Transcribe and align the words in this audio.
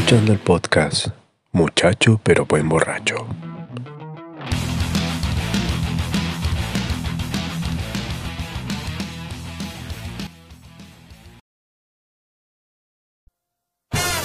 Escuchando 0.00 0.32
el 0.32 0.38
podcast 0.38 1.08
Muchacho 1.52 2.18
pero 2.24 2.46
buen 2.46 2.66
borracho. 2.70 3.16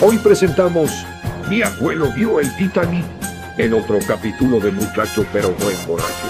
Hoy 0.01 0.17
presentamos 0.19 0.91
Mi 1.49 1.61
abuelo 1.61 2.09
vio 2.15 2.39
el 2.39 2.55
Titanic 2.55 3.05
en 3.57 3.73
otro 3.73 3.99
capítulo 4.07 4.61
de 4.61 4.71
Muchacho 4.71 5.25
pero 5.33 5.51
buen 5.55 5.75
borracho. 5.85 6.27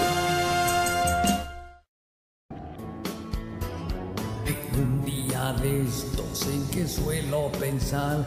Un 4.76 5.04
día 5.04 5.52
de 5.62 5.82
estos 5.84 6.48
en 6.48 6.68
que 6.68 6.88
suelo 6.88 7.52
pensar, 7.60 8.26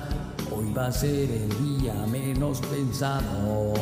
hoy 0.52 0.74
va 0.74 0.88
a 0.88 0.92
ser 0.92 1.30
el 1.32 1.78
día 1.78 1.94
menos 2.08 2.62
pensado. 2.62 3.74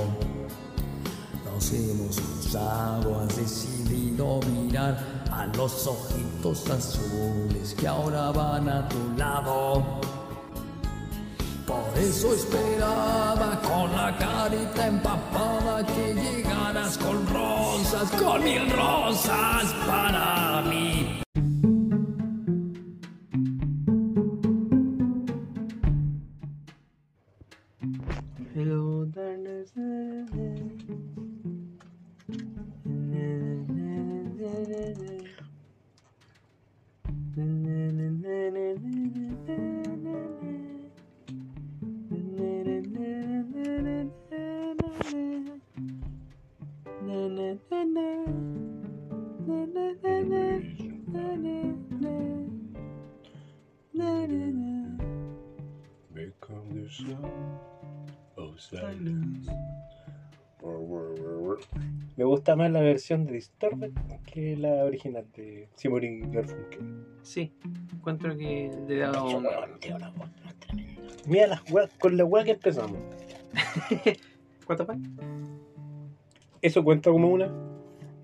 Nos 1.45 1.73
hemos 1.73 2.19
cruzado, 2.19 3.21
has 3.21 3.35
decidido 3.35 4.39
mirar 4.53 4.97
a 5.31 5.45
los 5.47 5.87
ojitos 5.87 6.69
azules 6.69 7.73
que 7.77 7.87
ahora 7.87 8.31
van 8.31 8.69
a 8.69 8.87
tu 8.87 8.97
lado. 9.17 9.83
Por 11.65 11.97
eso 11.97 12.33
esperaba 12.33 13.59
con 13.61 13.91
la 13.91 14.17
carita 14.17 14.87
empapada 14.87 15.85
que 15.85 16.13
llegaras 16.13 16.97
con 16.97 17.27
rosas, 17.27 18.09
con 18.11 18.43
mil 18.43 18.69
rosas 18.71 19.73
para 19.85 20.61
mí. 20.69 21.06
Become 56.13 56.73
the 56.73 56.89
sound 56.89 58.11
of 58.37 58.59
silence. 58.59 59.49
Me 62.17 62.23
gusta 62.23 62.55
más 62.55 62.71
la 62.71 62.81
versión 62.81 63.25
de 63.25 63.33
Disturbed 63.33 63.91
que 64.25 64.57
la 64.57 64.83
original 64.85 65.25
de 65.35 65.69
Simon 65.75 66.03
y 66.03 66.19
Garfunkel. 66.21 67.05
Sí, 67.21 67.53
encuentro 67.93 68.35
que 68.35 68.71
le 68.87 68.95
he 68.95 68.99
dado. 68.99 69.27
Ese 69.27 69.37
weón 69.37 69.79
tiene 69.79 69.95
una 69.97 70.09
voz 70.09 70.29
más 70.43 70.55
tremenda. 70.59 71.01
Mira 71.27 71.47
las 71.47 71.63
weas- 71.71 71.91
con 71.99 72.17
la 72.17 72.25
weá 72.25 72.43
que 72.43 72.51
empezamos. 72.51 72.97
¿Cuánto 74.65 74.85
pan? 74.87 75.03
¿Eso 76.67 76.83
cuenta 76.83 77.09
como 77.11 77.29
una? 77.29 77.49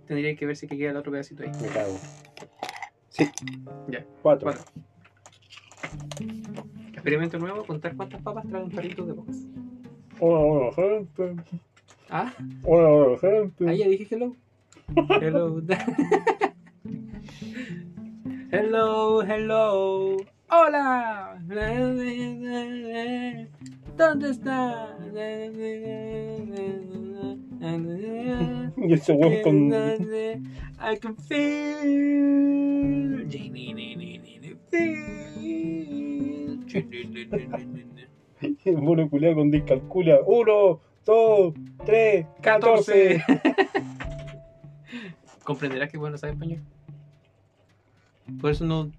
Tendría 0.06 0.36
que 0.36 0.46
ver 0.46 0.58
si 0.58 0.68
que 0.68 0.78
queda 0.78 0.92
el 0.92 0.98
otro 0.98 1.14
pedacito 1.14 1.44
ahí. 1.44 1.52
Me 1.62 1.70
cago. 1.70 1.98
Sí. 3.08 3.30
Ya, 3.88 4.06
Cuatro. 4.22 4.52
cuatro. 4.52 4.66
Experimento 6.92 7.40
nuevo, 7.40 7.66
contar 7.66 7.96
cuántas 7.96 8.22
papas 8.22 8.46
trae 8.50 8.62
un 8.62 8.70
carrito 8.72 9.06
de 9.06 9.14
papas. 9.14 9.38
Hola, 10.20 10.40
hola, 10.40 10.74
gente. 10.74 11.36
Ah, 12.10 12.34
Hola, 12.66 12.90
hola, 12.90 13.18
gente. 13.20 13.70
ahí 13.70 13.78
ya 13.78 13.88
dije 13.88 14.14
hello. 14.14 14.36
Hello. 15.22 15.62
hello, 18.52 19.22
hello. 19.24 20.18
Hola. 20.50 21.40
¿Dónde 23.96 24.30
está? 24.32 24.98
Y 28.78 28.94
ese 28.94 29.14
weón 29.14 29.42
con. 29.42 29.74
I 29.74 30.98
can 31.00 31.16
feel. 31.16 32.14
El 38.66 38.82
mono 38.82 39.10
con 39.10 39.52
discalculia. 39.52 40.20
Uno, 40.26 40.82
dos, 41.06 41.54
tres, 41.86 42.26
catorce. 42.42 43.24
14. 43.26 43.62
Comprenderás 45.46 45.90
que 45.90 45.98
bueno 45.98 46.18
sabe 46.18 46.34
español. 46.34 46.60
Por 48.42 48.52
eso 48.52 48.66
no 48.66 48.92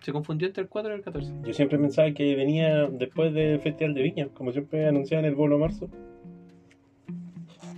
se 0.00 0.12
confundió 0.12 0.48
entre 0.48 0.64
el 0.64 0.68
4 0.68 0.90
y 0.90 0.94
el 0.94 1.02
14. 1.02 1.32
Yo 1.44 1.52
siempre 1.52 1.78
pensaba 1.78 2.10
que 2.10 2.34
venía 2.34 2.88
después 2.88 3.32
del 3.32 3.60
Festival 3.60 3.94
de 3.94 4.02
Viña, 4.02 4.28
como 4.34 4.50
siempre 4.50 4.88
anunciaban 4.88 5.24
el 5.24 5.36
bono 5.36 5.58
marzo. 5.58 5.88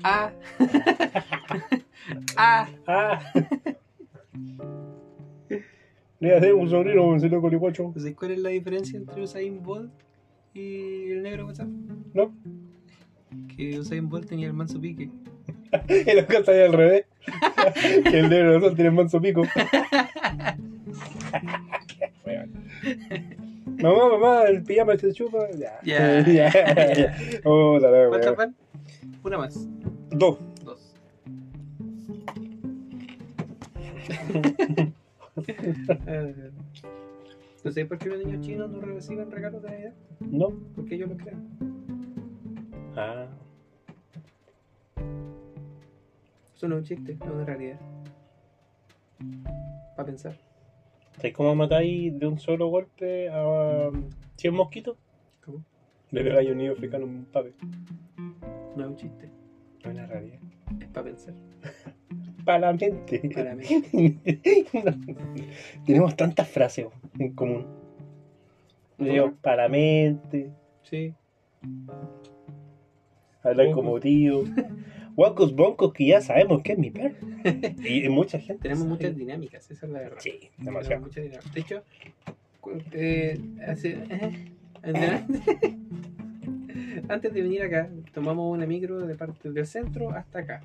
Ah. 0.06 0.31
ah. 2.37 2.69
¡Ah! 2.87 3.32
Le 6.20 6.37
hace 6.37 6.53
un 6.53 6.69
sobrino 6.69 7.06
un 7.06 7.20
señor 7.20 7.41
colicuacho. 7.41 7.91
¿Sabes 7.97 8.14
cuál 8.14 8.32
es 8.32 8.38
la 8.41 8.50
diferencia 8.50 8.98
entre 8.98 9.22
Usain 9.22 9.62
Bolt 9.62 9.91
y 10.53 11.10
el 11.10 11.22
negro 11.22 11.47
WhatsApp? 11.47 11.69
¿No? 12.12 12.34
Que 13.56 13.78
Usain 13.78 14.06
Bolt 14.09 14.28
tenía 14.28 14.47
el 14.47 14.53
manso 14.53 14.78
pique. 14.78 15.09
Y 15.88 16.14
la 16.14 16.26
casa 16.26 16.53
ahí 16.53 16.60
al 16.60 16.75
revés. 16.75 17.06
que 18.10 18.19
el 18.20 18.28
negro 18.28 18.60
no 18.60 18.75
tiene 18.75 18.91
manso 18.91 19.19
pico. 19.22 19.43
mamá, 23.82 24.09
mamá, 24.10 24.43
el 24.48 24.62
pijama 24.62 24.98
se 24.98 25.14
chupa. 25.14 25.50
Ya. 25.53 25.81
Ya. 25.82 26.20
ya. 26.26 26.93
ya. 26.93 27.16
Oh, 27.44 27.78
la 27.78 27.91
la, 27.91 28.09
¿Cuántas 28.09 28.37
weón. 28.37 28.54
van? 28.54 28.54
Una 29.25 29.38
más. 29.38 29.66
Dos. 30.14 30.38
Dos. 30.64 30.94
¿No 37.64 37.72
sé 37.72 37.84
por 37.84 37.98
qué 37.98 38.10
los 38.10 38.25
niños 38.25 38.47
chinos 38.47 38.70
no 38.70 38.80
reciben 38.80 39.28
regalos 39.30 39.62
de 39.62 39.70
Navidad? 39.70 39.94
No. 40.20 40.52
Porque 40.76 40.94
ellos 40.94 41.08
lo 41.08 41.16
crean. 41.16 41.42
Ah. 42.94 43.26
Eso 46.54 46.69
no 46.69 46.76
es 46.76 46.82
un 46.82 46.84
chiste, 46.86 47.12
es 47.12 47.20
una 47.20 47.44
realidad. 47.44 47.81
Para 49.96 50.06
pensar. 50.06 50.38
¿Sabes 51.16 51.32
cómo 51.32 51.56
matáis 51.56 52.16
de 52.16 52.26
un 52.26 52.38
solo 52.38 52.69
golpe 52.69 53.31
a 53.31 53.88
um, 53.88 54.10
100 54.36 54.54
mosquitos? 54.54 54.96
¿Cómo? 55.44 55.64
Le 56.12 56.22
pegáis 56.22 56.50
un 56.50 56.58
niño 56.58 56.72
africano 56.72 57.04
un 57.04 57.25
pape. 57.25 57.54
No 58.76 58.84
es 58.84 58.91
un 58.91 58.96
chiste, 58.96 59.28
La 59.92 60.04
es 60.81 60.86
para 60.88 61.04
pensar. 61.06 61.34
Para 62.44 62.58
la 62.58 62.72
mente. 62.75 63.31
Para 63.34 63.54
mí. 63.54 63.64
Tenemos 65.86 66.14
tantas 66.14 66.46
frases 66.48 66.86
en 67.19 67.32
común. 67.34 67.66
Digo, 68.98 69.32
para 69.40 69.62
la 69.64 69.69
mente, 69.70 70.50
Sí. 70.82 71.14
hablar 73.42 73.70
como 73.72 73.98
tío. 73.98 74.44
Guacos 75.16 75.54
broncos 75.54 75.92
que 75.92 76.06
ya 76.06 76.20
sabemos 76.20 76.60
que 76.62 76.72
es 76.72 76.78
mi 76.78 76.90
perro. 76.90 77.14
Y 77.84 78.08
mucha 78.08 78.38
gente. 78.38 78.62
Tenemos 78.64 78.82
sabe. 78.84 78.94
muchas 78.96 79.16
dinámicas, 79.16 79.70
esa 79.70 79.87
es 79.87 79.92
la 79.92 80.00
verdad. 80.00 80.19
Sí, 80.20 80.50
demasiado. 80.58 81.02
muchas 81.02 81.25
dinámicas. 81.25 81.54
De 81.54 81.60
hecho, 81.60 81.82
eh, 82.92 83.40
hace- 83.66 83.98
adelante- 84.82 85.76
antes 87.08 87.32
de 87.32 87.43
venir 87.43 87.62
acá, 87.62 87.88
tomamos 88.12 88.52
una 88.52 88.67
micro 88.67 89.06
de 89.06 89.14
parte 89.14 89.50
del 89.50 89.67
centro 89.67 90.11
hasta 90.11 90.41
acá. 90.41 90.62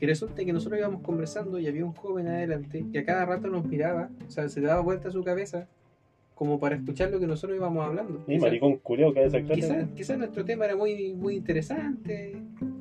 Y 0.00 0.06
resulta 0.06 0.44
que 0.44 0.52
nosotros 0.52 0.78
íbamos 0.78 1.02
conversando 1.02 1.58
y 1.58 1.66
había 1.66 1.84
un 1.84 1.92
joven 1.92 2.28
adelante 2.28 2.84
que 2.92 2.98
a 2.98 3.04
cada 3.04 3.24
rato 3.24 3.48
nos 3.48 3.64
miraba, 3.64 4.10
o 4.26 4.30
sea, 4.30 4.48
se 4.48 4.60
daba 4.60 4.80
vuelta 4.80 5.08
a 5.08 5.12
su 5.12 5.22
cabeza 5.24 5.68
como 6.34 6.58
para 6.58 6.74
escuchar 6.76 7.10
lo 7.10 7.20
que 7.20 7.26
nosotros 7.26 7.56
íbamos 7.56 7.86
hablando. 7.86 8.24
Y 8.26 8.38
maricón 8.38 8.78
culiao 8.78 9.12
que 9.14 9.44
Quizás 9.54 9.88
quizá 9.94 10.16
nuestro 10.16 10.44
tema 10.44 10.64
era 10.64 10.76
muy, 10.76 11.14
muy 11.14 11.36
interesante. 11.36 12.36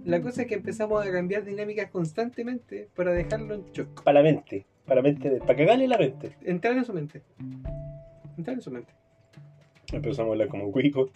La 0.06 0.22
cosa 0.22 0.42
es 0.42 0.48
que 0.48 0.56
empezamos 0.56 1.06
a 1.06 1.12
cambiar 1.12 1.46
dinámicas 1.46 1.90
constantemente 1.92 2.90
para 2.96 3.14
dejarlo 3.14 3.54
en 3.54 3.64
shock. 3.72 4.04
Para 4.04 4.22
la 4.22 4.30
mente. 4.30 4.66
Para 4.86 5.02
la 5.02 5.10
mente. 5.10 5.30
Para 5.40 5.56
cagarle 5.56 5.88
la 5.88 5.98
mente. 5.98 6.36
Entrar 6.42 6.76
en 6.76 6.84
su 6.84 6.94
mente. 6.94 7.22
Entrar 8.38 8.56
en 8.56 8.62
su 8.62 8.72
mente. 8.72 8.92
Empezamos 9.92 10.30
a 10.30 10.32
hablar 10.34 10.48
como 10.48 10.72
cuico, 10.72 11.12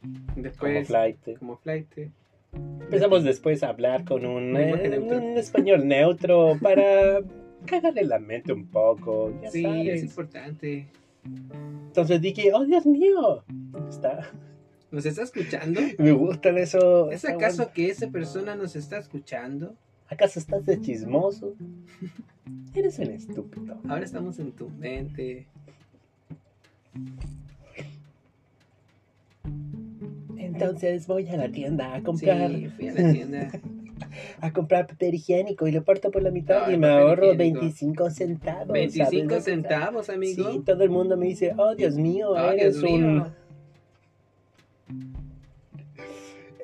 como 0.00 0.42
Después, 0.42 0.86
flight. 0.88 1.38
como 1.38 1.56
flight. 1.56 1.86
Empezamos 2.52 3.24
después 3.24 3.62
a 3.62 3.68
hablar 3.68 4.04
con 4.04 4.24
un, 4.24 4.56
eh, 4.56 4.98
un 4.98 5.36
español 5.36 5.86
neutro 5.86 6.56
para 6.62 7.20
cagarle 7.66 8.04
la 8.04 8.18
mente 8.18 8.52
un 8.52 8.66
poco. 8.66 9.32
Ya 9.42 9.50
Sí, 9.50 9.62
sabes. 9.62 9.88
es 9.88 10.02
importante. 10.04 10.88
Entonces 11.24 12.20
dije, 12.22 12.50
oh 12.54 12.64
Dios 12.64 12.86
mío. 12.86 13.44
Está. 13.88 14.30
¿Nos 14.90 15.04
está 15.04 15.22
escuchando? 15.24 15.80
Me 15.98 16.12
gustan 16.12 16.56
eso. 16.56 17.10
¿Es 17.10 17.24
acaso 17.26 17.64
weá. 17.64 17.72
que 17.72 17.88
esa 17.90 18.08
persona 18.08 18.54
nos 18.54 18.74
está 18.76 18.96
escuchando? 18.98 19.74
¿Acaso 20.08 20.38
estás 20.38 20.64
de 20.64 20.80
chismoso? 20.80 21.54
Eres 22.74 22.98
un 22.98 23.10
estúpido. 23.10 23.78
Ahora 23.86 24.04
estamos 24.04 24.38
en 24.38 24.52
tu 24.52 24.70
mente. 24.70 25.46
Entonces 30.64 31.06
voy 31.06 31.28
a 31.28 31.36
la 31.36 31.48
tienda 31.50 31.94
a 31.94 32.02
comprar, 32.02 32.50
Sí, 32.50 32.68
fui 32.76 32.88
a 32.88 32.92
la 32.94 33.12
tienda. 33.12 33.50
a 34.40 34.52
comprar 34.52 34.86
papel 34.86 35.14
higiénico 35.14 35.66
y 35.66 35.72
lo 35.72 35.82
parto 35.84 36.10
por 36.10 36.22
la 36.22 36.30
mitad 36.30 36.68
y 36.70 36.76
me 36.76 36.88
ahorro 36.88 37.32
higiénico. 37.32 37.60
25 37.60 38.10
centavos. 38.10 38.68
25 38.68 39.28
¿sabes? 39.28 39.44
centavos, 39.44 40.08
amigo. 40.10 40.50
Sí, 40.52 40.62
todo 40.64 40.82
el 40.82 40.90
mundo 40.90 41.16
me 41.16 41.26
dice, 41.26 41.54
oh 41.56 41.74
Dios 41.74 41.96
mío, 41.96 42.36
eres 42.36 42.80
Dios 42.80 42.90
un 42.90 43.14
mío. 43.14 43.26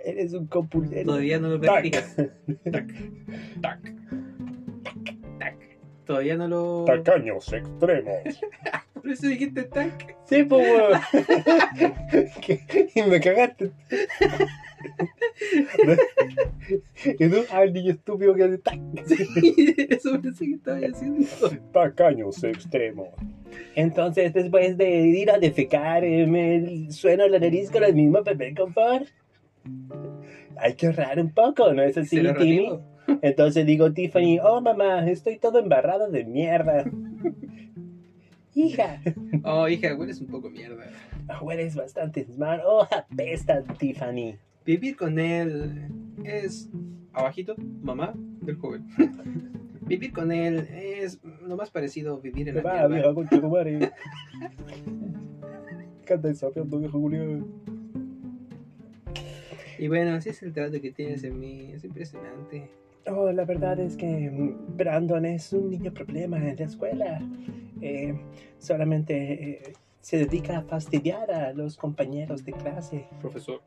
eres 0.05 0.33
un 0.35 0.47
compulsero. 0.47 1.07
Todavía 1.07 1.39
no 1.39 1.49
lo. 1.49 1.61
Tac, 1.61 1.91
tac, 2.71 2.93
tac. 3.61 3.81
Todavía 6.07 6.37
no 6.37 6.49
lo. 6.49 6.85
Tacaños 6.85 7.53
extremos. 7.53 8.15
Por 8.95 9.11
eso 9.11 9.27
dijiste 9.27 9.65
tac. 9.65 10.17
Sí, 10.27 10.45
pues 10.45 10.69
weón. 10.69 11.01
Y 12.95 13.03
me 13.03 13.21
cagaste. 13.21 13.73
y 17.19 17.29
tú, 17.29 17.45
ah, 17.51 17.65
el 17.65 17.73
niño 17.73 17.93
estúpido 17.93 18.35
que 18.35 18.45
hace 18.45 18.59
tac. 18.59 18.79
Eso 19.91 20.21
pensé 20.21 20.47
que 20.47 20.55
estaba 20.55 20.79
haciendo. 20.79 21.27
Tacaños 21.73 22.43
extremos. 22.45 23.09
Entonces, 23.75 24.33
después 24.33 24.77
de 24.77 25.09
ir 25.09 25.31
a 25.31 25.39
defecar, 25.39 26.05
eh, 26.05 26.27
me 26.27 26.91
sueno 26.91 27.27
la 27.29 27.39
nariz 27.39 27.71
con 27.71 27.85
el 27.85 27.95
mismo 27.95 28.23
papel 28.23 28.55
confort. 28.55 29.07
Hay 30.57 30.75
que 30.75 30.87
ahorrar 30.87 31.19
un 31.19 31.33
poco, 31.33 31.73
¿no 31.73 31.83
es 31.83 31.97
así, 31.97 32.21
Timmy? 32.39 32.79
Entonces 33.23 33.67
digo, 33.67 33.93
Tiffany, 33.93 34.39
oh 34.43 34.61
mamá, 34.61 35.09
estoy 35.09 35.39
todo 35.39 35.59
embarrado 35.59 36.11
de 36.11 36.25
mierda. 36.25 36.85
Hija, 38.57 39.01
Oh, 39.43 39.69
hija, 39.69 39.97
hueles 39.97 40.21
un 40.21 40.29
poco 40.29 40.49
mierda. 40.49 40.85
hueles 41.43 41.75
bastante 41.75 42.25
mal. 42.39 42.63
Oh, 42.65 42.87
apestas, 42.91 43.65
Tiffany. 43.79 44.37
Vivir 44.65 44.97
con 44.97 45.19
él 45.19 45.89
es. 46.25 46.71
Abajito, 47.13 47.57
mamá 47.83 48.15
del 48.43 48.57
joven. 48.57 48.85
Vivir 49.87 50.13
con 50.13 50.31
él 50.33 50.67
es 50.73 51.21
lo 51.47 51.57
más 51.57 51.71
parecido 51.71 52.17
a 52.17 52.21
vivir 52.21 52.49
en 52.49 52.55
la 52.57 52.63
va, 52.63 52.89
mierda. 52.89 53.13
vieja 53.13 53.31
tu 53.41 53.49
madre. 53.51 53.91
Canta 56.07 56.29
viejo 56.29 56.99
Julio. 56.99 57.47
Y 59.79 59.89
bueno, 59.89 60.13
así 60.15 60.31
es 60.31 60.43
el 60.43 60.53
trato 60.53 60.81
que 60.81 60.91
tienes 60.93 61.25
en 61.25 61.39
mí. 61.39 61.73
Es 61.73 61.85
impresionante. 61.85 62.71
Oh, 63.07 63.31
la 63.31 63.45
verdad 63.45 63.79
es 63.81 63.97
que 63.97 64.07
mm, 64.31 64.77
Brandon 64.77 65.25
es 65.27 65.53
un 65.53 65.71
niño 65.71 65.93
problema 65.93 66.39
en 66.39 66.57
la 66.57 66.65
escuela. 66.65 67.21
Eh, 67.83 68.15
solamente 68.59 69.15
eh, 69.15 69.73
se 70.01 70.17
dedica 70.19 70.59
a 70.59 70.63
fastidiar 70.63 71.31
a 71.31 71.53
los 71.53 71.77
compañeros 71.77 72.45
de 72.45 72.53
clase. 72.53 73.05
Profesor. 73.21 73.61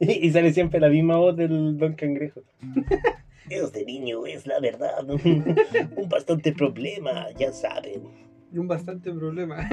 Y, 0.00 0.12
y 0.26 0.30
sale 0.30 0.52
siempre 0.52 0.80
la 0.80 0.88
misma 0.88 1.16
voz 1.16 1.36
del 1.36 1.76
Don 1.78 1.94
Cangrejo. 1.94 2.42
Este 3.48 3.84
niño 3.84 4.26
es 4.26 4.44
la 4.44 4.58
verdad 4.58 5.04
un 5.08 6.08
bastante 6.08 6.50
problema, 6.52 7.30
ya 7.38 7.52
saben. 7.52 8.02
Y 8.52 8.58
un 8.58 8.66
bastante 8.66 9.12
problema. 9.12 9.68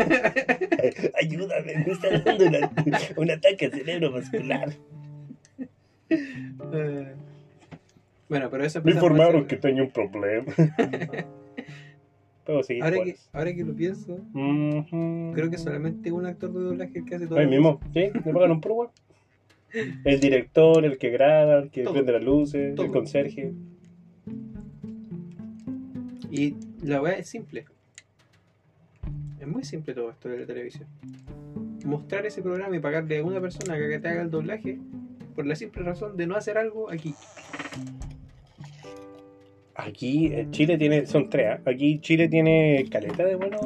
Ayúdame, 1.20 1.78
me 1.84 1.92
está 1.92 2.20
dando 2.20 2.46
una- 2.46 2.70
un 3.18 3.32
ataque 3.32 3.72
cerebrovascular. 3.72 4.74
Bueno, 8.30 8.50
pero 8.50 8.64
eso 8.66 8.82
Me 8.84 8.92
informaron 8.94 9.46
que 9.46 9.58
tenía 9.58 9.84
un 9.84 9.92
problema. 9.92 10.52
Puedo 12.46 12.64
seguir. 12.64 12.84
Ahora 12.84 12.96
que, 12.98 13.04
pues. 13.04 13.30
ahora 13.32 13.54
que 13.54 13.64
lo 13.64 13.76
pienso, 13.76 14.20
creo 15.34 15.50
que 15.52 15.58
solamente 15.58 16.12
un 16.12 16.26
actor 16.26 16.52
de 16.52 16.60
doblaje 16.60 16.98
el 17.00 17.06
que 17.06 17.16
hace 17.16 17.28
todo. 17.28 17.38
Ahí 17.38 17.48
mismo, 17.48 17.80
¿sí? 17.94 18.10
¿Me 18.26 18.34
pagan 18.34 18.52
un? 18.52 18.62
El 20.04 20.20
director, 20.20 20.86
el 20.86 20.98
que 20.98 21.10
graba, 21.10 21.60
el 21.60 21.72
que 21.72 21.84
Todo. 21.84 21.94
prende 21.94 22.12
las 22.12 22.24
luces, 22.24 22.76
Todo. 22.76 22.86
el 22.86 22.92
conserje. 22.92 23.54
Y 26.30 26.56
la 26.84 27.02
weá 27.02 27.14
es 27.14 27.28
simple. 27.28 27.66
Es 29.40 29.48
muy 29.48 29.64
simple 29.64 29.94
todo 29.94 30.12
esto 30.12 30.30
de 30.30 30.40
la 30.40 30.46
televisión. 30.46 30.88
Mostrar 31.86 32.26
ese 32.26 32.42
programa 32.42 32.76
y 32.76 32.80
pagarle 32.80 33.18
a 33.18 33.24
una 33.24 33.42
persona 33.42 33.78
que 33.78 34.00
te 34.00 34.08
haga 34.08 34.22
el 34.22 34.30
doblaje 34.30 34.80
por 35.34 35.46
la 35.46 35.56
simple 35.56 35.84
razón 35.84 36.16
de 36.18 36.28
no 36.28 36.36
hacer 36.36 36.58
algo 36.58 36.90
aquí. 36.90 37.14
Aquí 39.76 40.28
eh, 40.28 40.48
Chile 40.52 40.78
tiene, 40.78 41.06
son 41.08 41.30
tres, 41.30 41.48
¿ah? 41.52 41.62
aquí 41.70 42.00
Chile 42.00 42.28
tiene 42.30 42.86
caleta 42.92 43.26
de 43.26 43.36
bueno. 43.36 43.58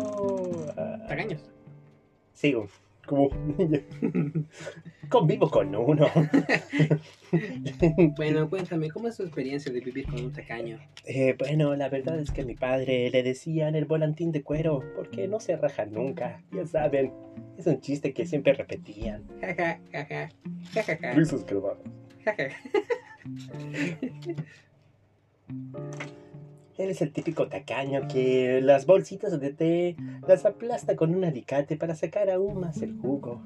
ah, 0.77 1.05
Tacaños. 1.07 1.41
sí, 2.33 2.55
como 3.07 3.29
convivo 5.09 5.49
con 5.49 5.75
uno. 5.75 6.07
Bueno, 8.15 8.49
cuéntame, 8.49 8.89
¿cómo 8.89 9.09
es 9.09 9.17
tu 9.17 9.23
experiencia 9.23 9.71
de 9.71 9.81
vivir 9.81 10.05
con 10.05 10.23
un 10.23 10.31
tacaño? 10.31 10.79
Eh, 11.05 11.35
bueno, 11.37 11.75
la 11.75 11.89
verdad 11.89 12.17
es 12.19 12.31
que 12.31 12.41
a 12.41 12.45
mi 12.45 12.55
padre 12.55 13.09
le 13.09 13.21
decían 13.23 13.75
el 13.75 13.83
volantín 13.85 14.31
de 14.31 14.43
cuero, 14.43 14.81
porque 14.95 15.27
no 15.27 15.39
se 15.41 15.57
raja 15.57 15.85
nunca, 15.85 16.41
ya 16.51 16.65
saben. 16.65 17.11
Es 17.57 17.67
un 17.67 17.81
chiste 17.81 18.13
que 18.13 18.25
siempre 18.25 18.53
repetían. 18.53 19.27
Jaja, 19.41 19.79
jaja, 19.91 20.29
jajaja, 20.73 21.11
Risas 21.13 21.45
grabadas. 21.45 21.79
jaja. 22.23 22.47
Él 26.77 26.89
es 26.89 27.01
el 27.01 27.11
típico 27.11 27.47
tacaño 27.47 28.07
que 28.07 28.61
las 28.61 28.85
bolsitas 28.85 29.39
de 29.39 29.51
té 29.53 29.95
las 30.27 30.45
aplasta 30.45 30.95
con 30.95 31.13
un 31.15 31.23
alicate 31.23 31.75
para 31.75 31.95
sacar 31.95 32.29
aún 32.29 32.59
más 32.59 32.81
el 32.81 32.95
jugo. 32.97 33.41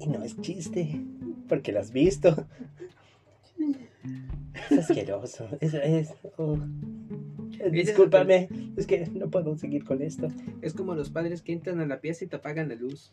Y 0.00 0.08
no 0.08 0.22
es 0.24 0.40
chiste, 0.40 1.00
porque 1.48 1.72
lo 1.72 1.80
has 1.80 1.92
visto. 1.92 2.46
Es 4.70 4.78
asqueroso. 4.78 5.48
Es, 5.60 5.74
es- 5.74 6.14
oh. 6.36 6.58
Es 7.58 7.72
Discúlpame, 7.72 8.48
es 8.76 8.86
que 8.86 9.06
no 9.14 9.30
puedo 9.30 9.56
seguir 9.56 9.84
con 9.84 10.02
esto. 10.02 10.28
Es 10.60 10.74
como 10.74 10.94
los 10.94 11.08
padres 11.10 11.40
que 11.42 11.52
entran 11.52 11.80
a 11.80 11.86
la 11.86 12.00
pieza 12.00 12.24
y 12.24 12.28
te 12.28 12.36
apagan 12.36 12.68
la 12.68 12.74
luz. 12.74 13.12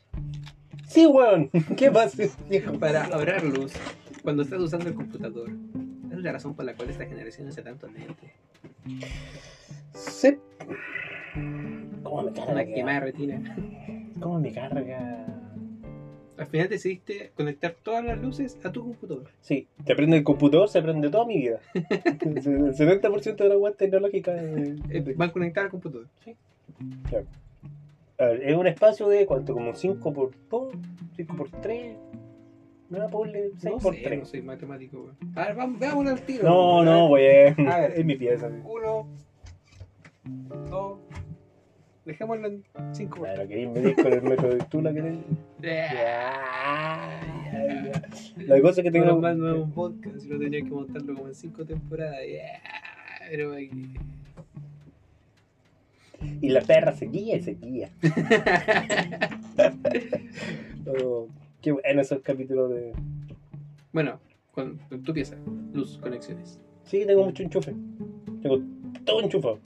Sí, 0.87 1.05
weón. 1.05 1.49
¿Qué 1.77 1.89
más, 1.89 2.15
viejo? 2.49 2.73
Para 2.77 3.05
ahorrar 3.05 3.43
luz 3.43 3.71
cuando 4.21 4.43
estás 4.43 4.59
usando 4.61 4.87
el 4.89 4.95
computador. 4.95 5.49
Esa 6.07 6.17
es 6.17 6.23
la 6.23 6.31
razón 6.33 6.55
por 6.55 6.65
la 6.65 6.75
cual 6.75 6.89
esta 6.89 7.05
generación 7.05 7.47
usa 7.47 7.63
tanto 7.63 7.87
lente. 7.87 8.33
Sí. 9.93 10.37
¿Cómo 12.03 12.23
me 12.23 12.31
Una 12.31 12.65
quemada 12.65 12.99
carga? 12.99 13.05
retina. 13.05 13.55
¿Cómo 14.19 14.39
me 14.39 14.51
carga? 14.51 15.25
Al 16.37 16.47
final 16.47 16.67
decidiste 16.67 17.31
conectar 17.35 17.75
todas 17.83 18.03
las 18.03 18.19
luces 18.19 18.57
a 18.63 18.71
tu 18.71 18.81
computador. 18.83 19.29
Sí, 19.41 19.67
te 19.85 19.95
prende 19.95 20.17
el 20.17 20.23
computador, 20.23 20.67
se 20.67 20.81
prende 20.81 21.09
toda 21.09 21.25
mi 21.25 21.37
vida. 21.37 21.59
El 21.73 22.43
70% 22.43 23.35
de 23.43 23.49
la 23.49 23.57
web 23.57 23.75
tecnológica 23.77 24.35
eh, 24.35 24.75
Eh, 24.89 25.01
de- 25.01 25.13
van 25.13 25.29
conectadas 25.29 25.67
al 25.67 25.71
computador. 25.71 26.07
A 28.19 28.25
ver, 28.25 28.43
es 28.43 28.55
un 28.55 28.67
espacio 28.67 29.07
de 29.09 29.25
cuánto, 29.25 29.53
como 29.53 29.73
5 29.75 30.11
por 30.13 30.31
2, 30.49 30.73
5 31.15 31.35
por 31.35 31.49
3. 31.49 31.95
No, 32.93 33.09
ponle 33.09 33.49
6 33.57 33.63
No 33.63 33.79
por 33.79 33.95
sé, 33.95 34.01
3. 34.03 34.19
no 34.19 34.25
soy 34.25 34.41
matemático, 34.43 34.97
weón. 35.01 35.17
A 35.35 35.45
ver, 35.45 35.55
vamos, 35.55 35.79
veámoslo 35.79 36.11
al 36.11 36.21
tiro. 36.21 36.43
No, 36.43 36.75
weón. 36.75 36.85
no, 36.85 37.07
güey. 37.07 37.47
A 37.47 37.79
ver. 37.79 37.93
Es 37.95 38.05
mi 38.05 38.15
pieza. 38.15 38.51
Uno, 38.63 39.07
dos, 40.69 40.99
dejémoslo 42.05 42.47
en 42.47 42.63
cinco. 42.91 43.21
Claro, 43.21 43.47
queréis 43.47 43.69
medir 43.69 43.95
con 43.95 44.13
el 44.13 44.21
metro 44.21 44.49
de 44.49 44.57
tú 44.69 44.81
la 44.81 44.93
querés. 44.93 45.17
Yeah. 45.63 47.21
La 48.35 48.61
cosa 48.61 48.81
es 48.81 48.83
que 48.83 48.91
Tengo 48.91 49.15
un 49.15 49.71
podcast 49.71 50.25
y 50.25 50.27
lo 50.27 50.37
tenía 50.37 50.61
que 50.61 50.69
montarlo 50.69 51.15
como 51.15 51.27
en 51.29 51.35
cinco 51.35 51.65
temporadas. 51.65 52.19
Yeah. 52.27 52.59
Pero 53.29 53.53
aquí. 53.53 53.93
Y 56.41 56.49
la 56.49 56.59
perra 56.61 56.91
seguía 56.91 57.37
y 57.37 57.41
seguía. 57.41 57.89
Oh, 60.85 61.29
qué 61.63 61.71
bueno 61.71 62.01
esos 62.01 62.19
capítulos 62.21 62.69
de. 62.69 62.93
Bueno, 63.91 64.19
con 64.51 64.77
tu 65.03 65.13
pieza, 65.13 65.35
luz, 65.73 65.97
conexiones. 65.97 66.59
Sí, 66.83 67.05
tengo 67.07 67.23
mucho 67.23 67.41
enchufe. 67.41 67.73
Tengo 68.41 68.59
todo 69.05 69.21
enchufado. 69.21 69.59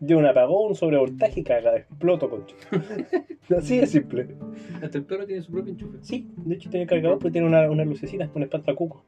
De 0.00 0.14
un 0.16 0.26
apagón, 0.26 0.74
sobrevoltaje 0.74 1.40
y 1.40 1.44
caga, 1.44 1.76
exploto, 1.76 2.28
concha. 2.28 2.56
Así 3.56 3.78
de 3.78 3.86
simple. 3.86 4.34
Hasta 4.82 4.98
el 4.98 5.04
perro 5.04 5.26
tiene 5.26 5.42
su 5.42 5.52
propio 5.52 5.72
enchufe 5.72 5.98
Sí, 6.00 6.28
de 6.36 6.54
hecho 6.54 6.68
tiene 6.70 6.86
cargador, 6.86 7.18
pero 7.18 7.30
tiene 7.32 7.46
una, 7.46 7.70
una 7.70 7.84
lucecita, 7.84 8.28
un 8.34 8.42
espantacuco. 8.42 9.04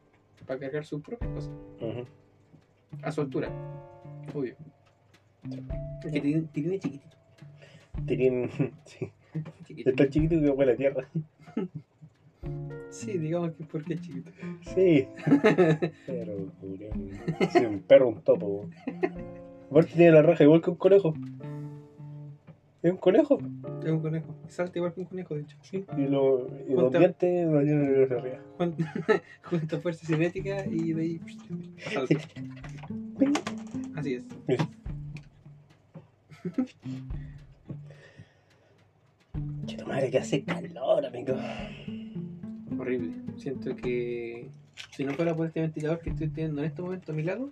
para 0.46 0.60
cargar 0.60 0.84
sus 0.84 1.02
propias 1.02 1.30
cosas 1.32 1.52
Ujú. 1.80 2.04
a 3.02 3.10
su 3.12 3.20
altura. 3.22 3.50
Obvio. 4.34 4.54
Es 6.04 6.12
que 6.12 6.20
tiene, 6.20 6.42
tiene 6.52 6.78
chiquitito. 6.78 7.16
Tienen, 8.06 8.50
sí. 8.84 9.08
Chiquito. 9.64 9.90
Es 9.90 9.96
tan 9.96 10.08
chiquito 10.10 10.40
que 10.40 10.50
huele 10.50 10.72
a 10.72 10.76
tierra. 10.76 11.08
Sí, 12.90 13.18
digamos 13.18 13.52
que 13.52 13.64
porque 13.64 13.94
es 13.94 14.00
chiquito. 14.00 14.30
Sí. 14.74 15.06
Pero, 16.06 16.36
sí, 17.52 17.58
un 17.66 17.80
perro, 17.80 18.08
un 18.08 18.22
topo. 18.22 18.68
Aparte 19.70 19.92
tiene 19.94 20.12
la 20.12 20.22
raja 20.22 20.44
igual 20.44 20.62
que 20.62 20.70
un 20.70 20.76
conejo. 20.76 21.12
Es 22.82 22.92
un 22.92 22.98
conejo. 22.98 23.38
Es 23.84 23.90
un 23.90 24.00
conejo. 24.00 24.34
Salta 24.48 24.78
igual 24.78 24.94
que 24.94 25.00
un 25.00 25.06
conejo, 25.06 25.34
de 25.34 25.40
hecho. 25.42 25.56
Sí. 25.62 25.84
Y, 25.98 26.02
lo, 26.06 26.46
y 26.68 26.72
los 26.74 26.92
dientes 26.92 27.48
no 27.48 27.60
tienen 27.62 28.08
la 28.08 28.16
arriba. 28.16 28.38
Jun- 28.58 28.76
Junta 29.42 29.80
fuerza 29.80 30.06
cinética 30.06 30.64
y 30.66 30.92
de 30.92 31.02
ahí 31.02 31.20
salta. 31.78 32.14
Así 33.96 34.14
es. 34.14 34.24
Che, 39.66 39.76
tu 39.76 39.86
madre 39.86 40.10
que 40.10 40.18
hace 40.18 40.44
calor, 40.44 41.04
amigo. 41.04 41.34
Horrible. 42.78 43.12
Siento 43.36 43.74
que 43.76 44.48
si 44.90 45.04
no 45.04 45.12
fuera 45.14 45.34
por 45.34 45.46
este 45.46 45.60
ventilador 45.60 46.00
que 46.00 46.10
estoy 46.10 46.28
teniendo 46.28 46.60
en 46.60 46.68
este 46.68 46.82
momento 46.82 47.12
a 47.12 47.14
mi 47.14 47.22
lado, 47.22 47.50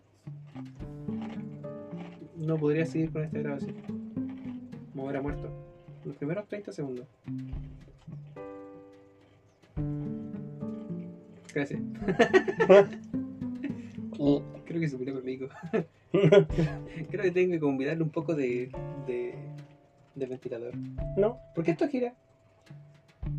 no 2.37 2.57
podría 2.59 2.87
seguir 2.87 3.11
con 3.11 3.25
esta 3.25 3.38
grabación. 3.38 3.75
Me 4.95 5.02
hubiera 5.02 5.23
muerto. 5.23 5.50
Los 6.04 6.16
primeros 6.16 6.47
30 6.49 6.73
segundos. 6.73 7.07
Gracias. 11.54 11.81
Creo 14.64 14.81
que 14.81 14.88
se 14.88 14.97
peleó 14.97 15.14
conmigo. 15.14 15.49
Creo 16.12 17.23
que 17.23 17.31
tengo 17.31 17.52
que 17.52 17.61
convidarle 17.61 18.02
un 18.02 18.11
poco 18.11 18.35
de, 18.35 18.71
de, 19.07 19.35
de 20.14 20.26
ventilador. 20.26 20.75
no, 21.16 21.38
¿Por 21.54 21.64
qué 21.64 21.73
esto 21.73 21.88
gira? 21.88 22.14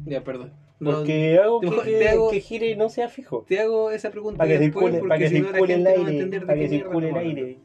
Ya, 0.05 0.23
perdón. 0.23 0.51
Porque 0.79 1.39
hago 1.39 1.61
que, 1.61 1.69
te 1.69 2.09
hago- 2.09 2.29
que 2.31 2.41
gire 2.41 2.69
y 2.69 2.75
no 2.75 2.89
sea 2.89 3.07
fijo. 3.07 3.45
Te 3.47 3.59
hago 3.59 3.91
esa 3.91 4.11
pregunta 4.11 4.37
Para 4.39 4.49
que 4.49 4.59
circule, 4.59 4.99
para 4.99 5.17
que 5.17 5.29
si 5.29 5.39
no 5.39 5.47
circule 5.49 5.73
el 5.73 5.83
no 5.83 5.89
aire. 5.89 6.39
Para 6.41 6.55
que 6.55 6.67
circule 6.69 7.09
el 7.09 7.15
aire. 7.15 7.59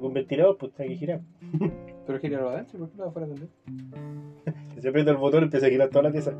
Con 0.00 0.12
ventilador, 0.14 0.56
pues 0.58 0.72
tiene 0.74 0.92
que 0.92 0.98
girar. 0.98 1.20
Pero 2.06 2.18
girarlo 2.20 2.48
adentro, 2.50 2.78
¿por 2.78 2.90
qué 2.90 2.96
lo 2.96 3.04
afuera 3.04 3.28
también? 3.28 3.50
Se 4.80 4.88
aprieta 4.88 5.10
el 5.10 5.16
botón, 5.16 5.44
empieza 5.44 5.66
a 5.66 5.70
girar 5.70 5.88
toda 5.90 6.04
la 6.04 6.10
pieza. 6.12 6.32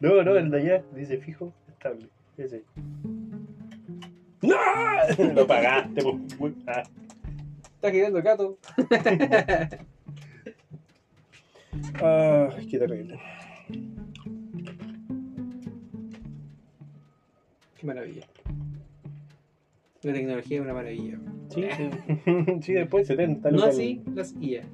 no, 0.00 0.22
no, 0.22 0.36
el 0.36 0.50
de 0.50 0.58
allá 0.58 0.84
dice 0.94 1.18
fijo, 1.18 1.52
estable. 1.68 2.08
Ese. 2.36 2.64
¡No! 4.42 4.56
Lo 5.34 5.46
pagaste, 5.46 6.02
pues. 6.02 6.52
Ah. 6.66 6.82
Está 7.76 7.90
girando 7.90 8.18
el 8.18 8.24
gato. 8.24 8.58
Ah, 12.02 12.48
qué 12.70 12.78
terrible. 12.78 13.18
Qué 17.76 17.86
maravilla. 17.86 18.26
La 20.02 20.12
tecnología 20.12 20.58
es 20.58 20.62
una 20.62 20.74
maravilla. 20.74 21.18
Sí, 21.48 21.64
sí. 21.76 21.90
sí, 22.62 22.72
después 22.74 23.06
70. 23.06 23.50
No 23.50 23.64
así 23.64 24.02
las 24.14 24.34
IA. 24.40 24.64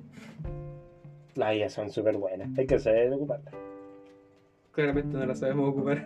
Las 1.34 1.54
IAS 1.54 1.72
son 1.72 1.90
súper 1.90 2.16
buenas. 2.16 2.48
Hay 2.58 2.66
que 2.66 2.78
saber 2.78 3.12
ocuparlas. 3.12 3.54
Claramente 4.72 5.16
no 5.16 5.26
las 5.26 5.38
sabemos 5.38 5.70
ocupar. 5.70 6.04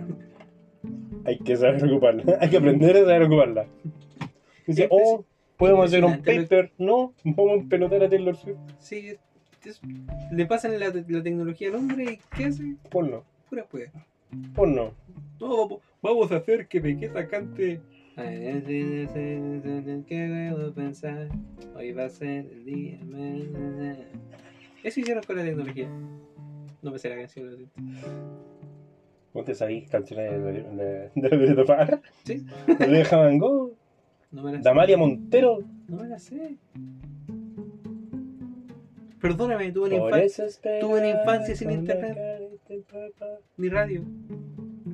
Hay 1.25 1.39
que 1.39 1.57
saber 1.57 1.85
ocuparlas. 1.85 2.27
Hay 2.41 2.51
que 2.51 2.57
aprender 2.57 2.97
a 2.97 3.01
saber 3.01 3.23
ocuparlas. 3.23 3.67
Dice, 4.67 4.89
oh, 4.91 5.25
podemos 5.57 5.87
hacer 5.87 6.05
un 6.05 6.23
paper. 6.23 6.71
No, 6.79 7.15
vamos 7.25 7.65
a 7.65 7.69
pelotar 7.69 8.03
a 8.03 8.09
Taylor 8.09 8.37
Swift. 8.37 8.59
Sí, 8.79 9.17
le 10.31 10.47
pasan 10.47 10.79
la, 10.79 10.89
la 10.89 11.23
tecnología 11.23 11.69
al 11.69 11.75
hombre 11.77 12.05
y 12.05 12.19
¿qué 12.37 12.47
hace? 12.47 12.77
Ponlo, 12.91 13.25
Pura 13.49 13.65
pues. 13.71 13.91
ponlo. 14.55 14.95
No, 15.41 15.81
vamos- 16.03 16.33
a 16.33 16.37
hacer 16.37 16.67
que 16.69 16.81
Vegeta 16.81 17.27
cante. 17.29 17.81
¿Qué 18.17 20.03
debo 20.09 20.73
pensar? 20.73 21.29
Hoy 21.77 21.93
va 21.93 22.05
a 22.05 22.09
ser 22.09 22.47
el 22.47 22.65
día. 22.65 22.99
Eso 24.83 25.01
hicieron 25.01 25.23
con 25.25 25.37
la 25.37 25.45
tecnología. 25.45 25.89
No 26.83 26.91
me 26.91 26.99
sé 26.99 27.09
la 27.09 27.17
canción, 27.17 27.51
lo 27.51 27.57
siento. 27.57 27.81
¿Vos 29.33 29.45
te 29.45 29.55
sabís 29.55 29.89
canciones 29.89 30.31
de, 30.33 31.11
de, 31.17 31.55
de 31.55 31.65
Parra? 31.65 32.01
Sí. 32.25 32.45
De 32.79 32.87
Leja 32.87 33.17
Mangó, 33.17 33.73
No 34.31 34.43
me 34.45 34.53
la 34.53 34.59
sé. 34.59 34.65
Damalia 34.65 34.97
Montero. 34.97 35.59
No 35.89 35.97
me 35.97 36.09
la 36.09 36.19
sé. 36.19 36.57
Perdóname, 39.25 39.73
tuve 39.73 39.87
una 39.87 39.95
infancia. 39.95 40.25
eso 40.27 40.45
espera 40.45 40.81
tuve 40.81 40.99
una 40.99 41.09
infancia 41.09 41.57
sin 41.57 41.71
internet. 41.71 42.43
papá. 42.93 43.39
Ni 43.57 43.71
radio, 43.71 44.05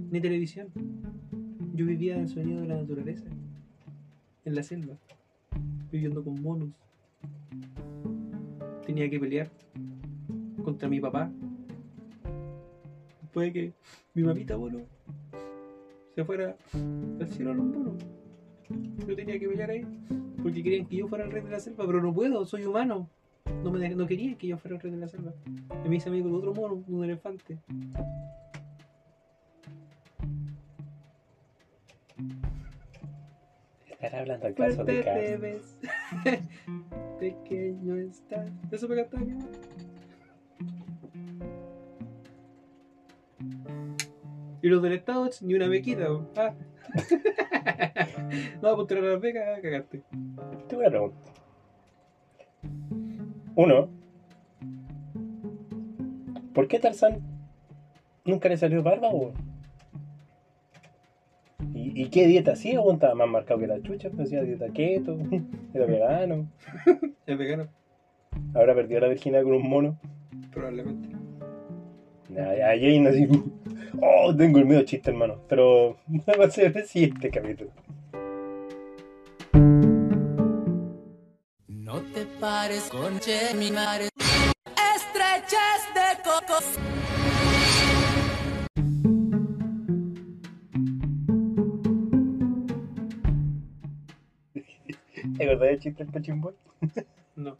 ni 0.08 0.20
televisión. 0.20 0.68
Yo 1.74 1.84
vivía 1.84 2.14
en 2.14 2.20
el 2.20 2.28
sonido 2.28 2.60
de 2.60 2.68
la 2.68 2.76
naturaleza. 2.76 3.24
En 4.44 4.54
la 4.54 4.62
selva. 4.62 4.94
Viviendo 5.90 6.22
con 6.22 6.40
monos. 6.40 6.68
Tenía 8.86 9.10
que 9.10 9.18
pelear 9.18 9.50
contra 10.62 10.88
mi 10.88 11.00
papá. 11.00 11.28
Después 13.22 13.48
de 13.48 13.52
que 13.52 13.72
mi 14.14 14.22
mamita 14.22 14.56
mono 14.56 14.78
se 16.14 16.24
fuera 16.24 16.56
al 16.72 17.28
cielo 17.30 17.50
a 17.50 17.54
los 17.54 17.66
monos. 17.66 17.94
Yo 19.08 19.16
tenía 19.16 19.40
que 19.40 19.48
pelear 19.48 19.70
ahí. 19.70 19.84
Porque 20.40 20.62
querían 20.62 20.86
que 20.86 20.98
yo 20.98 21.08
fuera 21.08 21.24
el 21.24 21.32
rey 21.32 21.42
de 21.42 21.50
la 21.50 21.58
selva, 21.58 21.84
pero 21.84 22.00
no 22.00 22.14
puedo, 22.14 22.44
soy 22.44 22.64
humano. 22.64 23.08
No, 23.62 23.70
me 23.70 23.78
de- 23.78 23.94
no 23.94 24.06
querían 24.06 24.36
que 24.36 24.46
yo 24.46 24.58
fuera 24.58 24.76
el 24.76 24.82
rey 24.82 24.92
de 24.92 24.98
la 24.98 25.08
selva. 25.08 25.32
Y 25.84 25.88
me 25.88 25.96
hice 25.96 26.08
amigo 26.08 26.28
de 26.28 26.34
otro 26.34 26.54
mono, 26.54 26.82
un 26.88 27.04
elefante. 27.04 27.58
¿Estará 33.88 34.20
hablando 34.20 34.46
acaso 34.48 34.84
de 34.84 35.02
Fuerte 35.02 35.02
te 35.02 35.04
casa? 35.04 35.36
ves, 35.40 35.76
pequeño 37.18 37.96
estás. 37.96 38.50
Eso 38.70 38.88
me 38.88 38.96
cantaba. 38.96 39.24
Y 44.62 44.68
los 44.68 44.82
del 44.82 44.92
Estado, 44.92 45.28
ni 45.42 45.54
una 45.54 45.68
bequita. 45.68 46.06
Ah. 46.36 46.54
no, 48.62 48.76
pues 48.76 48.88
tirar 48.88 49.04
las 49.04 49.20
becas, 49.20 49.44
ah, 49.56 49.60
cagaste. 49.62 50.02
Tengo 50.68 50.80
una 50.82 50.90
pregunta. 50.90 51.29
Uno, 53.56 53.88
¿por 56.54 56.68
qué 56.68 56.78
Tarzán 56.78 57.20
nunca 58.24 58.48
le 58.48 58.56
salió 58.56 58.82
barba, 58.82 59.10
weón? 59.10 59.32
¿Y, 61.74 62.02
¿Y 62.02 62.08
qué 62.10 62.26
dieta 62.26 62.52
hacía, 62.52 62.80
weón? 62.80 62.94
Estaba 62.94 63.14
más 63.14 63.28
marcado 63.28 63.60
que 63.60 63.66
la 63.66 63.80
chucha, 63.82 64.10
pues 64.10 64.28
hacía 64.28 64.42
dieta 64.42 64.68
keto, 64.72 65.18
era 65.74 65.86
vegano. 65.86 66.48
Es 67.26 67.38
vegano, 67.38 67.68
Ahora 68.54 68.74
perdió 68.74 68.98
la 69.00 69.08
virginidad 69.08 69.42
con 69.42 69.52
un 69.54 69.68
mono. 69.68 69.98
probablemente. 70.52 71.08
Jane 72.34 73.08
así. 73.08 73.28
Oh, 74.00 74.34
tengo 74.34 74.60
el 74.60 74.66
medio 74.66 74.82
chiste, 74.84 75.10
hermano. 75.10 75.38
Pero 75.48 75.96
va 76.40 76.44
a 76.44 76.50
ser 76.50 76.76
el 76.76 76.84
siguiente 76.84 77.28
capítulo. 77.28 77.70
Pares 82.40 82.88
con 82.90 83.20
mi 83.58 83.70
madre. 83.70 84.08
Estrechas 84.96 85.80
de 85.94 86.22
coco. 86.24 86.56
¿Te 95.36 95.44
acordás 95.44 95.68
del 95.68 95.78
chiste 95.80 96.04
del 96.04 96.12
Pachimboy? 96.12 96.54
No. 97.36 97.56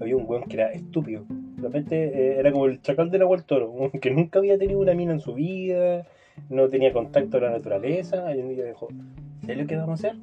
había 0.00 0.16
un 0.16 0.24
weón 0.26 0.44
que 0.44 0.56
era 0.56 0.72
estúpido. 0.72 1.24
De 1.28 1.62
repente 1.62 1.96
eh, 1.96 2.38
era 2.38 2.52
como 2.52 2.66
el 2.66 2.80
chacal 2.80 3.10
de 3.10 3.18
la 3.18 3.42
Toro, 3.42 3.70
un 3.70 3.90
que 3.90 4.10
nunca 4.10 4.38
había 4.38 4.58
tenido 4.58 4.80
una 4.80 4.94
mina 4.94 5.12
en 5.12 5.20
su 5.20 5.34
vida, 5.34 6.06
no 6.48 6.68
tenía 6.68 6.92
contacto 6.92 7.32
con 7.32 7.42
la 7.42 7.50
naturaleza, 7.50 8.34
y 8.34 8.40
un 8.40 8.48
día 8.54 8.64
dijo, 8.64 8.88
¿sabes 9.42 9.58
lo 9.58 9.66
que 9.66 9.76
vamos 9.76 10.04
a 10.04 10.08
hacer? 10.08 10.20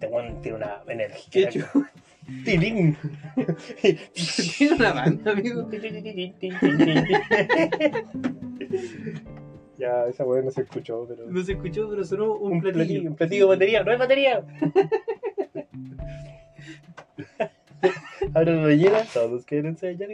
Este 0.00 0.14
weón 0.14 0.40
tiene 0.40 0.56
una 0.56 0.80
¿Qué 0.86 0.92
energía. 0.94 1.50
¡Tilín! 2.46 2.96
Tiene 4.56 4.74
una 4.76 4.92
banda, 4.94 5.32
amigo. 5.32 5.68
ya, 9.78 10.06
esa 10.06 10.24
weón 10.24 10.46
no 10.46 10.50
se 10.50 10.62
escuchó, 10.62 11.04
pero... 11.06 11.30
No 11.30 11.42
se 11.42 11.52
escuchó, 11.52 11.86
pero 11.90 12.02
sonó 12.02 12.32
un, 12.32 12.52
Un 12.52 12.60
platillo. 12.62 12.84
platillo, 12.86 13.10
un 13.10 13.16
platillo 13.16 13.44
de 13.44 13.48
batería, 13.50 13.84
no 13.84 13.92
es 13.92 13.98
batería. 13.98 14.42
Ahora 18.32 18.52
lo 18.52 18.70
llena, 18.70 19.02
todos 19.12 19.44
quieren 19.44 19.76
ser 19.76 19.98
ya 19.98 20.06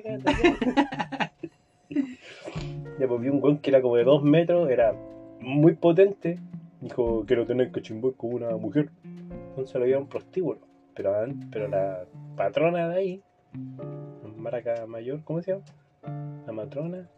Ya 2.98 3.06
pues 3.06 3.20
vi 3.20 3.28
un 3.28 3.40
weón 3.40 3.58
que 3.58 3.70
era 3.70 3.80
como 3.80 3.94
de 3.94 4.02
dos 4.02 4.24
metros, 4.24 4.68
era 4.68 4.96
muy 5.38 5.74
potente. 5.74 6.40
Dijo, 6.80 7.24
quiero 7.24 7.46
tener 7.46 7.70
cachimboy 7.70 8.14
con 8.16 8.34
una 8.34 8.56
mujer. 8.56 8.90
Entonces 9.56 9.74
lo 9.76 9.82
había 9.84 9.98
un 9.98 10.06
prostíbulo. 10.08 10.60
pero, 10.94 11.14
pero 11.50 11.68
la 11.68 12.04
patrona 12.36 12.88
de 12.90 12.96
ahí, 12.98 13.22
Maraca 14.36 14.86
Mayor, 14.86 15.22
¿cómo 15.24 15.40
se 15.42 15.52
llama? 15.52 15.64
La 16.46 16.52
matrona. 16.52 17.08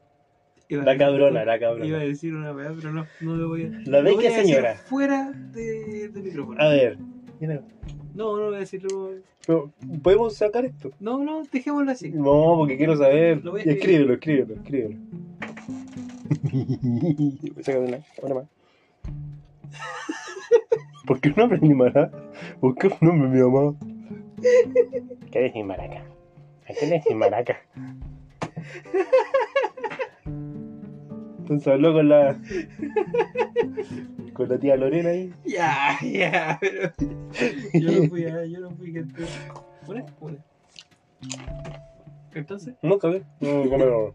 Iba 0.69 0.83
a 0.83 0.85
La 0.85 0.93
decir- 0.93 0.99
cabrona, 1.07 1.45
la 1.45 1.45
Iba 1.45 1.55
a 1.55 1.59
cabrona. 1.71 1.99
decir 1.99 2.35
una 2.35 2.53
weá, 2.53 2.73
pero 2.77 2.93
no, 2.93 3.07
no 3.23 3.35
lo 3.37 3.49
voy 3.49 3.65
a. 3.65 3.69
La 3.91 3.99
lo 3.99 4.05
bella 4.05 4.17
voy 4.17 4.27
a 4.27 4.31
decir 4.31 4.45
señora. 4.47 4.75
Fuera 4.77 5.33
de, 5.33 6.09
de 6.11 6.23
micrófono. 6.23 6.61
A 6.63 6.69
ver, 6.69 6.99
mira, 7.41 7.63
No, 8.15 8.37
no 8.37 8.47
voy 8.47 8.57
a 8.57 8.59
decirlo. 8.61 9.11
pero, 9.47 9.73
¿podemos 10.03 10.37
sacar 10.37 10.65
esto? 10.65 10.91
No, 11.01 11.19
no, 11.25 11.43
dejémoslo 11.51 11.91
así. 11.91 12.11
No, 12.11 12.55
porque 12.59 12.77
quiero 12.77 12.97
saber. 12.97 13.43
Lo 13.45 13.51
voy 13.53 13.61
a 13.63 13.65
escribir. 13.65 14.13
escríbelo, 14.13 14.15
escríbelo, 14.15 14.55
escríbelo. 14.55 14.97
Sácate 17.63 17.79
una, 17.79 17.99
una 18.23 18.35
más. 18.35 18.47
¿Por 21.09 21.21
qué 21.23 21.31
un 21.31 21.37
nombre 21.37 21.59
mi 21.63 21.73
mamá? 21.73 22.11
¿Por 22.61 22.75
qué 22.75 22.89
un 22.89 22.99
nombre 23.01 23.29
mi 23.31 23.41
mamá? 23.41 23.75
¿Qué 25.33 25.47
es 25.47 25.55
mi 25.55 25.65
maraca? 25.65 26.05
¿A 26.69 26.75
quién 26.79 26.93
es 26.93 27.03
mi 27.09 27.15
maraca? 27.15 27.59
Entonces 31.39 31.67
habló 31.67 31.95
con 31.95 32.11
la. 32.11 32.39
con 34.35 34.51
la 34.51 34.59
tía 34.59 34.77
Lorena 34.77 35.09
ahí. 35.09 35.33
Ya, 35.47 35.97
ya, 36.03 36.59
pero. 36.61 36.93
Yo 37.73 37.91
no 37.91 38.09
fui 38.11 38.27
a. 38.27 38.45
Yo 38.45 38.61
no 38.61 38.71
fui 38.73 38.93
gente. 38.93 39.25
Una, 39.87 40.05
una. 40.21 40.37
Entonces, 42.35 42.75
No, 42.83 42.99
cabrón. 42.99 43.25
No, 43.41 43.67
comer 43.71 44.13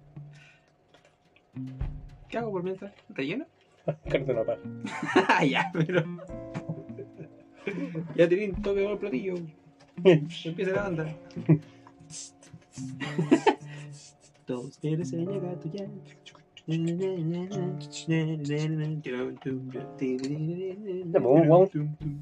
¿qué 2.29 2.37
hago 2.37 2.51
por 2.51 2.61
mientras? 2.63 2.93
¿Relleno? 3.09 3.47
Carne 4.07 4.31
una 4.31 4.43
paja. 4.43 4.61
Ah, 5.27 5.43
ya, 5.43 5.71
pero. 5.73 6.03
Ya 8.15 8.27
Tirín, 8.27 8.53
toque 8.61 8.83
con 8.83 8.93
el 8.93 8.97
platillo. 8.97 9.35
Empieza 10.03 10.71
la 10.71 10.83
banda. 10.83 11.15
Todos 14.45 14.77
quieren 14.77 15.05
ser 15.05 15.25
gato 15.25 15.69
ya. 15.71 15.85
Ya, 21.11 21.19
pues, 21.19 21.25
un 21.25 21.47
guau 21.47 21.69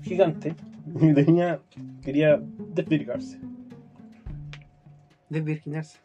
gigante 0.01 0.55
y 1.00 1.13
tenía, 1.13 1.60
quería 2.03 2.41
desvirgarse. 2.74 3.39
Desvirginarse. 5.29 6.00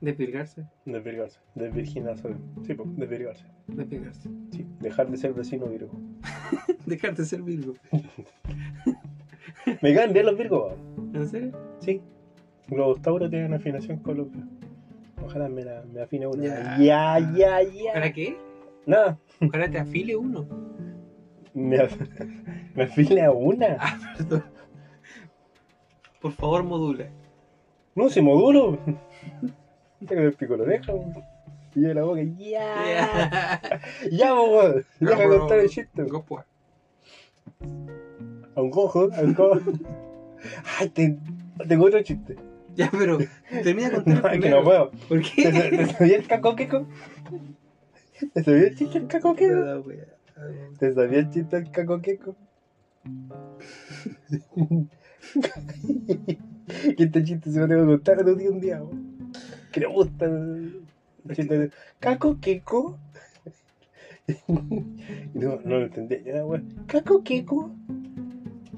Desvirgarse. 0.00 0.66
Desvirgarse. 0.84 1.38
Desvirginarse. 1.54 2.28
Sí, 2.66 2.74
pues, 2.74 2.96
desvirgarse. 2.96 3.44
Desvirgarse. 3.68 4.28
Sí, 4.50 4.66
dejar 4.80 5.08
de 5.10 5.16
ser 5.16 5.32
vecino 5.34 5.66
virgo. 5.66 5.90
Dejarte 6.86 7.24
ser 7.24 7.42
Virgo. 7.42 7.74
Me 9.82 9.94
caen 9.94 10.12
bien 10.12 10.26
los 10.26 10.36
virgos. 10.38 10.74
¿En 11.12 11.28
serio? 11.28 11.52
Sí. 11.80 12.00
Los 12.68 13.00
tauros 13.02 13.30
tienen 13.30 13.52
afinación 13.54 13.98
con 13.98 14.16
los. 14.16 14.28
Ojalá 15.22 15.48
me, 15.48 15.64
la, 15.64 15.82
me 15.92 16.00
afine 16.00 16.26
una. 16.26 16.44
Ya. 16.44 16.78
Ya, 16.78 17.18
ya, 17.36 17.62
ya. 17.62 17.92
¿Para 17.92 18.12
qué? 18.12 18.36
Nada. 18.86 19.18
Ojalá 19.40 19.70
te 19.70 19.78
afile 19.78 20.16
uno. 20.16 20.46
Me, 21.54 21.76
af- 21.78 22.70
me 22.74 22.82
afile 22.84 23.22
a 23.24 23.30
una. 23.32 23.76
Ah, 23.78 23.98
perdón. 24.16 24.44
Por 26.20 26.32
favor, 26.32 26.62
modula. 26.64 27.08
No, 27.94 28.08
si 28.08 28.20
modulo. 28.22 28.78
Tengo 30.06 30.22
el 30.22 30.32
pico 30.34 30.56
la 30.56 30.62
oreja. 30.62 30.92
Y 31.78 31.82
yo 31.82 31.94
la 31.94 32.02
boca. 32.02 32.22
Ya. 32.22 33.60
Ya, 34.10 34.34
weón. 34.34 34.84
Deja 35.00 35.28
de 35.28 35.38
contar 35.38 35.58
el 35.60 35.68
chiste. 35.68 36.02
Gopua. 36.02 36.44
A 38.56 38.60
un 38.62 38.70
cojo, 38.70 39.08
a 39.14 39.20
un 39.20 39.34
cojo. 39.34 39.60
Ay, 40.78 40.88
te- 40.88 41.18
tengo 41.68 41.84
otro 41.86 42.02
chiste. 42.02 42.36
Ya, 42.74 42.90
pero 42.90 43.18
termina 43.62 43.90
de 43.90 43.96
contar 43.96 44.22
No, 44.36 44.40
que 44.42 44.50
no 44.50 44.62
puedo. 44.64 44.90
¿Por 45.08 45.20
¿Te, 45.20 45.26
qué? 45.34 45.50
te 45.50 45.86
sabía 45.86 46.16
el 46.16 46.26
cacoqueco? 46.26 46.86
¿Te 48.34 48.42
sabía 48.42 48.62
el 48.68 48.76
chiste 48.76 48.98
del 49.00 49.08
cacoqueco? 49.08 49.84
¿Te 50.78 50.94
sabía 50.94 51.18
el 51.20 51.30
chiste 51.30 51.56
del 51.60 51.70
cacoqueco? 51.70 52.36
que 56.96 57.02
este 57.04 57.24
chiste 57.24 57.50
se 57.50 57.60
lo 57.60 57.68
tengo 57.68 57.82
que 57.82 57.88
contar 57.92 58.20
a 58.20 58.24
tu 58.24 58.36
tío 58.36 58.50
un 58.52 58.60
día. 58.60 58.82
Que 59.72 59.80
le 59.80 59.86
gusta 59.86 60.26
de 61.28 61.70
cacoqueco. 62.00 62.98
Y 64.26 64.34
no, 65.34 65.60
no 65.64 65.78
lo 65.78 65.84
entendía. 65.84 66.20
Ya, 66.22 66.44
weón. 66.44 66.84
¿Cacoqueco? 66.86 67.70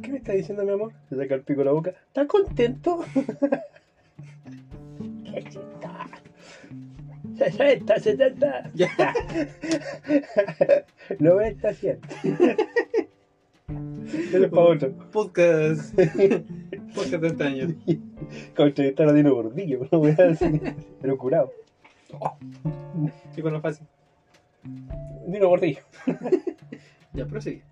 ¿Qué 0.03 0.11
me 0.11 0.19
está 0.19 0.33
diciendo 0.33 0.65
mi 0.65 0.73
amor? 0.73 0.93
Se 1.09 1.17
saca 1.17 1.35
el 1.35 1.43
pico 1.43 1.61
de 1.61 1.65
la 1.67 1.73
boca. 1.73 1.91
¿Está 1.91 2.27
contento? 2.27 3.05
¡Qué 5.25 5.43
chistoso! 5.45 5.71
60, 7.37 7.99
70. 7.99 8.71
Ya. 8.75 8.91
90, 11.19 11.73
100. 11.73 12.01
Eso 14.13 14.45
es 14.45 14.51
para 14.51 14.63
otro. 14.63 14.93
Podcast. 15.11 15.95
Podcast 16.95 17.23
de 17.23 17.29
este 17.29 17.45
año. 17.45 17.75
Como 18.57 18.69
entrevistar 18.69 19.09
a 19.09 19.13
Dino 19.13 19.35
Gordillo, 19.35 19.81
una 19.81 19.99
weá 19.99 20.31
así. 20.31 20.61
Pero 21.01 21.17
curado. 21.17 21.53
Sí, 23.35 23.43
con 23.43 23.53
lo 23.53 23.61
fácil. 23.61 23.87
Dino 25.27 25.49
Gordillo. 25.49 25.81
Ya, 27.13 27.27
prosigue. 27.27 27.63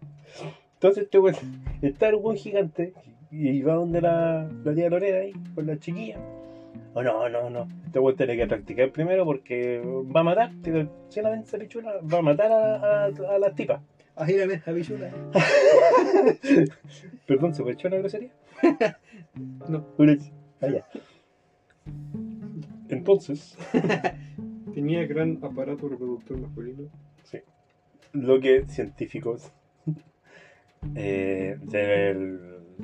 Entonces 0.74 1.04
este 1.04 1.16
weón 1.18 1.36
está 1.80 2.08
el 2.08 2.16
weón 2.16 2.36
gigante 2.36 2.92
y 3.30 3.62
va 3.62 3.74
donde 3.74 4.00
la, 4.00 4.50
la 4.64 4.74
tía 4.74 4.90
Lorena 4.90 5.18
ahí, 5.18 5.32
con 5.54 5.64
la 5.66 5.78
chiquilla. 5.78 6.18
Oh 6.94 7.02
no, 7.04 7.28
no, 7.28 7.48
no. 7.48 7.68
Este 7.86 8.00
weón 8.00 8.16
tiene 8.16 8.36
que 8.36 8.46
practicar 8.48 8.90
primero 8.90 9.24
porque 9.24 9.80
va 10.14 10.20
a 10.20 10.24
matar, 10.24 10.50
si 11.08 11.20
la 11.22 11.34
esa 11.36 11.56
pichula, 11.56 12.00
va 12.12 12.18
a 12.18 12.22
matar 12.22 12.50
a, 12.50 13.04
a, 13.04 13.04
a 13.06 13.38
las 13.38 13.54
tipas. 13.54 13.80
Ahí 14.16 14.36
la 14.36 14.46
ves, 14.46 14.62
bichula. 14.74 15.08
Perdón, 17.26 17.54
¿se 17.54 17.62
puede 17.62 17.74
echar 17.74 17.92
una 17.92 18.00
grosería? 18.00 18.30
No. 19.68 19.86
Una 19.98 20.14
ch- 20.14 20.32
Ah. 20.60 20.66
Entonces, 22.88 23.56
Tenía 24.78 25.04
gran 25.08 25.40
aparato 25.42 25.88
reproductor 25.88 26.38
masculino. 26.38 26.88
lo 28.12 28.38
que 28.38 28.64
científicos 28.68 29.50
eh, 30.94 31.56
de 31.60 32.14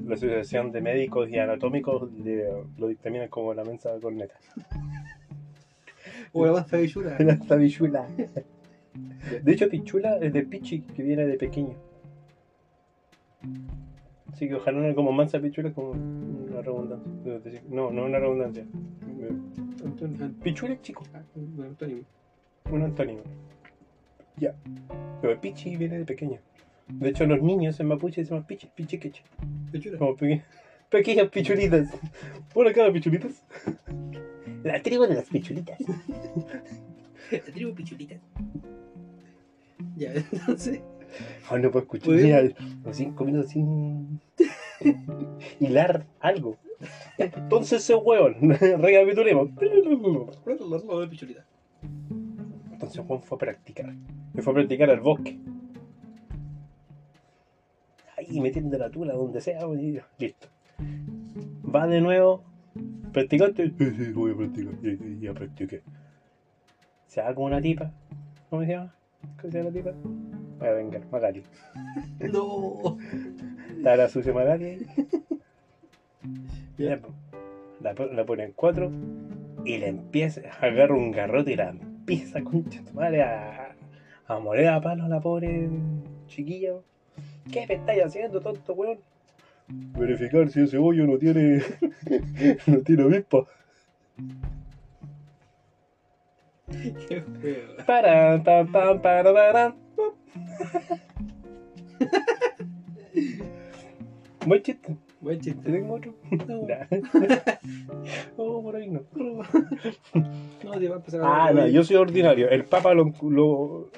la 0.04 0.14
Asociación 0.16 0.72
de 0.72 0.80
Médicos 0.80 1.30
y 1.30 1.38
Anatómicos 1.38 2.10
de- 2.24 2.64
lo 2.78 2.88
dictaminan 2.88 3.28
como 3.28 3.54
la 3.54 3.62
mensa 3.62 3.90
corneta. 4.02 4.34
O 6.32 6.44
la 6.44 6.54
panza 6.54 6.78
bichula. 6.78 7.16
Esta 7.18 7.54
bichula. 7.54 8.08
De 9.44 9.52
hecho, 9.52 9.68
pichula 9.68 10.16
es 10.18 10.32
de 10.32 10.42
pichi, 10.42 10.80
que 10.80 11.00
viene 11.04 11.24
de 11.26 11.36
pequeño. 11.38 11.76
Así 14.34 14.48
que 14.48 14.56
ojalá 14.56 14.80
no 14.80 14.92
como 14.96 15.12
mansa 15.12 15.38
pichula 15.40 15.68
es 15.68 15.74
como 15.76 15.90
una 15.92 16.60
redundancia. 16.60 17.62
No, 17.70 17.92
no 17.92 18.04
una 18.06 18.18
redundancia. 18.18 18.64
Pichula 20.42 20.74
es 20.74 20.82
chico, 20.82 21.04
Ah, 21.14 21.22
bueno, 21.36 21.70
Antonio. 21.70 21.98
un 22.68 22.82
antónimo. 22.82 23.20
Ya. 24.36 24.52
Pero 25.22 25.40
pichi 25.40 25.76
viene 25.76 25.98
de 25.98 26.04
pequeño. 26.04 26.40
De 26.88 27.10
hecho, 27.10 27.24
los 27.26 27.40
niños 27.40 27.78
en 27.78 27.86
mapuche 27.86 28.24
se 28.24 28.30
llaman 28.30 28.44
pichi, 28.44 28.66
pichi 28.74 28.98
queche. 28.98 29.22
Bichula. 29.70 29.98
Como 29.98 30.16
peque- 30.16 30.42
pequeñas 30.90 31.28
pichulitas. 31.28 31.88
Hola, 32.54 32.72
cada 32.72 32.92
pichulitas. 32.92 33.44
La 34.64 34.82
tribu 34.82 35.04
de 35.06 35.14
las 35.14 35.28
pichulitas. 35.28 35.78
La 37.30 37.38
tribu 37.54 37.72
pichulita. 37.72 38.16
Ya, 39.96 40.12
entonces. 40.32 40.80
Ah, 41.50 41.58
no 41.58 41.70
puedo 41.70 41.82
escuchar. 41.82 42.06
Pues- 42.06 42.22
Mira, 42.22 42.42
los 42.84 42.96
cinco 42.96 43.24
minutos 43.24 43.50
sin 43.50 44.20
hilar 45.60 46.06
algo. 46.20 46.56
Entonces 47.18 47.82
ese 47.82 47.94
hueón, 47.94 48.36
recapitulemos. 48.78 49.50
Entonces 52.72 53.04
Juan 53.06 53.22
fue 53.22 53.36
a 53.36 53.38
practicar. 53.38 53.94
Me 54.32 54.42
fue 54.42 54.52
a 54.52 54.54
practicar 54.54 54.90
al 54.90 55.00
bosque. 55.00 55.38
Ahí 58.16 58.40
metiendo 58.40 58.78
la 58.78 58.90
tula 58.90 59.14
donde 59.14 59.40
sea, 59.40 59.60
listo. 60.18 60.48
Va 61.74 61.86
de 61.86 62.00
nuevo. 62.00 62.42
¿Practicaste? 63.12 63.72
Sí, 63.78 63.90
sí, 63.96 64.12
voy 64.12 64.32
a 64.32 64.36
practicar. 64.36 64.74
Ya, 64.82 64.90
ya, 64.92 65.20
ya 65.20 65.34
practiqué. 65.34 65.82
Se 67.06 67.20
va 67.22 67.34
con 67.34 67.44
una 67.44 67.60
tipa. 67.60 67.92
¿Cómo 68.50 68.62
se 68.62 68.68
llama? 68.72 68.94
¿Cómo 69.40 69.50
se 69.50 69.58
llama 69.58 69.70
la 69.70 69.72
tipa? 69.72 69.92
Voy 70.58 70.68
a 70.68 70.72
vengar, 70.72 71.02
Magali. 71.10 71.42
No. 72.32 72.98
Está 73.76 73.96
la 73.96 74.08
sucia 74.08 74.32
Magali. 74.32 74.86
Ya. 76.78 76.98
La, 77.80 77.92
la 77.92 78.24
pone 78.24 78.44
en 78.44 78.52
cuatro 78.52 78.90
y 79.64 79.78
le 79.78 79.88
empieza, 79.88 80.40
agarra 80.60 80.94
un 80.94 81.10
garrote 81.10 81.52
y 81.52 81.56
la 81.56 81.70
empieza, 81.70 82.42
concha 82.42 82.82
tu 82.82 82.94
madre, 82.94 83.22
a, 83.22 83.74
a 84.26 84.38
moler 84.38 84.68
a 84.68 84.80
palo 84.80 85.04
a 85.04 85.08
la 85.08 85.20
pobre 85.20 85.68
chiquilla. 86.26 86.72
¿Qué 87.52 87.66
me 87.66 87.74
estáis 87.74 88.02
haciendo, 88.02 88.40
tonto 88.40 88.72
weón? 88.74 88.98
verificar 89.68 90.50
si 90.50 90.62
ese 90.62 90.78
hoyo 90.78 91.06
no 91.06 91.18
tiene. 91.18 91.62
no 92.66 92.80
tiene 92.80 93.02
avispa. 93.02 93.44
Qué 97.08 97.22
feo. 97.40 97.76
Para, 97.86 98.42
pam, 98.42 98.70
pam, 98.70 99.00
para, 99.00 99.32
para. 99.32 99.74
Buen 104.46 104.62
chiste. 104.62 104.96
Buen 105.20 105.40
chiste. 105.40 105.62
¿Te 105.62 105.72
tengo 105.72 105.94
otro? 105.94 106.14
No, 106.46 106.66
oh, 108.36 108.62
por 108.62 108.76
ahí 108.76 108.90
no. 108.90 109.00
no, 110.64 110.70
te 110.78 110.88
va 110.88 110.96
a 110.96 110.98
empezar 110.98 111.22
a 111.22 111.46
Ah, 111.46 111.52
no, 111.52 111.66
yo 111.66 111.82
soy 111.82 111.96
ordinario. 111.96 112.48
El 112.50 112.64
Papa 112.64 112.92
lo, 112.92 113.12
lo, 113.22 113.90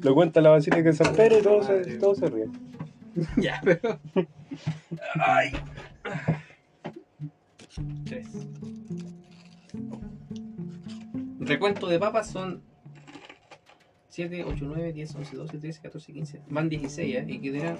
lo 0.00 0.14
cuenta 0.14 0.40
en 0.40 0.44
la 0.44 0.50
Basílica 0.50 0.82
de 0.82 0.92
San 0.92 1.14
Pedro 1.14 1.38
y 1.38 1.42
todos 1.42 1.66
se, 1.66 1.98
todos 1.98 2.18
se 2.18 2.28
ríen. 2.28 2.52
Ya, 3.36 3.60
pero. 3.62 3.98
Ay. 5.20 5.52
Tres. 8.04 8.28
Recuento 11.44 11.88
de 11.88 11.98
papas 11.98 12.30
son 12.30 12.62
7, 14.08 14.44
8, 14.44 14.64
9, 14.64 14.92
10, 14.92 15.14
11, 15.16 15.36
12, 15.36 15.58
13, 15.58 15.80
14, 15.82 16.12
15. 16.12 16.42
Van 16.48 16.68
16, 16.68 17.16
¿eh? 17.16 17.24
Y 17.28 17.38
quedan. 17.40 17.78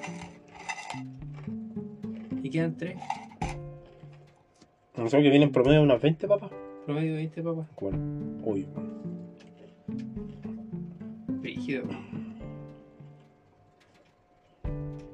Y 2.43 2.51
quedan 2.51 2.77
3. 2.77 2.97
No 4.97 5.09
sé 5.09 5.23
que 5.23 5.31
vienen 5.31 5.53
promedio 5.53 5.79
de 5.79 5.85
unas 5.85 6.03
20 6.03 6.27
papas. 6.27 6.51
Promedio 6.87 7.15
20 7.15 7.43
papas. 7.43 7.67
Bueno, 7.81 7.99
uy. 8.43 8.67
Rígido. 11.43 11.85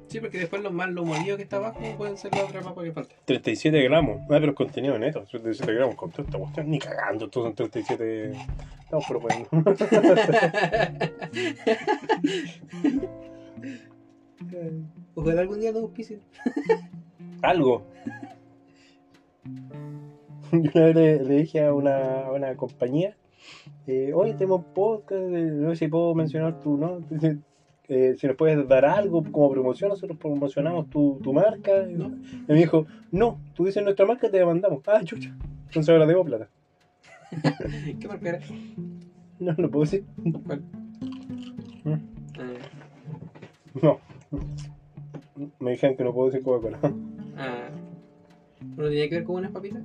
Sí, 0.09 0.19
porque 0.19 0.39
después 0.39 0.61
los 0.63 0.73
más 0.73 0.89
lo 0.89 1.05
molido 1.05 1.37
que 1.37 1.43
está 1.43 1.57
abajo 1.57 1.79
pueden 1.95 2.17
ser 2.17 2.35
la 2.35 2.43
otra 2.43 2.61
papa 2.61 2.83
que 2.83 2.91
falta. 2.91 3.13
37 3.25 3.79
gramos. 3.83 4.21
Ah, 4.23 4.37
pero 4.39 4.49
es 4.49 4.55
contenido 4.55 4.97
neto. 4.97 5.23
37 5.29 5.71
gramos 5.71 5.93
con 5.95 6.09
toda 6.09 6.23
esta 6.23 6.39
cuestión. 6.39 6.71
Ni 6.71 6.79
cagando, 6.79 7.25
estos 7.25 7.43
son 7.43 7.53
37. 7.53 8.31
No, 8.91 8.99
pero 9.07 9.19
bueno. 9.19 9.45
Ojalá 15.13 15.41
algún 15.41 15.59
día 15.59 15.71
nos 15.71 15.83
auspicien. 15.83 16.21
Algo. 17.43 17.85
Yo 20.51 20.71
una 20.73 20.85
vez 20.85 20.95
le, 20.95 21.23
le 21.23 21.35
dije 21.35 21.63
a 21.63 21.71
una, 21.71 22.25
a 22.25 22.31
una 22.31 22.55
compañía, 22.55 23.15
eh, 23.85 24.11
oye, 24.15 24.33
tenemos 24.33 24.65
podcast, 24.73 25.21
eh, 25.21 25.51
no 25.51 25.69
sé 25.69 25.75
si 25.75 25.87
puedo 25.87 26.15
mencionar 26.15 26.59
tu, 26.59 26.77
¿no? 26.77 26.99
Eh, 27.89 28.13
si 28.17 28.27
nos 28.27 28.35
puedes 28.35 28.67
dar 28.67 28.85
algo 28.85 29.23
como 29.31 29.49
promoción, 29.49 29.89
nosotros 29.89 30.17
promocionamos 30.19 30.87
tu, 30.91 31.19
tu 31.23 31.33
marca. 31.33 31.89
Y 31.89 31.97
me 32.47 32.55
dijo, 32.55 32.85
no, 33.11 33.41
tú 33.55 33.65
dices 33.65 33.83
nuestra 33.83 34.05
marca, 34.05 34.29
te 34.29 34.37
demandamos. 34.37 34.83
Ah, 34.87 35.01
chucha. 35.03 35.35
Entonces 35.65 35.89
ahora 35.89 36.05
debo 36.05 36.23
plata. 36.23 36.49
¿Qué 37.99 38.07
marca 38.07 38.29
era? 38.29 38.39
No, 39.39 39.53
no 39.57 39.71
puedo 39.71 39.85
decir. 39.85 40.05
¿Cuál? 40.45 40.61
¿Mm? 41.83 41.93
Ah, 42.37 42.53
No. 43.81 43.99
Me 45.59 45.71
dijeron 45.71 45.95
que 45.97 46.03
no 46.03 46.13
puedo 46.13 46.29
decir 46.29 46.43
Coca-Cola. 46.43 46.79
ah. 47.37 47.69
¿No 48.77 48.83
tenía 48.83 49.09
que 49.09 49.15
ver 49.15 49.23
con 49.23 49.37
unas 49.37 49.51
papitas? 49.51 49.81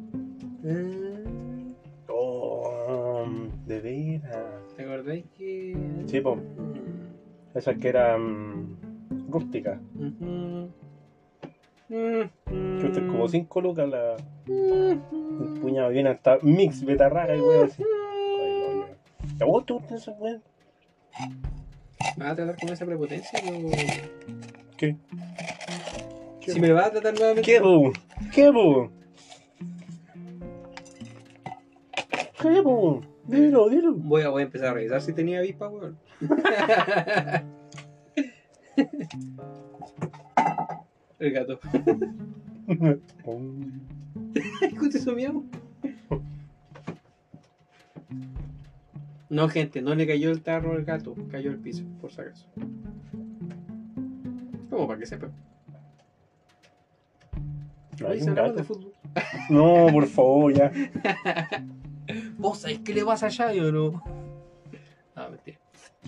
Oh, 2.08 3.24
de 3.66 3.80
veras. 3.80 4.74
¿Te 4.76 4.82
acordáis 4.82 5.24
que.? 5.38 5.74
Sí, 6.06 6.20
po. 6.20 6.38
Mm, 7.54 7.58
Esas 7.58 7.76
que 7.78 7.88
eran 7.88 8.76
rústicas. 9.30 9.78
ujú. 9.94 10.70
Mm, 11.88 12.80
Chuta, 12.80 13.06
como 13.06 13.28
5 13.28 13.60
lucas 13.60 13.88
la. 13.88 14.16
mm, 14.46 15.40
Un 15.40 15.58
puñado 15.60 15.90
bien 15.90 16.06
hasta 16.06 16.38
mix 16.42 16.84
betarraga 16.84 17.36
y 17.36 17.40
wey 17.40 17.62
así. 17.62 17.82
No. 17.82 18.84
¿A 19.40 19.44
vos 19.46 19.64
te 19.66 19.72
gustan 19.72 19.96
esas 19.98 20.14
weas? 20.18 20.40
¿Me 22.16 22.24
vas 22.24 22.32
a 22.32 22.36
tratar 22.36 22.56
con 22.56 22.68
esa 22.70 22.86
prepotencia? 22.86 23.38
o- 23.50 23.70
¿Qué? 24.76 24.96
Si 26.46 26.60
me 26.60 26.72
vas 26.72 26.86
a 26.88 26.90
tratar 26.92 27.14
nuevamente. 27.14 27.42
¿Qué, 27.50 27.60
bu? 27.60 27.92
¿Qué, 28.32 28.50
bu? 28.50 28.90
¿Qué, 32.40 32.60
bu? 32.60 33.00
Dilo, 33.26 33.68
dilo. 33.70 33.94
Voy 33.94 34.22
a, 34.22 34.28
voy 34.28 34.42
a 34.42 34.44
empezar 34.44 34.68
a 34.68 34.74
revisar 34.74 35.00
si 35.00 35.12
tenía 35.12 35.38
avispa, 35.38 35.68
weón. 35.68 35.96
El 41.18 41.32
gato. 41.32 41.60
Escucha 44.62 44.98
eso 44.98 45.14
miau. 45.14 45.44
No, 49.28 49.48
gente, 49.48 49.82
no 49.82 49.94
le 49.94 50.06
cayó 50.06 50.30
el 50.30 50.42
tarro 50.42 50.72
al 50.72 50.84
gato, 50.84 51.14
cayó 51.30 51.50
al 51.50 51.58
piso, 51.58 51.84
por 52.00 52.12
si 52.12 52.20
acaso. 52.20 52.46
Como 54.70 54.86
para 54.86 54.98
que 54.98 55.06
sepa. 55.06 55.28
No, 58.00 58.08
hay 58.08 58.22
un 58.22 58.34
de 58.34 58.64
fútbol. 58.64 58.92
No, 59.50 59.86
por 59.92 60.06
favor, 60.06 60.52
ya. 60.52 60.70
¿Vos 62.38 62.58
sabés 62.58 62.80
qué 62.80 62.92
le 62.94 63.04
pasa 63.04 63.26
allá 63.26 63.50
o 63.50 63.72
no? 63.72 64.02
No, 65.16 65.30
mentira. 65.30 65.58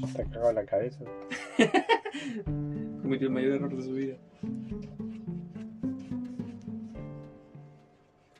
Está 0.03 0.25
cagado 0.25 0.53
la 0.53 0.65
cabeza. 0.65 1.05
Cometió 3.03 3.29
el 3.29 3.33
mayor 3.33 3.53
error 3.55 3.77
de 3.77 3.83
su 3.83 3.93
vida. 3.93 4.17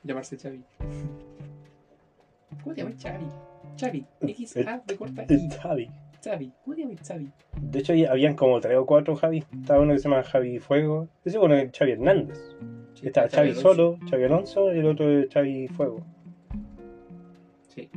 Llamarse 0.03 0.37
Xavi. 0.37 0.63
¿Cómo 2.63 2.75
te 2.75 2.81
llamas 2.81 2.95
Xavi? 3.01 3.25
Xavi. 3.79 4.05
X 4.21 4.57
A 4.57 4.81
de 4.85 4.95
corta 4.95 5.23
I. 5.23 5.33
Es 5.33 5.57
Javi. 5.57 5.89
Xavi. 6.23 6.53
¿Cómo 6.63 6.75
te 6.75 6.81
llamas 6.81 7.07
Xavi? 7.07 7.31
De 7.61 7.79
hecho, 7.79 7.93
habían 8.09 8.35
como 8.35 8.59
tres 8.59 8.77
o 8.77 8.85
cuatro 8.85 9.15
Javi. 9.15 9.43
Estaba 9.59 9.81
uno 9.81 9.93
que 9.93 9.99
se 9.99 10.09
llama 10.09 10.23
Javi 10.23 10.59
Fuego. 10.59 11.07
Ese 11.25 11.37
bueno 11.37 11.55
es 11.55 11.71
Xavi 11.77 11.91
Hernández. 11.91 12.39
Está 13.01 13.27
Xavi 13.29 13.49
Alonso. 13.49 13.61
Solo, 13.61 13.99
Xavi 14.09 14.23
Alonso 14.23 14.73
y 14.73 14.79
el 14.79 14.85
otro 14.85 15.09
es 15.19 15.29
Xavi 15.33 15.67
Fuego. 15.67 16.05
Sí. 17.67 17.89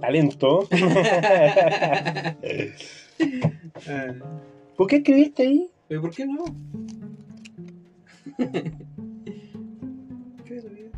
Talento. 0.00 0.68
¿Por 4.76 4.86
qué 4.88 4.96
escribiste 4.96 5.42
ahí? 5.42 5.68
¿Pero 5.88 6.00
por 6.02 6.10
qué 6.14 6.26
no? 6.26 6.44
¿Qué 10.44 10.56
es 10.56 10.64
vida? 10.72 10.90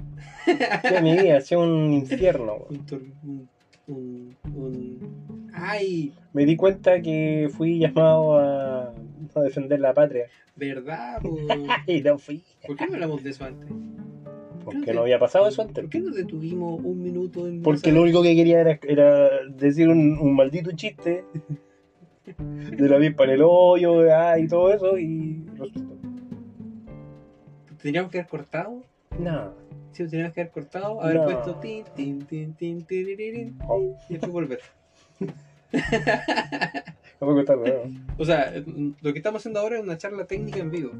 Que 0.88 1.00
mi 1.02 1.16
vida 1.16 1.38
hacía 1.38 1.58
un 1.58 1.92
infierno. 1.92 2.66
Un, 2.70 2.86
tor- 2.86 3.12
un, 3.22 3.48
un, 3.86 4.36
un- 4.54 5.48
¡Ay! 5.52 6.12
Me 6.32 6.44
di 6.44 6.56
cuenta 6.56 7.00
que 7.02 7.48
fui 7.56 7.78
llamado 7.78 8.38
a, 8.38 8.94
a 9.34 9.40
defender 9.42 9.80
la 9.80 9.92
patria. 9.92 10.26
¿Verdad? 10.56 11.20
po? 11.20 11.36
Y 11.86 12.00
no 12.02 12.18
fui. 12.18 12.42
¿Por 12.66 12.76
qué 12.76 12.86
no 12.86 12.94
hablamos 12.94 13.22
de 13.22 13.30
eso 13.30 13.44
antes? 13.44 13.68
Porque 14.72 14.92
no 14.92 15.00
había 15.02 15.18
pasado 15.18 15.48
eso 15.48 15.62
antes. 15.62 15.82
¿Por 15.82 15.90
qué 15.90 16.00
nos 16.00 16.14
detuvimos 16.14 16.80
un 16.82 17.02
minuto 17.02 17.46
en 17.46 17.62
Porque 17.62 17.92
lo 17.92 18.02
único 18.02 18.22
que 18.22 18.34
quería 18.34 18.60
era, 18.60 18.78
era 18.82 19.30
decir 19.48 19.88
un, 19.88 20.18
un 20.18 20.34
maldito 20.36 20.70
chiste 20.72 21.24
de 22.26 22.88
la 22.88 22.96
avispa 22.96 23.24
en 23.24 23.30
el 23.30 23.40
hoyo 23.42 24.02
ah, 24.14 24.38
y 24.38 24.46
todo 24.46 24.72
eso 24.72 24.98
y 24.98 25.44
resultó. 25.56 25.96
Tendríamos 27.80 28.10
que 28.10 28.18
haber 28.18 28.28
cortado. 28.30 28.82
Nada. 29.18 29.54
Sí, 29.92 30.02
tendríamos 30.02 30.34
que 30.34 30.40
haber 30.42 30.52
cortado, 30.52 31.00
haber 31.02 31.16
No. 31.16 31.24
puesto 31.24 31.54
tin, 31.56 31.84
tin, 31.94 32.22
tin, 32.26 32.54
tin, 32.54 32.82
tiriririn, 32.82 33.58
Oh. 33.66 33.96
y 34.08 34.14
después 34.14 34.32
volver. 34.32 34.60
No 35.72 37.26
puedo 37.26 37.34
contar 37.36 37.58
nada. 37.58 37.80
O 38.16 38.24
sea, 38.24 38.52
lo 39.00 39.12
que 39.12 39.18
estamos 39.18 39.40
haciendo 39.40 39.60
ahora 39.60 39.76
es 39.78 39.82
una 39.82 39.96
charla 39.96 40.24
técnica 40.24 40.58
en 40.60 40.70
vivo. 40.70 40.90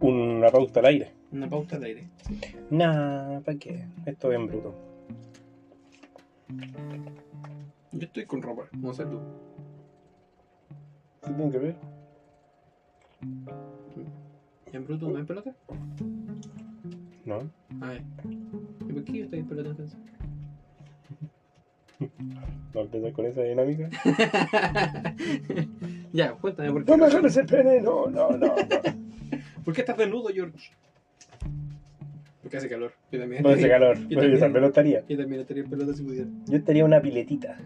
Una 0.00 0.50
pauta 0.50 0.80
al 0.80 0.86
aire. 0.86 1.12
Una 1.32 1.48
pauta 1.48 1.76
al 1.76 1.84
aire. 1.84 2.08
Nah, 2.70 3.40
¿para 3.40 3.58
qué? 3.58 3.86
Esto 4.04 4.30
es 4.30 4.36
en 4.38 4.46
bruto. 4.46 4.74
Yo 7.92 8.06
estoy 8.06 8.26
con 8.26 8.42
ropa, 8.42 8.64
no 8.72 8.92
sé 8.92 9.06
tú. 9.06 9.18
¿Qué 11.24 11.32
tiene 11.32 11.50
que 11.50 11.58
ver? 11.58 11.76
¿Y 14.72 14.76
en 14.76 14.84
bruto 14.84 15.08
no 15.08 15.18
en 15.18 15.26
pelota? 15.26 15.54
No. 17.24 17.50
A 17.80 17.88
ver. 17.88 18.02
¿Y 18.88 18.92
por 18.92 19.04
qué 19.04 19.12
yo 19.12 19.24
estoy 19.24 19.38
en 19.38 19.48
pelota 19.48 19.70
entonces? 19.70 19.98
No 22.74 22.80
empezar 22.80 23.12
con 23.12 23.26
esa 23.26 23.42
dinámica. 23.42 23.90
ya, 26.12 26.32
cuéntame, 26.32 26.72
¿por 26.72 26.84
qué, 26.86 26.90
No 26.90 26.96
me 26.96 27.04
agarres 27.04 27.36
el 27.36 27.44
pene, 27.44 27.82
no, 27.82 28.06
no, 28.06 28.30
no. 28.30 28.46
no. 28.46 28.54
¿por 29.64 29.74
qué 29.74 29.82
estás 29.82 29.98
desnudo, 29.98 30.30
George? 30.32 30.72
Porque 32.42 32.56
hace 32.56 32.68
calor. 32.68 32.92
Yo 33.10 33.20
también. 33.20 33.42
No 33.42 33.50
hace 33.50 33.68
calor. 33.68 33.96
Yo 33.98 34.02
Bueno, 34.02 34.10
yo 34.10 34.18
también. 34.20 34.40
también 34.40 34.60
lo 34.62 34.66
estaría. 34.68 35.04
Yo 35.08 35.16
también 35.16 35.40
estaría 35.42 35.62
en 35.62 35.70
pelota 35.70 35.92
si 35.94 36.02
pudiera. 36.02 36.28
Yo 36.46 36.56
estaría 36.56 36.84
una 36.84 37.00
piletita. 37.00 37.58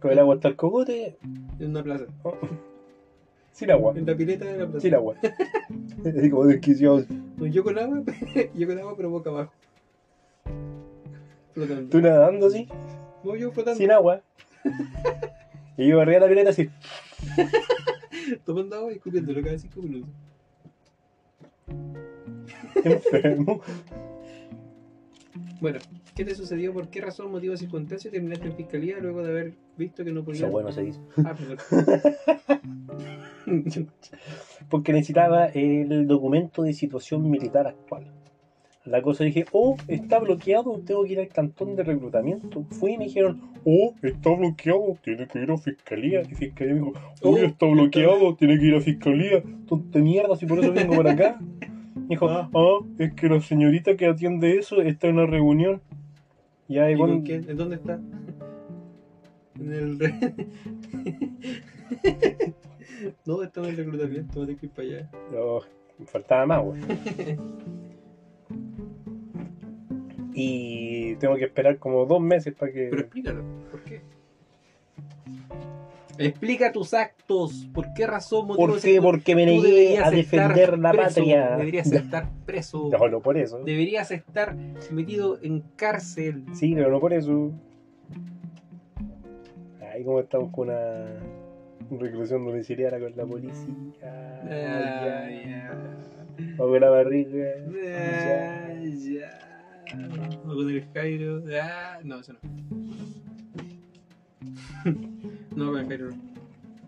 con 0.00 0.10
el 0.10 0.18
agua 0.18 0.34
hasta 0.36 0.48
el 0.48 0.56
cogote, 0.56 1.18
En 1.58 1.70
una 1.70 1.82
plaza. 1.82 2.06
sin 3.52 3.70
agua. 3.70 3.92
En 3.96 4.06
la 4.06 4.16
pileta 4.16 4.44
de 4.46 4.58
la 4.58 4.64
plaza. 4.66 4.80
Sin 4.80 4.94
agua. 4.94 5.14
Así 6.06 6.30
como 6.30 6.46
desquiciado. 6.46 7.04
No, 7.36 7.46
yo 7.46 7.62
con 7.62 7.78
agua, 7.78 8.02
yo 8.54 8.66
con 8.66 8.78
agua, 8.78 8.94
pero 8.96 9.10
boca 9.10 9.30
abajo. 9.30 9.52
Flotando. 11.52 11.90
Tú 11.90 12.00
nadando 12.00 12.46
así, 12.46 12.66
No, 13.22 13.36
yo 13.36 13.50
flotando. 13.52 13.78
sin 13.78 13.90
agua. 13.90 14.22
Y 15.76 15.86
yo 15.88 16.00
arriba 16.00 16.14
de 16.14 16.20
la 16.20 16.28
pileta 16.28 16.50
así. 16.50 16.70
Tomando 18.44 18.76
agua 18.76 18.92
y 18.92 18.96
escupiéndolo 18.96 19.42
cada 19.42 19.58
cinco 19.58 19.82
minutos. 19.82 20.08
Enfermo. 22.84 23.60
Bueno, 25.60 25.78
¿qué 26.16 26.24
te 26.24 26.34
sucedió? 26.34 26.72
¿Por 26.72 26.88
qué 26.88 27.00
razón, 27.00 27.30
motivo 27.30 27.56
circunstancia 27.56 28.10
terminaste 28.10 28.48
en 28.48 28.56
fiscalía 28.56 28.98
luego 28.98 29.22
de 29.22 29.30
haber 29.30 29.52
visto 29.76 30.04
que 30.04 30.10
no 30.10 30.24
podías? 30.24 30.42
Eso 30.42 30.50
bueno 30.50 30.72
se 30.72 30.82
dice. 30.82 31.00
Ah, 31.24 31.34
perdón. 31.34 31.58
Porque 34.68 34.92
necesitaba 34.92 35.46
el 35.46 36.06
documento 36.06 36.62
de 36.62 36.72
situación 36.72 37.30
militar 37.30 37.66
actual. 37.66 38.10
La 38.84 39.00
cosa 39.00 39.22
dije, 39.22 39.44
oh, 39.52 39.76
está 39.86 40.18
bloqueado, 40.18 40.80
tengo 40.84 41.04
que 41.04 41.12
ir 41.12 41.20
al 41.20 41.28
cantón 41.28 41.76
de 41.76 41.84
reclutamiento. 41.84 42.64
Fui 42.64 42.94
y 42.94 42.98
me 42.98 43.04
dijeron, 43.04 43.40
oh, 43.64 43.94
está 44.02 44.30
bloqueado, 44.30 44.98
tiene 45.00 45.28
que 45.28 45.38
ir 45.38 45.50
a 45.52 45.58
fiscalía. 45.58 46.22
Y 46.22 46.34
fiscalía 46.34 46.74
me 46.74 46.80
dijo, 46.80 46.92
oh, 47.22 47.30
Oh, 47.30 47.36
está 47.36 47.66
bloqueado, 47.66 48.34
tiene 48.34 48.58
que 48.58 48.66
ir 48.66 48.74
a 48.74 48.80
fiscalía. 48.80 49.44
Tonto 49.68 49.96
de 49.96 50.02
mierda, 50.02 50.34
si 50.34 50.46
por 50.46 50.58
eso 50.58 50.72
vengo 50.72 50.96
para 50.96 51.12
acá. 51.12 51.38
Dijo, 52.08 52.28
ah, 52.28 52.48
es 52.98 53.12
que 53.14 53.28
la 53.28 53.40
señorita 53.40 53.96
que 53.96 54.06
atiende 54.06 54.58
eso 54.58 54.80
está 54.82 55.08
en 55.08 55.14
una 55.18 55.26
reunión. 55.26 55.80
Y 56.68 56.78
ahí 56.78 56.94
¿Y 56.94 56.96
con 56.96 57.10
con- 57.10 57.22
quién? 57.22 57.48
¿En 57.48 57.56
dónde 57.56 57.76
está? 57.76 58.00
En 59.58 59.72
el. 59.72 59.98
re- 59.98 60.14
no, 63.26 63.42
está 63.42 63.60
en 63.60 63.66
el 63.66 63.76
reclutamiento, 63.76 64.40
tener 64.40 64.56
que 64.56 64.66
ir 64.66 64.72
para 64.72 64.88
allá. 64.88 65.10
Oh, 65.36 65.62
me 65.98 66.06
faltaba 66.06 66.46
más, 66.46 66.62
güey. 66.62 66.80
Y 70.34 71.16
tengo 71.16 71.36
que 71.36 71.44
esperar 71.44 71.78
como 71.78 72.06
dos 72.06 72.20
meses 72.20 72.54
para 72.54 72.72
que. 72.72 72.88
Pero 72.88 73.02
explícalo, 73.02 73.42
¿por 73.70 73.82
qué? 73.84 74.00
Explica 76.18 76.72
tus 76.72 76.94
actos. 76.94 77.68
¿Por 77.72 77.92
qué 77.94 78.06
razón, 78.06 78.48
motivo 78.48 78.68
¿Por 78.68 78.80
qué? 78.80 79.00
Porque 79.00 79.34
me 79.34 79.46
negué 79.46 79.98
a 79.98 80.10
defender 80.10 80.78
la 80.78 80.92
preso, 80.92 81.20
patria. 81.20 81.56
Deberías 81.56 81.92
estar 81.92 82.30
preso. 82.44 82.88
No, 82.90 83.08
no 83.08 83.20
por 83.20 83.36
eso. 83.36 83.62
Deberías 83.64 84.10
estar 84.10 84.54
metido 84.90 85.38
en 85.42 85.60
cárcel. 85.76 86.44
Sí, 86.52 86.74
pero 86.74 86.90
no 86.90 87.00
por 87.00 87.12
eso. 87.12 87.52
Ahí 89.92 90.04
como 90.04 90.20
estamos 90.20 90.50
con 90.52 90.68
una 90.68 91.06
reclusión 91.90 92.44
domiciliaria 92.44 92.98
con 92.98 93.16
la 93.16 93.26
policía. 93.26 93.74
Ah, 94.02 95.28
ya. 95.28 95.30
ya. 95.30 95.98
O 96.58 96.68
con 96.68 96.80
la 96.80 96.90
barriga. 96.90 97.50
Ah, 97.86 98.74
ya. 98.84 99.38
O 100.44 100.54
con 100.54 100.70
el 100.70 100.84
Jairo. 100.94 101.42
Ah, 101.60 101.98
no, 102.02 102.20
eso 102.20 102.32
no. 102.32 102.40
No, 105.56 105.70
con 105.70 105.80
el 105.80 105.86
Jairo 105.88 106.10
no. 106.10 106.16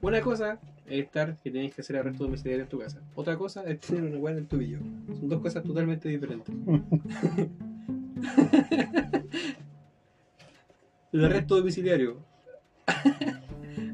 Una 0.00 0.20
cosa 0.20 0.58
es 0.86 1.04
estar 1.04 1.36
que 1.36 1.50
tienes 1.50 1.74
que 1.74 1.80
hacer 1.80 1.96
arresto 1.96 2.24
domiciliario 2.24 2.64
en 2.64 2.68
tu 2.68 2.78
casa. 2.78 3.00
Otra 3.14 3.36
cosa 3.36 3.64
es 3.64 3.80
tener 3.80 4.04
una 4.04 4.18
weá 4.18 4.32
en 4.32 4.40
el 4.40 4.46
tobillo. 4.46 4.78
Son 5.18 5.28
dos 5.28 5.40
cosas 5.40 5.62
totalmente 5.62 6.08
diferentes. 6.08 6.54
el 11.12 11.24
arresto 11.24 11.56
domiciliario. 11.56 12.18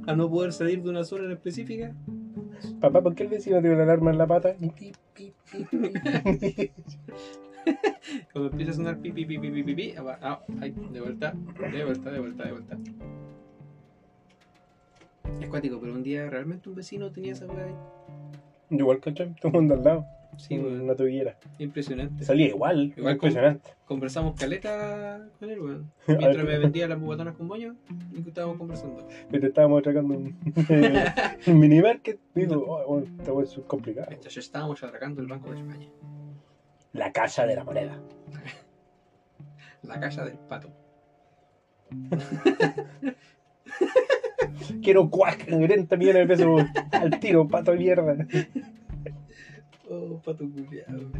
a 0.07 0.17
no 0.17 0.29
poder 0.29 0.53
salir 0.53 0.83
de 0.83 0.91
una 0.91 1.05
zona 1.05 1.27
en 1.27 1.33
específica. 1.33 1.95
Papá, 2.81 3.03
¿por 3.03 3.15
qué 3.15 3.23
el 3.25 3.29
vecino 3.29 3.61
tiene 3.61 3.75
una 3.75 3.85
alarma 3.85 4.11
en 4.11 4.19
la 4.19 4.27
pata? 4.27 4.57
Cuando 8.33 8.51
empieza 8.51 8.73
a 8.73 8.75
sonar 8.75 8.99
pi 8.99 9.13
pi 9.13 9.25
pi 9.25 9.39
pi 9.39 9.51
pi 9.51 9.63
pi, 9.63 9.75
pi 9.75 9.95
ah, 9.97 10.19
ah, 10.23 10.41
ay, 10.61 10.75
de 10.93 11.01
vuelta, 11.01 11.33
de 11.33 11.85
vuelta, 11.85 12.11
de 12.11 12.19
vuelta, 12.19 12.45
de 12.45 12.53
vuelta. 12.53 12.79
Es 15.41 15.49
cuático, 15.49 15.81
pero 15.81 15.93
un 15.93 16.03
día 16.03 16.29
realmente 16.29 16.69
un 16.69 16.75
vecino 16.75 17.11
tenía 17.11 17.33
esa 17.33 17.47
weá 17.47 17.67
ahí. 17.67 17.75
Igual, 18.71 19.01
¿cachai? 19.01 19.35
Todo 19.37 19.49
el 19.49 19.55
mundo 19.55 19.75
al 19.75 19.85
lado. 19.85 20.07
Sí, 20.37 20.59
weón. 20.59 20.83
Una 20.83 20.95
tobillera. 20.95 21.37
Impresionante. 21.59 22.25
Salía 22.25 22.49
igual. 22.49 22.95
Igual 22.97 23.15
impresionante. 23.15 23.71
Conversamos 23.85 24.39
caleta 24.39 25.29
con 25.39 25.51
él, 25.51 25.61
weón. 25.61 25.93
Mientras 26.07 26.45
me 26.45 26.59
vendía 26.59 26.89
las 26.89 27.01
bubatonas 27.01 27.35
con 27.35 27.47
moño, 27.47 27.77
y 28.13 28.27
estábamos 28.27 28.59
conversando. 28.59 29.07
Pero 29.31 29.47
estábamos 29.47 29.81
atracando 29.81 30.15
un, 30.15 30.39
un 31.47 31.59
mini 31.59 31.81
market. 31.81 32.19
Digo, 32.35 32.65
oh, 32.67 32.87
bueno, 32.87 33.07
esta 33.19 33.33
weá 33.33 33.45
es 33.45 33.59
complicada. 33.67 34.09
Ya 34.19 34.41
estábamos 34.41 34.83
atracando 34.83 35.21
el 35.21 35.27
Banco 35.27 35.51
de 35.51 35.59
España. 35.59 35.89
La 36.93 37.13
casa 37.13 37.47
de 37.47 37.57
la 37.57 37.65
moneda. 37.65 38.01
La 39.83 40.01
casa 40.01 40.25
del 40.25 40.39
pato. 40.39 40.71
Quiero 44.83 45.11
cuac, 45.11 45.49
40 45.49 45.97
millones 45.97 46.29
de 46.29 46.35
pesos 46.35 46.63
al 46.93 47.21
tiro, 47.21 47.47
pato 47.49 47.73
de 47.73 47.79
mierda. 47.79 48.27
Oh, 49.89 50.21
pato 50.25 50.49
culiado. 50.49 51.11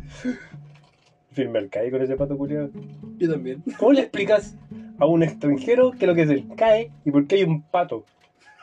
Firme 1.33 1.59
al 1.59 1.69
CAE 1.69 1.91
con 1.91 2.03
ese 2.03 2.17
pato 2.17 2.39
culiado. 2.39 2.71
Yo 3.19 3.31
también. 3.31 3.63
¿Cómo 3.79 3.93
le 3.93 4.03
explicas 4.03 4.57
a 4.99 5.07
un 5.07 5.23
extranjero 5.23 5.91
qué 5.91 6.05
es 6.05 6.09
lo 6.09 6.15
que 6.15 6.23
es 6.23 6.31
el 6.31 6.49
CAE 6.55 6.93
y 7.05 7.11
por 7.11 7.27
qué 7.27 7.37
hay 7.37 7.45
un 7.45 7.63
pato? 7.63 8.05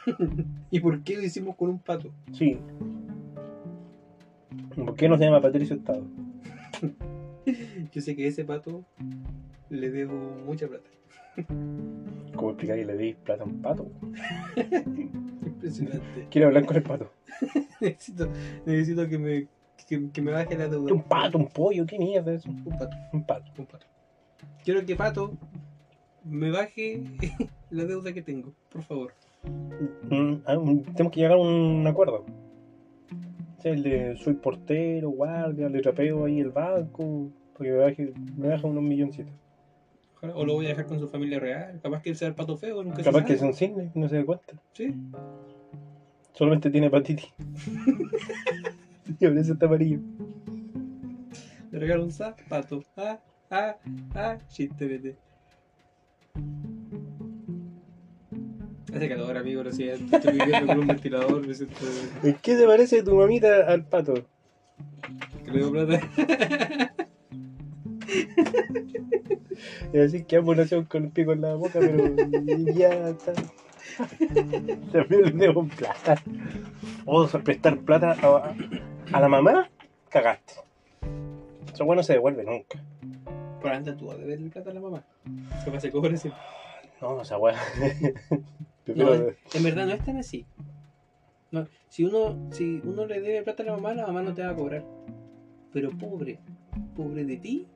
¿Y 0.72 0.80
por 0.80 1.04
qué 1.04 1.16
lo 1.18 1.24
hicimos 1.24 1.56
con 1.58 1.70
un 1.70 1.80
pato? 1.80 2.14
Sí. 2.32 2.58
¿Por 4.76 4.96
qué 4.96 5.10
no 5.10 5.18
se 5.18 5.26
llama 5.26 5.42
Patricio 5.42 5.76
Estado? 5.76 6.04
Yo 7.92 8.02
sé 8.02 8.16
que 8.16 8.28
ese 8.28 8.46
pato 8.46 8.86
le 9.70 9.90
debo 9.90 10.14
mucha 10.46 10.68
plata. 10.68 10.90
¿Cómo 12.36 12.50
explicar 12.52 12.78
que 12.78 12.86
le 12.86 12.98
deis 12.98 13.16
plata 13.18 13.44
a 13.44 13.46
un 13.46 13.62
pato? 13.62 13.88
Impresionante. 15.46 16.28
Quiero 16.30 16.48
hablar 16.48 16.66
con 16.66 16.78
el 16.78 16.84
pato. 16.84 17.12
necesito, 17.82 18.30
necesito 18.66 19.08
que 19.08 19.18
me, 19.18 19.48
que, 19.88 20.10
que 20.12 20.22
me 20.22 20.32
baje 20.32 20.58
la 20.58 20.68
deuda. 20.68 20.94
Un 20.94 21.04
pato, 21.04 21.38
un 21.38 21.48
pollo, 21.48 21.86
¿qué 21.86 21.98
mierda 21.98 22.34
es 22.34 22.42
eso? 22.42 22.50
Un 22.50 22.78
pato, 22.78 22.98
Un 23.14 23.24
pato. 23.24 23.52
un 23.58 23.66
pato. 23.66 23.86
Quiero 24.64 24.86
que 24.86 24.96
pato 24.96 25.34
me 26.24 26.52
baje 26.52 27.04
la 27.70 27.86
deuda 27.86 28.14
que 28.14 28.22
tengo, 28.22 28.54
por 28.70 28.84
favor. 28.84 29.14
Mm, 30.10 30.42
ah, 30.46 30.56
tenemos 30.96 31.14
que 31.14 31.20
llegar 31.20 31.34
a 31.34 31.38
un 31.38 31.86
acuerdo. 31.88 32.26
El 33.64 33.84
de 33.84 34.16
soy 34.18 34.36
portero, 34.36 35.10
guardia, 35.10 35.68
le 35.68 35.82
trapeo 35.82 36.26
ahí 36.26 36.40
el 36.40 36.52
banco, 36.52 37.30
porque 37.54 37.72
me 37.72 37.78
baje, 37.78 38.14
me 38.38 38.48
baja 38.48 38.68
unos 38.68 38.84
milloncitos. 38.84 39.34
Ojalá- 40.18 40.36
O 40.36 40.46
lo 40.46 40.54
voy 40.54 40.66
a 40.66 40.70
dejar 40.70 40.88
con 40.88 41.00
su 41.00 41.08
familia 41.08 41.40
real. 41.40 41.80
Capaz 41.82 42.02
que 42.02 42.10
él 42.10 42.16
sea 42.16 42.28
el 42.28 42.34
pato 42.34 42.58
feo, 42.58 42.84
nunca 42.84 43.04
Capaz 43.04 43.20
se 43.20 43.26
que 43.26 43.34
es 43.34 43.42
un 43.42 43.54
cisne, 43.54 43.92
no 43.94 44.10
se 44.10 44.18
da 44.18 44.26
cuenta. 44.26 44.54
Sí. 44.74 44.96
Solamente 46.34 46.70
tiene 46.70 46.88
hepatitis. 46.88 47.34
y 49.20 49.26
eso 49.26 49.54
está 49.54 49.66
amarillo. 49.68 50.00
Le 51.72 51.80
regalo 51.80 52.04
un 52.04 52.12
zapato. 52.12 52.84
Ah, 52.96 53.20
ah, 53.52 53.76
ah, 54.16 54.38
chiste, 54.48 54.88
vete. 54.88 55.18
Hace 58.94 59.10
calor, 59.10 59.38
amigo, 59.38 59.64
lo 59.64 59.72
siento. 59.72 60.16
Estoy 60.16 60.40
viviendo 60.40 60.66
con 60.66 60.80
un 60.80 60.88
ventilador, 60.88 61.46
me 61.46 61.54
siento 61.54 61.76
¿En 62.24 62.36
qué 62.42 62.56
te 62.56 62.66
parece 62.66 63.04
tu 63.04 63.14
mamita 63.16 63.68
al 63.68 63.86
pato? 63.86 64.26
que 65.46 65.52
le 65.52 65.60
doy 65.60 65.72
plata. 65.72 67.08
Es 69.94 70.12
decir, 70.12 70.26
que 70.26 70.38
ambos 70.38 70.58
nacieron 70.58 70.86
con 70.86 71.06
el 71.06 71.12
pico 71.12 71.34
en 71.34 71.42
la 71.42 71.56
boca, 71.56 71.80
pero 71.80 72.16
ya 72.74 73.10
está. 73.10 73.34
También 74.92 75.24
le 75.24 75.32
debo 75.32 75.66
plata. 75.68 76.22
O 77.06 77.28
sea, 77.28 77.42
prestar 77.42 77.78
plata 77.80 78.16
a, 78.22 78.54
a 79.12 79.22
la 79.22 79.28
mamá, 79.28 79.70
cagaste. 80.10 80.54
Eso 81.74 81.86
bueno 81.86 82.04
se 82.04 82.14
devuelve 82.14 82.44
nunca. 82.44 82.84
Por 83.62 83.72
antes 83.72 83.98
tú 83.98 84.08
vas 84.08 84.18
a 84.18 84.20
deberle 84.20 84.50
plata 84.50 84.72
a 84.72 84.74
la 84.74 84.80
mamá. 84.80 85.04
Capaz 85.66 85.82
se 85.82 85.92
cobra 85.92 86.14
así. 86.14 86.32
No, 87.02 87.22
esa 87.22 87.38
weá. 87.38 87.56
No, 88.88 89.14
en 89.54 89.64
verdad 89.64 89.86
no 89.86 89.94
es 89.94 90.04
tan 90.04 90.18
así. 90.18 90.46
No, 91.52 91.68
si 91.90 92.04
uno 92.04 92.50
si 92.52 92.82
uno 92.84 93.06
le 93.06 93.22
debe 93.22 93.44
plata 93.44 93.64
a 93.64 93.68
la 93.68 93.72
mamá, 93.74 93.94
la 93.94 94.08
mamá 94.08 94.22
no 94.22 94.34
te 94.34 94.44
va 94.44 94.52
a 94.52 94.56
cobrar. 94.56 94.84
Pero 95.72 95.92
pobre, 95.92 96.40
pobre 96.96 97.26
de 97.26 97.38
ti, 97.38 97.68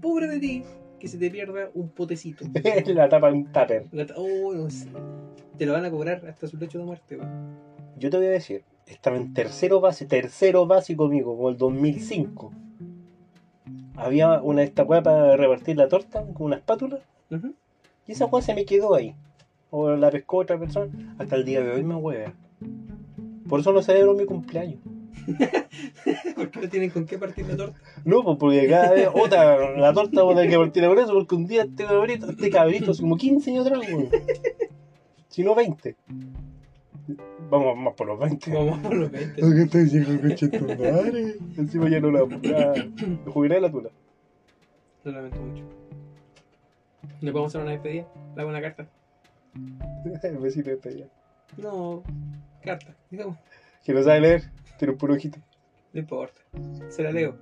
pobre 0.00 0.26
de 0.28 0.38
ti, 0.38 0.62
que 0.98 1.08
se 1.08 1.18
te 1.18 1.30
pierda 1.30 1.70
un 1.74 1.88
potecito. 1.90 2.44
la 2.86 3.08
tapa 3.08 3.28
de 3.28 3.34
un 3.34 3.44
tupper. 3.46 3.86
La- 3.92 4.06
Oh, 4.16 4.52
no 4.54 4.70
sé. 4.70 4.88
Te 5.58 5.66
lo 5.66 5.72
van 5.72 5.84
a 5.84 5.90
cobrar 5.90 6.24
hasta 6.28 6.46
su 6.46 6.56
lecho 6.58 6.78
de 6.78 6.84
muerte, 6.84 7.16
weón. 7.16 7.56
Yo 7.98 8.10
te 8.10 8.16
voy 8.18 8.26
a 8.26 8.30
decir, 8.30 8.62
estaba 8.86 9.16
en 9.16 9.32
tercero 9.32 9.80
base, 9.80 10.04
tercero 10.06 10.66
básico, 10.66 11.06
amigo, 11.06 11.34
como 11.36 11.48
el 11.48 11.56
2005. 11.56 12.52
Había 13.96 14.42
una 14.42 14.62
esta 14.62 14.82
weá 14.84 15.02
para 15.02 15.36
repartir 15.36 15.76
la 15.78 15.88
torta 15.88 16.22
con 16.34 16.46
una 16.46 16.56
espátula 16.56 16.98
Ujú. 17.30 17.54
y 18.06 18.12
esa 18.12 18.26
weá 18.26 18.42
se 18.42 18.54
me 18.54 18.66
quedó 18.66 18.94
ahí. 18.94 19.14
o 19.70 19.90
la 19.96 20.10
pescó 20.10 20.38
otra 20.38 20.58
persona, 20.58 20.92
hasta 21.18 21.36
el 21.36 21.44
día 21.46 21.60
de 21.62 21.70
hoy 21.70 21.82
me 21.82 21.94
hueve. 21.96 22.32
Por 23.48 23.60
eso 23.60 23.72
no 23.72 23.80
celebro 23.82 24.12
mi 24.14 24.24
cumpleaños. 24.26 24.78
Porque 26.36 26.60
no 26.60 26.68
tienen 26.68 26.90
con 26.90 27.06
qué 27.06 27.18
partir 27.18 27.46
la 27.46 27.56
torta. 27.56 27.78
No, 28.04 28.22
pues 28.22 28.36
porque 28.38 28.68
cada 28.68 28.92
vez, 28.92 29.08
otra, 29.12 29.76
la 29.76 29.92
torta 29.92 30.22
va 30.22 30.32
a 30.32 30.36
tener 30.36 30.50
que 30.50 30.58
partir 30.58 30.84
por 30.86 30.98
eso, 30.98 31.12
porque 31.12 31.34
un 31.34 31.46
día 31.46 31.62
este 31.62 31.84
cabrito, 31.84 32.30
este 32.30 32.50
cabrito, 32.50 32.90
hace 32.92 33.02
como 33.02 33.16
15 33.16 33.50
años 33.50 33.66
atrás, 33.66 33.82
weón. 33.88 34.08
Si 35.28 35.42
no 35.42 35.54
20. 35.54 35.96
Vamos 37.50 37.76
más 37.76 37.94
por 37.94 38.06
los 38.06 38.18
20. 38.18 38.50
Vamos 38.52 38.78
por 38.78 38.94
los 38.94 39.10
20. 39.10 39.34
¿Qué 39.40 39.62
estoy 39.62 39.84
diciendo, 39.84 40.28
coche 40.28 40.48
tu 40.48 40.64
madre? 40.66 41.34
Encima 41.56 41.88
ya 41.88 42.00
no 42.00 42.10
la, 42.10 42.20
la 42.20 42.88
jubilé 43.32 43.60
la 43.60 43.70
tula. 43.70 43.90
Lo 45.04 45.12
lamento 45.12 45.40
mucho. 45.40 45.62
¿Le 47.20 47.32
podemos 47.32 47.50
hacer 47.50 47.62
una 47.62 47.72
despedida? 47.72 48.06
Le 48.34 48.40
hago 48.40 48.50
una 48.50 48.60
carta. 48.60 48.88
El 50.22 50.38
besito 50.38 50.70
de 50.70 50.76
despedida. 50.76 51.06
No, 51.56 52.02
carta. 52.62 52.94
Digamos, 53.10 53.38
Que 53.84 53.92
no 53.92 54.02
sabe 54.02 54.20
leer, 54.20 54.50
tiene 54.78 54.92
un 54.92 54.98
puro 54.98 55.14
ojito. 55.14 55.38
no 55.92 56.00
importa. 56.00 56.40
Se 56.88 57.02
la 57.02 57.10
leo. 57.12 57.36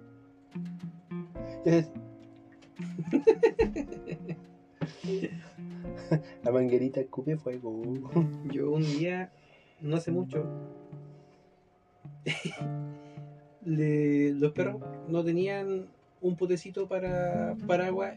La 6.43 6.51
manguerita 6.53 7.01
escupe 7.01 7.37
fuego. 7.37 7.83
Yo 8.53 8.71
un 8.71 8.83
día, 8.83 9.31
no 9.81 9.97
hace 9.97 10.11
mucho, 10.11 10.45
le- 13.65 14.33
los 14.33 14.53
perros 14.53 14.77
no 15.09 15.25
tenían 15.25 15.87
un 16.21 16.37
potecito 16.37 16.89
para, 16.89 17.57
para 17.67 17.87
agua 17.87 18.15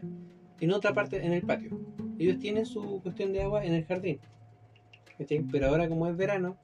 en 0.60 0.72
otra 0.72 0.92
parte, 0.92 1.24
en 1.24 1.32
el 1.32 1.42
patio. 1.42 1.78
Ellos 2.18 2.38
tienen 2.38 2.66
su 2.66 3.00
cuestión 3.02 3.32
de 3.32 3.42
agua 3.42 3.64
en 3.64 3.74
el 3.74 3.84
jardín. 3.84 4.18
Pero 5.50 5.68
ahora 5.68 5.88
como 5.88 6.06
es 6.08 6.16
verano, 6.16 6.56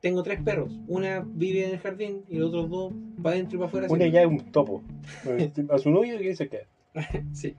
tengo 0.00 0.22
tres 0.22 0.42
perros, 0.42 0.78
una 0.86 1.24
vive 1.26 1.66
en 1.66 1.72
el 1.72 1.78
jardín 1.78 2.24
y 2.28 2.36
los 2.36 2.48
otros 2.48 2.70
dos 2.70 2.92
para 3.22 3.34
adentro 3.34 3.56
y 3.56 3.58
para 3.58 3.68
afuera. 3.68 3.86
Una 3.90 4.04
así. 4.04 4.12
ya 4.12 4.22
es 4.22 4.26
un 4.26 4.52
topo. 4.52 4.82
A 5.70 5.78
su 5.78 5.90
novio 5.90 6.18
que 6.18 6.34
se 6.36 6.48
queda. 6.48 6.66
Sí. 7.32 7.54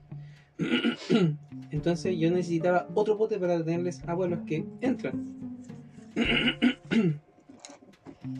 Entonces 1.70 2.18
yo 2.18 2.30
necesitaba 2.30 2.88
otro 2.94 3.16
pote 3.16 3.38
para 3.38 3.64
tenerles 3.64 4.02
a 4.06 4.14
los 4.14 4.40
que 4.40 4.64
entran. 4.80 5.24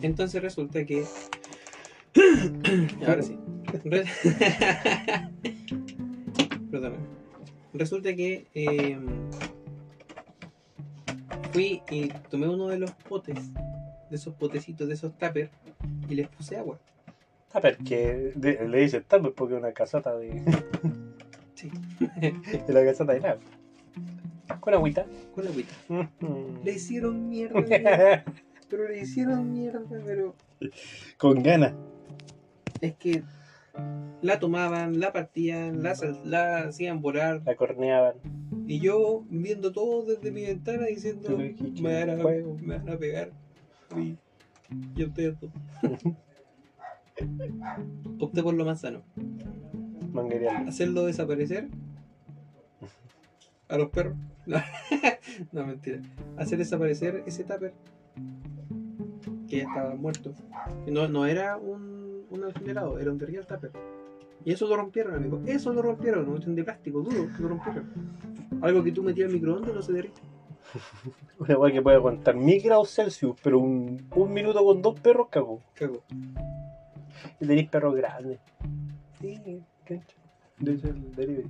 Entonces 0.01 0.41
resulta 0.41 0.85
que. 0.85 1.03
Ahora 3.07 3.21
sí. 3.23 3.37
Resulta 7.73 8.13
que 8.13 8.47
eh, 8.53 8.97
fui 11.51 11.81
y 11.89 12.07
tomé 12.29 12.47
uno 12.47 12.67
de 12.67 12.77
los 12.79 12.91
potes, 12.91 13.53
de 13.53 14.15
esos 14.15 14.33
potecitos, 14.35 14.87
de 14.87 14.93
esos 14.93 15.13
tuppers, 15.17 15.49
y 16.09 16.15
les 16.15 16.27
puse 16.27 16.57
agua. 16.57 16.79
Tupper, 17.51 17.77
que 17.77 18.31
de- 18.35 18.67
le 18.67 18.79
dice 18.81 19.01
Tupper 19.01 19.33
porque 19.33 19.55
es 19.55 19.59
una 19.59 19.71
casota 19.73 20.15
de. 20.15 20.41
Sí. 21.53 21.69
de 22.67 22.73
la 22.73 22.83
casota 22.83 23.13
de 23.13 23.19
nada. 23.19 23.37
Con 24.59 24.73
agüita. 24.73 25.05
Con 25.35 25.47
agüita. 25.47 25.71
Mm. 25.89 26.63
Le 26.65 26.71
hicieron 26.73 27.29
mierda. 27.29 28.23
Pero 28.67 28.87
le 28.87 29.01
hicieron 29.01 29.51
mierda, 29.53 29.81
pero 30.03 30.33
Con 31.17 31.43
ganas. 31.43 31.73
es 32.79 32.95
que 32.95 33.21
la 34.23 34.39
tomaban, 34.39 34.99
la 34.99 35.11
partían, 35.13 35.83
la, 35.83 35.93
la 36.25 36.57
hacían 36.63 37.01
volar 37.01 37.41
La 37.45 37.55
corneaban. 37.55 38.15
Y 38.71 38.79
yo 38.79 39.25
viendo 39.29 39.73
todo 39.73 40.05
desde 40.05 40.31
mi 40.31 40.43
ventana 40.43 40.85
diciendo 40.85 41.37
me 41.37 42.05
van 42.05 42.09
a, 42.09 42.15
me 42.15 42.77
van 42.77 42.89
a 42.89 42.97
pegar 42.97 43.33
y 43.97 44.15
yo 44.95 45.07
opté, 45.07 45.27
opté 48.19 48.41
por 48.41 48.53
lo 48.53 48.63
más 48.63 48.79
sano. 48.79 49.01
Manguereando. 50.13 50.69
hacerlo 50.69 51.05
desaparecer 51.05 51.67
a 53.67 53.77
los 53.77 53.89
perros. 53.89 54.15
No, 54.45 54.61
no, 55.51 55.65
mentira. 55.65 55.99
Hacer 56.37 56.57
desaparecer 56.57 57.23
ese 57.25 57.43
tupper 57.43 57.73
que 59.49 59.57
ya 59.57 59.63
estaba 59.63 59.95
muerto. 59.95 60.33
No, 60.87 61.09
no 61.09 61.25
era 61.25 61.57
un, 61.57 62.25
un 62.29 62.47
incinerado 62.47 62.99
era 62.99 63.11
un 63.11 63.19
real 63.19 63.45
tupper. 63.45 63.71
Y 64.45 64.53
eso 64.53 64.65
lo 64.69 64.77
rompieron 64.77 65.13
amigo. 65.13 65.41
Eso 65.45 65.73
lo 65.73 65.81
rompieron 65.81 66.23
cuestión 66.23 66.55
de 66.55 66.63
plástico 66.63 67.01
duro 67.01 67.29
lo 67.37 67.49
rompieron 67.49 67.89
algo 68.61 68.83
que 68.83 68.91
tú 68.91 69.03
metías 69.03 69.27
al 69.27 69.33
microondas 69.33 69.73
no 69.73 69.81
se 69.81 69.93
derrite 69.93 70.21
Una 71.39 71.57
weá 71.57 71.71
que 71.73 71.81
puede 71.81 71.97
aguantar 71.97 72.35
1000 72.35 72.61
grados 72.63 72.89
Celsius, 72.93 73.35
pero 73.43 73.59
un, 73.59 74.07
un 74.15 74.33
minuto 74.33 74.63
con 74.63 74.81
dos 74.81 74.99
perros 74.99 75.27
cagó. 75.29 75.59
cago 75.73 76.03
Y 77.39 77.45
tenéis 77.47 77.67
perros 77.69 77.95
grandes. 77.95 78.39
Sí, 79.19 79.61
cancha. 79.85 80.15
De 80.59 80.73
hecho, 80.73 80.87
el 80.87 81.11
delivery. 81.15 81.49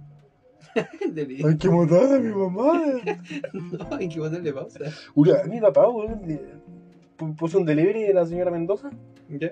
De- 1.12 1.48
Hay 1.48 1.58
que 1.58 1.70
matar 1.70 2.14
a 2.14 2.20
mi 2.20 2.34
mamá. 2.34 2.82
no 3.54 3.96
hay 3.98 4.08
que 4.10 4.20
ponerle 4.20 4.54
pausa 4.54 4.80
Una, 5.16 5.44
mi 5.44 5.60
papá, 5.60 5.86
pu- 5.88 7.36
puso 7.36 7.58
un 7.60 7.66
delivery 7.66 8.04
de 8.04 8.14
la 8.14 8.26
señora 8.26 8.50
Mendoza. 8.52 8.90
ya 9.30 9.52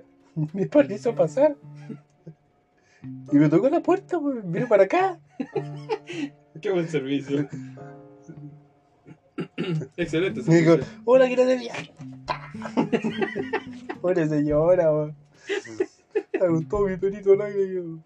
Mi 0.53 0.65
padre 0.65 0.95
hizo 0.95 1.13
pasar. 1.13 1.55
Y 3.31 3.35
me 3.35 3.49
tocó 3.49 3.69
la 3.69 3.81
puerta. 3.81 4.17
Vino 4.45 4.67
para 4.67 4.83
acá. 4.83 5.19
qué 6.61 6.71
buen 6.71 6.87
servicio 6.87 7.47
excelente 9.97 10.41
servicio 10.41 10.79
hola, 11.05 11.27
quiero 11.27 11.45
de 11.45 11.57
viaje. 11.57 11.93
Hola, 14.01 14.27
señora, 14.27 14.91
weón. 14.91 15.15
Me 16.39 16.49
gustó 16.49 16.81
mi 16.81 16.97
perito 16.97 17.35
lágrimo. 17.35 18.01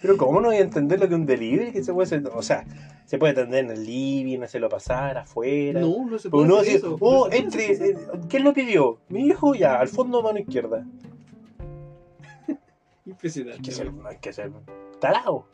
Pero 0.00 0.16
¿cómo 0.16 0.40
no 0.40 0.48
voy 0.48 0.56
a 0.56 0.60
entender 0.60 1.00
lo 1.00 1.08
que 1.08 1.14
es 1.14 1.20
un 1.20 1.26
delivery? 1.26 1.72
Que 1.72 1.82
se 1.82 1.92
puede 1.92 2.06
hacer, 2.06 2.30
o 2.34 2.42
sea, 2.42 2.64
se 3.06 3.18
puede 3.18 3.32
atender 3.32 3.64
en 3.64 3.70
el 3.70 3.84
living, 3.84 4.40
hacerlo 4.40 4.68
pasar 4.68 5.18
afuera. 5.18 5.80
no 5.80 6.06
no 6.06 6.18
se 6.18 6.28
puede 6.28 6.44
uno 6.44 6.58
hacer 6.58 6.76
eso 6.76 6.96
oh, 7.00 7.26
No 7.26 7.30
se 7.30 7.30
puede 7.30 7.38
entre, 7.38 7.72
eh, 7.72 7.96
¿quién 8.28 8.44
lo 8.44 8.52
pidió? 8.52 9.00
Mi 9.08 9.26
hijo, 9.26 9.54
ya, 9.54 9.78
al 9.78 9.88
fondo 9.88 10.22
mano 10.22 10.38
izquierda. 10.38 10.86
impresionante 13.06 13.58
Hay 13.58 13.62
que 13.62 13.70
ser, 13.70 13.92
hay 14.06 14.18
que 14.18 14.32
ser 14.32 14.52
tarado. 15.00 15.46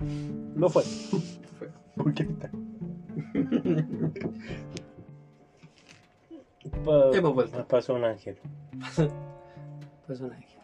No 0.00 0.68
fue. 0.68 0.82
Fue. 0.82 1.70
¿Por 1.96 2.12
qué 2.14 2.22
está? 2.24 2.50
Pa- 6.84 7.10
Hemos 7.16 7.34
vuelto. 7.34 7.56
Nos 7.58 7.66
pasó 7.66 7.94
un 7.94 8.04
ángel. 8.04 8.36
Pasó 10.06 10.24
un 10.26 10.32
ángel. 10.32 10.60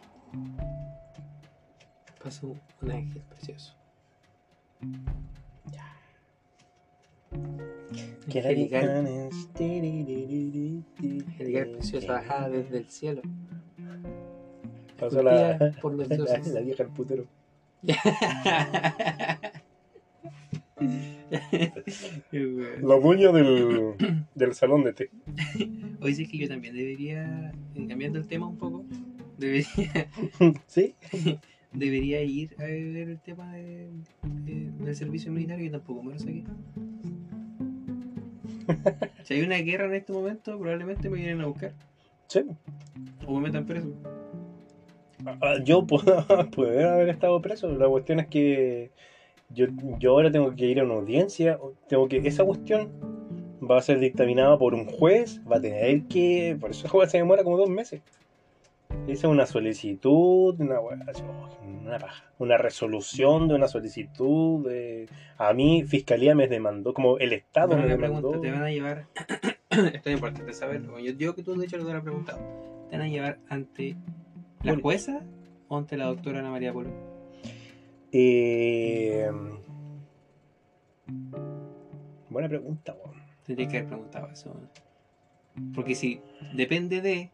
Pasó 2.23 2.55
un 2.81 2.91
ángel 2.91 3.21
precioso. 3.23 3.73
Angelical, 8.25 9.05
angelical 10.99 11.69
preciosa 11.71 12.13
bajada 12.13 12.49
desde 12.49 12.77
el 12.77 12.89
cielo. 12.89 13.21
Pasó 14.99 15.21
la, 15.21 15.51
esculpida 15.51 15.81
por 15.81 15.93
los 15.93 16.07
la, 16.09 16.15
dioses. 16.15 16.47
la 16.53 16.61
vieja 16.61 16.83
el 16.83 16.89
putero. 16.89 17.25
La 22.81 22.95
dueña 22.99 23.31
del, 23.31 23.95
del 24.35 24.53
salón 24.53 24.83
de 24.83 24.93
té. 24.93 25.09
Hoy 26.01 26.13
sí 26.15 26.27
que 26.27 26.37
yo 26.37 26.47
también 26.47 26.75
debería, 26.75 27.51
cambiando 27.87 28.19
el 28.19 28.27
tema 28.27 28.47
un 28.47 28.57
poco, 28.57 28.85
debería, 29.37 30.07
¿Sí? 30.67 30.95
debería 31.73 32.21
ir 32.21 32.55
a 32.59 32.63
ver 32.63 33.09
el 33.09 33.19
tema 33.19 33.53
de, 33.53 33.89
de- 34.45 34.71
del 34.79 34.95
servicio 34.95 35.31
militar 35.31 35.57
que 35.59 35.69
tampoco 35.69 36.03
me 36.03 36.13
lo 36.13 36.19
saqué. 36.19 36.43
Si 39.23 39.33
hay 39.35 39.41
una 39.41 39.57
guerra 39.57 39.85
en 39.85 39.93
este 39.95 40.13
momento, 40.13 40.57
probablemente 40.59 41.09
me 41.09 41.17
vienen 41.17 41.41
a 41.41 41.47
buscar 41.47 41.73
Sí. 42.27 42.41
o 43.25 43.35
me 43.39 43.47
metan 43.47 43.65
preso. 43.65 43.93
Ah, 45.41 45.55
Yo 45.63 45.85
puedo, 45.87 46.25
haber 46.91 47.09
estado 47.09 47.41
preso. 47.41 47.67
La 47.69 47.87
cuestión 47.87 48.19
es 48.19 48.27
que 48.27 48.91
yo, 49.49 49.67
yo 49.99 50.11
ahora 50.11 50.31
tengo 50.31 50.53
que 50.55 50.65
ir 50.65 50.79
a 50.79 50.83
una 50.83 50.95
audiencia. 50.95 51.59
Tengo 51.87 52.07
que 52.07 52.17
esa 52.17 52.43
cuestión 52.43 52.91
va 53.61 53.77
a 53.77 53.81
ser 53.81 53.99
dictaminada 53.99 54.57
por 54.57 54.73
un 54.73 54.85
juez. 54.85 55.41
Va 55.49 55.57
a 55.57 55.61
tener 55.61 56.03
que. 56.03 56.57
Por 56.59 56.71
eso 56.71 56.85
el 56.85 56.91
juez 56.91 57.11
se 57.11 57.17
demora 57.17 57.43
como 57.43 57.57
dos 57.57 57.69
meses. 57.69 58.01
Esa 59.07 59.27
es 59.27 59.31
una 59.31 59.45
solicitud, 59.45 60.55
una, 60.59 60.79
oh, 60.79 60.91
una 61.81 61.97
paja. 61.97 62.31
Una 62.37 62.57
resolución 62.57 63.47
de 63.47 63.55
una 63.55 63.67
solicitud. 63.67 64.65
De, 64.65 65.09
a 65.37 65.51
mí, 65.53 65.83
fiscalía 65.83 66.35
me 66.35 66.47
demandó, 66.47 66.93
como 66.93 67.17
el 67.17 67.33
Estado 67.33 67.69
Bueno, 67.69 67.83
me 67.83 67.89
demandó. 67.89 68.29
pregunta, 68.29 68.47
te 68.47 68.51
van 68.51 68.63
a 68.63 68.69
llevar, 68.69 69.07
esto 69.93 70.09
es 70.09 70.15
importante 70.15 70.53
saberlo, 70.53 70.99
yo 70.99 71.11
digo 71.13 71.35
que 71.35 71.43
tú 71.43 71.55
de 71.55 71.65
hecho 71.65 71.77
lo 71.77 71.83
hubieras 71.83 72.03
preguntado, 72.03 72.39
¿te 72.89 72.97
van 72.97 73.07
a 73.07 73.09
llevar 73.09 73.39
ante 73.49 73.97
la 74.63 74.71
Bueno. 74.71 74.81
jueza 74.81 75.21
o 75.67 75.77
ante 75.77 75.97
la 75.97 76.05
doctora 76.05 76.39
Ana 76.39 76.51
María 76.51 76.71
Polo? 76.73 76.89
Eh, 78.11 79.29
Buena 82.29 82.47
pregunta, 82.49 82.95
weón. 83.03 83.21
Tendría 83.45 83.67
que 83.67 83.77
haber 83.77 83.89
preguntado 83.89 84.29
eso. 84.31 84.55
Porque 85.75 85.93
si 85.95 86.21
depende 86.55 87.01
de. 87.01 87.29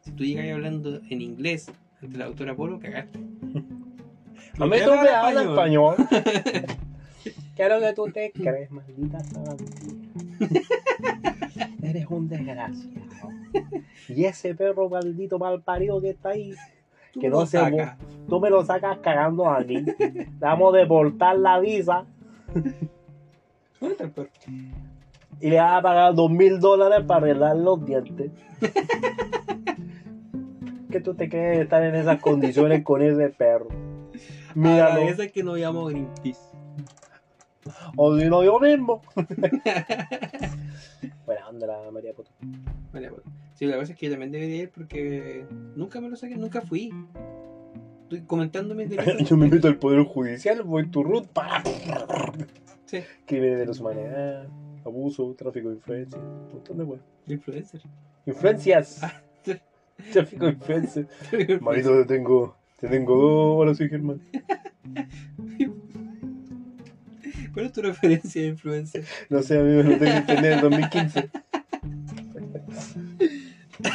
Si 0.00 0.10
tú 0.12 0.24
llegas 0.24 0.50
hablando 0.50 1.00
en 1.10 1.20
inglés 1.20 1.70
ante 2.00 2.16
la 2.16 2.26
doctora 2.26 2.54
Polo, 2.54 2.78
cagaste. 2.80 3.18
A 4.58 4.66
mí 4.66 4.76
tú 4.84 4.90
me 4.90 5.08
habla 5.10 5.28
hablas 5.28 5.46
español. 5.46 5.96
¿Qué 7.56 7.62
es 7.62 7.68
lo 7.68 7.80
que 7.80 7.92
tú 7.94 8.04
te 8.12 8.32
crees, 8.32 8.70
maldita? 8.70 9.18
Eres 11.82 12.06
un 12.08 12.28
desgraciado. 12.28 13.30
Y 14.08 14.24
ese 14.24 14.54
perro 14.54 14.88
maldito 14.88 15.38
mal 15.38 15.60
parido 15.62 16.00
que 16.00 16.10
está 16.10 16.30
ahí, 16.30 16.54
Tú 17.12 17.20
que 17.20 17.28
no 17.28 17.44
se 17.46 17.58
sacas. 17.58 17.96
tú 18.28 18.40
me 18.40 18.50
lo 18.50 18.64
sacas 18.64 18.98
cagando 18.98 19.46
a 19.46 19.60
mí. 19.60 19.82
Le 19.82 20.26
vamos 20.38 20.74
a 20.74 20.78
deportar 20.78 21.38
la 21.38 21.60
visa 21.60 22.04
¿Dónde 23.80 23.92
está 23.94 24.04
el 24.04 24.10
perro? 24.10 24.28
y 25.40 25.50
le 25.50 25.56
vas 25.56 25.78
a 25.78 25.82
pagar 25.82 26.14
dos 26.14 26.30
mil 26.30 26.60
dólares 26.60 27.04
para 27.06 27.18
arreglar 27.26 27.56
los 27.56 27.84
dientes. 27.84 28.30
¿Qué 30.90 31.00
tú 31.00 31.14
te 31.14 31.28
crees 31.28 31.56
de 31.58 31.62
estar 31.64 31.82
en 31.82 31.94
esas 31.94 32.20
condiciones 32.20 32.82
con 32.84 33.02
ese 33.02 33.28
perro? 33.30 33.68
Míralo. 34.54 35.00
Ah, 35.00 35.04
esa 35.08 35.24
es 35.24 35.32
que 35.32 35.42
no 35.42 35.56
llamo 35.56 35.86
Greenpeace. 35.86 36.40
O 37.96 38.16
si 38.18 38.28
no, 38.28 38.44
yo 38.44 38.60
mismo. 38.60 39.02
Onda 41.52 41.66
la 41.66 41.90
María 41.90 42.14
Poto. 42.14 42.30
Vale, 42.92 43.10
bueno. 43.10 43.24
Sí, 43.54 43.66
la 43.66 43.76
cosa 43.76 43.92
es 43.92 43.98
que 43.98 44.06
yo 44.06 44.12
también 44.12 44.32
debería 44.32 44.62
ir 44.62 44.70
porque 44.70 45.44
nunca 45.76 46.00
me 46.00 46.08
lo 46.08 46.16
saqué, 46.16 46.36
nunca 46.36 46.62
fui. 46.62 46.90
Estoy 48.04 48.22
comentándome 48.22 48.86
de 48.86 48.96
Yo 49.28 49.36
me 49.36 49.48
meto 49.48 49.68
al 49.68 49.76
Poder 49.76 50.02
Judicial, 50.02 50.62
voy 50.62 50.88
tu 50.88 51.02
root, 51.02 51.26
pa. 51.26 51.62
Sí, 52.86 53.00
Crímenes 53.26 53.58
de 53.58 53.66
los 53.66 53.80
humanidad, 53.80 54.48
abuso, 54.84 55.34
tráfico 55.36 55.68
de 55.68 55.74
influencias, 55.74 56.20
un 56.22 56.52
montón 56.54 56.78
de 56.78 56.84
weas. 56.84 57.02
influencer. 57.26 57.82
Influencias. 58.24 59.02
Ah. 59.02 59.22
Tráfico 60.10 60.46
de 60.46 60.52
influencias. 60.52 61.06
Marito, 61.60 61.98
te 61.98 62.04
tengo, 62.06 62.56
te 62.80 62.88
tengo 62.88 63.16
dos, 63.16 63.56
ahora 63.56 63.74
soy 63.74 63.90
Germán. 63.90 64.20
¿Cuál 67.52 67.66
es 67.66 67.72
tu 67.72 67.82
referencia 67.82 68.42
de 68.42 68.48
influencer? 68.48 69.04
No 69.28 69.42
sé, 69.42 69.58
a 69.58 69.62
mí 69.62 69.70
me 69.70 69.82
lo 69.82 69.98
tengo 69.98 70.04
en 70.06 70.16
internet 70.18 70.52
en 70.54 70.60
2015. 70.60 71.30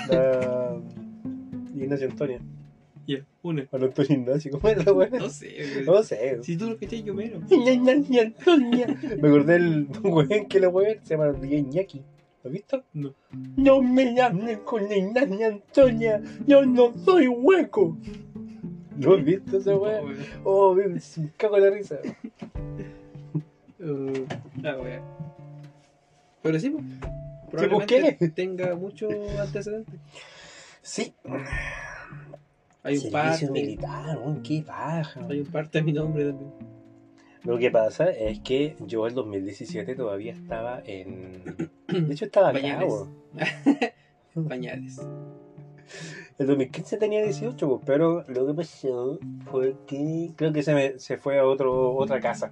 La... 0.10 0.82
Ignacio 1.76 2.10
Antonia. 2.10 2.39
Ya, 3.08 3.26
una. 3.41 3.68
Bueno, 3.72 3.86
Antonio 3.86 4.14
Ignacio, 4.14 4.51
¿cómo 4.51 4.68
era 4.68 4.84
la 4.84 4.91
wea? 4.91 5.10
No 5.10 5.30
sé, 5.30 5.55
güey. 5.74 5.86
No 5.86 6.03
sé. 6.03 6.43
Si 6.43 6.58
tú 6.58 6.70
lo 6.70 6.78
cachai, 6.78 7.03
yo 7.03 7.14
menos. 7.14 7.41
Ña, 7.49 7.74
Ña, 7.76 7.95
Ña, 7.95 8.22
Antonia. 8.24 8.88
Me 9.22 9.28
acordé 9.30 9.53
del 9.53 9.88
weón 10.03 10.47
que 10.47 10.60
la 10.60 10.70
weón 10.70 10.97
se 11.03 11.16
llama 11.16 11.32
DJ 11.32 11.64
Ñaki. 11.64 12.03
¿Lo 12.43 12.49
has 12.49 12.53
visto? 12.53 12.84
No. 12.93 13.14
No 13.55 13.82
me 13.82 14.14
llamen 14.14 14.60
con 14.60 14.84
la 14.89 15.26
Ña, 15.26 15.47
Antonia. 15.47 16.22
Yo 16.45 16.66
no 16.66 16.93
soy 17.05 17.28
hueco. 17.28 17.97
¿Lo 18.99 19.16
has 19.16 19.24
visto 19.24 19.58
ese 19.58 19.70
No, 19.70 19.78
weón? 19.78 20.16
Oh, 20.43 20.76
me 20.76 20.99
cago 21.38 21.58
en 21.58 21.64
la 21.64 21.70
risa. 21.70 21.99
Uh, 23.80 24.25
ah. 24.63 25.01
Pero 26.41 26.59
sí, 26.59 26.69
pues. 26.69 26.84
¿por 27.49 27.59
Probablemente 27.59 28.30
tenga 28.30 28.75
mucho 28.75 29.07
antecedente. 29.39 29.93
Sí. 30.82 31.13
Hay 32.84 32.95
un 32.95 33.01
Servicio 33.01 33.11
parte. 33.11 33.51
militar, 33.51 34.19
qué 34.43 34.61
baja. 34.61 35.25
Hay 35.30 35.41
un 35.41 35.47
parte 35.47 35.80
de 35.80 35.84
mi 35.84 35.93
nombre 35.93 36.25
también. 36.25 36.51
Lo 37.43 37.57
que 37.57 37.71
pasa 37.71 38.09
es 38.09 38.39
que 38.39 38.75
yo 38.86 39.07
el 39.07 39.13
2017 39.13 39.95
todavía 39.95 40.34
estaba 40.34 40.82
en... 40.86 41.43
De 41.88 42.13
hecho 42.13 42.25
estaba 42.25 42.49
acá, 42.49 42.86
Pañales. 44.47 45.01
El 46.38 46.45
2015 46.45 46.97
tenía 46.97 47.23
18, 47.23 47.67
pues, 47.67 47.82
pero 47.86 48.23
lo 48.28 48.45
que 48.45 48.53
pasó 48.53 49.17
fue 49.49 49.75
que 49.88 50.32
creo 50.36 50.53
que 50.53 50.61
se, 50.61 50.75
me, 50.75 50.99
se 50.99 51.17
fue 51.17 51.39
a 51.39 51.45
otro, 51.45 51.95
otra 51.95 52.19
casa. 52.19 52.51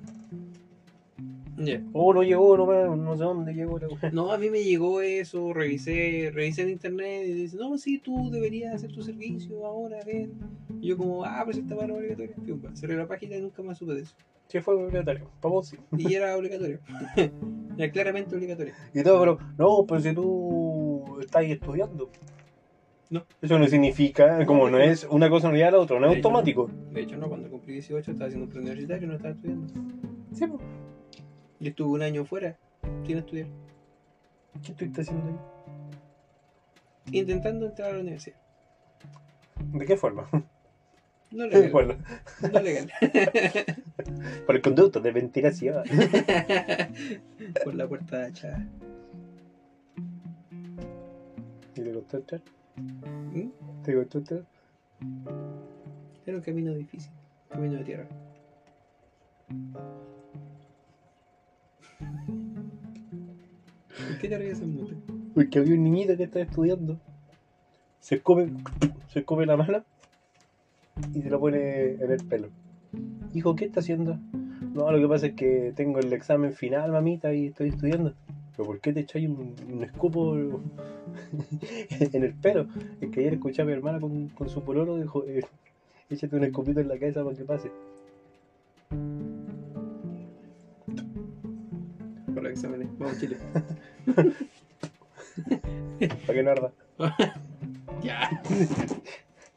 Oh, 1.93 2.13
no 2.13 2.23
llegó, 2.23 2.57
no, 2.57 2.95
no 2.95 3.17
sé 3.17 3.23
dónde 3.23 3.53
llegó. 3.53 3.79
No, 4.11 4.31
a 4.31 4.37
mí 4.37 4.49
me 4.49 4.63
llegó 4.63 5.01
eso, 5.01 5.53
revisé, 5.53 6.31
revisé 6.33 6.63
en 6.63 6.69
internet 6.69 7.23
y 7.27 7.33
dice, 7.33 7.57
no, 7.57 7.77
sí, 7.77 7.99
tú 7.99 8.29
deberías 8.29 8.75
hacer 8.75 8.91
tu 8.91 9.01
servicio 9.01 9.65
ahora, 9.65 9.99
ven. 10.05 10.33
Y 10.81 10.87
yo 10.87 10.97
como, 10.97 11.23
ah, 11.23 11.41
pues 11.45 11.57
esta 11.57 11.75
para 11.75 11.93
obligatoria. 11.93 12.35
Piumba, 12.43 12.75
cerré 12.75 12.97
la 12.97 13.07
página 13.07 13.37
y 13.37 13.41
nunca 13.41 13.63
más 13.63 13.77
supe 13.77 13.93
de 13.93 14.01
eso. 14.01 14.15
Sí, 14.47 14.59
fue 14.59 14.75
obligatorio. 14.75 15.29
Para 15.41 15.53
vos 15.53 15.67
sí. 15.69 15.77
Y 15.97 16.13
era 16.13 16.35
obligatorio. 16.37 16.79
era 17.77 17.91
claramente 17.91 18.35
obligatorio. 18.35 18.73
Y 18.93 19.01
todo, 19.03 19.19
pero 19.19 19.37
no, 19.57 19.85
pero 19.87 20.01
si 20.01 20.13
tú 20.13 21.17
estás 21.19 21.41
ahí 21.41 21.53
estudiando. 21.53 22.09
No. 23.09 23.23
Eso 23.41 23.59
no 23.59 23.67
significa, 23.67 24.45
como 24.45 24.69
no 24.69 24.79
es 24.79 25.07
una 25.09 25.29
cosa 25.29 25.51
no 25.51 25.55
a 25.55 25.71
la 25.71 25.79
otra, 25.79 25.99
no 25.99 26.07
es 26.07 26.13
De 26.13 26.17
hecho, 26.17 26.27
automático. 26.27 26.69
De 26.91 27.01
hecho, 27.01 27.17
no, 27.17 27.29
cuando 27.29 27.49
cumplí 27.49 27.73
18 27.73 28.11
estaba 28.11 28.27
haciendo 28.27 28.45
un 28.45 28.51
preuniversitario 28.51 29.05
y 29.05 29.07
no 29.07 29.15
estaba 29.15 29.33
estudiando. 29.33 29.67
Sí, 30.33 30.47
pues. 30.47 30.61
Yo 31.59 31.69
estuve 31.69 31.89
un 31.93 32.01
año 32.01 32.25
fuera, 32.25 32.57
sin 33.05 33.17
estudiar, 33.17 33.47
¿Qué 34.63 34.71
estuviste 34.71 35.01
haciendo 35.01 35.27
ahí? 35.27 35.35
intentando 37.11 37.67
entrar 37.67 37.89
a 37.91 37.93
la 37.93 37.99
universidad. 37.99 38.37
¿De 39.73 39.85
qué 39.85 39.95
forma? 39.95 40.27
No 41.31 41.45
legal. 41.47 41.71
Bueno, 41.71 41.95
No 42.51 42.59
legal. 42.61 42.91
por 44.45 44.55
el 44.55 44.61
conducto 44.61 44.99
de 44.99 45.11
ventilación. 45.11 45.83
Por 47.63 47.75
la 47.75 47.87
puerta 47.87 48.19
de 48.19 48.25
achada. 48.25 48.67
¿Y 51.75 51.81
te 51.81 51.93
costó 51.93 52.17
entrar? 52.17 52.41
¿Mm? 53.33 53.49
¿Te 53.83 53.95
costó 53.95 54.17
entrar? 54.19 54.45
Era 56.25 56.37
un 56.37 56.43
camino 56.43 56.73
difícil, 56.73 57.11
camino 57.49 57.77
de 57.77 57.83
tierra. 57.83 58.07
¿Por 63.97 64.17
qué 64.19 64.29
te 64.29 64.37
ríes 64.37 64.61
en 64.61 64.75
mute? 64.75 64.95
Porque 65.33 65.59
había 65.59 65.75
un 65.75 65.83
niñito 65.83 66.17
que 66.17 66.23
estaba 66.23 66.45
estudiando. 66.45 66.99
Se 67.99 68.21
come, 68.21 68.47
se 69.07 69.23
come 69.23 69.45
la 69.45 69.57
mano 69.57 69.83
y 71.13 71.21
se 71.21 71.29
lo 71.29 71.39
pone 71.39 71.93
en 71.93 72.11
el 72.11 72.23
pelo. 72.25 72.49
Hijo, 73.33 73.55
¿qué 73.55 73.65
está 73.65 73.79
haciendo? 73.79 74.17
No, 74.73 74.91
lo 74.91 74.99
que 74.99 75.07
pasa 75.07 75.27
es 75.27 75.33
que 75.33 75.73
tengo 75.75 75.99
el 75.99 76.11
examen 76.13 76.53
final, 76.53 76.91
mamita, 76.91 77.33
y 77.33 77.47
estoy 77.47 77.69
estudiando. 77.69 78.13
¿Pero 78.55 78.67
por 78.67 78.79
qué 78.79 78.93
te 78.93 79.01
echáis 79.01 79.27
un, 79.27 79.55
un 79.71 79.83
escupo 79.83 80.35
en 81.99 82.23
el 82.23 82.33
pelo? 82.33 82.67
Es 83.01 83.09
que 83.09 83.21
ayer 83.21 83.33
escuché 83.33 83.61
a 83.61 83.65
mi 83.65 83.73
hermana 83.73 83.99
con, 83.99 84.29
con 84.29 84.49
su 84.49 84.63
pololo, 84.63 84.97
dijo, 84.97 85.25
eh, 85.25 85.41
échate 86.09 86.35
un 86.35 86.43
escupito 86.43 86.79
en 86.79 86.87
la 86.87 86.97
cabeza 86.97 87.23
para 87.23 87.35
que 87.35 87.43
pase. 87.43 87.71
Los 92.45 92.53
exámenes. 92.53 92.87
Vamos, 92.97 93.19
Chile. 93.19 93.37
Para 96.25 96.33
que 96.33 96.43
no 96.43 96.51
arda. 96.51 96.71
Ya. 98.01 98.41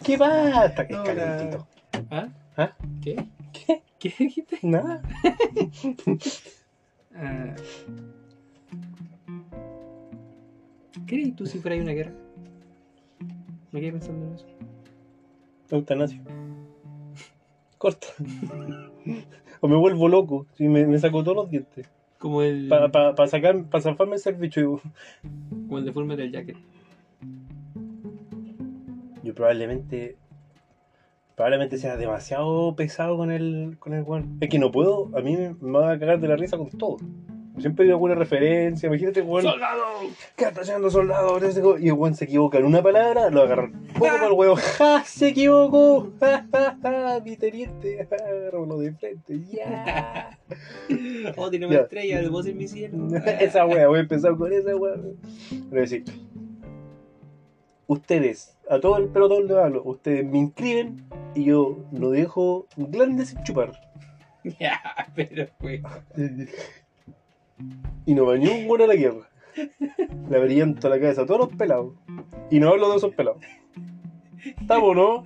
¿Qué 0.02 0.16
va? 0.16 0.66
Está 0.66 0.86
que 0.86 0.94
es 0.94 1.00
calentito. 1.00 1.66
¿Ah? 2.08 2.28
¿Ah? 2.56 2.72
¿Qué? 3.02 3.16
¿Qué? 3.52 3.82
¿Qué 3.98 4.14
dijiste? 4.18 4.60
Nada. 4.62 5.02
Ah. 7.20 7.56
¿Qué 11.04 11.16
harías 11.16 11.34
tú 11.34 11.46
si 11.46 11.58
fuera 11.58 11.76
una 11.82 11.90
guerra? 11.90 12.12
Me 13.72 13.80
quedé 13.80 13.90
pensando 13.90 14.24
en 14.24 14.34
eso. 14.34 14.46
Eutanasia. 15.70 16.22
Corta. 17.76 18.06
o 19.60 19.66
me 19.66 19.76
vuelvo 19.76 20.08
loco. 20.08 20.46
Si 20.54 20.68
me, 20.68 20.86
me 20.86 20.96
saco 21.00 21.24
todos 21.24 21.38
los 21.38 21.50
dientes. 21.50 21.88
Como 22.18 22.42
el. 22.42 22.68
Para 22.68 22.90
pa, 22.90 23.14
pa 23.14 23.26
sacar, 23.26 23.64
para 23.70 23.82
zafarme 23.82 24.14
el 24.14 24.20
servicio. 24.20 24.80
Como 25.50 25.78
el 25.78 25.84
de 25.84 25.92
Full 25.92 26.08
del 26.16 26.32
Jacket. 26.32 26.56
Yo 29.22 29.34
probablemente. 29.34 30.16
Probablemente 31.36 31.78
sea 31.78 31.96
demasiado 31.96 32.74
pesado 32.74 33.16
con 33.16 33.30
el, 33.30 33.76
con 33.78 33.94
el 33.94 34.02
weón. 34.02 34.38
Es 34.40 34.48
que 34.48 34.58
no 34.58 34.72
puedo. 34.72 35.16
A 35.16 35.20
mí 35.20 35.36
me 35.36 35.70
va 35.70 35.92
a 35.92 35.98
cagar 35.98 36.18
de 36.18 36.26
la 36.26 36.36
risa 36.36 36.58
con 36.58 36.70
todo. 36.70 36.96
Siempre 37.60 37.84
digo 37.84 37.96
alguna 37.96 38.14
referencia. 38.14 38.86
Imagínate, 38.86 39.22
weón. 39.22 39.42
¡Soldado! 39.42 39.84
¿Qué 40.36 40.44
está 40.44 40.60
haciendo 40.60 40.90
soldado? 40.90 41.40
Cómo. 41.62 41.78
Y 41.78 41.88
el 41.88 41.92
weón 41.92 42.14
se 42.14 42.24
equivoca 42.24 42.58
en 42.58 42.64
una 42.64 42.82
palabra, 42.82 43.30
lo 43.30 43.42
agarra 43.42 43.70
poco 43.94 44.06
para 44.06 44.26
el 44.26 44.32
huevo. 44.32 44.56
¡Ja! 44.78 45.02
¡Se 45.04 45.28
equivocó! 45.28 46.12
¡Ja, 46.20 46.46
ja, 46.52 46.78
ja! 46.82 47.20
Mi 47.24 47.36
teniente, 47.36 48.00
agarro 48.00 48.78
de 48.78 48.92
frente. 48.92 49.40
¡Ya! 49.50 50.38
Oh, 51.36 51.50
tiene 51.50 51.66
una 51.66 51.80
estrella, 51.80 52.22
de 52.22 52.28
voz 52.28 52.46
en 52.46 52.56
mi 52.56 52.66
cielo. 52.66 53.08
esa 53.38 53.66
wea, 53.66 53.86
voy 53.88 53.98
a 53.98 54.02
empezar 54.02 54.34
con 54.36 54.52
esa. 54.52 54.74
Voy 54.74 54.90
a 54.90 55.74
decir, 55.74 56.04
ustedes, 57.86 58.56
a 58.70 58.78
todo 58.78 58.96
el 58.96 59.08
pelotón 59.08 59.46
le 59.46 59.58
hablo, 59.58 59.82
ustedes 59.84 60.24
me 60.24 60.38
inscriben 60.38 61.04
y 61.34 61.44
yo 61.44 61.78
lo 61.92 62.10
dejo 62.10 62.66
grande 62.76 63.26
sin 63.26 63.42
chupar. 63.42 63.72
Ya, 64.60 64.80
pero 65.14 65.48
fue. 65.58 65.82
Y 68.06 68.14
no 68.14 68.26
va 68.26 68.36
ni 68.36 68.48
un 68.48 68.66
bueno 68.66 68.84
a 68.84 68.86
la 68.88 68.96
guerra. 68.96 69.28
Le 70.30 70.36
abriento 70.36 70.88
la 70.88 71.00
cabeza 71.00 71.22
a 71.22 71.26
todos 71.26 71.40
los 71.40 71.56
pelados. 71.56 71.94
Y 72.50 72.60
no 72.60 72.70
hablo 72.70 72.90
de 72.90 72.96
esos 72.96 73.14
pelados. 73.14 73.42
¿Estamos, 74.60 74.96
no? 74.96 75.24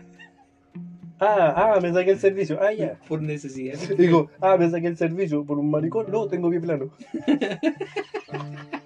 Ah, 1.20 1.74
ah, 1.76 1.80
me 1.80 1.92
saqué 1.92 2.10
el 2.10 2.18
servicio. 2.18 2.58
Ah, 2.60 2.72
ya. 2.72 2.98
Por 3.06 3.22
necesidad. 3.22 3.78
Digo, 3.96 4.30
ah, 4.40 4.56
me 4.56 4.68
saqué 4.68 4.88
el 4.88 4.96
servicio 4.96 5.44
por 5.44 5.58
un 5.58 5.70
maricón. 5.70 6.06
No, 6.10 6.26
tengo 6.26 6.50
pie 6.50 6.60
plano. 6.60 6.90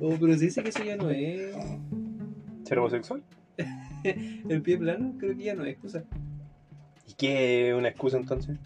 Oh, 0.00 0.14
pero 0.20 0.34
se 0.34 0.44
dice 0.44 0.62
que 0.62 0.68
eso 0.68 0.84
ya 0.84 0.96
no 0.96 1.10
es. 1.10 1.52
¿Ser 2.64 2.78
homosexual? 2.78 3.22
El 4.04 4.62
pie 4.62 4.78
plano, 4.78 5.14
creo 5.18 5.36
que 5.36 5.44
ya 5.44 5.54
no 5.54 5.64
es 5.64 5.72
excusa. 5.72 6.04
¿Y 7.06 7.14
qué 7.14 7.70
es 7.70 7.74
una 7.74 7.88
excusa 7.88 8.18
entonces? 8.18 8.58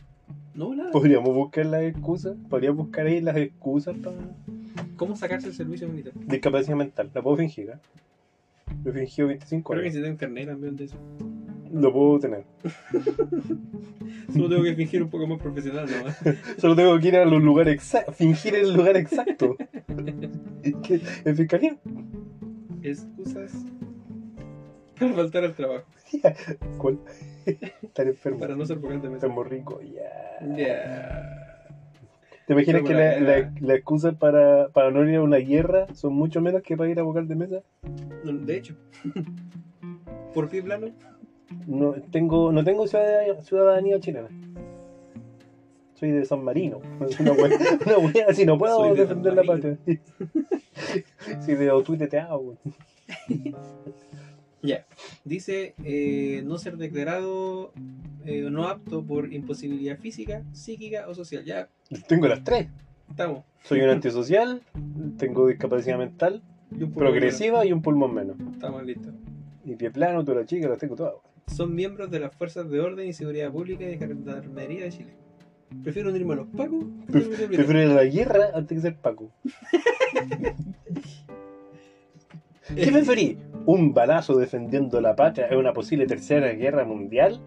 No, 0.54 0.74
nada. 0.74 0.90
Podríamos 0.90 1.34
buscar 1.34 1.66
las 1.66 1.82
excusas. 1.82 2.36
Podríamos 2.48 2.86
buscar 2.86 3.06
ahí 3.06 3.20
las 3.20 3.36
excusas 3.36 3.96
para 3.96 4.16
¿Cómo 4.96 5.16
sacarse 5.16 5.48
el 5.48 5.54
servicio 5.54 5.88
militar? 5.88 6.12
discapacidad 6.26 6.76
mental. 6.76 7.10
La 7.14 7.22
puedo 7.22 7.36
fingir, 7.36 7.70
¿eh? 7.70 7.78
Lo 8.84 8.92
fingí 8.92 9.22
25 9.22 9.70
Creo 9.72 9.82
que 9.82 9.88
años. 9.88 9.94
necesito 9.94 10.10
un 10.10 10.16
carnet 10.16 10.48
también 10.48 10.76
de 10.76 10.84
eso. 10.84 10.96
Lo 11.72 11.92
puedo 11.92 12.18
tener. 12.18 12.44
Solo 14.32 14.48
tengo 14.48 14.62
que 14.62 14.74
fingir 14.74 15.02
un 15.02 15.10
poco 15.10 15.26
más 15.26 15.40
profesional 15.40 15.86
nomás. 15.90 16.18
Solo 16.58 16.76
tengo 16.76 16.98
que 16.98 17.08
ir 17.08 17.16
a 17.16 17.24
los 17.24 17.42
lugares 17.42 17.74
exactos. 17.74 18.16
Fingir 18.16 18.54
el 18.54 18.74
lugar 18.74 18.96
exacto. 18.96 19.56
¿En 21.24 21.36
fiscalía? 21.36 21.76
Excusas 22.82 23.52
para 24.98 25.14
faltar 25.14 25.44
al 25.44 25.54
trabajo. 25.54 25.84
¿Cuál? 26.78 26.98
Estar 27.82 28.06
enfermo. 28.06 28.38
Para 28.40 28.56
no 28.56 28.64
ser 28.66 28.78
de 28.78 28.88
mesa. 28.88 29.06
Enfermo 29.06 29.44
rico. 29.44 29.80
Ya. 29.82 30.56
Ya. 30.56 31.52
¿Te 32.46 32.54
imaginas 32.54 32.82
que 32.82 32.94
la, 32.94 33.20
la, 33.20 33.52
la 33.60 33.74
excusa 33.74 34.12
para, 34.12 34.68
para 34.68 34.90
no 34.90 35.08
ir 35.08 35.16
a 35.16 35.22
una 35.22 35.36
guerra 35.36 35.86
son 35.94 36.14
mucho 36.14 36.40
menos 36.40 36.62
que 36.62 36.76
para 36.76 36.90
ir 36.90 36.98
a 36.98 37.02
vocal 37.02 37.28
de 37.28 37.36
mesa? 37.36 37.62
De 38.24 38.56
hecho, 38.56 38.74
por 40.34 40.48
pie 40.48 40.62
plano, 40.62 40.88
No 41.66 41.92
tengo, 42.10 42.50
no 42.52 42.64
tengo 42.64 42.86
ciudadanía, 42.86 43.40
ciudadanía 43.42 44.00
chilena. 44.00 44.28
Soy 45.94 46.10
de 46.10 46.24
San 46.24 46.42
Marino. 46.42 46.80
Una 47.20 47.32
wea, 47.32 47.58
una 47.86 47.98
wea 47.98 48.26
así, 48.28 48.44
no 48.44 48.58
puedo 48.58 48.76
Soy 48.76 48.96
defender 48.96 49.34
la 49.34 49.44
patria. 49.44 49.78
Sí, 51.40 51.54
de 51.54 51.70
otuiteteado, 51.70 52.56
ya. 54.62 54.86
Dice 55.24 55.74
eh, 55.84 56.42
no 56.44 56.58
ser 56.58 56.76
declarado 56.76 57.72
eh, 58.24 58.48
no 58.50 58.68
apto 58.68 59.04
por 59.04 59.32
imposibilidad 59.32 59.98
física, 59.98 60.42
psíquica 60.52 61.06
o 61.08 61.14
social. 61.14 61.44
Ya 61.44 61.68
Tengo 62.06 62.28
las 62.28 62.44
tres. 62.44 62.68
estamos. 63.08 63.44
Soy 63.64 63.80
un 63.80 63.90
antisocial, 63.90 64.62
tengo 65.18 65.46
discapacidad 65.46 65.98
mental, 65.98 66.42
progresiva 66.94 67.64
y 67.64 67.72
un 67.72 67.82
pulmón 67.82 68.14
menos. 68.14 68.36
Estamos 68.52 68.84
listos. 68.84 69.12
Y 69.64 69.76
pie 69.76 69.90
plano, 69.90 70.24
toda 70.24 70.40
la 70.40 70.46
chica, 70.46 70.68
las 70.68 70.78
tengo 70.78 70.96
todas. 70.96 71.14
Son 71.46 71.74
miembros 71.74 72.10
de 72.10 72.20
las 72.20 72.34
Fuerzas 72.34 72.70
de 72.70 72.80
Orden 72.80 73.08
y 73.08 73.12
Seguridad 73.12 73.50
Pública 73.52 73.84
y 73.84 73.96
de 73.96 73.98
Gendarmería 73.98 74.84
de 74.84 74.90
Chile. 74.90 75.14
Prefiero 75.82 76.10
unirme 76.10 76.34
a 76.34 76.36
los 76.36 76.48
pacos 76.48 76.84
militar. 76.84 77.48
Prefiero 77.48 77.82
ir 77.82 77.90
a 77.90 77.94
la 77.94 78.04
guerra 78.04 78.50
antes 78.54 78.76
que 78.76 78.82
ser 78.82 78.96
Paco. 78.96 79.30
¿Qué 82.74 82.90
preferís? 82.92 83.36
¿Un 83.66 83.94
balazo 83.94 84.36
defendiendo 84.36 85.00
la 85.00 85.14
patria 85.14 85.48
en 85.48 85.58
una 85.58 85.72
posible 85.72 86.06
tercera 86.06 86.48
guerra 86.52 86.84
mundial? 86.84 87.40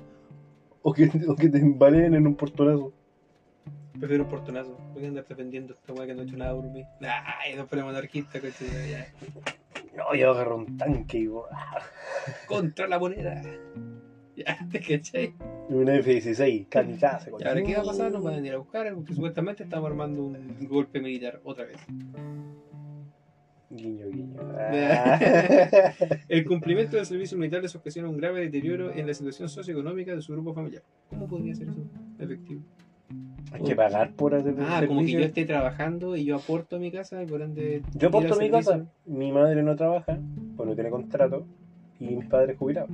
¿O 0.82 0.93
que, 0.93 1.09
o 1.28 1.36
que 1.36 1.49
te 1.49 1.57
embalen 1.57 2.13
en 2.13 2.28
un 2.28 2.36
portonazo? 2.36 2.93
Prefiero 3.99 4.24
un 4.24 4.30
portonazo. 4.30 4.78
Voy 4.93 5.05
a 5.05 5.07
andar 5.07 5.26
defendiendo 5.26 5.74
esta 5.74 5.93
weá 5.93 6.05
que 6.05 6.13
no 6.13 6.22
ha 6.22 6.24
hecho 6.26 6.38
nada 6.38 6.53
por 6.53 6.66
mí. 6.66 6.84
Ay, 7.01 7.55
no 7.55 7.66
ponemos 7.66 7.91
anarquista, 7.91 8.39
coche. 8.39 8.66
Ya. 8.89 9.07
No, 9.95 10.13
yo 10.16 10.32
agarro 10.32 10.57
un 10.57 10.78
tanque 10.78 11.20
y 11.20 11.28
voy- 11.28 11.43
Contra 12.47 12.88
la 12.88 12.99
moneda. 12.99 13.41
Ya, 14.36 14.57
¿te 14.70 14.80
cachai? 14.82 15.34
un 15.70 15.88
F-16, 15.89 16.68
kamikaze. 16.68 17.32
¿Y 17.39 17.43
ahora 17.47 17.63
qué 17.63 17.74
va 17.76 17.82
a 17.82 17.86
pasar? 17.86 18.11
Nos 18.11 18.22
van 18.24 18.36
a 18.36 18.45
ir 18.45 18.53
a 18.53 18.57
buscar 18.57 18.93
porque 18.93 19.13
supuestamente 19.13 19.63
estamos 19.63 19.89
armando 19.89 20.26
un 20.26 20.57
golpe 20.68 20.99
militar 20.99 21.39
otra 21.45 21.66
vez. 21.66 21.78
Guiño, 23.70 24.07
guiño. 24.09 24.36
Ah. 24.68 25.20
El 26.30 26.45
cumplimiento 26.45 26.97
del 26.97 27.05
servicio 27.05 27.38
militar 27.38 27.61
les 27.61 27.76
ocasiona 27.76 28.09
un 28.09 28.18
grave 28.18 28.41
deterioro 28.41 28.93
en 28.93 29.07
la 29.07 29.13
situación 29.13 29.49
socioeconómica 29.49 30.16
de 30.16 30.22
su 30.22 30.34
grupo 30.34 30.53
familiar. 30.53 30.84
¿Cómo 31.09 31.28
podría 31.28 31.55
ser 31.55 31.70
eso 31.70 31.84
efectivo? 32.20 32.61
Hay 33.51 33.61
que 33.61 33.76
pagar 33.76 34.11
por 34.13 34.34
hacer 34.36 34.55
Ah, 34.59 34.84
como 34.88 35.01
que 35.01 35.07
servicio. 35.07 35.20
yo 35.20 35.26
esté 35.26 35.45
trabajando 35.45 36.16
y 36.16 36.26
yo 36.26 36.36
aporto 36.38 36.76
a 36.76 36.80
mi 36.80 36.91
casa 36.91 37.22
y 37.24 37.26
por 37.28 37.41
ende. 37.41 37.82
Yo 37.93 38.07
aporto 38.09 38.36
mi 38.38 38.49
casa. 38.49 38.72
servicio. 38.72 38.91
Mi 39.05 39.32
madre 39.32 39.61
no 39.63 39.76
trabaja, 39.76 40.20
pues 40.57 40.68
no 40.70 40.76
tiene 40.76 40.89
contrato. 40.89 41.45
Y 41.99 42.16
mis 42.16 42.26
padres 42.26 42.57
jubilados 42.57 42.89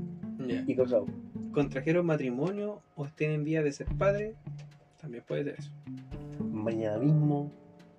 Ya. 0.47 0.63
y 0.67 0.76
casados. 0.76 1.09
Contrajeron 1.53 2.05
matrimonio 2.05 2.82
o 2.95 3.05
estén 3.05 3.32
en 3.32 3.43
vía 3.43 3.63
de 3.63 3.72
ser 3.72 3.88
padre, 3.97 4.36
también 4.99 5.24
puede 5.28 5.43
ser 5.45 5.55
eso. 5.59 5.72
Mañana 6.51 6.97
mismo 6.99 7.51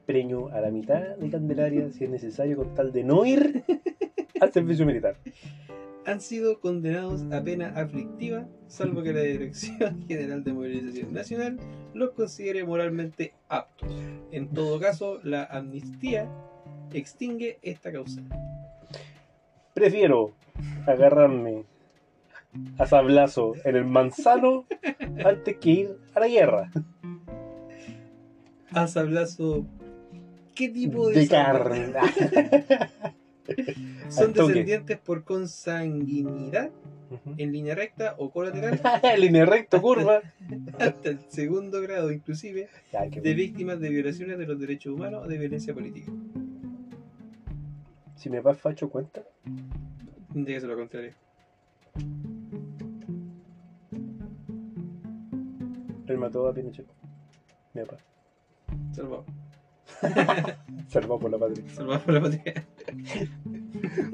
preño 0.06 0.48
a 0.48 0.60
la 0.60 0.70
mitad 0.70 1.16
de 1.16 1.30
Candelaria 1.30 1.90
si 1.90 2.04
es 2.04 2.10
necesario 2.10 2.56
con 2.56 2.74
tal 2.74 2.92
de 2.92 3.04
no 3.04 3.24
ir 3.24 3.64
al 4.40 4.52
servicio 4.52 4.86
militar. 4.86 5.16
Han 6.04 6.20
sido 6.20 6.58
condenados 6.58 7.22
a 7.32 7.42
pena 7.44 7.72
aflictiva, 7.76 8.46
salvo 8.66 9.02
que 9.02 9.12
la 9.12 9.20
Dirección 9.20 10.04
General 10.08 10.42
de 10.42 10.52
Movilización 10.52 11.12
Nacional 11.12 11.60
los 11.94 12.10
considere 12.10 12.64
moralmente 12.64 13.34
aptos. 13.48 13.88
En 14.32 14.48
todo 14.48 14.80
caso, 14.80 15.20
la 15.22 15.44
amnistía 15.44 16.28
extingue 16.92 17.58
esta 17.62 17.92
causa. 17.92 18.20
Prefiero 19.74 20.32
agarrarme 20.86 21.64
a 22.78 22.86
sablazo 22.86 23.54
en 23.64 23.76
el 23.76 23.84
manzano 23.84 24.66
antes 25.24 25.56
que 25.58 25.70
ir 25.70 25.98
a 26.14 26.20
la 26.20 26.28
guerra. 26.28 26.70
A 28.72 28.86
sablazo, 28.86 29.66
¿qué 30.54 30.68
tipo 30.68 31.08
de, 31.08 31.20
De 31.20 31.28
carne. 31.28 31.92
Son 34.08 34.32
descendientes 34.32 34.98
por 34.98 35.24
consanguinidad 35.24 36.70
en 37.36 37.52
línea 37.52 37.74
recta 37.74 38.14
o 38.18 38.30
colateral 38.30 38.80
Línea 39.18 39.44
recta, 39.44 39.80
curva. 39.80 40.20
hasta 40.78 41.10
el 41.10 41.18
segundo 41.28 41.80
grado 41.82 42.10
inclusive 42.12 42.68
Ya, 42.92 43.02
de 43.02 43.20
bueno. 43.20 43.36
víctimas 43.36 43.80
de 43.80 43.90
violaciones 43.90 44.38
de 44.38 44.46
los 44.46 44.58
derechos 44.58 44.94
humanos 44.94 45.24
o 45.24 45.28
de 45.28 45.38
violencia 45.38 45.74
política. 45.74 46.10
Si 48.16 48.30
me 48.30 48.40
va 48.40 48.54
facho 48.54 48.88
cuenta. 48.88 49.22
Ser 50.32 50.62
lo 50.62 50.76
contrario. 50.76 51.12
Él 56.06 56.18
mató 56.18 56.46
a 56.46 56.54
Pinochet. 56.54 56.86
Mi 57.74 57.82
papá. 57.82 57.96
Salvado. 58.92 59.24
Salvado 60.88 61.18
por 61.18 61.30
la 61.30 61.38
patria. 61.38 61.64
Salvado 61.68 62.00
por 62.00 62.14
la 62.14 62.20
patria. 62.20 62.64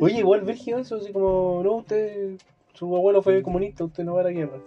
Oye, 0.01 0.19
igual 0.19 0.43
Virgil 0.43 0.75
eso, 0.75 0.97
así 0.97 1.13
como, 1.13 1.63
no, 1.63 1.77
usted, 1.77 2.37
su 2.75 2.95
abuelo 2.95 3.23
fue 3.23 3.43
comunista, 3.43 3.85
usted 3.85 4.05
no 4.05 4.15
va 4.15 4.21
a 4.21 4.25
la 4.25 4.31
guerra. 4.31 4.59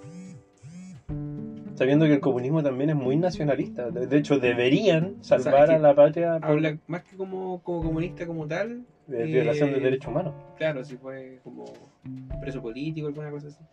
Sabiendo 1.75 2.05
que 2.05 2.13
el 2.13 2.19
comunismo 2.19 2.61
también 2.61 2.91
es 2.91 2.95
muy 2.95 3.15
nacionalista. 3.15 3.89
De 3.89 4.17
hecho, 4.17 4.37
deberían 4.37 5.23
salvar 5.23 5.67
¿Sabes 5.67 5.69
a 5.71 5.79
la 5.79 5.95
patria 5.95 6.39
por 6.39 6.51
Habla 6.51 6.77
más 6.87 7.01
que 7.03 7.15
como, 7.15 7.61
como 7.63 7.81
comunista 7.81 8.27
como 8.27 8.45
tal, 8.45 8.85
de 9.07 9.23
violación 9.23 9.69
eh, 9.69 9.73
de 9.73 9.79
derechos 9.79 10.09
humanos. 10.09 10.33
claro, 10.57 10.83
si 10.83 10.95
fue 10.97 11.39
como 11.43 11.65
preso 12.39 12.61
político 12.61 13.07
alguna 13.07 13.31
cosa 13.31 13.47
así. 13.47 13.63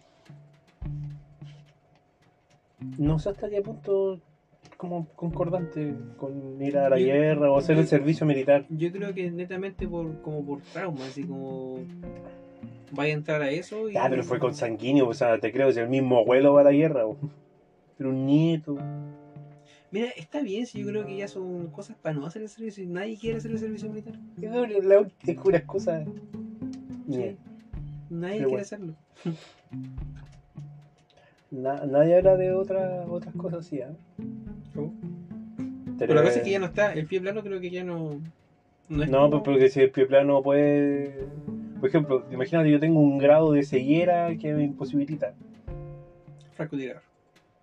No 2.97 3.19
sé 3.19 3.31
hasta 3.31 3.49
qué 3.49 3.61
punto 3.61 4.21
como 4.79 5.09
concordante 5.09 5.93
con 6.17 6.63
ir 6.63 6.79
a 6.79 6.89
la 6.89 6.99
Yo- 6.99 7.07
guerra 7.07 7.51
o 7.51 7.59
hacer 7.59 7.77
el 7.77 7.87
servicio 7.87 8.25
militar. 8.25 8.65
Yo 8.71 8.91
creo 8.91 9.13
que 9.13 9.29
netamente 9.31 9.87
por 9.87 10.23
como 10.23 10.43
por 10.47 10.61
trauma, 10.63 11.05
así 11.05 11.25
como 11.25 11.81
vaya 12.93 13.13
a 13.13 13.17
entrar 13.17 13.43
a 13.43 13.51
eso 13.51 13.91
y 13.91 13.95
Ya, 13.95 14.09
pero 14.09 14.23
fue 14.23 14.39
consanguíneo, 14.39 15.07
o 15.09 15.13
sea, 15.15 15.39
te 15.39 15.53
creo, 15.53 15.71
si 15.73 15.81
el 15.81 15.89
mismo 15.89 16.19
abuelo 16.19 16.55
va 16.55 16.61
a 16.63 16.65
la 16.65 16.73
guerra, 16.73 17.05
o- 17.07 17.19
pero 17.99 18.11
un 18.11 18.25
nieto. 18.25 18.77
Mira, 19.91 20.09
está 20.17 20.43
bien 20.43 20.65
si 20.67 20.81
yo 20.81 20.87
creo 20.87 21.05
que 21.05 21.17
ya 21.17 21.27
son 21.27 21.67
cosas 21.69 21.97
para 21.97 22.15
no 22.15 22.27
hacer 22.27 22.43
el 22.43 22.49
servicio 22.49 22.85
y 22.85 22.87
nadie 22.87 23.19
quiere 23.19 23.39
hacer 23.39 23.51
el 23.51 23.59
servicio 23.59 23.89
militar. 23.91 24.15
Es 24.41 24.49
una- 24.49 25.57
excusa. 25.57 26.05
Sí. 27.11 27.37
Nadie 28.11 28.39
Pero 28.39 28.49
quiere 28.49 28.49
bueno. 28.49 28.59
hacerlo. 28.61 28.95
Na- 31.51 31.85
nadie 31.87 32.17
habla 32.17 32.37
de 32.37 32.53
otra, 32.53 33.05
otras 33.09 33.35
cosas 33.35 33.61
así, 33.67 33.79
¿eh? 33.79 33.87
Pero, 35.99 36.15
la 36.15 36.23
cosa 36.23 36.37
es 36.39 36.45
que 36.45 36.51
ya 36.51 36.59
no 36.61 36.67
está, 36.67 36.93
el 36.93 37.07
pie 37.07 37.21
plano 37.21 37.43
creo 37.43 37.59
que 37.59 37.71
ya 37.71 37.83
no, 37.83 38.21
no 38.89 39.03
es 39.03 39.09
No, 39.11 39.19
como- 39.23 39.31
pues 39.31 39.43
porque 39.45 39.69
si 39.69 39.81
el 39.81 39.91
pie 39.91 40.07
plano 40.07 40.41
puede... 40.43 41.27
Por 41.81 41.89
ejemplo, 41.89 42.25
imagínate 42.31 42.71
yo 42.71 42.79
tengo 42.79 43.01
un 43.01 43.19
grado 43.19 43.53
de 43.53 43.63
ceguera 43.63 44.35
que 44.37 44.53
me 44.53 44.63
imposibilita. 44.65 45.33
francotirador. 46.55 47.03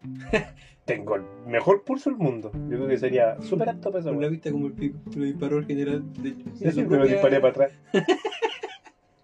Tengo 0.86 1.16
el 1.16 1.24
mejor 1.48 1.84
pulso 1.84 2.10
del 2.12 2.20
mundo. 2.20 2.52
Yo 2.70 2.78
creo 2.78 2.88
que 2.88 2.98
sería 2.98 3.42
súper 3.42 3.70
apto 3.70 3.90
para 3.90 4.02
esa 4.02 4.10
Con 4.10 4.18
la 4.20 4.28
weá. 4.28 4.30
vista 4.30 4.52
como 4.52 4.68
el 4.68 4.74
pico. 4.74 4.98
Lo 5.16 5.24
disparó 5.24 5.58
el 5.58 5.66
general 5.66 6.04
de, 6.22 6.32
de 6.34 6.72
Sí, 6.72 6.84
pero 6.88 7.06
disparé 7.06 7.40
para 7.40 7.50
atrás. 7.50 7.72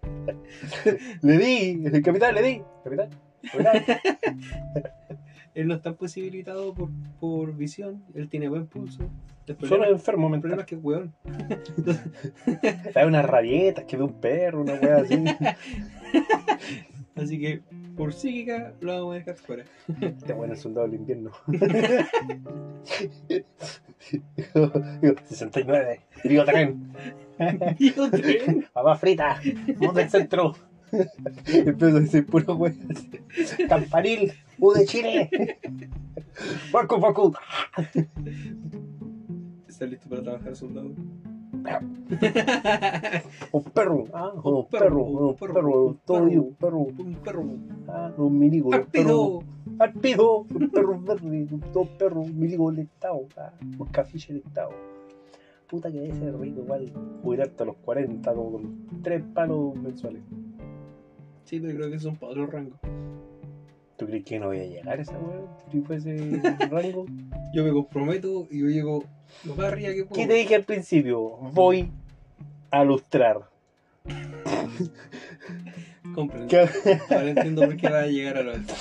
le 1.22 1.38
di, 1.38 1.84
el 1.86 2.02
capitán, 2.02 2.34
le 2.34 2.42
di. 2.42 2.60
Capitán. 2.82 3.08
Él 5.54 5.68
no 5.68 5.74
está 5.74 5.92
posibilitado 5.94 6.72
por, 6.72 6.88
por 7.20 7.54
visión. 7.54 8.02
Él 8.14 8.28
tiene 8.28 8.48
buen 8.48 8.66
pulso. 8.66 9.10
El 9.46 9.58
Solo 9.68 9.84
es 9.84 9.90
enfermo 9.90 10.32
el 10.32 10.40
problema 10.40 10.56
mental. 10.56 10.60
es 10.60 10.66
que 10.66 10.74
es 10.76 10.80
weón. 10.82 11.12
Hay 12.94 13.06
unas 13.06 13.24
rabietas 13.24 13.84
que 13.84 13.96
ve 13.96 14.04
un 14.04 14.20
perro, 14.20 14.62
una 14.62 14.74
weá 14.74 14.98
así. 14.98 15.18
Así 17.14 17.38
que 17.38 17.60
por 17.94 18.14
psíquica 18.14 18.72
lo 18.80 18.94
vamos 18.94 19.12
a 19.12 19.16
dejar 19.18 19.36
fuera. 19.36 19.64
Este 20.00 20.32
bueno 20.32 20.54
el 20.54 20.58
soldado 20.58 20.86
del 20.86 20.94
invierno. 21.00 21.30
69. 25.26 26.00
Digo 26.24 26.44
tren. 26.44 26.92
Digo, 27.78 28.10
tren. 28.10 28.66
Papá 28.72 28.96
frita. 28.96 29.40
Vamos 29.76 29.94
del 29.94 30.08
centro. 30.08 30.54
Empiezo 31.46 31.96
a 31.96 32.00
decir 32.00 32.26
puro 32.26 32.54
weá. 32.56 32.72
Campanil. 33.68 34.32
U 34.58 34.72
de 34.72 34.84
Chile. 34.86 35.30
Baku, 36.72 36.98
baku. 37.00 37.32
¿Estás 39.68 39.88
listo 39.90 40.08
para 40.08 40.22
trabajar, 40.22 40.54
soldado? 40.56 40.90
Un 43.52 43.62
perro. 43.72 44.04
Ah, 44.12 44.32
un, 44.42 44.54
Un 44.54 44.66
perro. 44.68 44.84
perro, 44.88 45.04
Un 45.04 45.24
un 45.28 45.36
perro, 45.36 45.54
perro. 45.54 45.84
un 45.84 45.96
Todo 46.04 46.18
perro. 46.28 46.40
un 46.42 46.54
perro. 46.54 46.78
Un 46.80 47.14
perro. 47.22 47.44
Ah, 47.88 48.12
un 48.16 48.38
miligo. 48.38 48.70
un 48.70 48.84
perro. 48.86 49.40
¡Rápido! 49.42 49.42
Al 49.78 49.92
pido, 49.94 50.38
un 50.54 50.70
perro 50.70 51.00
verde, 51.00 51.46
dos 51.72 51.88
perros, 51.90 52.26
un 52.26 52.38
miligo 52.38 52.70
del 52.70 52.80
Estado, 52.84 53.20
ah, 53.36 53.52
un 53.78 53.86
cafiche 53.88 54.32
del 54.34 54.42
Estado. 54.42 54.70
Puta 55.68 55.90
que 55.90 56.00
debe 56.00 56.14
ser 56.18 56.36
rico 56.38 56.60
igual 56.60 56.92
jubilar 57.22 57.48
hasta 57.48 57.64
los 57.64 57.76
40 57.76 58.34
como 58.34 58.52
con 58.52 59.02
tres 59.02 59.22
palos 59.32 59.74
mensuales. 59.76 60.20
Sí, 61.44 61.60
pero 61.60 61.74
creo 61.76 61.90
que 61.90 61.98
son 61.98 62.16
para 62.16 62.32
otro 62.32 62.46
rango. 62.46 62.78
¿Tú 63.96 64.06
crees 64.06 64.24
que 64.24 64.38
no 64.38 64.46
voy 64.46 64.60
a 64.60 64.66
llegar 64.66 64.98
a 64.98 65.02
esa 65.02 65.18
weá? 65.18 65.40
Si 65.70 65.80
fuese 65.80 66.16
rango. 66.70 67.06
Yo 67.54 67.64
me 67.64 67.72
comprometo 67.72 68.46
y 68.50 68.60
yo 68.60 68.66
llego 68.66 69.04
lo 69.44 69.54
más 69.54 69.66
arriba 69.66 69.92
que 69.92 70.04
puedo. 70.04 70.20
¿Qué 70.20 70.26
te 70.26 70.34
dije 70.34 70.54
al 70.54 70.64
principio? 70.64 71.20
Voy 71.52 71.88
a 72.70 72.84
lustrar. 72.84 73.40
Comprendo. 76.14 76.48
¿Qué- 76.48 76.98
Ahora 77.10 77.30
entiendo 77.30 77.62
por 77.62 77.76
qué 77.76 77.88
va 77.88 78.00
a 78.02 78.06
llegar 78.06 78.36
a 78.38 78.42
lo 78.42 78.52
alto. 78.52 78.74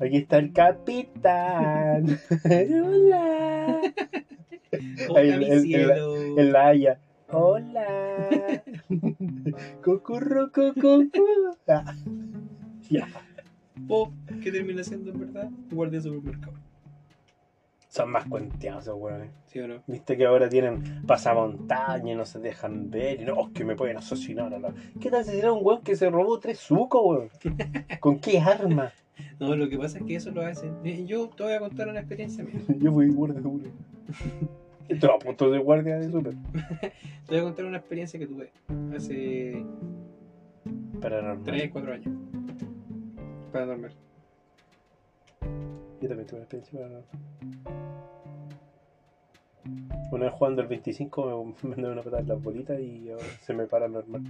Aquí 0.00 0.16
está 0.18 0.38
el 0.38 0.52
capitán. 0.52 2.18
Hola. 2.44 3.80
Hola, 5.08 5.20
el- 5.20 5.42
el- 5.42 5.52
el- 5.52 5.62
cielo. 5.62 6.38
En 6.38 6.52
la 6.52 6.68
haya. 6.68 6.98
Hola. 7.32 8.62
Cocurro, 9.84 10.50
coco. 10.50 11.04
Ah. 11.68 11.94
Ya. 12.88 13.08
O, 13.88 14.12
¿qué 14.42 14.50
termina 14.50 14.82
siendo 14.82 15.12
en 15.12 15.20
verdad? 15.20 15.50
Guardia 15.70 16.00
de 16.00 16.08
supermercado. 16.08 16.54
Son 17.88 18.10
más 18.10 18.26
cuenteados 18.26 18.84
esos 18.84 18.96
weones. 18.98 19.30
¿Sí 19.46 19.60
o 19.60 19.68
no? 19.68 19.82
Viste 19.86 20.16
que 20.16 20.26
ahora 20.26 20.48
tienen 20.48 21.02
pasamontaña 21.06 22.12
y 22.12 22.16
no 22.16 22.24
se 22.24 22.40
dejan 22.40 22.90
ver. 22.90 23.20
Y 23.20 23.24
no, 23.24 23.40
es 23.40 23.52
que 23.52 23.64
me 23.64 23.76
pueden 23.76 23.96
asesinar 23.96 24.52
a 24.52 24.58
la. 24.58 24.74
¿Qué 25.00 25.10
tal 25.10 25.24
si 25.24 25.38
era 25.38 25.52
un 25.52 25.64
weón 25.64 25.82
que 25.82 25.94
se 25.96 26.10
robó 26.10 26.38
tres 26.40 26.58
sucos, 26.58 27.00
weón? 27.04 27.30
¿Con 28.00 28.18
qué 28.18 28.40
arma? 28.40 28.92
No, 29.38 29.54
lo 29.54 29.68
que 29.68 29.78
pasa 29.78 29.98
es 29.98 30.04
que 30.04 30.16
eso 30.16 30.30
lo 30.30 30.42
hacen. 30.42 30.82
Yo 31.06 31.28
te 31.28 31.44
voy 31.44 31.52
a 31.52 31.60
contar 31.60 31.88
una 31.88 32.00
experiencia 32.00 32.42
mía. 32.42 32.60
Yo 32.78 32.92
fui 32.92 33.08
guardia 33.08 33.40
de 33.40 33.70
Estoy 34.90 35.08
a 35.08 35.18
punto 35.18 35.48
de 35.52 35.58
guardia 35.58 35.98
de 35.98 36.10
super. 36.10 36.34
Te 37.26 37.30
voy 37.30 37.38
a 37.38 37.42
contar 37.44 37.64
una 37.64 37.76
experiencia 37.76 38.18
que 38.18 38.26
tuve 38.26 38.50
hace 38.94 39.64
Paranormal. 41.00 41.44
3, 41.44 41.70
4 41.70 41.92
años. 41.92 42.14
Para 43.52 43.66
dormir. 43.66 43.92
Yo 46.00 46.08
también 46.08 46.26
tuve 46.26 46.40
una 46.40 46.44
experiencia 46.44 46.80
paranormal. 46.80 47.04
Una 50.10 50.24
vez 50.24 50.34
jugando 50.34 50.62
el 50.62 50.68
25 50.68 51.44
me 51.62 51.68
mandaron 51.70 51.92
una 51.92 52.02
patada 52.02 52.22
en 52.22 52.28
las 52.28 52.42
bolitas 52.42 52.80
y 52.80 53.10
ahora 53.10 53.24
se 53.42 53.54
me 53.54 53.66
para 53.66 53.86
normal. 53.86 54.22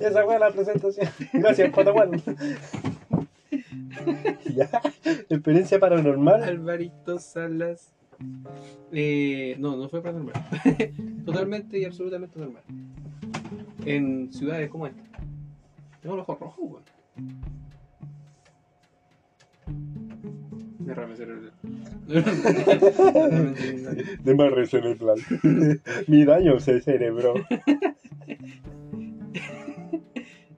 Esa 0.00 0.24
fue 0.24 0.38
la 0.38 0.50
presentación. 0.50 1.08
Gracias, 1.32 1.72
Pataguán. 1.72 2.22
ya, 4.54 4.68
experiencia 5.28 5.80
paranormal. 5.80 6.42
Alvarito 6.42 7.18
Salas. 7.18 7.94
Eh, 8.92 9.56
no, 9.58 9.76
no 9.76 9.88
fue 9.88 10.02
paranormal. 10.02 10.34
Totalmente 11.24 11.78
y 11.78 11.84
absolutamente 11.84 12.38
normal. 12.38 12.62
En 13.86 14.32
ciudades 14.32 14.68
como 14.70 14.86
esta. 14.86 15.02
Tengo 16.02 16.16
los 16.16 16.28
ojos 16.28 16.40
rojos, 16.40 16.58
weón. 16.58 16.82
Derrame 20.94 21.16
cerebral. 21.16 21.52
Derrame 22.06 23.56
cerebral. 23.56 24.18
De 24.24 24.34
más 24.34 24.70
cerebral. 24.70 25.18
Mi 26.06 26.24
daño 26.24 26.60
se 26.60 26.80
cerebró. 26.80 27.34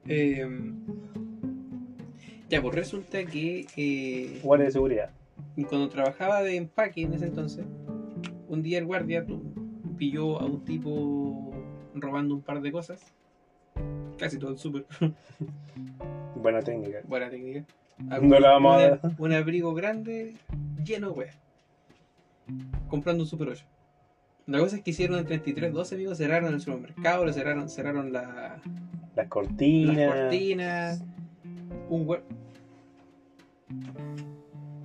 Eh, 0.07 0.47
ya, 2.51 2.61
pues 2.61 2.75
resulta 2.75 3.25
que 3.25 3.65
eh, 3.75 4.39
Guardia 4.43 4.67
de 4.67 4.73
seguridad. 4.73 5.11
cuando 5.67 5.89
trabajaba 5.89 6.43
de 6.43 6.57
empaque 6.57 7.01
en 7.05 7.15
ese 7.15 7.25
entonces, 7.25 7.65
un 8.47 8.63
día 8.63 8.77
el 8.77 8.85
guardia 8.85 9.25
pilló 9.97 10.39
a 10.39 10.45
un 10.45 10.63
tipo 10.63 11.55
robando 11.95 12.35
un 12.35 12.43
par 12.43 12.61
de 12.61 12.71
cosas. 12.71 13.15
Casi 14.19 14.39
todo 14.39 14.51
el 14.51 14.59
súper. 14.59 14.85
Buena 16.37 16.61
técnica. 16.61 17.01
Buena 17.05 17.31
técnica. 17.31 17.65
No 17.99 18.39
la 18.41 18.51
vamos 18.51 18.77
a 18.77 18.89
dar. 18.91 19.01
Un 19.19 19.33
abrigo 19.33 19.75
grande 19.75 20.35
lleno 20.85 21.09
de 21.11 21.15
weas. 21.19 21.39
Comprando 22.89 23.23
un 23.23 23.29
Super 23.29 23.49
8. 23.49 23.65
La 24.47 24.59
cosa 24.59 24.77
es 24.77 24.83
que 24.83 24.91
hicieron 24.91 25.19
el 25.19 25.25
3312, 25.25 25.95
amigos, 25.95 26.19
cerraron 26.19 26.53
el 26.53 26.61
supermercado, 26.61 27.25
le 27.25 27.33
cerraron, 27.33 27.69
cerraron 27.71 28.13
la, 28.13 28.61
Las 29.17 29.29
cortinas. 29.29 29.97
las 29.97 30.15
cortinas. 30.15 31.05
Un 31.89 32.07
hue- 32.07 32.21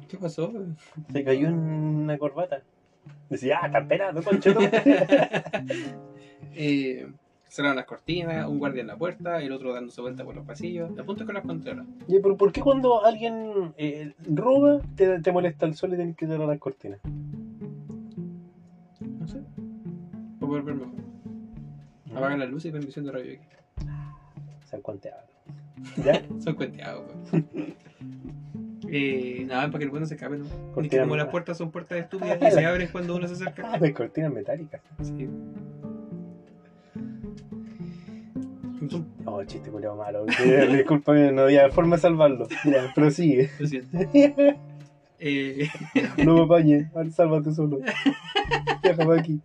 ¿Qué 0.07 0.18
pasó? 0.18 0.53
Se 1.12 1.24
cayó 1.24 1.47
en 1.49 1.55
una 1.55 2.18
corbata. 2.18 2.62
Decía, 3.30 3.60
ah, 3.62 3.68
está 3.68 3.80
esperando, 3.80 4.24
concho. 4.24 4.53
tú". 4.53 4.60
Eh, 6.55 7.07
cerraron 7.50 7.76
las 7.76 7.86
cortinas, 7.86 8.47
un 8.47 8.60
guardia 8.60 8.82
en 8.82 8.88
la 8.88 8.97
puerta, 8.97 9.41
el 9.41 9.52
otro 9.52 9.74
dándose 9.74 10.00
vuelta 10.02 10.24
por 10.24 10.36
los 10.36 10.45
pasillos. 10.45 10.89
El 10.97 11.04
punto 11.04 11.24
es 11.24 11.28
que 11.28 11.34
los 11.34 11.43
encontraron. 11.43 11.88
Oye, 12.08 12.20
pero 12.22 12.38
¿por 12.38 12.52
qué 12.52 12.62
cuando 12.62 13.04
alguien 13.04 13.74
eh, 13.78 14.14
roba 14.26 14.80
te, 14.95 15.20
te 15.20 15.32
molesta 15.32 15.66
el 15.66 15.76
sol 15.76 15.93
y 15.93 15.97
tienes 15.97 16.16
que 16.16 16.28
cerrar 16.28 16.47
las 16.47 16.60
cortinas? 16.60 17.00
No 19.02 19.28
sé. 19.28 19.41
Para 20.39 20.47
poder 20.47 20.64
ver 20.64 20.76
mejor. 20.76 21.00
Apagan 22.16 22.39
la 22.39 22.45
luz 22.45 22.66
y 22.66 22.72
bendición 22.72 23.06
de 23.06 23.12
rayo 23.12 23.32
X. 23.32 23.47
San 24.66 24.82
cuanteado. 24.82 25.24
¿Ya? 26.04 26.22
Son 26.39 26.56
cuenteados, 26.56 27.06
weón. 27.32 27.76
Eh, 28.91 29.45
nada, 29.47 29.68
para 29.68 29.78
que 29.78 29.84
el 29.84 29.91
bueno 29.91 30.08
se 30.08 30.16
escape, 30.16 30.38
¿no? 30.38 30.45
Ni 30.82 30.89
que 30.89 31.00
como 31.00 31.16
las 31.16 31.28
puertas 31.28 31.58
son 31.60 31.70
puertas 31.70 32.00
estúpidas 32.00 32.39
y 32.41 32.52
se 32.52 32.66
abren 32.66 32.89
cuando 32.91 33.16
uno 33.16 33.28
se 33.28 33.36
acerca. 33.36 33.74
Ah, 33.74 33.78
las 33.78 33.91
cortinas 33.91 34.32
metálicas. 34.32 34.82
Sí. 35.04 35.30
Oh, 39.25 39.43
chiste 39.43 39.69
culiao 39.69 39.95
malo. 39.95 40.25
Disculpame, 40.71 41.32
no 41.32 41.43
había 41.43 41.69
forma 41.69 41.95
de 41.97 42.01
salvarlo. 42.01 42.47
Ya, 42.65 42.91
pero 42.95 43.11
sigue. 43.11 43.49
Lo 43.59 43.67
siento. 43.67 43.97
Eh, 45.21 45.67
No 46.23 46.36
me 46.36 46.43
apañes. 46.43 46.88
Sálvate 47.13 47.51
solo. 47.51 47.80
Déjame 48.82 49.19
aquí. 49.19 49.41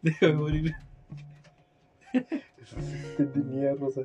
déjame 0.00 0.34
morir. 0.34 0.74
Te 3.16 3.24
tenía 3.26 3.74
rosa. 3.74 4.02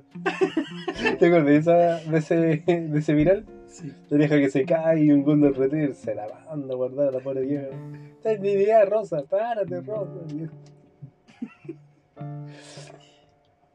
¿Te 1.20 1.28
acuerdas 1.28 1.45
de, 1.45 1.58
esa, 1.58 1.76
de, 1.99 2.18
ese, 2.18 2.36
de 2.66 2.97
ese 2.97 3.14
viral? 3.14 3.45
Sí. 3.68 3.93
La 4.10 4.18
vieja 4.18 4.38
que 4.39 4.49
se 4.49 4.66
cae 4.66 5.03
y 5.03 5.12
un 5.12 5.22
Golden 5.22 5.53
Retriever 5.53 5.93
se 5.93 6.16
la 6.16 6.26
manda 6.49 6.74
a 6.74 6.78
guardar 6.78 7.10
a 7.10 7.12
la 7.12 7.20
pobre 7.20 7.41
vieja. 7.41 7.68
Mi 8.41 8.49
idea, 8.49 8.84
Rosa. 8.86 9.24
Párate, 9.30 9.82
Rosa. 9.82 10.26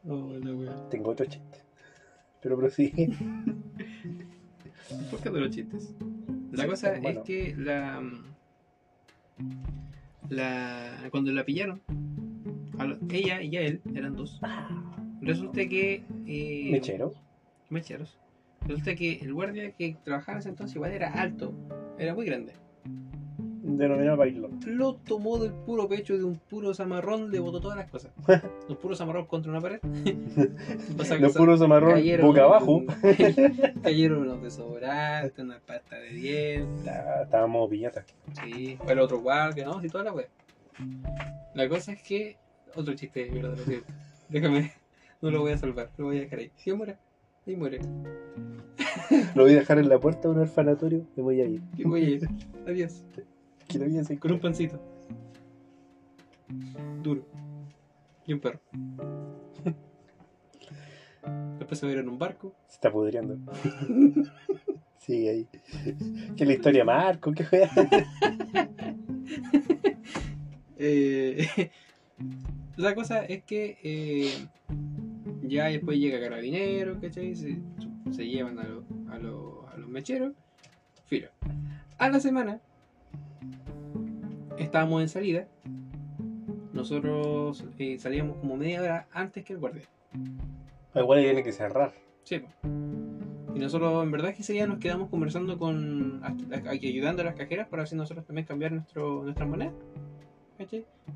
Oh, 0.07 0.33
la 0.43 0.53
wea. 0.53 0.89
Tengo 0.89 1.11
otro 1.11 1.25
chiste. 1.25 1.59
Pero 2.41 2.57
prosigue. 2.57 3.07
¿Por 5.09 5.19
qué 5.21 5.29
de 5.29 5.39
los 5.39 5.49
chistes? 5.49 5.93
La 6.51 6.63
Sí, 6.63 6.69
cosa 6.69 6.95
es 6.97 7.19
que 7.19 7.55
la, 7.57 8.01
la. 10.29 11.07
Cuando 11.09 11.31
la 11.31 11.43
pillaron, 11.43 11.81
lo- 12.77 12.97
ella 13.09 13.41
y 13.41 13.55
a 13.55 13.61
él 13.61 13.79
eran 13.95 14.15
dos. 14.15 14.39
Resulta 15.21 15.65
que. 15.65 16.03
Eh, 16.27 16.69
Mechero. 16.71 17.11
mecheros. 17.69 18.17
Resulta 18.67 18.93
que 18.93 19.13
el 19.21 19.33
guardia 19.33 19.71
que 19.71 19.95
trabajaba 20.03 20.33
en 20.33 20.39
ese 20.39 20.49
entonces 20.49 20.75
igual 20.75 20.91
era 20.91 21.07
alto, 21.13 21.53
era 21.97 22.13
muy 22.13 22.25
grande. 22.25 22.53
Denominado 23.65 24.17
bailo. 24.17 24.49
Lo 24.65 24.95
tomó 24.95 25.37
del 25.39 25.53
puro 25.53 25.87
pecho 25.87 26.17
de 26.17 26.25
un 26.25 26.35
puro 26.37 26.73
zamarrón, 26.73 27.31
le 27.31 27.39
botó 27.39 27.61
todas 27.61 27.77
las 27.77 27.89
cosas. 27.89 28.11
Un 28.67 28.75
puro 28.75 28.93
zamarrón 28.93 29.25
contra 29.25 29.51
una 29.51 29.61
pared. 29.61 29.79
Los 31.21 31.33
puros 31.33 31.61
amarrón 31.61 31.93
cayeron- 31.93 32.27
boca 32.27 32.43
abajo. 32.43 32.83
cayeron 33.81 34.23
unos 34.23 34.41
desodorantes, 34.43 35.39
una 35.39 35.59
pasta 35.59 35.97
de 35.97 36.09
dientes. 36.09 36.93
Estábamos 37.23 37.69
piñata. 37.69 38.03
Sí, 38.43 38.77
el 38.85 38.99
otro 38.99 39.21
guardia, 39.21 39.65
¿no? 39.65 39.81
Sí, 39.81 39.87
toda 39.87 40.03
la 40.03 40.13
wea. 40.13 40.27
La 41.55 41.69
cosa 41.69 41.93
es 41.93 42.01
que. 42.03 42.35
Otro 42.75 42.93
chiste 42.95 43.23
de 43.25 43.31
mierda, 43.31 43.55
lo. 43.55 43.81
Déjame. 44.29 44.73
No 45.21 45.31
lo 45.31 45.39
voy 45.39 45.53
a 45.53 45.57
salvar, 45.57 45.89
lo 45.97 46.05
voy 46.05 46.17
a 46.17 46.21
dejar 46.21 46.39
ahí. 46.39 46.51
Si 46.57 46.73
muere, 46.73 46.97
ahí 47.47 47.55
muere. 47.55 47.79
Lo 49.35 49.43
voy 49.43 49.53
a 49.53 49.59
dejar 49.59 49.77
en 49.79 49.87
la 49.87 49.99
puerta 49.99 50.27
de 50.27 50.33
un 50.33 50.41
orfanatorio 50.41 51.05
y 51.15 51.21
voy 51.21 51.39
a 51.39 51.45
ir. 51.45 51.61
Y 51.77 51.83
voy 51.85 52.03
a 52.03 52.09
ir. 52.09 52.29
Adiós. 52.67 53.03
Que 53.79 54.19
Con 54.19 54.31
un 54.33 54.39
pancito. 54.39 54.79
Duro. 57.01 57.25
Y 58.27 58.33
un 58.33 58.39
perro. 58.39 58.59
Después 61.57 61.79
se 61.79 61.85
va 61.85 61.89
a 61.91 61.93
ir 61.93 61.99
en 61.99 62.09
un 62.09 62.19
barco. 62.19 62.53
Se 62.67 62.75
está 62.75 62.91
pudriendo. 62.91 63.37
Sigue 64.99 65.29
ahí. 65.29 65.47
¿Qué 66.35 66.43
es 66.43 66.47
la 66.47 66.53
historia 66.53 66.85
Marco? 66.85 67.31
¿Qué 67.33 67.43
fue? 67.43 67.67
Eh, 70.85 71.47
la 72.75 72.93
cosa 72.93 73.23
es 73.25 73.43
que 73.43 73.77
eh, 73.83 74.33
ya 75.43 75.65
después 75.67 75.97
llega 75.97 76.19
Carabinero, 76.19 76.99
¿cachai? 76.99 77.35
Se, 77.35 77.57
se 78.11 78.27
llevan 78.27 78.59
a, 78.59 78.63
lo- 78.63 78.83
a, 79.09 79.17
lo- 79.17 79.69
a 79.69 79.77
los 79.77 79.87
mecheros. 79.87 80.33
Filo. 81.05 81.29
A 81.99 82.09
la 82.09 82.19
semana 82.19 82.59
estábamos 84.57 85.01
en 85.01 85.09
salida. 85.09 85.47
Nosotros 86.73 87.63
eh, 87.77 87.97
salíamos 87.99 88.37
como 88.37 88.57
media 88.57 88.81
hora 88.81 89.07
antes 89.11 89.43
que 89.43 89.53
el 89.53 89.59
guardia. 89.59 89.83
Igual 90.95 91.21
tiene 91.21 91.43
que 91.43 91.51
cerrar. 91.51 91.93
Sí. 92.23 92.41
Y 93.55 93.59
nosotros, 93.59 94.03
en 94.03 94.11
verdad, 94.11 94.31
es 94.31 94.35
que 94.37 94.41
ese 94.41 94.53
día 94.53 94.65
nos 94.65 94.79
quedamos 94.79 95.09
conversando 95.09 95.57
con. 95.57 96.21
aquí 96.67 96.87
ayudando 96.87 97.21
a 97.21 97.25
las 97.25 97.35
cajeras 97.35 97.67
para 97.67 97.83
así 97.83 97.95
nosotros 97.95 98.25
también 98.25 98.47
cambiar 98.47 98.71
nuestro, 98.71 99.23
nuestra 99.23 99.45
moneda. 99.45 99.71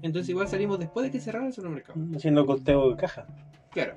Entonces, 0.02 0.30
igual 0.30 0.48
salimos 0.48 0.78
después 0.78 1.06
de 1.06 1.12
que 1.12 1.20
cerrara 1.20 1.48
el 1.48 1.54
supermercado. 1.54 2.00
Haciendo 2.16 2.46
costeo 2.46 2.92
de 2.92 2.98
caja. 2.98 3.26
Claro. 3.72 3.96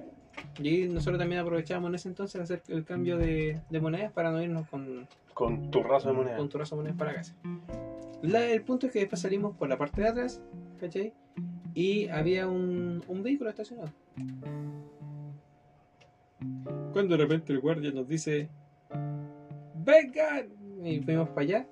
Y 0.62 0.86
nosotros 0.88 1.18
también 1.18 1.41
aprovechábamos 1.41 1.88
en 1.91 1.95
ese 1.97 2.09
entonces 2.09 2.41
hacer 2.41 2.62
el 2.68 2.84
cambio 2.84 3.18
de, 3.18 3.61
de 3.68 3.80
monedas 3.80 4.12
para 4.12 4.30
no 4.30 4.41
irnos 4.41 4.68
con, 4.68 5.07
Con 5.41 5.70
tu 5.70 5.82
razo 5.82 6.09
de 6.11 6.14
moneda. 6.14 6.36
con 6.36 6.49
turrazo 6.51 6.74
de 6.76 6.80
monedas 6.82 6.99
para 6.99 7.14
casa. 7.14 7.34
La- 8.22 8.45
el 8.51 8.62
punto 8.62 8.86
es 8.86 8.93
que 8.93 8.99
después 9.01 9.20
salimos 9.22 9.57
por 9.57 9.68
la 9.70 9.78
parte 9.78 10.03
de 10.03 10.09
atrás, 10.09 10.43
¿cachai? 10.78 11.14
Y 11.74 12.09
había 12.09 12.47
un, 12.47 13.03
un 13.09 13.22
vehículo 13.22 13.49
estacionado. 13.49 13.88
Cuando 16.93 17.16
de 17.16 17.22
repente 17.22 17.53
el 17.53 17.61
guardia 17.61 17.91
nos 17.93 18.07
dice: 18.09 18.49
¡Vengan! 19.84 20.49
Y 20.84 21.01
fuimos 21.01 21.28
para 21.30 21.41
allá. 21.43 21.66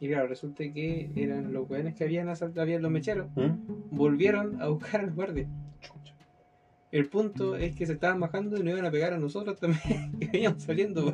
Y 0.00 0.08
claro, 0.08 0.28
resulta 0.28 0.64
que 0.72 1.10
eran 1.16 1.52
los 1.52 1.68
weones 1.68 1.94
que 1.94 2.04
habían 2.04 2.28
asaltado, 2.28 2.62
habían 2.62 2.82
los 2.82 2.90
mecheros. 2.90 3.28
¿Mm? 3.34 3.90
Volvieron 3.90 4.62
a 4.62 4.68
buscar 4.68 5.00
al 5.00 5.12
guardia. 5.12 5.46
El 6.90 7.06
punto 7.08 7.56
es 7.56 7.74
que 7.74 7.84
se 7.84 7.94
estaban 7.94 8.18
bajando 8.20 8.56
y 8.56 8.62
nos 8.62 8.72
iban 8.72 8.86
a 8.86 8.90
pegar 8.90 9.12
a 9.12 9.18
nosotros 9.18 9.58
también, 9.58 10.12
que 10.20 10.26
veníamos 10.28 10.62
saliendo. 10.62 11.12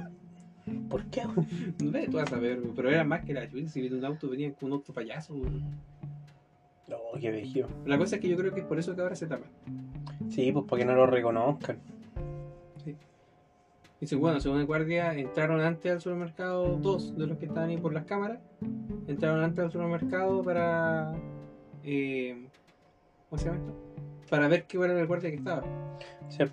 ¿Por 0.88 1.04
qué? 1.06 1.22
No 1.82 1.92
sé, 1.92 2.08
tú 2.08 2.16
vas 2.16 2.32
a 2.32 2.38
ver, 2.38 2.60
pero 2.74 2.90
era 2.90 3.04
más 3.04 3.24
que 3.24 3.34
la 3.34 3.48
chucha. 3.48 3.68
Si 3.68 3.86
un 3.88 4.04
auto 4.04 4.28
venía 4.28 4.52
con 4.54 4.68
un 4.68 4.74
auto 4.74 4.92
payaso. 4.92 5.34
No, 5.34 6.96
qué 7.20 7.30
vejido. 7.30 7.68
La 7.86 7.98
cosa 7.98 8.16
es 8.16 8.22
que 8.22 8.28
yo 8.28 8.36
creo 8.36 8.52
que 8.52 8.60
es 8.60 8.66
por 8.66 8.78
eso 8.78 8.94
que 8.94 9.02
ahora 9.02 9.16
se 9.16 9.26
tapan. 9.26 9.50
Sí, 10.30 10.52
pues 10.52 10.64
para 10.68 10.80
que 10.80 10.86
no 10.86 10.94
lo 10.94 11.06
reconozcan. 11.06 11.78
Dice, 14.00 14.16
bueno, 14.16 14.38
según 14.38 14.60
el 14.60 14.66
guardia, 14.66 15.14
entraron 15.14 15.62
antes 15.62 15.90
al 15.90 16.00
supermercado 16.00 16.76
dos 16.76 17.16
de 17.16 17.26
los 17.26 17.38
que 17.38 17.46
estaban 17.46 17.70
ahí 17.70 17.78
por 17.78 17.94
las 17.94 18.04
cámaras. 18.04 18.38
Entraron 19.06 19.42
antes 19.42 19.64
al 19.64 19.72
supermercado 19.72 20.42
para. 20.42 21.14
eh, 21.84 22.46
¿Cómo 23.30 23.38
se 23.40 23.46
llama 23.46 23.58
esto? 23.58 23.74
Para 24.28 24.48
ver 24.48 24.64
qué 24.64 24.76
era 24.76 24.98
el 25.00 25.06
guardia 25.06 25.30
que 25.30 25.36
estaba. 25.36 25.62
Sí. 26.28 26.44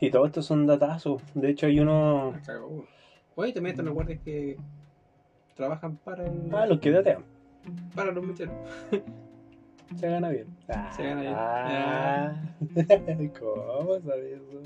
Sí, 0.00 0.10
todos 0.10 0.26
estos 0.28 0.46
son 0.46 0.66
datazos. 0.66 1.22
De 1.34 1.50
hecho, 1.50 1.66
hay 1.66 1.80
uno. 1.80 2.34
Oye, 3.34 3.52
también 3.52 3.72
están 3.72 3.86
los 3.86 3.94
guardias 3.94 4.20
que 4.24 4.56
trabajan 5.54 5.96
para 5.96 6.24
el, 6.26 6.50
Ah, 6.52 6.66
los 6.66 6.78
que 6.78 6.90
datean. 6.90 7.24
para 7.94 8.12
los 8.12 8.24
mecheros. 8.24 8.54
Se 9.96 10.08
gana 10.08 10.28
bien. 10.28 10.46
Se 10.94 11.02
gana 11.02 11.20
bien. 11.22 11.34
Ah. 11.36 12.42
¿Cómo 13.40 13.98
sabes 14.00 14.36
eso? 14.40 14.62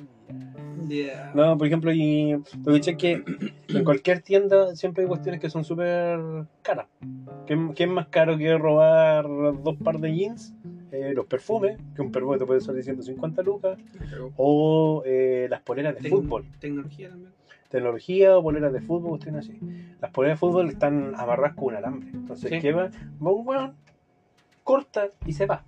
Yeah. 0.89 1.33
No, 1.35 1.57
por 1.57 1.67
ejemplo, 1.67 1.93
y 1.93 2.33
lo 2.65 2.73
que 2.73 2.91
es 2.91 2.97
que 2.97 3.23
en 3.69 3.85
cualquier 3.85 4.21
tienda 4.21 4.75
siempre 4.75 5.05
hay 5.05 5.09
cuestiones 5.09 5.41
que 5.41 5.49
son 5.49 5.65
súper 5.65 6.19
caras. 6.63 6.87
¿Qué, 7.47 7.57
qué 7.75 7.85
es 7.85 7.91
más 7.91 8.09
caro 8.09 8.37
que 8.37 8.57
robar 8.59 9.25
dos 9.29 9.77
par 9.83 9.99
de 9.99 10.15
jeans? 10.15 10.55
Eh, 10.93 11.13
los 11.15 11.25
perfumes, 11.27 11.79
que 11.97 12.03
un 12.03 12.13
perfume 12.13 12.39
te 12.39 12.45
puede 12.47 12.61
salir 12.61 12.85
150 12.85 13.43
lucas. 13.43 13.79
O 14.37 15.03
eh, 15.07 15.47
las 15.51 15.61
poleras 15.63 15.95
de 15.95 16.01
Tec- 16.03 16.11
fútbol. 16.11 16.45
Tecnología 16.61 17.09
también. 17.09 17.33
Tecnología 17.71 18.37
o 18.37 18.43
poleras 18.43 18.73
de 18.75 18.81
fútbol, 18.83 19.11
cuestiones 19.13 19.49
así. 19.49 19.59
Las 20.01 20.11
poleras 20.11 20.37
de 20.37 20.41
fútbol 20.41 20.69
están 20.69 21.15
amarradas 21.17 21.55
con 21.55 21.69
un 21.69 21.77
alambre. 21.77 22.11
Entonces, 22.13 22.51
Sí. 22.51 22.61
¿qué 22.61 22.73
va? 22.73 22.91
Va 23.25 23.31
un 23.33 23.49
weón, 23.49 23.75
corta 24.63 25.09
y 25.25 25.33
se 25.33 25.47
va. 25.47 25.65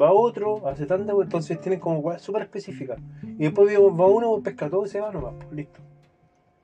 Va 0.00 0.12
otro, 0.12 0.66
hace 0.68 0.86
tanta 0.86 1.12
entonces 1.12 1.60
tienen 1.60 1.80
como 1.80 1.98
weas 2.00 2.22
súper 2.22 2.42
específicas. 2.42 2.98
Y 3.22 3.44
después 3.44 3.74
va 3.78 4.06
uno, 4.06 4.42
pesca 4.42 4.68
todo 4.70 4.84
y 4.86 4.88
se 4.88 5.00
va 5.00 5.12
nomás, 5.12 5.34
pues 5.38 5.52
listo. 5.52 5.80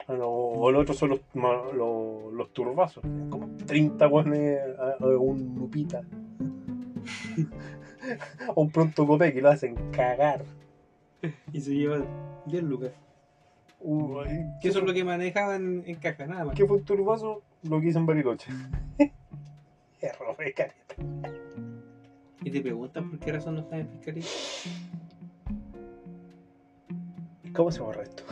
Ah, 0.09 0.15
O 0.25 0.69
el 0.71 0.77
otro 0.77 0.95
son 0.95 1.11
los, 1.11 1.21
los, 1.35 2.33
los 2.33 2.53
turbazos. 2.53 3.03
Como 3.31 3.49
30 3.67 4.09
weones 4.09 4.59
a, 4.79 5.05
a 5.05 5.07
un 5.19 5.55
lupita. 5.59 6.03
O 8.55 8.61
un 8.63 8.71
pronto 8.71 9.07
copé 9.07 9.33
que 9.33 9.41
lo 9.43 9.51
hacen 9.51 9.75
cagar. 9.93 10.45
Y 11.53 11.61
se 11.61 11.75
llevan 11.75 12.05
10 12.47 12.63
lucas. 12.65 12.93
Uy, 13.81 14.27
Que 14.61 14.69
eso 14.69 14.79
es 14.81 14.85
lo 14.85 14.93
que 14.95 15.05
manejaban 15.05 15.83
en 15.87 15.95
caja, 15.97 16.27
nada 16.27 16.45
más. 16.45 16.55
¿Qué 16.57 16.65
fue 16.67 16.77
un 16.79 16.85
turbazo? 16.85 17.43
Lo 17.63 17.81
que 17.81 17.89
hizo 17.89 17.99
en 17.99 18.07
Bariloche. 18.07 18.51
Error 20.01 20.37
de 20.37 20.53
careta. 20.53 20.95
Y 22.45 22.51
te 22.51 22.61
preguntan 22.61 23.09
por 23.11 23.19
qué 23.21 23.33
razón 23.33 23.55
no 23.55 23.61
están 23.61 23.81
en 23.81 23.89
fiscalía. 23.89 24.25
¿Cómo 27.55 27.71
se 27.71 27.81
borra 27.81 28.03
esto? 28.03 28.25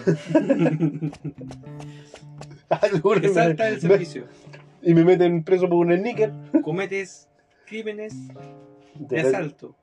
Seguro 2.91 3.21
Te 3.21 3.29
salta 3.29 3.69
el 3.69 3.75
me- 3.75 3.81
servicio. 3.81 4.25
y 4.83 4.95
me 4.95 5.05
meten 5.05 5.45
preso 5.45 5.69
por 5.69 5.87
un 5.87 5.97
sneaker. 5.97 6.33
Cometes 6.63 7.29
crímenes 7.67 8.15
de 8.99 9.16
De- 9.16 9.28
asalto. 9.28 9.74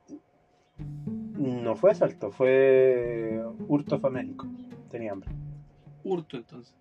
No 1.38 1.76
fue 1.76 1.90
asalto, 1.92 2.30
fue 2.30 3.42
hurto 3.68 3.98
famélico. 3.98 4.46
Tenía 4.90 5.12
hambre. 5.12 5.30
Hurto 6.04 6.36
entonces. 6.36 6.74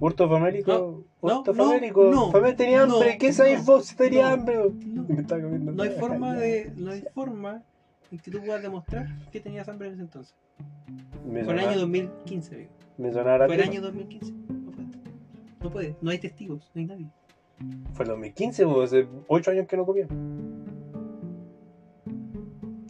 Hurto 0.00 0.28
famélico. 0.28 0.72
No, 0.72 1.04
hurto 1.38 1.52
no, 1.52 1.64
famélico. 1.64 2.04
no, 2.04 2.32
Famé- 2.32 2.56
tenía 2.56 2.82
hambre. 2.82 3.18
¿Qué 3.18 3.32
sabes 3.32 3.66
no, 3.66 3.74
vos 3.74 3.94
tenía 3.96 4.32
hambre? 4.32 4.56
No, 4.56 5.04
Y 5.08 5.12
me 5.12 5.20
estaba 5.22 5.42
comiendo 5.42 5.72
no 5.72 5.82
hay 5.82 5.90
forma 5.90 6.34
de. 6.36 6.72
No 6.76 6.90
hay 6.92 7.02
forma 7.14 7.62
en 8.10 8.18
que 8.18 8.30
tú 8.30 8.38
puedas 8.40 8.62
demostrar 8.62 9.06
que 9.30 9.40
tenías 9.40 9.68
hambre 9.68 9.88
en 9.88 9.94
ese 9.94 10.02
entonces. 10.02 10.34
Me 11.28 11.44
Fue 11.44 11.52
el 11.54 11.58
año 11.60 11.78
2015, 11.80 12.54
amigo. 12.54 12.70
me 12.96 13.12
sonaba 13.12 13.46
Fue 13.46 13.56
el 13.56 13.62
año 13.62 13.80
2015. 13.82 14.32
No 14.32 14.70
puede. 14.72 14.88
No 15.60 15.70
puede. 15.70 15.96
No 16.00 16.10
hay 16.10 16.18
testigos, 16.18 16.70
no 16.74 16.78
hay 16.80 16.86
nadie. 16.86 17.10
Fue 17.92 18.04
el 18.04 18.10
2015, 18.10 18.64
pues, 18.66 18.92
hace 18.92 19.06
8 19.26 19.50
años 19.50 19.66
que 19.66 19.76
no 19.76 19.84
comía. 19.84 20.06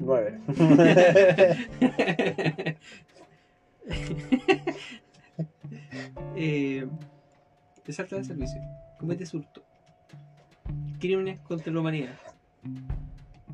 9. 0.08 0.40
eh, 6.34 6.88
del 7.84 8.24
servicio. 8.24 8.60
Cometes 8.98 9.34
hurto. 9.34 9.62
Crímenes 10.98 11.40
contra 11.40 11.70
la 11.70 11.80
humanidad. 11.80 12.14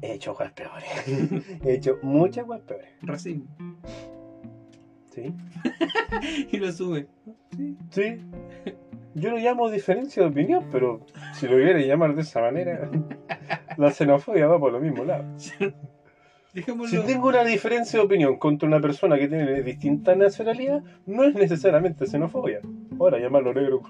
He 0.01 0.13
hecho 0.13 0.33
cosas 0.33 0.53
peores. 0.53 0.89
He 1.65 1.75
hecho 1.75 1.99
muchas 2.03 2.45
cosas 2.45 2.63
peores. 2.63 2.91
Racismo. 3.03 3.47
¿Sí? 5.13 5.35
y 6.53 6.57
lo 6.59 6.69
asume. 6.69 7.09
Sí. 7.91 8.19
Yo 9.17 9.31
lo 9.31 9.39
llamo 9.39 9.71
diferencia 9.71 10.23
de 10.23 10.29
opinión, 10.29 10.69
pero 10.71 11.05
si 11.33 11.49
lo 11.49 11.57
quieres 11.57 11.85
llamar 11.85 12.15
de 12.15 12.23
esa 12.23 12.41
manera. 12.41 12.89
La 13.77 13.91
xenofobia 13.91 14.47
va 14.47 14.61
por 14.61 14.73
lo 14.73 14.79
mismo 14.79 15.05
lado. 15.05 15.25
Dejémoslo. 16.55 17.01
Si 17.01 17.07
tengo 17.07 17.29
una 17.29 17.43
diferencia 17.43 17.99
de 17.99 18.05
opinión 18.05 18.37
contra 18.37 18.69
una 18.69 18.81
persona 18.81 19.19
que 19.19 19.27
tiene 19.27 19.61
distinta 19.63 20.15
nacionalidad, 20.15 20.83
no 21.05 21.25
es 21.25 21.35
necesariamente 21.35 22.07
xenofobia. 22.07 22.61
Ahora, 22.99 23.19
llamarlo 23.19 23.53
negro. 23.53 23.83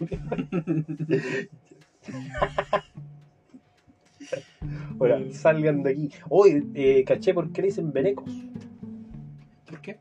Ahora, 4.99 5.21
salgan 5.33 5.83
de 5.83 5.91
aquí. 5.91 6.11
Hoy, 6.31 6.67
eh, 6.75 7.05
caché 7.05 7.35
por 7.35 7.53
qué 7.53 7.61
le 7.61 7.69
dicen 7.69 7.93
venecos. 7.93 8.31
¿Por 9.67 9.81
qué? 9.83 9.99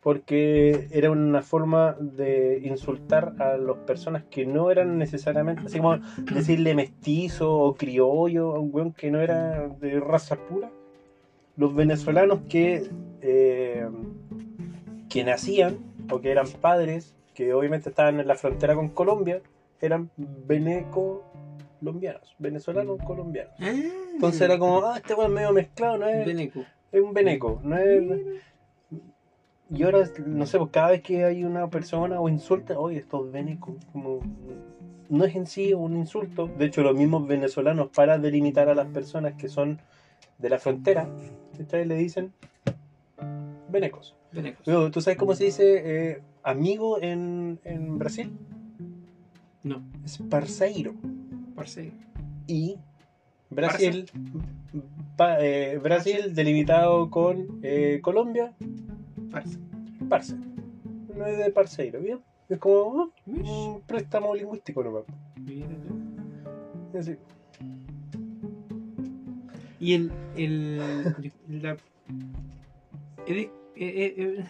Porque 0.00 0.88
era 0.90 1.10
una 1.10 1.40
forma 1.40 1.94
de 2.00 2.62
insultar 2.64 3.34
a 3.38 3.56
las 3.56 3.76
personas 3.78 4.24
que 4.24 4.44
no 4.44 4.72
eran 4.72 4.98
necesariamente, 4.98 5.62
así 5.66 5.78
como 5.78 5.98
decirle 6.32 6.74
mestizo 6.74 7.56
o 7.56 7.74
criollo 7.76 8.56
a 8.56 8.58
un 8.58 8.70
weón 8.72 8.92
que 8.92 9.12
no 9.12 9.20
era 9.20 9.68
de 9.68 10.00
raza 10.00 10.34
pura. 10.34 10.68
Los 11.56 11.74
venezolanos 11.74 12.40
que, 12.48 12.88
eh, 13.22 13.88
que 15.08 15.24
nacían 15.24 15.78
o 16.10 16.20
que 16.20 16.30
eran 16.30 16.46
padres, 16.60 17.14
que 17.34 17.54
obviamente 17.54 17.88
estaban 17.88 18.20
en 18.20 18.26
la 18.26 18.34
frontera 18.34 18.74
con 18.74 18.90
Colombia, 18.90 19.40
eran 19.80 20.10
veneco-colombianos, 20.16 22.34
venezolanos 22.38 22.98
colombianos. 23.04 23.54
Entonces 23.58 24.42
era 24.42 24.58
como, 24.58 24.84
ah, 24.84 24.96
este 24.96 25.14
weón 25.14 25.32
medio 25.32 25.52
mezclado, 25.52 25.98
no 25.98 26.08
es, 26.08 26.26
Beneco. 26.26 26.64
es 26.92 27.00
un 27.00 27.12
veneco, 27.12 27.60
no 27.62 27.76
es... 27.76 28.02
Y 29.68 29.82
ahora, 29.82 30.08
no 30.24 30.46
sé, 30.46 30.58
pues 30.58 30.70
cada 30.70 30.90
vez 30.90 31.02
que 31.02 31.24
hay 31.24 31.42
una 31.42 31.68
persona 31.68 32.20
o 32.20 32.28
insulta, 32.28 32.78
oye, 32.78 32.98
esto 32.98 33.26
es 33.26 33.32
veneco, 33.32 33.74
como 33.92 34.20
no 35.08 35.24
es 35.24 35.34
en 35.34 35.46
sí 35.46 35.72
un 35.72 35.96
insulto. 35.96 36.46
De 36.46 36.66
hecho, 36.66 36.82
los 36.82 36.96
mismos 36.96 37.26
venezolanos, 37.26 37.88
para 37.94 38.18
delimitar 38.18 38.68
a 38.68 38.74
las 38.74 38.86
personas 38.88 39.34
que 39.34 39.48
son 39.48 39.80
de 40.38 40.50
la 40.50 40.58
frontera, 40.58 41.08
ustedes 41.62 41.86
le 41.86 41.96
dicen 41.96 42.32
venecos. 43.70 44.14
¿Tú 44.92 45.00
sabes 45.00 45.18
cómo 45.18 45.34
se 45.34 45.44
dice 45.44 46.10
eh, 46.12 46.22
amigo 46.42 47.00
en, 47.00 47.58
en 47.64 47.98
Brasil? 47.98 48.30
No, 49.62 49.82
Es 50.04 50.18
parceiro. 50.18 50.94
parce. 51.54 51.92
Y 52.46 52.76
Brasil, 53.50 54.06
pa- 55.16 55.40
eh, 55.40 55.78
Brasil 55.78 56.34
delimitado 56.34 57.10
con 57.10 57.58
eh, 57.62 58.00
Colombia, 58.02 58.54
Parce. 59.30 59.58
parce. 60.08 60.34
No 61.16 61.26
es 61.26 61.38
de 61.38 61.50
parceiro, 61.50 62.00
¿bien? 62.00 62.20
Es 62.48 62.58
como 62.58 63.10
Mish. 63.24 63.48
un 63.48 63.80
préstamo 63.80 64.34
lingüístico 64.34 64.84
nomás. 64.84 65.04
Mira 65.44 65.66
tú. 66.92 66.98
Así. 66.98 67.16
Y 69.86 69.92
el. 69.94 70.10
el 70.36 70.78
la, 71.62 71.76
el- 73.28 73.50
eh, 73.76 74.44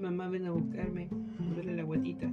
mamá, 0.00 0.28
ven 0.28 0.46
a 0.46 0.50
buscarme. 0.50 1.06
Me 1.38 1.54
duele 1.54 1.76
la 1.76 1.84
guatita. 1.84 2.28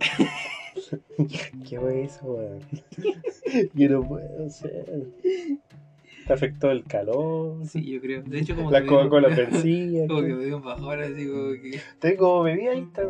¿Qué 1.68 1.78
fue 1.78 2.04
eso, 2.04 2.24
weón? 2.24 2.60
Yo 3.74 3.88
no 3.90 4.02
puedo 4.08 4.48
ser. 4.48 5.04
Te 6.26 6.32
afectó 6.32 6.70
el 6.70 6.84
calor. 6.84 7.66
Sí, 7.66 7.92
yo 7.92 8.00
creo. 8.00 8.22
De 8.22 8.38
hecho, 8.38 8.56
como 8.56 8.70
La 8.70 8.86
Coca-Cola 8.86 9.28
vencía. 9.28 10.06
Como 10.08 10.22
que 10.22 10.34
me 10.34 10.44
dio 10.46 10.56
un 10.56 10.62
bajón 10.62 10.98
así 11.02 11.26
como 11.26 11.50
que. 11.52 11.78
Tengo 11.98 12.42
bebida 12.42 12.72
ahí, 12.72 12.80
está. 12.80 13.02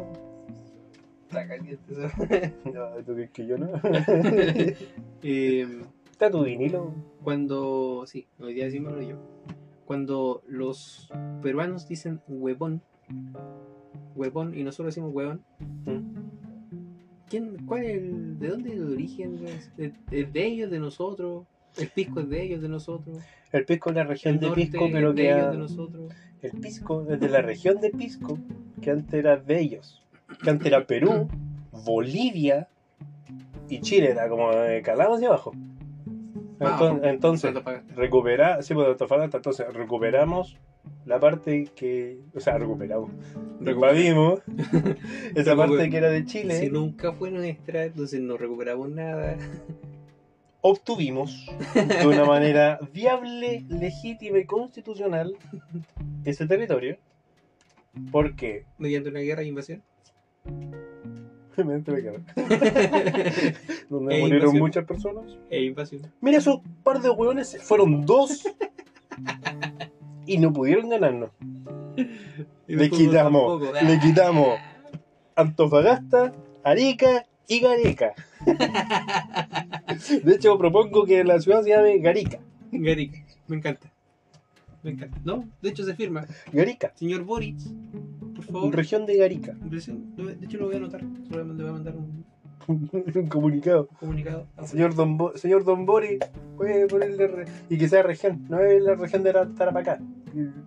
Está 1.28 1.46
caliente 1.46 1.92
eso. 1.92 2.08
No, 2.74 3.04
tú 3.04 3.14
crees 3.14 3.30
que 3.30 3.46
yo 3.46 3.58
no. 3.58 3.68
Eh, 5.22 5.66
Está 6.10 6.30
tu 6.30 6.42
vinilo. 6.44 6.92
cuando. 7.22 8.04
Sí, 8.06 8.26
hoy 8.40 8.54
día 8.54 8.64
decimos 8.64 8.94
yo. 9.06 9.16
Cuando 9.84 10.42
los 10.48 11.10
peruanos 11.42 11.86
dicen 11.88 12.20
huevón. 12.28 12.82
Huevón 14.14 14.56
y 14.56 14.62
nosotros 14.64 14.94
decimos 14.94 15.14
huevón. 15.14 15.42
¿Quién, 17.28 17.56
cuál 17.66 17.84
es 17.84 17.96
el, 17.98 18.38
¿De 18.38 18.48
dónde 18.48 18.70
es 18.70 18.76
el 18.76 18.90
origen? 18.92 19.38
¿Es, 19.46 19.70
es 20.10 20.32
de 20.32 20.46
ellos, 20.46 20.70
de 20.70 20.78
nosotros? 20.80 21.46
¿El 21.76 21.88
pisco 21.88 22.20
es 22.20 22.28
de 22.30 22.42
ellos, 22.42 22.62
de 22.62 22.68
nosotros? 22.68 23.18
El 23.52 23.64
pisco 23.64 23.90
es 23.90 23.96
la 23.96 24.04
región 24.04 24.34
¿El 24.34 24.40
de 24.40 24.50
Pisco, 24.52 24.86
es 24.86 24.92
pero 24.92 25.12
de 25.12 25.22
que 25.22 25.30
ellos, 25.30 25.42
ha- 25.46 25.50
de 25.50 25.58
nosotros? 25.58 26.12
el 26.42 26.50
pisco 26.52 27.06
es 27.10 27.20
de 27.20 27.28
la 27.28 27.42
región 27.42 27.80
de 27.80 27.90
Pisco, 27.90 28.38
que 28.80 28.90
antes 28.90 29.12
era 29.14 29.36
de 29.36 29.60
ellos. 29.60 30.02
Que 30.42 30.50
antes 30.50 30.66
era 30.66 30.86
Perú, 30.86 31.28
Bolivia 31.84 32.68
y 33.68 33.80
Chile, 33.80 34.10
era 34.10 34.28
como 34.28 34.50
de 34.52 34.82
calado 34.82 35.14
hacia 35.14 35.28
abajo. 35.28 35.52
Ah, 36.60 36.98
Entonces, 37.02 37.52
¿Cuánto 37.52 37.62
pagaste? 37.62 37.94
recuperar, 37.94 38.62
sí, 38.64 38.74
pues 38.74 38.98
de 38.98 39.24
entonces 39.24 39.72
recuperamos 39.72 40.56
la 41.04 41.20
parte 41.20 41.68
que, 41.76 42.20
o 42.34 42.40
sea, 42.40 42.58
recuperamos, 42.58 43.10
invadimos 43.60 44.40
esa 45.34 45.54
parte 45.56 45.88
que 45.88 45.96
era 45.96 46.10
de 46.10 46.24
Chile, 46.24 46.58
Si 46.58 46.68
nunca 46.68 47.12
fue 47.12 47.30
nuestra, 47.30 47.84
entonces 47.84 48.20
no 48.20 48.36
recuperamos 48.36 48.88
nada. 48.90 49.36
obtuvimos 50.60 51.46
de 51.74 52.06
una 52.06 52.24
manera 52.24 52.78
viable, 52.92 53.64
legítima 53.68 54.38
y 54.38 54.44
constitucional 54.44 55.36
ese 56.24 56.46
territorio, 56.46 56.98
porque 58.10 58.64
Mediante 58.78 59.10
una 59.10 59.20
guerra 59.20 59.42
e 59.42 59.46
invasión. 59.46 59.82
me 61.64 61.82
donde 63.88 64.16
E 64.16 64.20
murieron 64.20 64.32
invasión. 64.32 64.58
muchas 64.58 64.84
personas. 64.84 65.24
E 65.50 65.64
invasión. 65.64 66.02
Mira, 66.20 66.38
esos 66.38 66.60
par 66.82 67.00
de 67.00 67.10
hueones 67.10 67.58
fueron 67.62 68.06
dos 68.06 68.44
y 70.26 70.38
no 70.38 70.52
pudieron 70.52 70.88
ganarnos. 70.88 71.30
Y 72.68 72.76
Le 72.76 72.90
quitamos, 72.90 73.60
tampoco. 73.60 73.72
le 73.86 73.98
quitamos 73.98 74.58
Antofagasta, 75.34 76.32
Arica 76.62 77.26
y 77.48 77.60
Gareca. 77.60 78.12
De 80.22 80.34
hecho, 80.34 80.56
propongo 80.58 81.04
que 81.06 81.24
la 81.24 81.40
ciudad 81.40 81.62
se 81.62 81.70
llame 81.70 81.98
Garica. 81.98 82.38
Garica, 82.70 83.18
me 83.48 83.56
encanta. 83.56 83.90
Me 84.82 84.90
encanta. 84.92 85.18
No, 85.24 85.48
de 85.60 85.70
hecho 85.70 85.84
se 85.84 85.94
firma. 85.94 86.26
Garica, 86.52 86.92
Señor 86.94 87.24
Boric, 87.24 87.56
por 87.60 88.17
favor. 88.52 88.74
región 88.76 89.06
de 89.06 89.16
Garica. 89.16 89.52
De 89.60 89.76
hecho 89.78 90.58
lo 90.58 90.66
voy 90.66 90.74
a 90.74 90.78
anotar. 90.78 91.02
Le 91.02 91.42
voy 91.42 91.68
a 91.68 91.72
mandar 91.72 91.96
un 91.96 92.26
Un 92.68 93.26
comunicado. 93.28 93.86
comunicado. 93.98 94.46
Señor 94.64 94.94
Don, 94.94 95.16
Bo- 95.16 95.34
señor 95.36 95.64
Don 95.64 95.86
Bori, 95.86 96.18
puede 96.56 96.86
ponerle. 96.86 97.46
y 97.70 97.78
que 97.78 97.88
sea 97.88 98.02
región, 98.02 98.44
no 98.50 98.60
es 98.60 98.82
la 98.82 98.94
región 98.94 99.22
de 99.22 99.32
Tarapacá. 99.32 99.98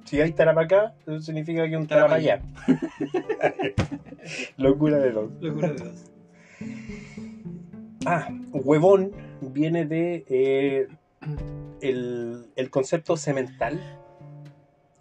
Si 0.05 0.19
hay 0.19 0.31
Tarapacá, 0.31 0.95
eso 1.05 1.19
significa 1.19 1.61
que 1.63 1.69
hay 1.69 1.75
un 1.75 1.85
Tarapayá. 1.87 2.41
Locura 4.57 4.97
de 4.97 5.11
los. 5.13 5.31
Locura 5.41 5.69
de 5.69 5.75
dos. 5.75 6.05
Ah, 8.05 8.29
huevón 8.51 9.11
viene 9.41 9.85
de 9.85 10.25
eh, 10.27 10.87
el, 11.81 12.47
el 12.55 12.69
concepto 12.71 13.15
semental. 13.17 13.79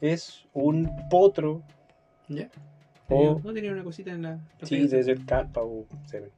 Es 0.03 0.47
un 0.53 0.91
potro, 1.11 1.63
O- 3.11 3.41
¿No 3.43 3.53
tenía 3.53 3.73
una 3.73 3.85
cosita 3.85 4.11
en 4.13 4.23
la... 4.23 4.31
la 4.61 4.67
sí, 4.67 4.87
debe 4.87 5.03
ser 5.03 5.25
capa 5.25 5.63
o 5.63 5.87
semen. 6.07 6.31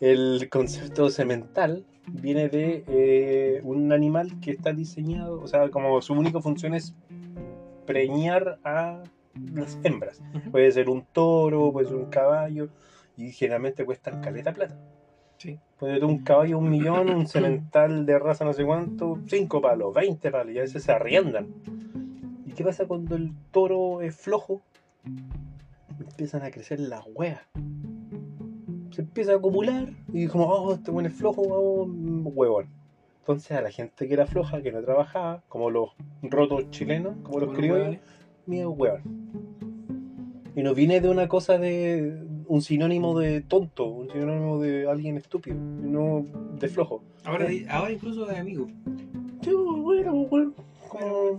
El 0.00 0.48
concepto 0.50 1.08
semental 1.08 1.84
viene 2.06 2.48
de 2.48 2.84
eh, 2.86 3.60
un 3.64 3.92
animal 3.92 4.38
que 4.40 4.50
está 4.50 4.72
diseñado, 4.72 5.40
o 5.40 5.46
sea, 5.46 5.70
como 5.70 6.00
su 6.02 6.12
única 6.12 6.40
función 6.40 6.74
es 6.74 6.94
preñar 7.86 8.58
a 8.64 9.02
las 9.54 9.78
hembras. 9.82 10.22
Puede 10.50 10.70
ser 10.72 10.90
un 10.90 11.04
toro, 11.12 11.72
puede 11.72 11.88
ser 11.88 11.96
un 11.96 12.06
caballo, 12.10 12.68
y 13.16 13.32
generalmente 13.32 13.84
cuestan 13.84 14.20
caleta 14.20 14.52
plata. 14.52 14.76
Sí. 15.38 15.58
Puede 15.78 15.94
ser 15.94 16.04
un 16.04 16.18
caballo 16.18 16.58
un 16.58 16.70
millón, 16.70 17.10
un 17.10 17.26
semental 17.26 18.06
de 18.06 18.18
raza 18.18 18.44
no 18.44 18.52
sé 18.52 18.64
cuánto, 18.64 19.18
cinco 19.26 19.60
palos, 19.60 19.94
20 19.94 20.30
palos, 20.30 20.54
y 20.54 20.58
a 20.58 20.62
veces 20.62 20.82
se 20.82 20.92
arriendan. 20.92 21.46
¿Y 22.46 22.52
qué 22.52 22.64
pasa 22.64 22.86
cuando 22.86 23.16
el 23.16 23.32
toro 23.50 24.02
es 24.02 24.14
flojo? 24.14 24.62
Empiezan 25.98 26.42
a 26.42 26.50
crecer 26.50 26.80
las 26.80 27.02
huevas. 27.14 27.40
Se 28.90 29.02
empieza 29.02 29.32
a 29.32 29.36
acumular 29.36 29.88
y 30.12 30.26
como, 30.26 30.44
oh, 30.46 30.72
este 30.74 30.90
buen 30.90 31.06
es 31.06 31.12
flojo, 31.12 31.42
vamos, 31.48 31.88
mm, 31.88 32.26
huevón. 32.36 32.66
Entonces 33.20 33.50
a 33.52 33.60
la 33.60 33.70
gente 33.70 34.06
que 34.06 34.14
era 34.14 34.24
floja, 34.26 34.62
que 34.62 34.70
no 34.72 34.80
trabajaba, 34.82 35.42
como 35.48 35.68
los 35.70 35.90
rotos 36.22 36.70
chilenos, 36.70 37.16
como 37.22 37.40
los 37.40 37.54
criollos, 37.54 37.96
miedo 38.46 38.70
huevón. 38.70 39.02
Y 40.54 40.62
no 40.62 40.72
viene 40.74 41.00
de 41.00 41.08
una 41.10 41.28
cosa 41.28 41.58
de 41.58 42.22
un 42.46 42.62
sinónimo 42.62 43.18
de 43.18 43.40
tonto, 43.42 43.86
un 43.88 44.08
sinónimo 44.10 44.58
de 44.60 44.88
alguien 44.88 45.16
estúpido, 45.16 45.56
no 45.56 46.24
de 46.58 46.68
flojo. 46.68 47.02
Ahora, 47.24 47.48
ahora 47.68 47.92
incluso 47.92 48.24
de 48.26 48.36
amigo. 48.36 48.66
Sí, 49.42 49.50
bueno, 49.52 50.14
bueno, 50.26 50.54
como- 50.88 51.38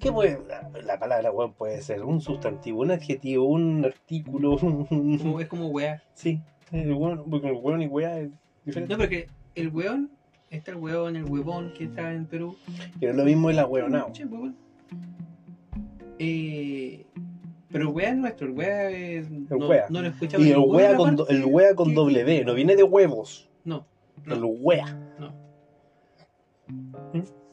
¿Qué 0.00 0.12
puede? 0.12 0.38
La 0.84 0.98
palabra 0.98 1.30
huevón 1.30 1.54
puede 1.54 1.80
ser 1.82 2.02
un 2.04 2.20
sustantivo, 2.20 2.80
un 2.82 2.90
adjetivo, 2.90 3.44
un 3.46 3.84
artículo, 3.84 4.56
un- 4.90 5.18
Como- 5.18 5.40
Es 5.40 5.48
como 5.48 5.68
weá. 5.68 6.02
Sí, 6.14 6.40
el 6.72 6.92
hueón, 6.92 7.24
porque 7.30 7.48
el 7.48 7.54
hueón 7.54 7.82
y 7.82 7.86
weá 7.86 8.18
es 8.20 8.30
Diferente. 8.64 8.92
No, 8.94 8.98
porque 8.98 9.28
el 9.54 9.68
weón, 9.68 10.10
está 10.50 10.72
el 10.72 10.76
weón, 10.78 11.14
el 11.16 11.24
huevón 11.24 11.72
que 11.76 11.84
está 11.84 12.12
en 12.12 12.26
Perú. 12.26 12.56
No 13.00 13.08
es 13.08 13.14
lo 13.16 13.24
mismo 13.24 13.48
el 13.50 13.58
ahueonado. 13.60 14.10
Che, 14.12 14.24
huevón. 14.24 14.56
Eh, 16.18 17.04
pero 17.70 17.88
el 17.88 17.94
wea 17.94 18.10
es 18.10 18.16
nuestro, 18.16 18.46
el 18.46 18.52
wea 18.54 18.90
es. 18.90 19.30
no, 19.30 19.68
wea. 19.68 19.86
no 19.90 20.00
lo 20.02 20.08
escuchamos 20.08 20.46
Y 20.46 20.50
el 20.50 20.58
wea 20.58 20.96
con, 20.96 21.16
parte 21.16 21.32
el 21.34 21.44
wea 21.44 21.74
con 21.74 21.94
doble 21.94 22.24
D, 22.24 22.44
no 22.44 22.54
viene 22.54 22.74
de 22.76 22.82
huevos. 22.82 23.48
No, 23.64 23.86
no. 24.24 24.34
El 24.34 24.44
wea. 24.60 24.98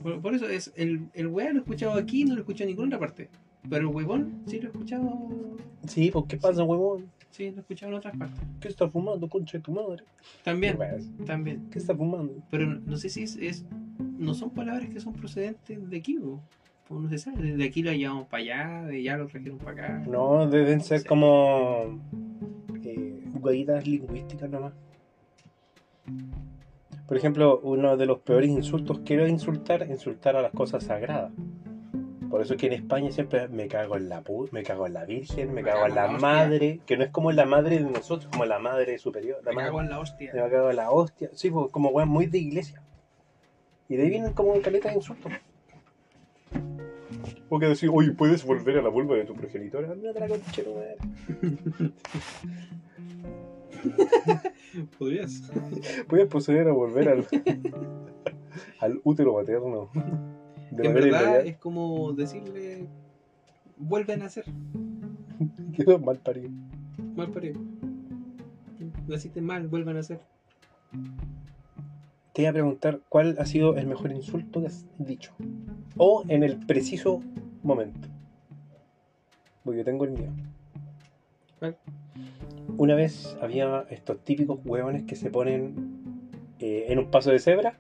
Por, 0.04 0.22
por 0.22 0.36
eso 0.36 0.47
es 0.47 0.72
el, 0.76 1.08
el 1.14 1.28
wea 1.28 1.49
lo 1.51 1.60
he 1.60 1.62
escuchado 1.62 1.93
aquí, 1.93 2.26
no 2.26 2.32
lo 2.34 2.39
he 2.39 2.41
escuchado 2.41 2.66
en 2.70 2.76
ninguna 2.76 2.88
otra 2.97 2.99
parte. 3.08 3.30
Pero 3.70 3.89
el 3.89 3.95
huevón 3.95 4.43
sí 4.45 4.60
lo 4.60 4.68
he 4.68 4.72
escuchado. 4.72 5.30
Sí, 5.88 6.12
pues 6.12 6.26
¿qué 6.28 6.38
pasa, 6.38 6.64
huevón? 6.64 7.10
Sí, 7.32 7.49
lo 7.49 7.58
he 7.58 7.60
escuchado 7.62 7.91
en 7.93 7.97
otras 7.97 8.16
partes. 8.18 8.39
¿Qué 8.60 8.68
está 8.68 8.88
fumando, 8.89 9.28
concha 9.30 9.58
de 9.58 9.64
tu 9.64 9.72
madre? 9.72 10.04
También, 10.43 10.78
también. 11.26 11.70
¿Qué 11.72 11.80
está 11.80 11.95
fumando? 11.95 12.36
Pero 12.51 12.66
no 12.68 12.97
sé 12.97 13.10
si 13.10 13.24
es, 13.24 13.36
es- 13.38 13.66
No 14.20 14.34
son 14.34 14.49
palabras 14.51 14.89
que 14.89 14.99
son 14.99 15.14
procedentes 15.14 15.89
de 15.89 15.97
aquí, 15.97 16.18
o 16.18 16.39
o 16.89 16.99
no 16.99 17.10
se 17.10 17.18
sabe. 17.18 17.56
De 17.56 17.64
aquí 17.64 17.82
lo 17.82 17.91
llevamos 17.93 18.28
para 18.28 18.43
allá, 18.43 18.86
de 18.88 18.97
allá 18.97 19.18
lo 19.18 19.28
trajeron 19.28 19.58
para 19.58 19.72
acá. 19.72 20.04
No, 20.08 20.47
deben 20.49 20.82
ser 20.82 20.99
Sí. 20.99 21.08
como 21.08 21.99
eh, 22.84 23.24
huellitas 23.41 23.88
lingüísticas 23.88 24.49
nomás. 24.49 24.74
Por 27.14 27.20
ejemplo, 27.20 27.59
uno 27.61 27.95
de 27.95 28.07
los 28.07 28.22
peores 28.22 28.49
insultos 28.49 29.01
que 29.01 29.14
era 29.14 29.28
insultar, 29.28 29.86
insultar 29.88 30.36
a 30.36 30.41
las 30.41 30.51
cosas 30.51 30.86
sagradas. 30.86 31.32
Por 32.28 32.41
eso 32.41 32.57
que 32.57 32.66
en 32.66 32.74
España 32.74 33.11
siempre 33.11 33.47
me 33.49 33.68
cago 33.68 33.97
en 33.97 34.09
la 34.09 34.24
pu- 34.24 34.49
me 34.51 34.64
cago 34.64 34.88
en 34.88 34.93
la 34.93 35.05
Virgen, 35.05 35.49
me, 35.49 35.61
Me 35.61 35.70
cago 35.70 35.82
cago 35.84 35.89
en 35.89 35.93
la 35.95 36.07
madre, 36.07 36.80
que 36.88 36.97
no 36.97 37.03
es 37.03 37.11
como 37.11 37.32
la 37.32 37.45
madre 37.45 37.76
de 37.78 37.88
nosotros, 37.91 38.32
como 38.32 38.45
la 38.45 38.57
madre 38.57 38.97
superior. 38.97 39.38
La 39.43 39.51
Me 39.51 39.57
madre- 39.57 39.68
cago 39.68 39.82
en 39.82 39.89
la 39.91 39.99
hostia. 39.99 40.32
me 40.34 40.49
cago 40.49 40.72
en 40.72 40.76
la 40.76 40.89
hostia. 40.89 41.30
Sí, 41.34 41.51
pues, 41.51 41.70
como 41.72 41.89
weón 41.89 42.09
muy 42.09 42.26
de 42.26 42.39
iglesia. 42.39 42.82
Y 43.89 43.95
de 43.95 44.03
ahí 44.05 44.09
vienen 44.09 44.34
como 44.34 44.59
caletas 44.59 44.93
de 44.93 44.97
insultos. 44.97 45.32
O 47.47 47.59
que 47.59 47.68
decir, 47.68 47.91
oye, 47.93 48.09
¿puedes 48.14 48.43
volver 48.43 48.80
a 48.80 48.82
la 48.82 48.89
vulva 48.89 49.16
de 49.18 49.26
tu 49.26 49.36
progenitora? 49.36 49.93
La 49.93 50.14
¿Podrías? 54.98 55.52
Puedes 56.08 56.28
proceder 56.28 56.68
a 56.68 56.72
volver 56.74 57.10
al, 57.10 57.26
al 58.80 59.02
útero 59.04 59.34
materno. 59.36 59.90
De 60.72 60.88
en 60.88 60.94
verdad 60.94 61.22
inmediata. 61.22 61.40
es 61.40 61.58
como 61.58 62.14
decirle. 62.14 62.88
Vuelven 63.78 64.22
a 64.22 64.30
ser 64.30 64.46
Quedó 65.76 66.00
mal 66.00 66.18
parido. 66.20 66.50
mal 67.16 67.30
parido. 67.32 67.60
Naciste 69.08 69.42
mal, 69.42 69.68
vuelven 69.68 69.98
a 69.98 70.04
ser. 70.04 70.20
Te 72.34 72.42
iba 72.44 72.50
a 72.50 72.54
preguntar 72.54 73.02
cuál 73.10 73.36
ha 73.40 73.46
sido 73.46 73.76
el 73.78 73.88
mejor 73.88 74.12
insulto 74.12 74.62
que 74.62 74.68
has 74.68 74.86
dicho. 74.98 75.34
O 75.98 76.24
en 76.28 76.44
el 76.44 76.58
preciso 76.66 77.22
momento. 77.62 78.08
Porque 79.64 79.80
yo 79.80 79.86
tengo 79.86 80.06
el 80.06 80.12
mío. 80.12 80.30
¿Cuál? 81.60 81.78
Una 82.78 82.95
vez 82.95 83.38
había 83.41 83.86
estos 83.89 84.20
típicos 84.24 84.59
huevones 84.66 85.03
que 85.03 85.16
se 85.16 85.30
ponen 85.30 85.76
eh, 86.59 86.86
en 86.89 86.99
un 86.99 87.11
paso 87.11 87.32
de 87.32 87.39
cebra, 87.39 87.78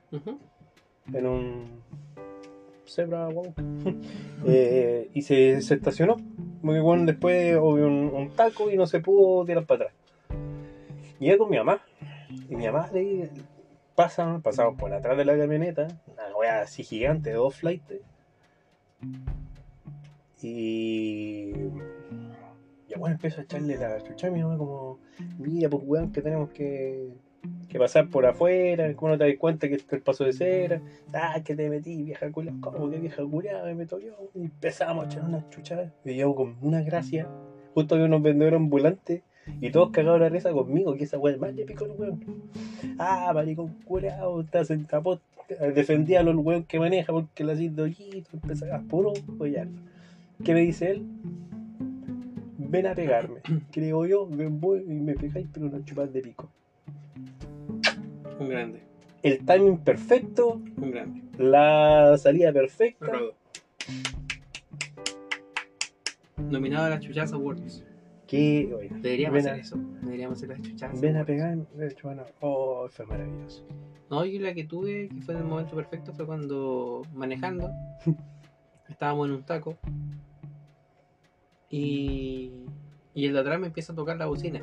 en 1.13 1.25
un 1.25 1.65
cebra 2.85 3.27
guau, 3.27 3.53
eh, 4.45 5.09
y 5.13 5.21
se, 5.21 5.61
se 5.61 5.75
estacionó. 5.75 6.17
Porque 6.61 6.79
bueno, 6.79 7.05
después 7.05 7.57
hubo 7.57 7.73
un, 7.73 8.11
un 8.13 8.29
taco 8.31 8.69
y 8.69 8.77
no 8.77 8.87
se 8.87 8.99
pudo 8.99 9.45
tirar 9.45 9.65
para 9.65 9.85
atrás. 9.85 9.95
Y 11.19 11.27
iba 11.27 11.37
con 11.37 11.49
mi 11.49 11.57
mamá. 11.57 11.81
Y 12.49 12.55
mi 12.55 12.65
mamá 12.65 12.89
le 12.93 13.29
pasa, 13.95 14.39
pasamos 14.43 14.75
por 14.77 14.93
atrás 14.93 15.17
de 15.17 15.25
la 15.25 15.37
camioneta, 15.37 15.87
una 16.07 16.35
wea 16.35 16.61
así 16.61 16.83
gigante, 16.83 17.29
de 17.29 17.35
dos 17.35 17.55
flights. 17.55 17.95
Y. 20.41 21.53
Ya 22.93 22.99
bueno, 22.99 23.15
empiezo 23.15 23.41
a 23.41 23.43
echarle 23.43 23.75
la 23.75 24.03
chucha 24.03 24.27
a 24.27 24.31
mi 24.31 24.43
mamá 24.43 24.55
como, 24.55 24.99
mira 25.39 25.67
pues 25.67 25.83
weón 25.83 26.11
que 26.11 26.21
tenemos 26.21 26.49
que, 26.49 27.09
que 27.67 27.79
pasar 27.79 28.07
por 28.09 28.23
afuera, 28.25 28.87
que 28.87 29.03
uno 29.03 29.17
te 29.17 29.27
da 29.27 29.37
cuenta 29.39 29.67
que 29.67 29.75
está 29.75 29.95
el 29.95 30.03
paso 30.03 30.23
de 30.25 30.33
cera, 30.33 30.79
ah, 31.11 31.41
que 31.43 31.55
te 31.55 31.69
metí, 31.69 32.03
vieja 32.03 32.31
culia, 32.31 32.53
¿cómo 32.61 32.91
que 32.91 32.99
vieja 32.99 33.23
culia? 33.23 33.63
Me 33.63 33.73
meto 33.73 33.99
yo, 33.99 34.13
y 34.35 34.41
empezamos 34.41 35.05
a 35.05 35.07
echar 35.07 35.25
unas 35.25 35.49
chuchadas, 35.49 35.91
y 36.05 36.15
yo 36.15 36.35
con 36.35 36.55
una 36.61 36.81
gracia, 36.81 37.27
justo 37.73 37.95
había 37.95 38.05
unos 38.05 38.21
vendedores 38.21 38.57
ambulantes, 38.57 39.23
y 39.59 39.71
todos 39.71 39.89
cagados 39.89 40.19
la 40.19 40.29
risa 40.29 40.51
conmigo, 40.51 40.93
que 40.95 41.05
esa 41.05 41.17
weá 41.17 41.35
más 41.37 41.53
le 41.55 41.65
picó 41.65 41.85
el 41.85 41.91
weón. 41.91 42.23
Ah, 42.99 43.31
maricón 43.33 43.73
curado, 43.85 44.39
estás 44.41 44.69
en 44.69 44.85
tapó, 44.85 45.19
defendía 45.73 46.19
a 46.19 46.23
los 46.23 46.35
weón 46.35 46.63
que 46.63 46.79
maneja 46.79 47.11
porque 47.11 47.43
la 47.43 47.53
hacía 47.53 47.71
dollito, 47.71 48.29
empezaba 48.33 48.75
a 48.75 48.81
puro 48.81 49.13
follar. 49.37 49.67
¿Qué 50.43 50.53
me 50.53 50.61
dice 50.61 50.91
él? 50.91 51.05
Ven 52.73 52.87
a 52.87 52.95
pegarme. 52.95 53.39
Creo 53.71 54.03
yo, 54.07 54.25
ven 54.25 54.59
voy 54.59 54.79
y 54.79 54.95
me 54.95 55.13
pegáis, 55.13 55.47
pero 55.53 55.69
no 55.69 55.85
chupas 55.85 56.11
de 56.11 56.21
pico. 56.21 56.49
Un 58.39 58.49
grande, 58.49 58.81
El 59.21 59.45
timing 59.45 59.77
perfecto, 59.77 60.59
un 60.77 60.89
grande. 60.89 61.21
la 61.37 62.17
salida 62.17 62.51
perfecta. 62.51 63.05
Rodo. 63.05 63.35
Nominado 66.49 66.85
a 66.85 66.89
las 66.89 67.01
Chuchas 67.01 67.31
Awards. 67.31 67.85
Que, 68.25 68.89
Deberíamos 69.03 69.35
ven 69.35 69.45
hacer 69.45 69.53
a, 69.53 69.61
eso. 69.61 69.77
Deberíamos 70.01 70.37
hacer 70.39 70.49
las 70.49 70.61
Chuchas 70.63 70.99
ven 70.99 71.17
a 71.17 71.85
hecho, 71.85 72.07
bueno, 72.07 72.23
oh, 72.39 72.87
fue 72.89 73.05
maravilloso. 73.05 73.63
No, 74.09 74.25
yo 74.25 74.41
la 74.41 74.55
que 74.55 74.63
tuve, 74.63 75.09
que 75.09 75.21
fue 75.21 75.35
en 75.35 75.41
el 75.41 75.45
momento 75.45 75.75
perfecto, 75.75 76.11
fue 76.11 76.25
cuando 76.25 77.03
manejando. 77.13 77.69
estábamos 78.89 79.27
en 79.27 79.35
un 79.35 79.43
taco. 79.43 79.77
Y, 81.75 82.51
y 83.15 83.25
el 83.25 83.33
de 83.33 83.39
atrás 83.39 83.59
me 83.59 83.67
empieza 83.67 83.93
a 83.93 83.95
tocar 83.95 84.17
la 84.17 84.27
bocina. 84.27 84.61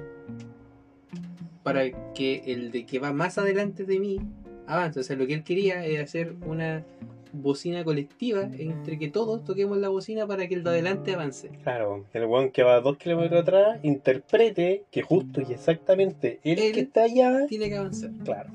Para 1.63 1.91
que 2.15 2.43
el 2.47 2.71
de 2.71 2.87
que 2.87 2.99
va 2.99 3.13
más 3.13 3.37
adelante 3.37 3.85
de 3.85 3.99
mí 3.99 4.21
avance. 4.67 5.01
O 5.01 5.03
sea, 5.03 5.17
lo 5.17 5.27
que 5.27 5.35
él 5.35 5.45
quería 5.45 5.85
era 5.85 6.05
hacer 6.05 6.35
una 6.47 6.85
bocina 7.33 7.85
colectiva 7.85 8.49
entre 8.59 8.99
que 8.99 9.09
todos 9.09 9.45
toquemos 9.45 9.79
la 9.79 9.89
bocina 9.89 10.27
para 10.27 10.49
que 10.49 10.55
el 10.55 10.65
de 10.65 10.71
adelante 10.71 11.15
avance. 11.15 11.49
Claro, 11.63 12.07
el 12.13 12.25
weón 12.27 12.51
que 12.51 12.63
va 12.63 12.81
dos 12.81 12.97
kilómetros 12.97 13.43
atrás 13.43 13.79
interprete 13.83 14.85
que 14.91 15.03
justo 15.03 15.41
y 15.41 15.53
exactamente 15.53 16.41
el 16.45 16.59
Él- 16.59 16.73
que 16.73 16.81
está 16.81 17.05
allá. 17.05 17.47
Tiene 17.49 17.69
que 17.69 17.77
avanzar. 17.77 18.11
Claro. 18.25 18.51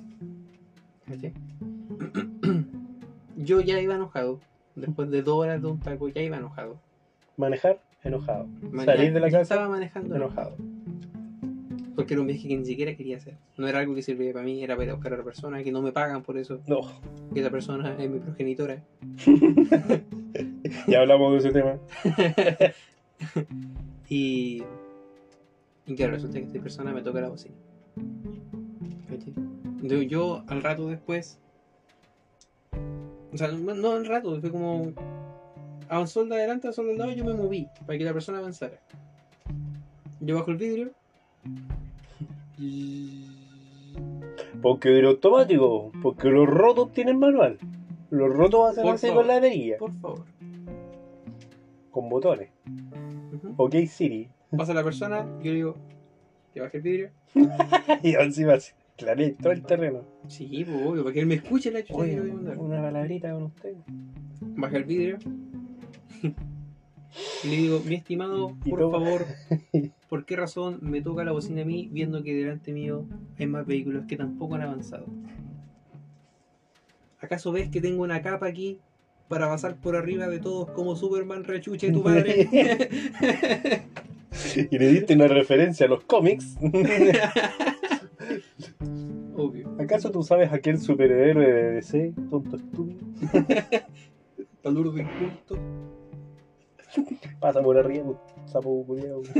Yo 3.37 3.61
ya 3.61 3.79
iba 3.79 3.95
enojado. 3.95 4.39
Después 4.75 5.09
de 5.09 5.21
dos 5.21 5.35
horas 5.35 5.61
de 5.61 5.67
un 5.67 5.79
taco, 5.79 6.09
ya 6.09 6.21
iba 6.21 6.37
enojado. 6.37 6.77
Manejar, 7.37 7.79
enojado. 8.07 8.47
Ma- 8.71 8.85
Salir 8.85 9.07
ya- 9.07 9.13
de 9.13 9.19
la 9.19 9.27
casa, 9.27 9.41
Estaba 9.41 9.69
manejando 9.69 10.15
enojado. 10.15 10.55
Porque 11.95 12.13
era 12.13 12.21
un 12.21 12.27
viaje 12.27 12.47
que 12.47 12.57
ni 12.57 12.65
siquiera 12.65 12.93
quería 12.95 13.17
hacer. 13.17 13.37
No 13.57 13.67
era 13.67 13.79
algo 13.79 13.95
que 13.95 14.01
sirviera 14.01 14.33
para 14.33 14.45
mí, 14.45 14.61
era 14.61 14.75
para 14.75 14.83
ir 14.85 14.91
a 14.91 14.95
buscar 14.95 15.13
a 15.13 15.15
otra 15.15 15.23
persona, 15.23 15.63
que 15.63 15.71
no 15.71 15.81
me 15.81 15.91
pagan 15.93 16.23
por 16.23 16.37
eso. 16.37 16.59
No, 16.67 16.81
Que 17.33 17.39
esa 17.39 17.49
persona 17.49 17.95
es 17.97 18.09
mi 18.09 18.19
progenitora. 18.19 18.83
ya 20.87 20.99
hablamos 20.99 21.31
de 21.31 21.37
ese 21.39 21.51
tema. 21.51 21.77
Y. 24.09 24.61
Y 25.87 25.95
claro, 25.95 26.13
resulta 26.13 26.37
que 26.39 26.45
esta 26.45 26.59
persona 26.59 26.91
me 26.93 27.01
toca 27.01 27.21
la 27.21 27.29
bocina. 27.29 27.55
Entonces 29.81 30.07
yo 30.09 30.43
al 30.47 30.61
rato 30.61 30.87
después. 30.89 31.39
O 33.33 33.37
sea, 33.37 33.47
no, 33.49 33.73
no 33.73 33.91
al 33.93 34.05
rato, 34.05 34.39
fue 34.41 34.51
como. 34.51 34.91
Avanzó 35.89 36.21
el 36.23 36.29
de 36.29 36.35
adelante, 36.35 36.67
avanzó 36.67 36.81
el 36.81 36.87
de 36.87 36.93
al 36.93 36.99
lado, 36.99 37.11
yo 37.11 37.25
me 37.25 37.33
moví 37.33 37.67
para 37.85 37.97
que 37.97 38.03
la 38.03 38.13
persona 38.13 38.39
avanzara. 38.39 38.79
Yo 40.19 40.35
bajo 40.35 40.51
el 40.51 40.57
vidrio. 40.57 40.91
Porque 44.61 44.97
era 44.97 45.09
automático, 45.09 45.91
porque 46.01 46.29
los 46.29 46.47
rotos 46.47 46.91
tienen 46.93 47.19
manual. 47.19 47.59
Los 48.09 48.33
rotos 48.33 48.71
hacen 48.71 48.87
así 48.87 49.09
con 49.09 49.27
la 49.27 49.39
perilla, 49.39 49.77
Por 49.77 49.93
favor. 49.99 50.25
con 51.91 52.09
botones. 52.09 52.49
Ujú. 53.33 53.53
Ok, 53.57 53.75
Siri. 53.87 54.29
Pasa 54.55 54.73
la 54.73 54.83
persona, 54.83 55.25
yo 55.39 55.51
le 55.51 55.55
digo, 55.55 55.75
que 56.53 56.61
baje 56.61 56.77
el 56.77 56.83
vidrio. 56.83 57.09
y 58.03 58.13
encima 58.15 58.57
se 58.59 58.73
claré 58.95 59.31
todo 59.31 59.51
el 59.51 59.63
terreno. 59.63 60.01
Sí, 60.27 60.63
pues 60.65 60.77
obvio, 60.81 61.03
para 61.03 61.13
que 61.13 61.19
él 61.19 61.25
me 61.25 61.35
escuche 61.35 61.71
la 61.71 61.83
chucha 61.83 61.99
Oye, 61.99 62.17
a 62.17 62.59
una 62.59 62.81
palabrita 62.81 63.33
con 63.33 63.43
usted. 63.43 63.75
Baja 64.41 64.77
el 64.77 64.83
vidrio. 64.85 65.19
Y 67.43 67.47
le 67.47 67.55
digo, 67.57 67.81
mi 67.85 67.95
estimado, 67.95 68.55
por 68.69 68.79
favor, 68.91 69.25
¿por 70.09 70.25
qué 70.25 70.35
razón 70.35 70.79
me 70.81 71.01
toca 71.01 71.23
la 71.23 71.31
bocina 71.31 71.61
a 71.61 71.65
mí 71.65 71.87
viendo 71.91 72.23
que 72.23 72.33
delante 72.33 72.73
mío 72.73 73.05
hay 73.37 73.47
más 73.47 73.65
vehículos 73.65 74.05
que 74.07 74.17
tampoco 74.17 74.55
han 74.55 74.63
avanzado? 74.63 75.05
¿Acaso 77.19 77.51
ves 77.51 77.69
que 77.69 77.81
tengo 77.81 78.03
una 78.03 78.21
capa 78.21 78.47
aquí 78.47 78.79
para 79.27 79.47
pasar 79.47 79.77
por 79.77 79.95
arriba 79.95 80.27
de 80.27 80.39
todos 80.39 80.69
como 80.71 80.95
Superman 80.95 81.43
rechuche 81.43 81.91
tu 81.91 82.03
madre? 82.03 82.47
y 84.71 84.77
le 84.77 84.87
diste 84.89 85.15
una 85.15 85.27
referencia 85.27 85.85
a 85.85 85.89
los 85.89 86.03
cómics. 86.03 86.57
Obvio. 89.37 89.75
¿Acaso 89.79 90.11
tú 90.11 90.23
sabes 90.23 90.51
aquel 90.51 90.79
superhéroe 90.79 91.51
de 91.51 91.71
DC, 91.71 92.13
tonto 92.29 92.57
estúpido? 92.57 92.99
Palurdo 94.61 94.97
inculto. 94.97 95.57
Pasa 97.39 97.61
por 97.61 97.77
arriba, 97.77 98.03
un 98.05 98.17
sapo 98.47 98.85
culiao. 98.85 99.21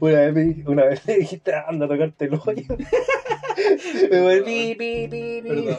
una, 0.00 0.20
vez 0.20 0.34
me, 0.34 0.64
una 0.66 0.84
vez 0.84 1.06
me 1.06 1.16
dijiste, 1.18 1.54
anda 1.54 1.86
a 1.86 1.88
tocarte 1.88 2.24
el 2.26 2.34
hoyo. 2.34 2.76
me 4.10 4.20
volví, 4.20 4.74
pi, 4.74 5.08
pi, 5.08 5.42
pi. 5.42 5.48
Perdón. 5.48 5.76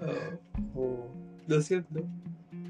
Oh, 0.00 0.78
Oh. 0.78 1.08
lo 1.46 1.60
siento. 1.62 2.00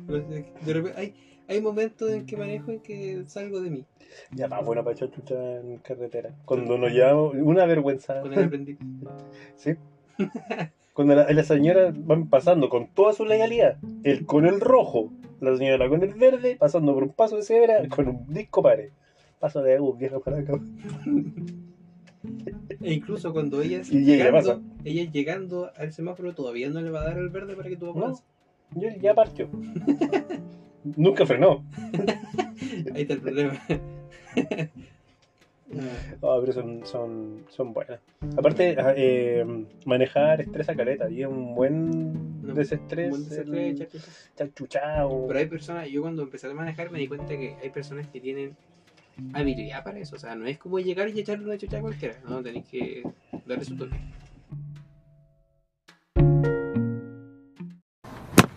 Lo 0.06 0.20
siento. 0.22 0.50
De 0.64 0.72
repente, 0.72 1.00
hay, 1.00 1.14
hay 1.48 1.60
momentos 1.60 2.10
en 2.10 2.24
que 2.26 2.36
manejo 2.36 2.70
en 2.70 2.80
que 2.80 3.24
salgo 3.26 3.60
de 3.60 3.70
mí. 3.70 3.84
Ya 4.30 4.48
más 4.48 4.64
bueno 4.64 4.82
para 4.84 4.94
echar 4.94 5.10
chucha 5.10 5.34
en 5.60 5.78
carretera. 5.78 6.34
Cuando 6.44 6.78
nos 6.78 6.92
llevamos, 6.92 7.34
una 7.34 7.66
vergüenza. 7.66 8.20
Con 8.20 8.32
el 8.32 8.44
aprendiz. 8.44 8.78
¿Sí? 9.56 9.74
Cuando 10.96 11.14
la- 11.14 11.30
las 11.30 11.46
señoras 11.46 11.94
van 12.06 12.26
pasando 12.28 12.70
con 12.70 12.88
toda 12.88 13.12
su 13.12 13.26
legalidad, 13.26 13.76
él 14.02 14.24
con 14.24 14.46
el 14.46 14.60
rojo, 14.60 15.12
la 15.40 15.54
señora 15.54 15.90
con 15.90 16.02
el 16.02 16.14
verde, 16.14 16.56
pasando 16.58 16.94
por 16.94 17.02
un 17.02 17.10
paso 17.10 17.36
de 17.36 17.42
cebra 17.42 17.86
con 17.88 18.08
un 18.08 18.26
disco 18.32 18.62
pared. 18.62 18.88
Paso 19.38 19.60
de 19.62 19.74
agua, 19.76 19.94
vieja 19.98 20.18
para 20.20 20.38
acá. 20.38 20.54
E 22.80 22.94
incluso 22.94 23.34
cuando 23.34 23.60
ella 23.60 23.82
llegando, 23.82 24.62
ella 24.84 25.10
llegando 25.10 25.70
al 25.76 25.92
semáforo 25.92 26.34
todavía 26.34 26.70
no 26.70 26.80
le 26.80 26.88
va 26.90 27.02
a 27.02 27.04
dar 27.04 27.18
el 27.18 27.28
verde 27.28 27.54
para 27.54 27.68
que 27.68 27.76
tú 27.76 27.90
avances. 27.90 28.24
Y 28.74 28.86
él 28.86 28.98
ya 28.98 29.14
partió. 29.14 29.48
Nunca 30.96 31.26
frenó. 31.26 31.62
Ahí 32.94 33.02
está 33.02 33.12
el 33.14 33.20
problema. 33.20 33.52
Ah, 36.22 36.38
pero 36.40 36.52
son, 36.52 36.86
son, 36.86 37.44
son 37.48 37.72
buenas. 37.72 37.98
Aparte, 38.36 38.76
ah, 38.78 38.94
eh, 38.96 39.44
manejar 39.84 40.40
estresa 40.40 40.74
caleta 40.76 41.10
y 41.10 41.22
es 41.22 41.28
un 41.28 41.54
buen 41.54 42.42
No, 42.46 42.54
desestrés. 42.54 43.10
Buen 43.10 43.28
desestrés, 43.28 43.72
el 43.72 43.78
chacho. 43.78 43.98
chanchuchao. 44.36 45.26
Pero 45.26 45.38
hay 45.38 45.46
personas, 45.46 45.88
yo 45.88 46.02
cuando 46.02 46.22
empecé 46.22 46.46
a 46.46 46.54
manejar 46.54 46.90
me 46.90 46.98
di 47.00 47.08
cuenta 47.08 47.36
que 47.36 47.56
hay 47.60 47.70
personas 47.70 48.06
que 48.08 48.20
tienen 48.20 48.56
habilidad 49.32 49.82
para 49.82 49.98
eso. 49.98 50.16
O 50.16 50.18
sea, 50.18 50.34
no 50.36 50.46
es 50.46 50.56
como 50.58 50.78
llegar 50.78 51.08
y 51.08 51.18
echarle 51.18 51.44
una 51.46 51.58
chucha 51.58 51.78
a 51.78 51.80
cualquiera. 51.80 52.16
No, 52.28 52.42
tenéis 52.42 52.66
que 52.66 53.02
darle 53.44 53.64
su 53.64 53.76
toque. 53.76 53.96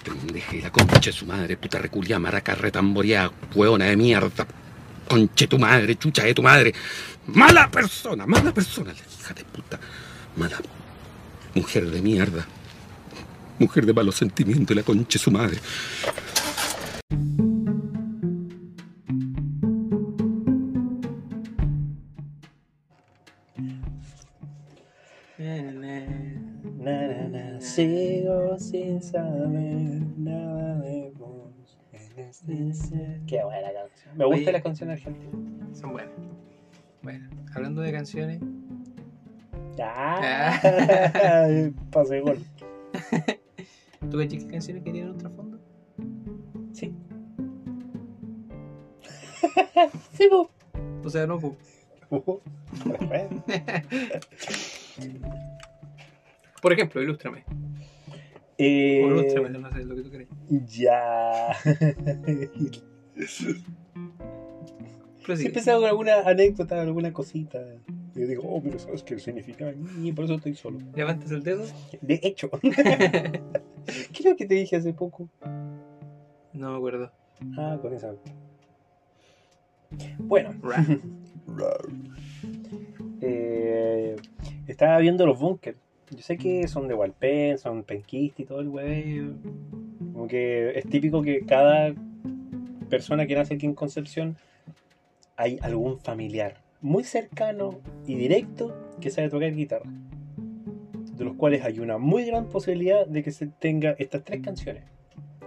Pendeje, 0.04 0.62
la 0.62 0.72
concha 0.72 1.00
de 1.10 1.12
su 1.12 1.26
madre, 1.26 1.58
puta 1.58 1.80
reculia, 1.80 2.20
maraca, 2.20 2.56
retamborea, 2.56 3.32
hueona 3.56 3.86
de 3.86 3.98
mierda. 3.98 4.48
Conche 5.10 5.48
tu 5.48 5.58
madre, 5.58 5.98
chucha 5.98 6.24
de 6.24 6.34
tu 6.34 6.42
madre. 6.42 6.74
Mala 7.28 7.70
persona, 7.70 8.26
mala 8.26 8.54
persona, 8.54 8.94
la 8.94 9.00
hija 9.00 9.34
de 9.34 9.44
puta. 9.44 9.80
Mala 10.36 10.60
mujer 11.56 11.90
de 11.90 12.02
mierda. 12.02 12.46
Mujer 13.58 13.86
de 13.86 13.94
malos 13.94 14.16
sentimientos, 14.16 14.76
la 14.76 14.84
concha 14.84 15.18
de 15.18 15.20
su 15.20 15.32
madre. 15.32 15.58
Sigo 27.80 28.58
sin 28.58 29.02
saber 29.02 30.02
nada 30.18 30.76
de 30.80 31.12
vos. 31.18 31.78
en 31.94 32.00
este 32.00 32.16
ser. 32.16 32.19
Qué 33.28 33.44
buena 33.44 33.74
canción. 33.74 34.18
Me 34.18 34.26
gusta 34.26 34.42
Oye. 34.42 34.52
la 34.52 34.62
canción 34.62 34.90
argentina. 34.90 35.68
Son 35.74 35.92
buenas. 35.92 36.14
Bueno, 37.02 37.30
hablando 37.56 37.82
de 37.82 37.92
canciones, 37.92 38.40
Ya. 39.76 40.60
Pase 41.92 42.20
gol. 42.20 42.40
¿tú 44.12 44.18
ves 44.18 44.30
qué 44.30 44.48
canciones 44.48 44.84
que 44.84 44.92
tienen 44.92 45.12
un 45.12 45.18
trasfondo? 45.18 45.60
Sí. 46.74 46.94
sí, 50.14 50.28
po. 50.30 50.50
O 51.04 51.10
sea, 51.10 51.26
no. 51.26 51.38
Uh, 52.10 52.40
Por 56.62 56.74
ejemplo, 56.74 57.02
ilústrame. 57.02 57.44
Eh, 58.60 59.28
sé 59.30 59.86
lo 59.86 59.96
que 59.96 60.02
tú 60.04 60.12
crees. 60.12 60.30
ya. 60.68 61.56
Siempre 65.36 65.62
salgo 65.62 65.82
con 65.82 65.90
alguna 65.90 66.22
anécdota, 66.22 66.82
alguna 66.82 67.14
cosita. 67.14 67.60
Y 68.16 68.22
yo 68.22 68.28
digo, 68.28 68.44
oh, 68.46 68.62
pero 68.62 68.80
¿sabes 68.80 69.04
qué 69.04 69.20
significa? 69.20 69.72
Y 70.02 70.12
por 70.12 70.26
eso 70.26 70.36
estoy 70.36 70.56
solo. 70.56 70.80
Levantas 70.96 71.32
el 71.32 71.44
dedo. 71.44 71.66
De 72.02 72.20
hecho. 72.24 72.50
¿Qué 72.62 74.20
es 74.20 74.26
lo 74.26 74.36
que 74.36 74.46
te 74.46 74.56
dije 74.56 74.76
hace 74.76 74.94
poco? 74.94 75.30
No 76.54 76.72
me 76.72 76.78
acuerdo. 76.78 77.12
Ah, 77.58 77.78
con 77.82 77.94
esa. 77.94 78.14
Bueno. 80.18 80.54
Eh, 83.22 84.16
estaba 84.68 84.98
viendo 85.00 85.26
los 85.26 85.40
bunkers. 85.40 85.78
Yo 86.12 86.22
sé 86.22 86.38
que 86.38 86.68
son 86.68 86.88
de 86.88 86.96
Walpen, 86.96 87.58
son 87.58 87.84
penquistas 87.84 88.40
y 88.40 88.46
todo 88.46 88.62
el 88.62 88.70
hueveo. 88.70 89.34
Como 90.14 90.28
que 90.28 90.78
es 90.78 90.88
típico 90.90 91.22
que 91.22 91.46
cada 91.46 91.94
persona 92.90 93.28
que 93.28 93.36
nace 93.36 93.56
aquí 93.56 93.66
en 93.66 93.76
Concepción 93.76 94.38
hay 95.36 95.60
algún 95.62 96.00
familiar 96.00 96.62
muy 96.82 97.04
cercano 97.04 97.80
y 98.08 98.16
directo 98.16 98.76
que 99.00 99.10
sabe 99.12 99.30
tocar 99.30 99.54
guitarra. 99.54 99.90
De 101.14 101.26
los 101.26 101.36
cuales 101.36 101.64
hay 101.64 101.80
una 101.80 101.98
muy 101.98 102.26
gran 102.26 102.48
posibilidad 102.48 103.06
de 103.06 103.24
que 103.24 103.32
se 103.32 103.48
tenga 103.48 103.92
estas 104.00 104.24
tres 104.24 104.42
canciones. 104.42 104.84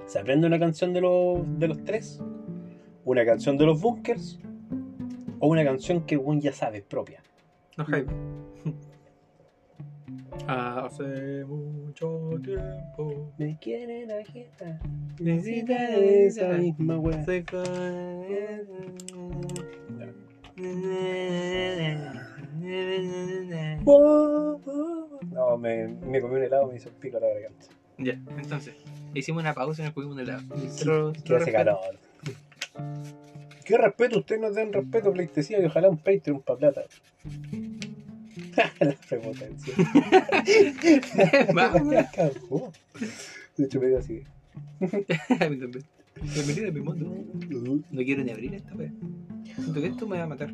Se 0.07 0.19
aprende 0.19 0.47
una 0.47 0.59
canción 0.59 0.93
de 0.93 1.01
los, 1.01 1.41
de 1.59 1.69
los 1.69 1.83
tres, 1.85 2.23
una 3.05 3.25
canción 3.25 3.57
de 3.57 3.67
los 3.67 3.81
bunkers 3.81 4.39
o 5.41 5.49
una 5.49 5.65
canción 5.65 6.07
que 6.07 6.17
uno 6.17 6.41
ya 6.41 6.53
sabe 6.53 6.83
propia. 6.83 7.23
No, 7.77 7.85
Jaime. 7.85 8.13
Hace 10.47 11.45
mucho 11.45 12.31
tiempo. 12.43 13.33
Me 13.39 13.59
quieren 13.59 14.11
agitar. 14.11 14.79
Necesita 15.21 15.97
esa 15.97 16.49
misma 16.59 16.99
wea. 16.99 17.25
Se 17.25 17.45
No, 25.33 25.57
me, 25.59 25.89
me 25.89 26.21
comí 26.21 26.37
un 26.37 26.43
helado, 26.43 26.67
me 26.69 26.77
hizo 26.77 26.89
el 26.89 26.95
pico 26.97 27.17
a 27.17 27.21
la 27.21 27.29
garganta. 27.29 27.67
Ya, 27.99 28.13
entonces, 28.39 28.75
hicimos 29.15 29.43
una 29.43 29.55
pausa 29.55 29.83
y 29.83 29.85
nos 29.87 29.95
comimos 29.95 30.15
un 30.17 30.21
helado. 30.23 30.43
Pero- 30.79 31.13
Que 31.25 31.37
hace 31.37 31.53
calor. 31.53 31.79
¿Qué 33.65 33.79
respeto? 33.79 34.19
Ustedes 34.19 34.41
nos 34.41 34.55
den 34.55 34.73
respeto, 34.73 35.13
pleitesía, 35.13 35.61
y 35.61 35.65
ojalá 35.67 35.89
un 35.89 35.99
Patreon 35.99 36.41
para 36.43 36.59
plata. 36.59 36.83
la 38.81 38.95
prepotencia. 39.09 39.75
Me 41.85 42.07
cagó. 42.13 42.73
De 43.57 43.65
hecho, 43.65 43.81
me 43.81 43.89
dio 43.89 43.99
así. 43.99 44.23
A 44.81 45.49
mí 45.49 45.59
también. 45.59 45.85
Bienvenido 46.23 46.69
a 46.69 46.73
mi 46.73 46.81
mundo. 46.81 47.83
No 47.91 48.03
quiero 48.03 48.23
ni 48.23 48.31
abrir 48.31 48.55
esta 48.55 48.75
wea. 48.75 48.93
Siento 49.55 49.81
que 49.81 49.87
esto 49.87 50.07
me 50.07 50.19
va 50.19 50.25
a 50.25 50.27
matar. 50.27 50.53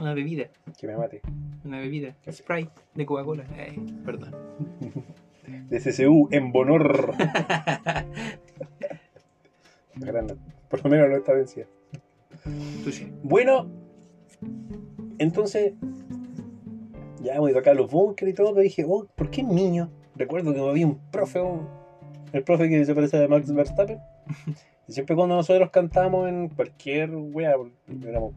Una 0.00 0.14
bebida. 0.14 0.48
Que 0.78 0.86
me 0.86 0.96
mate. 0.96 1.22
Una 1.64 1.78
bebida. 1.78 2.16
Sprite 2.30 2.72
de 2.94 3.06
Coca-Cola. 3.06 3.44
Eh, 3.56 3.78
perdón. 4.04 4.34
De 5.68 5.80
CCU 5.80 6.28
en 6.32 6.52
Bonor. 6.52 7.14
Por 10.68 10.84
lo 10.84 10.90
menos 10.90 11.08
no 11.10 11.16
está 11.16 11.32
vencida. 11.32 11.66
Tú 12.82 12.90
sí. 12.90 13.12
Bueno, 13.22 13.70
entonces 15.18 15.74
ya 17.22 17.34
hemos 17.34 17.50
ido 17.50 17.58
acá 17.58 17.70
a 17.70 17.74
los 17.74 17.90
bunkers 17.90 18.30
y 18.30 18.34
todo, 18.34 18.50
pero 18.50 18.62
dije, 18.62 18.84
oh, 18.86 19.06
¿por 19.14 19.30
qué 19.30 19.42
niño? 19.42 19.90
Recuerdo 20.14 20.52
que 20.52 20.60
había 20.60 20.86
un 20.86 20.98
profe, 21.10 21.40
el 22.32 22.44
profe 22.44 22.68
que 22.68 22.84
se 22.84 22.94
parece 22.94 23.24
a 23.24 23.28
Max 23.28 23.52
Verstappen. 23.52 23.98
Y 24.88 24.94
siempre 24.94 25.14
cuando 25.14 25.36
nosotros 25.36 25.70
cantábamos 25.70 26.28
en 26.28 26.48
cualquier 26.48 27.14
wea, 27.14 27.54
éramos, 28.04 28.34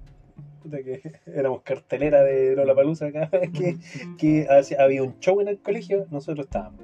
puta 0.62 0.78
que, 0.84 1.02
éramos 1.26 1.64
cartelera 1.64 2.24
de 2.24 2.56
Lollapalooza 2.56 3.12
cada 3.12 3.26
vez 3.40 3.50
que, 3.50 3.78
que 4.20 4.48
había 4.78 5.02
un 5.02 5.18
show 5.20 5.42
en 5.42 5.48
el 5.48 5.60
colegio, 5.60 6.06
nosotros 6.12 6.46
estábamos. 6.46 6.82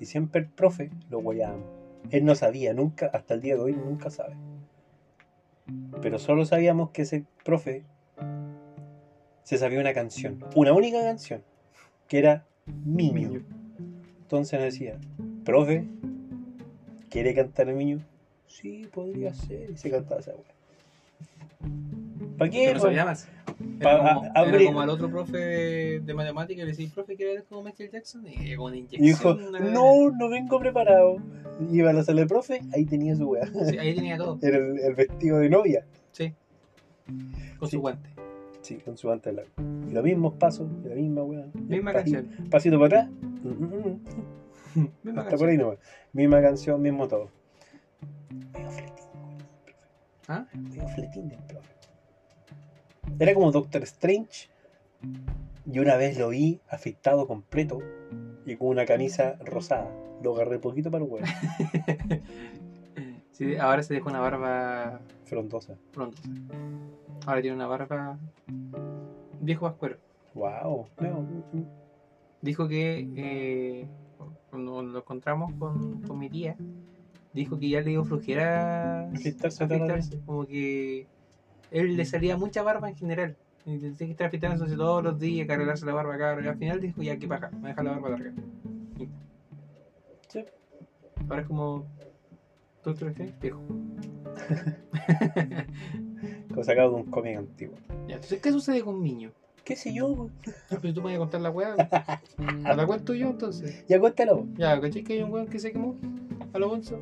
Y 0.00 0.06
siempre 0.06 0.40
el 0.40 0.48
profe 0.48 0.90
lo 1.10 1.20
weyábamos. 1.20 1.64
Él 2.10 2.24
no 2.24 2.34
sabía, 2.34 2.74
nunca, 2.74 3.06
hasta 3.12 3.34
el 3.34 3.40
día 3.40 3.54
de 3.54 3.60
hoy, 3.60 3.72
nunca 3.72 4.10
sabe. 4.10 4.34
Pero 6.02 6.18
solo 6.18 6.44
sabíamos 6.44 6.90
que 6.90 7.02
ese 7.02 7.24
profe 7.44 7.84
se 9.44 9.56
sabía 9.58 9.78
una 9.80 9.94
canción, 9.94 10.44
una 10.56 10.72
única 10.72 11.00
canción, 11.00 11.42
que 12.08 12.18
era 12.18 12.44
Miño. 12.84 13.42
Entonces 14.22 14.58
nos 14.58 14.64
decía, 14.72 14.98
profe, 15.44 15.84
¿quiere 17.10 17.34
cantar 17.34 17.66
Miño? 17.72 18.00
Sí, 18.46 18.88
podría 18.92 19.32
ser. 19.34 19.70
Y 19.70 19.76
se 19.76 19.90
cantaba 19.90 20.20
esa 20.20 20.32
wea. 20.32 20.54
¿Para 22.38 22.50
qué? 22.50 22.66
Que 22.66 22.74
no 22.74 22.80
sabía 22.80 23.04
más. 23.04 23.28
Era, 23.80 23.98
como, 23.98 24.22
a- 24.22 24.26
era 24.26 24.32
abrir- 24.34 24.66
como 24.66 24.80
al 24.80 24.88
otro 24.90 25.08
profe 25.10 25.36
de, 25.38 26.00
de 26.00 26.14
matemáticas 26.14 26.62
y 26.62 26.66
le 26.66 26.70
decía, 26.72 26.88
profe, 26.92 27.14
¿quiere 27.16 27.34
ver 27.34 27.44
como 27.44 27.62
Michael 27.62 27.90
Jackson? 27.90 28.26
Y 28.26 28.30
Y 28.30 28.52
inyección. 28.54 29.00
dijo, 29.00 29.34
no, 29.60 30.10
no 30.10 30.28
vengo 30.28 30.58
preparado. 30.58 31.16
Y 31.70 31.78
Iba 31.78 31.90
a 31.90 31.92
la 31.92 32.02
sala 32.02 32.22
de 32.22 32.26
profe, 32.26 32.60
ahí 32.72 32.84
tenía 32.84 33.14
su 33.14 33.28
weá. 33.28 33.46
Sí, 33.46 33.78
ahí 33.78 33.94
tenía 33.94 34.16
todo. 34.16 34.38
Era 34.42 34.56
el, 34.56 34.78
el 34.80 34.94
vestido 34.94 35.38
de 35.38 35.48
novia. 35.50 35.84
Sí. 36.12 36.32
Con 37.58 37.68
Sí. 37.68 37.76
su 37.76 37.80
guante. 37.80 38.08
Sí, 38.64 38.76
con 38.76 38.96
su 38.96 39.08
guante 39.08 39.30
blanco. 39.30 39.50
Y 39.90 39.92
los 39.92 40.02
mismos 40.02 40.34
pasos, 40.36 40.66
y 40.82 40.88
la 40.88 40.94
misma 40.94 41.22
weá. 41.22 41.44
Misma 41.52 41.92
canción. 41.92 42.30
Pasito 42.50 42.78
para 42.78 43.02
atrás. 43.02 43.10
mm, 43.20 43.48
mm, 43.48 44.00
mm. 44.74 44.88
Misma 45.02 45.20
Hasta 45.20 45.36
por 45.36 45.50
ahí 45.50 45.58
nomás. 45.58 45.78
Misma 46.14 46.40
canción, 46.40 46.80
mismo 46.80 47.06
todo. 47.06 47.28
Medio 48.54 48.70
fletín, 48.70 48.94
¿Ah? 50.28 50.46
medio 50.54 50.88
fletín 50.88 51.30
el 51.30 51.38
profe. 51.46 51.74
Era 53.18 53.34
como 53.34 53.52
Doctor 53.52 53.82
Strange. 53.82 54.48
Y 55.70 55.78
una 55.78 55.96
vez 55.96 56.18
lo 56.18 56.30
vi 56.30 56.62
afeitado 56.66 57.26
completo 57.26 57.80
y 58.46 58.56
con 58.56 58.68
una 58.68 58.86
camisa 58.86 59.36
rosada. 59.44 59.94
Lo 60.22 60.34
agarré 60.34 60.58
poquito 60.58 60.90
para 60.90 61.04
el 61.04 61.10
huevo. 61.10 61.26
Sí, 63.34 63.56
ahora 63.56 63.82
se 63.82 63.94
dejó 63.94 64.10
una 64.10 64.20
barba 64.20 65.00
Frondosa. 65.24 65.74
pronto. 65.92 66.22
Ahora 67.26 67.40
tiene 67.42 67.56
una 67.56 67.66
barba 67.66 68.16
viejo 69.40 69.64
vascuero. 69.64 69.96
Wow. 70.34 70.86
No, 71.00 71.26
Dijo 72.40 72.68
que 72.68 73.08
eh, 73.16 73.88
cuando 74.50 74.82
lo 74.82 74.98
encontramos 74.98 75.52
con, 75.58 76.00
con 76.02 76.16
mi 76.18 76.30
tía, 76.30 76.56
dijo 77.32 77.58
que 77.58 77.70
ya 77.70 77.80
le 77.80 77.90
dio 77.90 78.04
flojera 78.04 79.08
Afeitarse 79.08 79.64
afeitarse. 79.64 80.20
Como 80.24 80.46
que 80.46 81.08
él 81.72 81.96
le 81.96 82.04
salía 82.04 82.36
mucha 82.36 82.62
barba 82.62 82.88
en 82.88 82.96
general. 82.96 83.36
Y 83.66 83.78
tenía 83.78 83.96
que 83.96 84.10
estar 84.12 84.26
afeitándose 84.28 84.76
todos 84.76 85.02
los 85.02 85.18
días, 85.18 85.48
cargarse 85.48 85.84
la 85.86 85.94
barba 85.94 86.14
acá. 86.14 86.38
Y 86.40 86.46
al 86.46 86.56
final 86.56 86.80
dijo, 86.80 87.02
ya, 87.02 87.16
que 87.18 87.26
paja, 87.26 87.50
me 87.50 87.70
deja 87.70 87.82
la 87.82 87.90
barba 87.92 88.10
larga. 88.10 88.32
Sí. 90.28 90.44
Ahora 91.28 91.42
es 91.42 91.48
como... 91.48 91.84
Doctor 92.84 93.08
Strange, 93.08 93.34
viejo. 93.40 93.62
Como 96.50 96.64
sacado 96.64 96.90
de 96.90 96.96
un 96.96 97.04
cómic 97.04 97.38
antiguo. 97.38 97.76
Ya, 98.06 98.16
entonces, 98.16 98.40
¿qué 98.40 98.52
sucede 98.52 98.82
con 98.82 99.00
Miño? 99.00 99.32
¿Qué 99.64 99.76
sé 99.76 99.94
yo? 99.94 100.28
Ah, 100.70 100.76
pues 100.80 100.92
tú 100.92 101.00
me 101.00 101.06
vas 101.06 101.16
a 101.16 101.18
contar 101.18 101.40
la 101.40 101.50
weá. 101.50 101.74
¿A 102.64 102.74
la 102.74 102.86
cuento 102.86 103.14
yo 103.14 103.28
entonces? 103.28 103.86
Ya 103.88 103.98
cuéntalo. 103.98 104.46
Ya, 104.56 104.78
¿cachai 104.78 105.02
que 105.02 105.14
hay 105.14 105.22
un 105.22 105.32
weón 105.32 105.46
que 105.46 105.58
se 105.58 105.72
quemó? 105.72 105.96
A 106.52 106.58
lo 106.58 106.68
bonzo. 106.68 107.00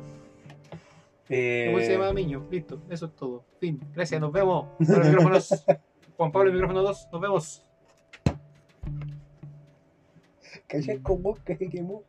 Eh, 1.27 1.71
weón 1.73 1.85
se 1.85 1.91
llama 1.91 2.13
Miño. 2.13 2.47
Listo, 2.49 2.79
eso 2.89 3.07
es 3.07 3.15
todo. 3.15 3.43
Fin. 3.59 3.81
Gracias, 3.93 4.21
nos 4.21 4.31
vemos. 4.31 4.67
Para 4.87 4.99
los 4.99 5.07
micrófonos. 5.07 5.65
Juan 6.15 6.31
Pablo, 6.31 6.49
el 6.49 6.55
micrófono 6.55 6.83
2. 6.83 7.09
Nos 7.11 7.21
vemos. 7.21 7.63
¿Cachai 10.73 10.97
con 11.03 11.21
vos 11.21 11.39
que 11.41 11.55
se 11.55 11.69
quemó? 11.69 12.01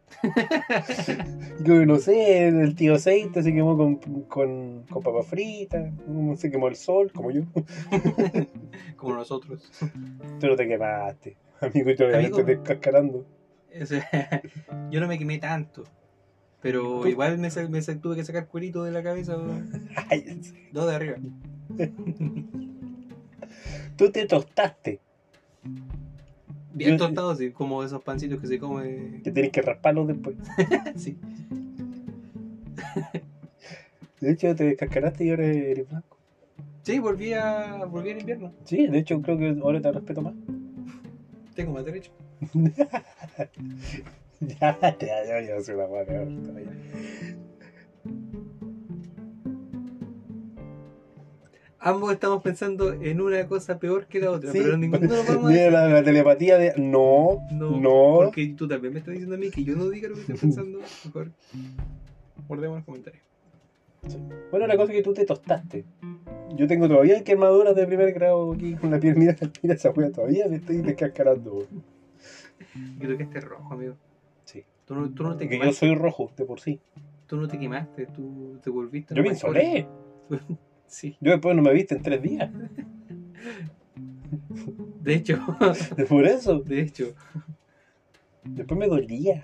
Yo 1.63 1.85
no 1.85 1.99
sé, 1.99 2.49
el 2.49 2.75
tío 2.75 2.95
aceite 2.95 3.43
se 3.43 3.53
quemó 3.53 3.77
con, 3.77 3.97
con, 4.25 4.85
con 4.89 5.03
papas 5.03 5.27
fritas, 5.27 5.93
uno 6.07 6.35
se 6.37 6.51
quemó 6.51 6.69
el 6.69 6.77
sol, 6.77 7.13
como 7.13 7.31
yo. 7.31 7.43
Como 8.97 9.17
nosotros. 9.17 9.71
Tú 10.41 10.47
no 10.47 10.57
te 10.57 10.67
quemaste, 10.67 11.37
amigo, 11.61 11.91
yo 11.91 11.97
te 12.09 12.17
Amigo. 12.17 12.39
estoy 12.39 12.55
descascarando. 12.57 13.27
Yo 14.91 15.01
no 15.01 15.09
me 15.09 15.19
quemé 15.19 15.39
tanto. 15.39 15.85
Pero 16.63 17.01
Tú- 17.03 17.09
igual 17.09 17.37
me, 17.39 17.49
me 17.69 17.83
tuve 17.83 18.17
que 18.17 18.25
sacar 18.25 18.47
cuerito 18.47 18.83
de 18.85 18.93
la 18.93 19.03
cabeza. 19.03 19.37
Ay. 20.11 20.41
Dos 20.73 20.89
de 20.89 20.95
arriba. 20.95 21.17
Tú 23.97 24.11
te 24.11 24.27
tostaste, 24.27 25.01
Bien 26.75 26.91
Yo- 26.91 26.97
tostado, 27.07 27.31
así, 27.31 27.51
como 27.51 27.83
esos 27.85 28.03
pancitos 28.03 28.41
que 28.41 28.47
se 28.49 28.59
come. 28.59 29.21
que 29.23 29.31
tenés 29.31 29.51
que 29.51 29.63
rasparlos 29.63 30.07
después. 30.09 30.37
Sí. 30.97 31.17
De 34.21 34.31
hecho, 34.31 34.55
te 34.55 34.65
descascaraste 34.65 35.25
y 35.25 35.31
ahora 35.31 35.45
eres 35.47 35.89
blanco. 35.89 36.17
Sí, 36.83 36.99
volví 36.99 37.33
a, 37.33 37.85
volví 37.85 38.11
al 38.11 38.21
invierno. 38.21 38.53
Sí, 38.65 38.87
de 38.87 38.99
hecho, 38.99 39.21
creo 39.23 39.37
que 39.39 39.49
ahora 39.61 39.81
te 39.81 39.93
respeto 39.93 40.23
más. 40.23 40.35
Tengo 41.55 41.73
más 41.73 41.85
derecho. 41.85 42.11
Ya, 44.41 44.77
ya, 45.01 45.25
ya, 45.25 45.41
ya, 45.41 45.61
soy 45.63 45.75
Ambos 51.87 52.13
estamos 52.13 52.43
pensando 52.43 52.95
en 52.95 53.21
una 53.21 53.47
cosa 53.47 53.79
peor 53.79 54.07
que 54.07 54.19
la 54.19 54.31
otra, 54.31 54.51
Sí. 54.53 54.61
pero 54.63 54.79
ninguno 54.79 55.07
lo 55.07 55.17
vamos 55.25 55.45
a 55.45 55.49
Mira 55.49 55.53
decir. 55.65 55.73
la, 55.73 55.87
la 55.89 56.03
telepatía 56.03 56.57
de. 56.57 56.73
No, 56.79 57.41
No, 57.53 57.79
no. 57.79 58.15
porque 58.25 58.55
tú 58.57 58.67
también 58.67 58.95
me 58.95 59.01
estás 59.01 59.13
diciendo 59.13 59.35
a 59.35 59.39
mí 59.39 59.51
que 59.51 59.65
yo 59.65 59.77
no 59.77 59.91
diga 59.91 60.09
lo 60.09 60.15
que 60.15 60.21
estoy 60.23 60.37
pensando. 60.37 60.79
Mejor 61.05 61.31
guardemos 62.49 62.79
los 62.79 62.85
comentarios. 62.87 63.23
Bueno, 64.51 64.67
la 64.67 64.77
cosa 64.77 64.93
es 64.93 64.99
que 64.99 65.03
tú 65.03 65.13
te 65.13 65.25
tostaste. 65.27 65.85
Yo 66.57 66.67
tengo 66.67 66.89
todavía 66.89 67.23
quemaduras 67.23 67.75
de 67.77 67.87
primer 67.87 68.13
grado 68.15 68.53
aquí 68.53 68.75
con 68.77 68.91
la 68.91 68.99
piel. 68.99 69.17
Mira, 69.17 69.37
mira 69.63 69.75
esa 69.75 69.91
wea, 69.91 70.11
todavía 70.11 70.47
me 70.49 70.57
estoy 70.57 70.79
descascarando. 70.79 71.67
creo 72.99 73.17
que 73.19 73.23
este 73.25 73.39
es 73.39 73.45
rojo, 73.45 73.75
amigo. 73.75 73.95
Sí. 74.45 74.65
Tú 74.87 74.95
no, 74.95 75.11
tú 75.11 75.23
no 75.23 75.37
te 75.37 75.45
Porque 75.45 75.57
yo 75.57 75.61
quemaste. 75.63 75.87
soy 75.87 75.95
rojo 75.97 76.31
de 76.37 76.45
por 76.47 76.61
sí. 76.61 76.81
Tú 77.27 77.37
no 77.37 77.47
te 77.49 77.59
quemaste, 77.59 78.07
tú 78.07 78.59
te 78.63 78.71
volviste. 78.71 79.15
Yo 79.15 79.23
me 79.23 79.29
insolé. 79.31 79.87
Sí. 80.95 81.17
Yo 81.21 81.33
después 81.33 81.57
no 81.57 81.63
me 81.63 81.73
viste 81.73 81.97
en 81.97 82.03
tres 82.03 82.23
días. 82.23 82.49
De 85.03 85.15
hecho, 85.15 85.45
Por 86.09 86.25
eso. 86.25 86.61
de 86.61 86.83
hecho. 86.83 87.17
Después 88.45 88.79
me 88.79 88.87
dolía. 88.87 89.43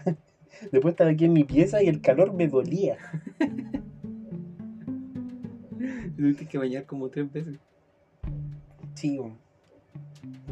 Después 0.70 0.92
estaba 0.92 1.10
aquí 1.10 1.24
en 1.24 1.32
mi 1.32 1.42
pieza 1.42 1.82
y 1.82 1.88
el 1.88 2.00
calor 2.00 2.32
me 2.32 2.46
dolía. 2.46 2.98
Tuviste 6.16 6.46
que 6.46 6.56
bañar 6.56 6.86
como 6.86 7.08
tres 7.08 7.32
veces. 7.32 7.58
Sí, 8.94 9.18
no 9.18 9.34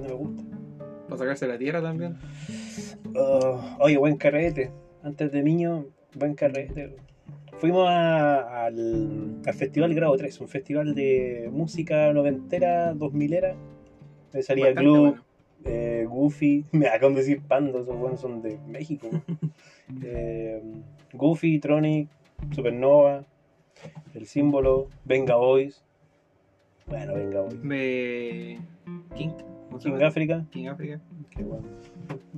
me 0.03 0.13
gusta. 0.13 0.43
Para 1.05 1.17
sacarse 1.19 1.47
la 1.47 1.59
tierra 1.59 1.81
también. 1.81 2.17
Oh, 3.15 3.61
oye, 3.79 3.99
buen 3.99 4.17
carrete. 4.17 4.73
Antes 5.05 5.31
de 5.31 5.45
niño, 5.45 5.87
buen 6.17 6.35
carrete. 6.35 6.97
Fuimos 7.59 7.89
a- 7.89 8.67
al, 8.67 9.41
al 9.45 9.55
Festival 9.55 9.95
Grado 9.95 10.17
3, 10.17 10.41
un 10.41 10.49
festival 10.49 10.95
de 10.95 11.49
música 11.53 12.13
noventera, 12.13 12.95
dos 12.95 13.13
milera. 13.13 13.57
Me 14.33 14.43
salía 14.43 14.73
Glue, 14.73 15.01
bueno. 15.01 15.25
eh, 15.65 16.07
Goofy, 16.09 16.67
me 16.73 16.87
acaban 16.87 17.15
de 17.15 17.21
decir 17.21 17.43
Pando, 17.43 17.81
esos 17.81 17.97
buenos 17.97 18.21
son 18.21 18.43
de 18.43 18.59
México. 18.67 19.09
Eh, 20.03 20.61
Goofy, 21.15 21.59
Tronic, 21.61 22.11
Supernova, 22.55 23.25
El 24.13 24.27
Símbolo, 24.27 24.89
Venga 25.07 25.37
Boys. 25.37 25.83
Bueno, 26.87 27.15
Venga 27.15 27.41
Boys. 27.41 27.55
Me... 27.65 28.59
King. 29.17 29.31
¿Cómo 29.69 29.81
se 29.81 29.91
King? 29.91 30.03
África. 30.05 30.45
King 30.51 30.67
África. 30.67 31.01
Qué 31.31 31.43
bueno. 31.43 31.67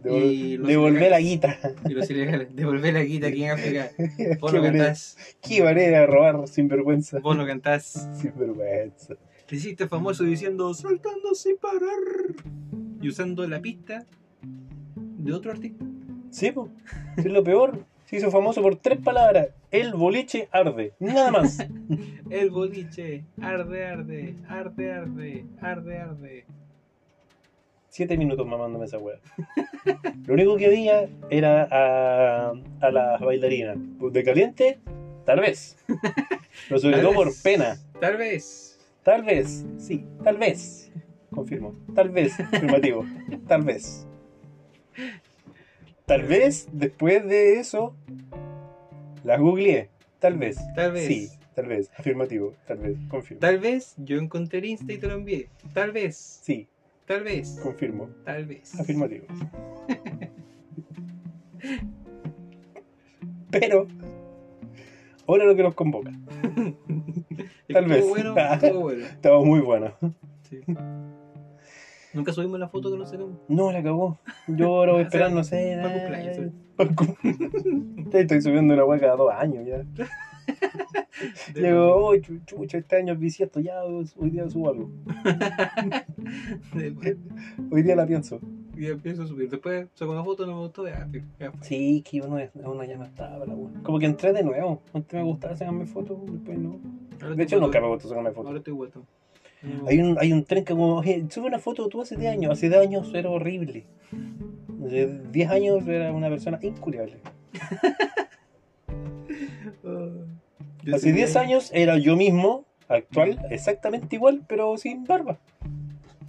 Y 0.04 0.56
Devol- 0.56 0.58
los 0.58 0.68
Devolver 0.68 1.10
la 1.10 1.20
guita. 1.20 1.58
Y 1.88 1.92
los 1.94 2.10
ilegales. 2.10 2.54
Devolver 2.54 2.94
la 2.94 3.02
guita 3.02 3.30
King 3.32 3.48
África. 3.48 3.90
Vos 4.40 4.52
manera, 4.52 4.72
cantás. 4.72 5.16
qué 5.40 5.62
manera 5.62 6.00
de 6.00 6.06
robar 6.06 6.48
sin 6.48 6.68
vergüenza. 6.68 7.18
Vos 7.20 7.36
no 7.36 7.46
cantás. 7.46 8.08
Sin 8.20 8.32
vergüenza. 8.38 9.14
Te 9.46 9.56
hiciste 9.56 9.88
famoso 9.88 10.24
diciendo 10.24 10.72
saltando 10.74 11.34
sin 11.34 11.56
parar. 11.56 12.34
Y 13.02 13.08
usando 13.08 13.46
la 13.48 13.60
pista 13.60 14.06
de 14.94 15.32
otro 15.32 15.50
artista. 15.52 15.84
Sí, 16.30 16.52
po. 16.52 16.68
Es 17.16 17.24
lo 17.26 17.42
peor. 17.42 17.84
Se 18.06 18.16
hizo 18.16 18.30
famoso 18.30 18.60
por 18.62 18.76
tres 18.76 18.98
palabras. 19.00 19.48
El 19.70 19.94
boliche 19.94 20.48
arde. 20.52 20.92
Nada 20.98 21.30
más. 21.30 21.58
El 22.30 22.50
boliche. 22.50 23.24
Arde, 23.40 23.86
arde. 23.86 24.34
Arde, 24.48 24.92
arde. 24.92 25.44
Arde, 25.60 25.98
arde. 25.98 26.46
Siete 27.90 28.16
minutos 28.16 28.46
mamándome 28.46 28.86
esa 28.86 28.98
wea. 28.98 29.18
Lo 30.26 30.34
único 30.34 30.56
que 30.56 30.66
había 30.66 31.08
era 31.28 31.66
a, 31.70 32.52
a 32.80 32.90
las 32.90 33.20
bailarinas. 33.20 33.76
De 34.12 34.22
caliente, 34.22 34.78
tal 35.26 35.40
vez. 35.40 35.76
Pero 36.68 36.80
sobre 36.80 36.96
Tal 36.96 37.04
todo 37.04 37.14
por 37.14 37.32
pena. 37.42 37.76
Tal 38.00 38.16
vez. 38.16 38.78
Tal 39.02 39.24
vez. 39.24 39.66
Sí, 39.76 40.04
tal 40.22 40.38
vez. 40.38 40.92
Confirmo. 41.30 41.74
Tal 41.94 42.10
vez. 42.10 42.38
Afirmativo. 42.38 43.04
Tal 43.48 43.62
vez. 43.62 44.06
Tal 46.06 46.22
vez 46.22 46.68
después 46.72 47.26
de 47.26 47.58
eso 47.58 47.96
las 49.24 49.40
googleé. 49.40 49.90
Tal 50.20 50.38
vez. 50.38 50.58
Tal 50.76 50.92
vez. 50.92 51.06
Sí, 51.06 51.28
tal 51.56 51.66
vez. 51.66 51.90
Afirmativo. 51.96 52.54
Tal 52.68 52.78
vez. 52.78 52.96
Confirmo. 53.08 53.40
Tal 53.40 53.58
vez 53.58 53.94
yo 53.96 54.18
encontré 54.18 54.60
el 54.60 54.66
Insta 54.66 54.92
y 54.92 54.98
te 54.98 55.08
lo 55.08 55.14
envié. 55.14 55.48
Tal 55.74 55.90
vez. 55.90 56.16
Sí, 56.16 56.68
Tal 57.10 57.24
vez. 57.24 57.58
confirmo. 57.60 58.08
Tal 58.24 58.44
vez. 58.46 58.78
Afirmativo. 58.78 59.26
Pero, 63.50 63.88
ahora 65.26 65.44
lo 65.44 65.56
que 65.56 65.64
nos 65.64 65.74
convoca. 65.74 66.12
Tal 67.72 67.86
vez. 67.86 68.08
bueno, 68.08 68.36
estuvo 68.38 68.80
bueno. 68.82 69.04
Estaba 69.06 69.42
muy 69.44 69.58
bueno. 69.58 69.92
Sí. 70.48 70.60
Nunca 72.14 72.32
subimos 72.32 72.60
la 72.60 72.68
foto 72.68 72.92
que 72.92 72.98
nos 72.98 73.10
sacamos. 73.10 73.38
No, 73.48 73.72
la 73.72 73.80
acabó. 73.80 74.20
Yo 74.46 74.66
ahora 74.68 74.92
voy 74.92 75.00
a 75.04 75.04
esperar, 75.04 75.32
no 75.32 75.42
sé. 75.42 75.80
Para 75.82 75.94
cumpleaños, 75.98 76.52
cum- 76.94 77.16
Estoy 78.12 78.40
subiendo 78.40 78.72
una 78.74 78.84
hueá 78.84 79.00
cada 79.00 79.16
dos 79.16 79.32
años 79.34 79.66
ya. 79.66 79.82
Digo, 81.54 81.96
oh, 81.96 82.14
chu- 82.16 82.40
chucha, 82.46 82.78
este 82.78 82.96
año 82.96 83.12
es 83.12 83.18
bisiesto, 83.18 83.60
ya 83.60 83.82
hoy 83.84 84.30
día 84.30 84.48
subo 84.48 84.70
algo. 84.70 84.90
Hoy 87.70 87.82
día 87.82 87.96
la 87.96 88.06
pienso. 88.06 88.40
y 88.76 88.86
empiezo 88.86 89.24
a 89.24 89.26
subir. 89.26 89.50
Después 89.50 89.88
saco 89.94 90.12
una 90.12 90.24
foto, 90.24 90.46
no 90.46 90.54
me 90.54 90.60
gustó, 90.60 90.86
ya, 90.86 91.08
ya. 91.38 91.52
Sí, 91.60 92.02
que 92.08 92.20
uno, 92.20 92.38
uno 92.54 92.84
ya 92.84 92.96
no 92.96 93.04
estaba 93.04 93.44
la 93.46 93.54
weá. 93.54 93.82
Como 93.82 93.98
que 93.98 94.06
entré 94.06 94.32
de 94.32 94.42
nuevo. 94.42 94.82
Antes 94.94 95.14
me 95.14 95.22
gustaba 95.24 95.56
sacarme 95.56 95.86
fotos, 95.86 96.18
después 96.30 96.58
no. 96.58 96.78
Ahora 97.20 97.34
De 97.34 97.42
hecho, 97.42 97.60
nunca 97.60 97.80
me 97.80 97.88
gustó 97.88 98.08
sacarme 98.08 98.30
fotos. 98.30 98.46
Ahora 98.46 98.58
estoy 98.58 98.72
vuelto. 98.72 99.04
No. 99.62 99.86
Hay 99.88 100.00
un, 100.00 100.16
hay 100.18 100.32
un 100.32 100.44
tren 100.44 100.64
que 100.64 100.72
como, 100.72 100.96
oye, 100.96 101.26
sube 101.28 101.46
una 101.48 101.58
foto 101.58 101.86
tú 101.88 102.00
hace 102.00 102.16
10 102.16 102.32
años. 102.32 102.52
Hace 102.52 102.68
10 102.70 102.80
años 102.80 103.12
era 103.12 103.28
horrible. 103.28 103.86
De 104.78 105.18
10 105.30 105.50
años 105.50 105.86
era 105.86 106.12
una 106.12 106.30
persona 106.30 106.58
incuriable. 106.62 107.18
Ah, 109.84 110.08
yo 110.84 110.94
Hace 110.96 111.02
soy 111.08 111.12
10 111.12 111.34
de- 111.34 111.40
años 111.40 111.70
era 111.74 111.98
yo 111.98 112.16
mismo, 112.16 112.64
actual, 112.88 113.38
exactamente 113.50 114.16
igual, 114.16 114.42
pero 114.46 114.76
sin 114.76 115.04
barba. 115.04 115.38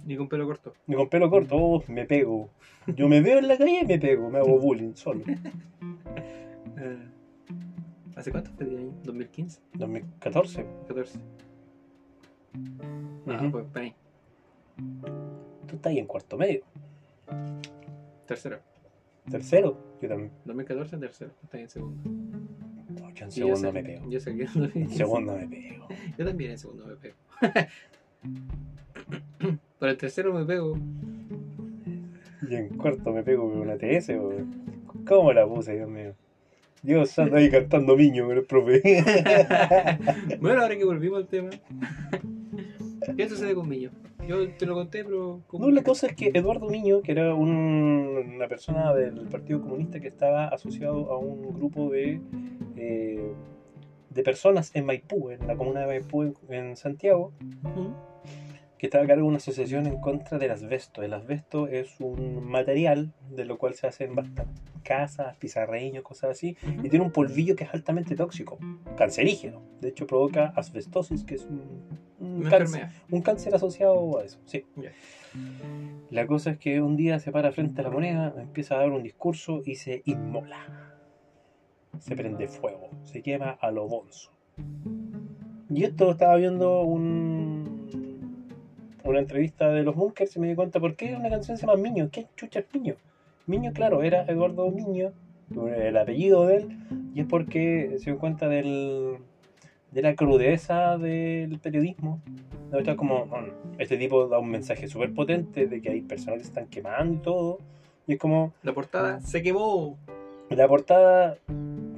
Y 0.06 0.16
con 0.16 0.28
pelo 0.28 0.46
corto. 0.46 0.72
Y 0.86 0.94
con 0.94 1.08
pelo 1.08 1.30
corto, 1.30 1.56
oh, 1.56 1.84
me 1.88 2.04
pego. 2.06 2.48
Yo 2.96 3.08
me 3.08 3.20
veo 3.20 3.38
en 3.38 3.46
la 3.48 3.56
calle 3.56 3.80
y 3.82 3.86
me 3.86 3.98
pego, 3.98 4.28
me 4.30 4.38
hago 4.38 4.58
bullying 4.58 4.94
solo. 4.94 5.22
Ah, 6.76 6.96
¿Hace 8.16 8.30
cuánto 8.32 8.50
fue 8.52 8.66
10 8.66 8.80
años? 8.80 8.94
¿2015? 9.04 9.58
2014. 9.74 10.66
¿14? 10.88 11.08
Ah, 13.28 13.36
Ujú. 13.40 13.50
pues 13.52 13.64
para 13.66 13.84
ahí. 13.86 13.94
Tú 15.68 15.76
estás 15.76 15.90
ahí 15.90 15.98
en 15.98 16.06
cuarto 16.06 16.36
medio. 16.36 16.62
Tercero. 18.26 18.58
Tercero, 19.30 19.78
yo 20.02 20.08
también. 20.08 20.30
2014, 20.44 20.96
tercero. 20.98 21.30
Está 21.44 21.56
ahí 21.56 21.62
en 21.62 21.70
segundo. 21.70 22.02
Yo 23.30 23.44
en 23.44 23.50
yo 23.50 23.56
segundo 23.56 23.72
me 23.72 23.82
pego. 23.82 24.10
Yo 24.10 24.20
sé 24.20 24.36
que 24.36 24.42
En 24.74 24.90
segundo 24.90 25.36
me 25.36 25.46
pego. 25.46 25.88
Yo 26.18 26.24
también 26.24 26.50
en 26.52 26.58
segundo 26.58 26.86
me 26.86 26.96
pego. 26.96 27.16
Pero 29.78 29.92
el 29.92 29.98
tercero 29.98 30.32
me 30.32 30.44
pego. 30.44 30.78
Y 32.48 32.54
en 32.54 32.68
cuarto 32.70 33.12
me 33.12 33.22
pego 33.22 33.48
con 33.50 33.60
una 33.60 33.76
TS, 33.76 34.08
weón. 34.10 34.62
¿Cómo 35.06 35.32
la 35.32 35.46
puse, 35.46 35.74
Dios 35.74 35.88
mío? 35.88 36.14
Dios 36.82 37.10
santo 37.10 37.36
ahí 37.36 37.48
cantando 37.48 37.96
niño 37.96 38.26
con 38.26 38.36
el 38.36 38.44
profe. 38.44 38.82
Bueno, 40.40 40.62
ahora 40.62 40.76
que 40.76 40.84
volvimos 40.84 41.18
al 41.18 41.28
tema. 41.28 41.50
¿Qué 43.16 43.28
sucede 43.28 43.54
con 43.54 43.68
Millo? 43.68 43.90
Yo 44.26 44.48
te 44.50 44.66
lo 44.66 44.74
conté, 44.74 45.04
pero. 45.04 45.40
No, 45.52 45.70
la 45.70 45.82
cosa 45.82 46.06
es 46.06 46.14
que 46.14 46.30
Eduardo 46.32 46.68
Miño, 46.68 47.02
que 47.02 47.12
era 47.12 47.34
un- 47.34 48.32
una 48.36 48.46
persona 48.48 48.94
del 48.94 49.26
Partido 49.28 49.60
Comunista 49.60 50.00
que 50.00 50.08
estaba 50.08 50.46
asociado 50.48 51.10
a 51.10 51.18
un 51.18 51.52
grupo 51.54 51.90
de, 51.90 52.20
eh, 52.76 53.32
de 54.10 54.22
personas 54.22 54.70
en 54.74 54.86
Maipú, 54.86 55.30
en 55.30 55.46
la 55.46 55.56
comuna 55.56 55.80
de 55.80 55.86
Maipú, 55.86 56.22
en, 56.22 56.34
en 56.50 56.76
Santiago. 56.76 57.32
Que 58.82 58.88
estaba 58.88 59.04
a 59.04 59.06
cargo 59.06 59.22
de 59.22 59.28
una 59.28 59.36
asociación 59.36 59.86
en 59.86 60.00
contra 60.00 60.38
del 60.38 60.50
asbesto. 60.50 61.04
El 61.04 61.12
asbesto 61.12 61.68
es 61.68 62.00
un 62.00 62.44
material 62.44 63.12
de 63.30 63.44
lo 63.44 63.56
cual 63.56 63.74
se 63.74 63.86
hacen 63.86 64.16
bastantes 64.16 64.60
casas, 64.82 65.36
pizarreños, 65.36 66.02
cosas 66.02 66.30
así, 66.30 66.56
y 66.82 66.88
tiene 66.88 67.04
un 67.04 67.12
polvillo 67.12 67.54
que 67.54 67.62
es 67.62 67.72
altamente 67.72 68.16
tóxico, 68.16 68.58
cancerígeno. 68.96 69.62
De 69.80 69.90
hecho, 69.90 70.08
provoca 70.08 70.52
asbestosis, 70.56 71.22
que 71.22 71.36
es 71.36 71.44
un, 71.44 71.62
un 72.18 72.42
cáncer, 72.42 72.88
un 73.08 73.22
cáncer 73.22 73.54
asociado 73.54 74.18
a 74.18 74.24
eso. 74.24 74.40
Sí. 74.46 74.64
La 76.10 76.26
cosa 76.26 76.50
es 76.50 76.58
que 76.58 76.82
un 76.82 76.96
día 76.96 77.20
se 77.20 77.30
para 77.30 77.52
frente 77.52 77.82
a 77.82 77.84
la 77.84 77.90
moneda, 77.90 78.34
empieza 78.36 78.74
a 78.74 78.78
dar 78.78 78.90
un 78.90 79.04
discurso 79.04 79.62
y 79.64 79.76
se 79.76 80.02
inmola. 80.06 80.96
Se 82.00 82.16
prende 82.16 82.48
fuego, 82.48 82.90
se 83.04 83.22
quema 83.22 83.50
a 83.60 83.70
lo 83.70 83.86
bonzo. 83.86 84.32
Y 85.70 85.84
esto 85.84 86.10
estaba 86.10 86.34
viendo 86.36 86.82
un, 86.82 87.51
una 89.04 89.18
entrevista 89.18 89.68
de 89.70 89.82
los 89.82 89.94
Bunkers 89.96 90.36
y 90.36 90.40
me 90.40 90.48
di 90.48 90.54
cuenta 90.54 90.80
por 90.80 90.94
qué 90.96 91.14
una 91.16 91.28
canción 91.30 91.56
se 91.56 91.66
llama 91.66 91.78
Miño. 91.80 92.08
¿Qué 92.10 92.26
chucha 92.36 92.60
es 92.60 92.66
Miño? 92.74 92.94
Miño, 93.46 93.72
claro, 93.72 94.02
era 94.02 94.24
Eduardo 94.26 94.70
Miño, 94.70 95.12
el 95.76 95.96
apellido 95.96 96.46
de 96.46 96.56
él, 96.56 96.78
y 97.14 97.20
es 97.20 97.26
porque 97.26 97.96
se 97.98 98.10
dio 98.10 98.18
cuenta 98.18 98.48
del, 98.48 99.16
de 99.90 100.02
la 100.02 100.14
crudeza 100.14 100.96
del 100.98 101.58
periodismo. 101.58 102.20
De 102.70 102.76
verdad, 102.78 102.96
como 102.96 103.26
este 103.78 103.96
tipo 103.98 104.28
da 104.28 104.38
un 104.38 104.48
mensaje 104.50 104.86
súper 104.88 105.12
potente 105.12 105.66
de 105.66 105.80
que 105.82 105.90
hay 105.90 106.00
personas 106.02 106.38
que 106.38 106.44
se 106.44 106.50
están 106.50 106.66
quemando 106.68 107.14
y 107.14 107.18
todo. 107.18 107.58
Y 108.06 108.12
es 108.14 108.18
como 108.18 108.52
La 108.62 108.72
portada 108.72 109.20
se 109.20 109.42
quemó. 109.42 109.98
la 110.50 110.66
portada 110.68 111.36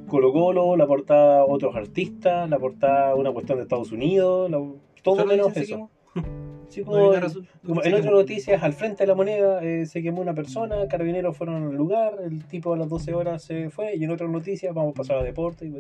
Colo 0.09 0.33
Colo, 0.33 0.77
la 0.77 0.87
portada 0.87 1.45
otros 1.45 1.75
artistas, 1.77 2.49
la 2.51 2.59
portada 2.59 3.15
una 3.15 3.33
cuestión 3.33 3.59
de 3.59 3.63
Estados 3.63 3.93
Unidos, 3.93 4.51
la- 4.51 4.63
todo 5.03 5.25
menos 5.27 5.55
eso. 5.57 5.91
Sí, 6.75 6.81
No 6.81 6.87
como, 6.87 7.09
una 7.09 7.21
razón. 7.21 7.47
como 7.65 7.85
en 7.85 7.95
otras 7.95 8.13
noticias, 8.13 8.63
al 8.63 8.73
frente 8.73 9.05
de 9.05 9.07
la 9.07 9.15
moneda 9.15 9.63
eh, 9.63 9.87
se 9.87 10.03
quemó 10.03 10.21
una 10.21 10.35
persona, 10.35 10.89
carabineros 10.89 11.37
fueron 11.37 11.63
al 11.63 11.75
lugar, 11.75 12.19
el 12.25 12.45
tipo 12.47 12.73
a 12.73 12.77
las 12.77 12.89
12 12.89 13.15
horas 13.15 13.43
se 13.45 13.71
fue, 13.71 13.97
y 13.97 14.05
en 14.05 14.11
otras 14.11 14.29
noticias 14.29 14.75
vamos 14.75 14.93
a 14.93 14.95
pasar 14.95 15.19
a 15.19 15.23
deporte 15.23 15.67
y, 15.67 15.75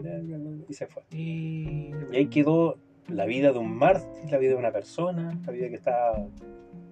y 0.68 0.74
se 0.74 0.86
fue. 0.86 1.02
Y. 1.10 1.90
Y 2.12 2.16
ahí 2.16 2.26
quedó 2.26 2.76
la 3.08 3.26
vida 3.26 3.52
de 3.52 3.58
un 3.58 3.76
mártir, 3.76 4.30
la 4.30 4.38
vida 4.38 4.52
de 4.52 4.56
una 4.56 4.70
persona, 4.70 5.38
la 5.44 5.52
vida 5.52 5.68
que 5.68 5.74
está 5.74 6.12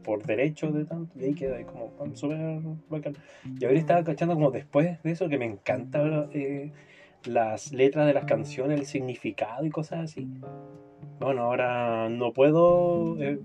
por 0.03 0.25
derecho 0.25 0.73
de 0.73 0.85
tanto, 0.85 1.19
y 1.19 1.25
ahí 1.25 1.35
queda 1.35 1.57
ahí 1.57 1.65
como 1.65 1.93
súper 2.17 2.61
bacán. 2.89 3.15
Y 3.59 3.65
ahora 3.65 3.79
estaba 3.79 4.03
cachando 4.03 4.35
como 4.35 4.51
después 4.51 5.03
de 5.03 5.11
eso, 5.11 5.29
que 5.29 5.39
me 5.39 5.47
encanta 5.47 6.29
eh, 6.33 6.73
las 7.25 7.73
letras 7.73 8.07
de 8.07 8.15
las 8.15 8.25
canciones, 8.25 8.81
el 8.81 8.87
significado 8.87 9.65
y 9.65 9.71
cosas 9.71 10.01
así. 10.01 10.29
Bueno, 11.21 11.43
ahora 11.43 12.09
no 12.09 12.33
puedo... 12.33 13.17
eh, 13.23 13.39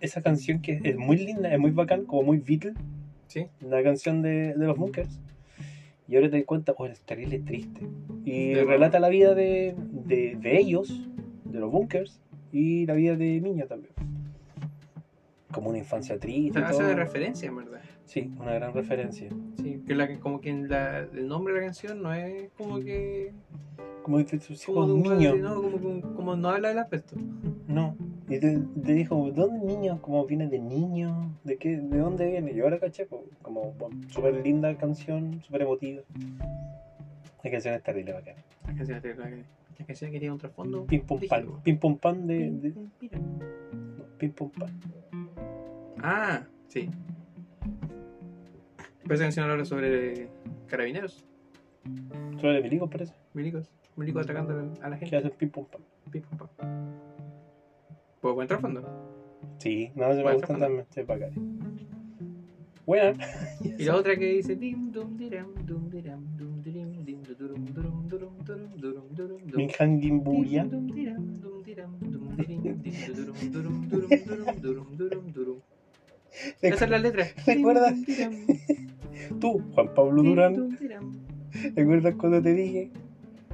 esa 0.00 0.20
canción 0.20 0.60
que 0.60 0.80
es 0.82 0.96
muy 0.96 1.16
linda, 1.16 1.52
es 1.52 1.58
muy 1.60 1.70
bacán, 1.70 2.04
como 2.06 2.22
muy 2.24 2.38
Beatle, 2.38 2.74
Sí. 3.28 3.46
la 3.60 3.82
canción 3.84 4.20
de, 4.20 4.52
de 4.54 4.66
los 4.66 4.76
Bunkers. 4.76 5.20
Y 6.08 6.16
ahora 6.16 6.28
te 6.28 6.36
das 6.38 6.44
cuenta, 6.46 6.74
oh, 6.76 6.86
es 6.86 7.00
terrible 7.02 7.38
triste. 7.38 7.86
Y 8.24 8.48
De- 8.54 8.64
relata 8.64 8.98
la 9.00 9.08
vida 9.08 9.34
de, 9.34 9.74
de, 10.06 10.36
de 10.40 10.58
ellos, 10.58 11.08
de 11.44 11.60
los 11.60 11.70
Bunkers, 11.70 12.20
y 12.50 12.84
la 12.86 12.94
vida 12.94 13.16
de 13.16 13.40
Miño 13.40 13.66
también. 13.66 13.94
Como 15.52 15.68
una 15.70 15.78
infancia 15.78 16.18
triste. 16.18 16.58
hace 16.58 16.82
de 16.82 16.94
referencia, 16.94 17.48
en 17.48 17.56
verdad. 17.56 17.80
Sí, 18.06 18.30
una 18.38 18.52
gran 18.54 18.74
referencia. 18.74 19.30
Sí, 19.62 19.82
que 19.86 19.94
la, 19.94 20.18
como 20.18 20.40
que 20.40 20.50
en 20.50 20.68
la, 20.68 21.00
el 21.00 21.28
nombre 21.28 21.54
de 21.54 21.60
la 21.60 21.66
canción 21.66 22.02
no 22.02 22.12
es 22.12 22.50
como 22.58 22.80
que. 22.80 23.32
Como 24.02 24.18
que 24.18 24.24
te 24.24 24.38
Como, 24.66 24.84
un 24.84 25.02
niño. 25.02 25.36
No, 25.36 25.62
como, 25.62 25.78
como, 25.78 26.14
como 26.14 26.36
no 26.36 26.48
habla 26.50 26.68
del 26.68 26.78
aspecto. 26.78 27.16
No. 27.68 27.96
Y 28.28 28.38
te, 28.38 28.58
te 28.58 28.92
dijo, 28.94 29.30
¿dónde 29.30 29.64
niño? 29.64 30.00
¿Cómo 30.02 30.26
viene 30.26 30.48
de 30.48 30.58
niño? 30.58 31.36
¿De 31.44 31.56
qué? 31.56 31.76
¿De 31.76 31.98
dónde 31.98 32.30
viene? 32.30 32.52
Y 32.52 32.60
ahora 32.60 32.78
caché, 32.78 33.06
como 33.42 33.74
súper 34.08 34.34
linda 34.34 34.76
canción, 34.76 35.40
súper 35.42 35.62
emotiva. 35.62 36.02
La 37.42 37.50
canción 37.50 37.74
es 37.74 37.82
terrible 37.82 38.12
bacana. 38.12 38.38
La 38.66 38.74
canción, 38.74 39.00
la, 39.02 39.14
la, 39.14 39.36
la 39.78 39.86
canción 39.86 40.10
que 40.10 40.18
tiene 40.18 40.32
un 40.32 40.38
trasfondo. 40.38 40.86
Pim 40.86 41.02
pum 41.02 41.20
pan. 41.28 41.46
Pim 41.62 41.78
pum 41.78 41.98
pan 41.98 42.26
de. 42.26 42.50
De 42.50 42.74
pim 44.18 44.32
pum 44.32 44.50
pan. 44.50 44.70
Ah, 45.98 46.44
sí. 46.68 46.88
Pero 49.02 49.14
esa 49.14 49.24
canción 49.24 49.50
habla 49.50 49.64
sobre 49.64 50.28
carabineros, 50.68 51.24
Sobre 52.40 52.62
milicos 52.62 52.88
parece. 52.90 53.14
milicos, 53.34 53.68
milicos 53.96 54.24
atacando 54.24 54.72
a 54.82 54.88
la 54.88 54.98
Que 54.98 55.06
gente. 55.06 55.16
hacen 55.16 55.32
pim 55.38 55.50
pum 55.50 55.64
pan. 55.66 55.80
Pim, 56.10 56.22
pum, 56.22 56.38
pam. 56.38 56.48
Pues 58.20 58.34
buen 58.34 58.46
trasfondo. 58.48 58.82
Sí, 59.58 59.90
no, 59.96 60.12
se 60.14 60.22
me 60.22 60.32
gustan 60.34 60.60
también. 60.60 60.86
Sí, 60.90 61.02
bacán. 61.02 61.32
Buena. 62.86 63.12
Y 63.62 63.84
la 63.84 63.96
otra 63.96 64.16
que 64.16 64.26
dice 64.26 64.56
durum 64.56 64.88
durum. 75.34 75.60
Esa 76.62 76.84
es 76.84 76.90
la 76.90 76.98
letra. 76.98 77.26
¿Recuerdas? 77.46 77.94
Tú, 79.40 79.62
Juan 79.74 79.94
Pablo 79.94 80.22
Durán, 80.22 80.54
dum. 80.54 80.76
¿recuerdas 81.74 82.14
cuando 82.16 82.42
te 82.42 82.54
dije? 82.54 82.90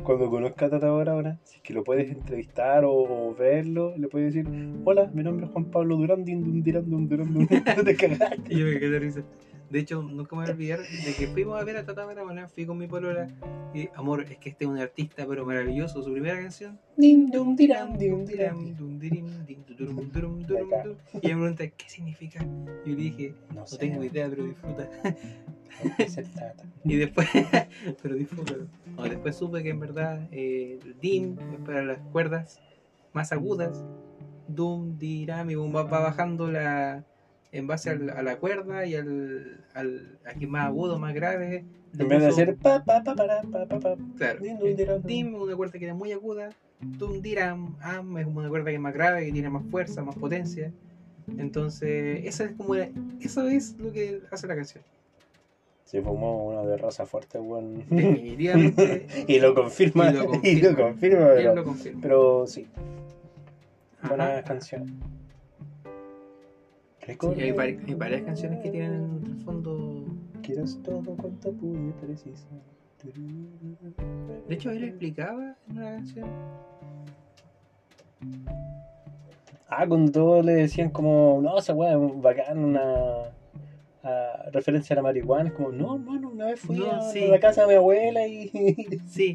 Cuando 0.03 0.31
conozcas 0.31 0.69
a 0.69 0.71
Tata 0.79 0.89
ahora, 0.89 1.39
si 1.45 1.57
es 1.57 1.63
que 1.63 1.75
lo 1.75 1.83
puedes 1.85 2.11
entrevistar 2.11 2.85
o, 2.85 2.93
o 2.93 3.35
verlo, 3.35 3.95
le 3.97 4.09
puedes 4.09 4.33
decir, 4.33 4.49
hola, 4.85 5.11
mi 5.13 5.23
nombre 5.23 5.47
es 5.47 5.53
Juan 5.53 5.65
Pablo 5.67 5.97
Durán, 5.97 6.25
din, 6.25 6.43
dum, 6.43 6.63
diran, 6.63 6.89
dum, 6.89 7.09
duram, 7.09 7.33
dum". 7.35 7.47
No 7.77 7.85
te 7.85 7.95
cagaste. 7.95 8.55
Y 8.55 8.59
yo 8.59 8.67
me 8.67 8.79
quedé 8.79 8.99
risa. 9.01 9.23
De 9.71 9.81
hecho, 9.81 10.01
nunca 10.01 10.35
me 10.35 10.43
voy 10.43 10.51
a 10.51 10.53
olvidar 10.55 10.79
de 10.79 11.13
que 11.19 11.27
fuimos 11.27 11.61
a 11.61 11.65
ver 11.65 11.77
a 11.77 11.85
Tata 11.85 12.07
Barahona, 12.07 12.49
fui 12.49 12.65
con 12.65 12.79
mi 12.79 12.87
polola 12.87 13.29
y 13.75 13.89
amor, 13.95 14.23
es 14.31 14.39
que 14.39 14.49
este 14.49 14.65
es 14.65 14.71
un 14.71 14.79
artista 14.79 15.27
pero 15.27 15.45
maravilloso, 15.45 16.03
su 16.03 16.11
primera 16.11 16.41
canción. 16.41 16.79
Dim, 16.97 17.31
dum, 17.31 17.55
diram, 17.55 17.99
dim, 17.99 18.25
diram. 18.25 18.75
Dum, 18.77 18.99
dirim, 18.99 19.27
dim, 19.47 19.59
durum, 19.77 20.11
durum, 20.11 20.43
durum, 20.43 20.71
dum. 20.85 20.97
Y 21.21 21.27
ella 21.27 21.37
me 21.37 21.43
pregunta, 21.43 21.67
¿qué 21.67 21.89
significa? 21.89 22.43
Y 22.87 22.91
yo 22.91 22.97
le 22.97 23.03
dije, 23.03 23.35
No 23.51 23.57
no 23.61 23.67
sé. 23.67 23.77
tengo 23.79 24.03
idea, 24.03 24.27
pero 24.31 24.45
disfruta. 24.45 24.89
Y 26.85 26.97
después, 26.97 27.29
pero. 28.03 28.17
No, 28.97 29.03
después 29.05 29.37
supe 29.37 29.63
que 29.63 29.71
en 29.71 29.81
verdad 29.81 30.27
eh, 30.33 30.79
dim 31.01 31.37
es 31.55 31.61
para 31.61 31.83
las 31.85 31.99
cuerdas 32.13 32.61
más 33.13 33.33
agudas. 33.33 33.85
Dum, 34.49 34.97
diram, 34.99 35.51
y 35.51 35.55
va, 35.55 35.83
va 35.83 36.01
bajando 36.01 36.51
la 36.51 37.05
en 37.53 37.67
base 37.67 37.91
al- 37.91 38.11
a 38.11 38.23
la 38.23 38.37
cuerda 38.39 38.85
y 38.87 38.95
al, 38.95 39.65
al 39.75 40.19
aquí 40.27 40.47
más 40.47 40.67
agudo, 40.67 40.99
más 40.99 41.15
grave. 41.15 41.65
En 41.99 42.09
vez 42.09 42.21
de 42.21 42.27
hacer 42.29 42.57
pa, 42.57 42.85
pa, 42.85 43.03
pa, 43.03 43.15
para, 43.15 43.43
pa, 43.43 43.67
pa, 43.67 43.79
pa. 43.81 43.97
Claro. 44.17 44.41
Dim, 45.05 45.35
es 45.35 45.41
una 45.41 45.57
cuerda 45.57 45.79
que 45.79 45.85
era 45.85 45.95
muy 45.95 46.13
aguda. 46.13 46.51
Dum 46.81 47.21
diram, 47.23 47.77
am 47.81 48.17
es 48.19 48.27
una 48.27 48.49
cuerda 48.49 48.67
que 48.71 48.75
es 48.75 48.81
más 48.81 48.95
grave, 48.95 49.25
que 49.27 49.33
tiene 49.33 49.49
más 49.51 49.65
fuerza, 49.71 50.03
más 50.03 50.15
potencia. 50.17 50.73
Entonces, 51.37 52.21
esa 52.25 52.45
es 52.45 52.53
como 52.53 52.75
la- 52.75 52.89
eso 53.21 53.47
es 53.49 53.77
lo 53.79 53.93
que 53.93 54.21
hace 54.31 54.47
la 54.47 54.57
canción. 54.57 54.83
Se 55.89 56.03
fumó 56.03 56.45
uno 56.49 56.67
de 56.67 56.77
raza 56.77 57.07
fuerte, 57.07 57.39
weón. 57.39 57.79
Definitivamente, 57.89 59.07
y 59.27 59.41
lo 59.41 59.55
confirma. 59.55 60.11
Y 60.11 60.13
lo 60.13 60.21
Y 60.43 60.61
lo 60.61 60.77
confirma. 60.77 61.29
pero, 61.35 61.55
lo 61.55 61.65
confirma. 61.65 62.01
pero 62.03 62.47
sí, 62.47 62.67
buenas 64.07 64.29
Ajá. 64.33 64.43
canciones. 64.43 64.91
Sí, 67.07 67.13
hay, 67.41 67.53
vari- 67.53 67.81
hay 67.89 67.95
varias 67.95 68.21
canciones 68.21 68.61
que 68.63 68.71
tienen 68.71 68.93
en 69.25 69.27
el 69.33 69.37
fondo. 69.43 70.05
que 70.43 70.53
eres 70.53 70.79
todo 70.83 71.01
cuanto 71.17 71.53
pude 71.53 71.91
precisar. 72.03 72.59
De 74.47 74.55
hecho, 74.55 74.71
él 74.71 74.85
explicaba 74.85 75.57
en 75.71 75.79
una 75.79 75.91
canción. 75.93 76.29
Ah, 79.69 79.87
cuando 79.87 80.13
todos 80.13 80.45
le 80.45 80.53
decían 80.53 80.91
como, 80.91 81.41
no, 81.43 81.57
esa 81.59 81.73
weá 81.75 81.93
es 81.93 82.21
bacán, 82.21 82.59
una 82.63 83.31
a- 84.03 84.51
referencia 84.53 84.95
a 84.95 84.97
la 84.97 85.03
marihuana, 85.03 85.49
es 85.51 85.55
como, 85.55 85.71
no, 85.73 85.97
hermano, 85.97 86.31
una 86.31 86.47
vez 86.47 86.61
fui 86.61 86.79
No, 86.79 86.91
a, 86.91 87.03
sí. 87.13 87.25
a 87.25 87.29
la 87.29 87.41
casa 87.41 87.63
de 87.63 87.69
mi 87.69 87.75
abuela 87.75 88.27
y, 88.27 88.49
Sí. 89.09 89.33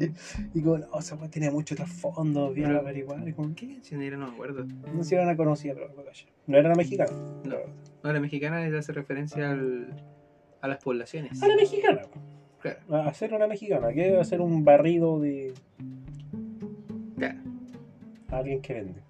y 0.54 0.62
como, 0.62 0.78
no, 0.78 0.98
esa 0.98 1.14
weá 1.16 1.28
tenía 1.30 1.50
mucho 1.50 1.74
trasfondo, 1.76 2.52
bien 2.52 2.72
la 2.74 2.82
marihuana, 2.82 3.28
y 3.28 3.32
como, 3.32 3.54
¿Qué 3.54 3.68
canción 3.68 4.02
era? 4.02 4.16
No 4.16 4.26
me 4.28 4.32
acuerdo. 4.32 4.64
no 4.64 5.02
sé 5.02 5.10
si 5.10 5.14
era 5.14 5.24
una 5.24 5.36
conocida, 5.36 5.74
pero 5.74 5.88
no, 5.94 6.02
no 6.46 6.58
era 6.58 6.68
la 6.68 6.74
mexicana. 6.74 7.10
No. 7.44 7.56
No, 8.02 8.12
la 8.12 8.20
mexicana 8.20 8.64
hace 8.78 8.92
referencia 8.92 9.50
al, 9.50 9.88
a 10.60 10.68
las 10.68 10.82
poblaciones. 10.82 11.42
A 11.42 11.48
la 11.48 11.56
mexicana. 11.56 12.02
Claro, 12.60 12.78
A 12.90 13.08
hacer 13.08 13.32
una 13.34 13.46
mexicana, 13.46 13.92
que 13.92 14.16
hacer 14.16 14.40
un 14.40 14.64
barrido 14.64 15.20
de 15.20 15.52
claro. 17.16 17.38
alguien 18.30 18.60
que 18.62 18.72
vende. 18.74 19.00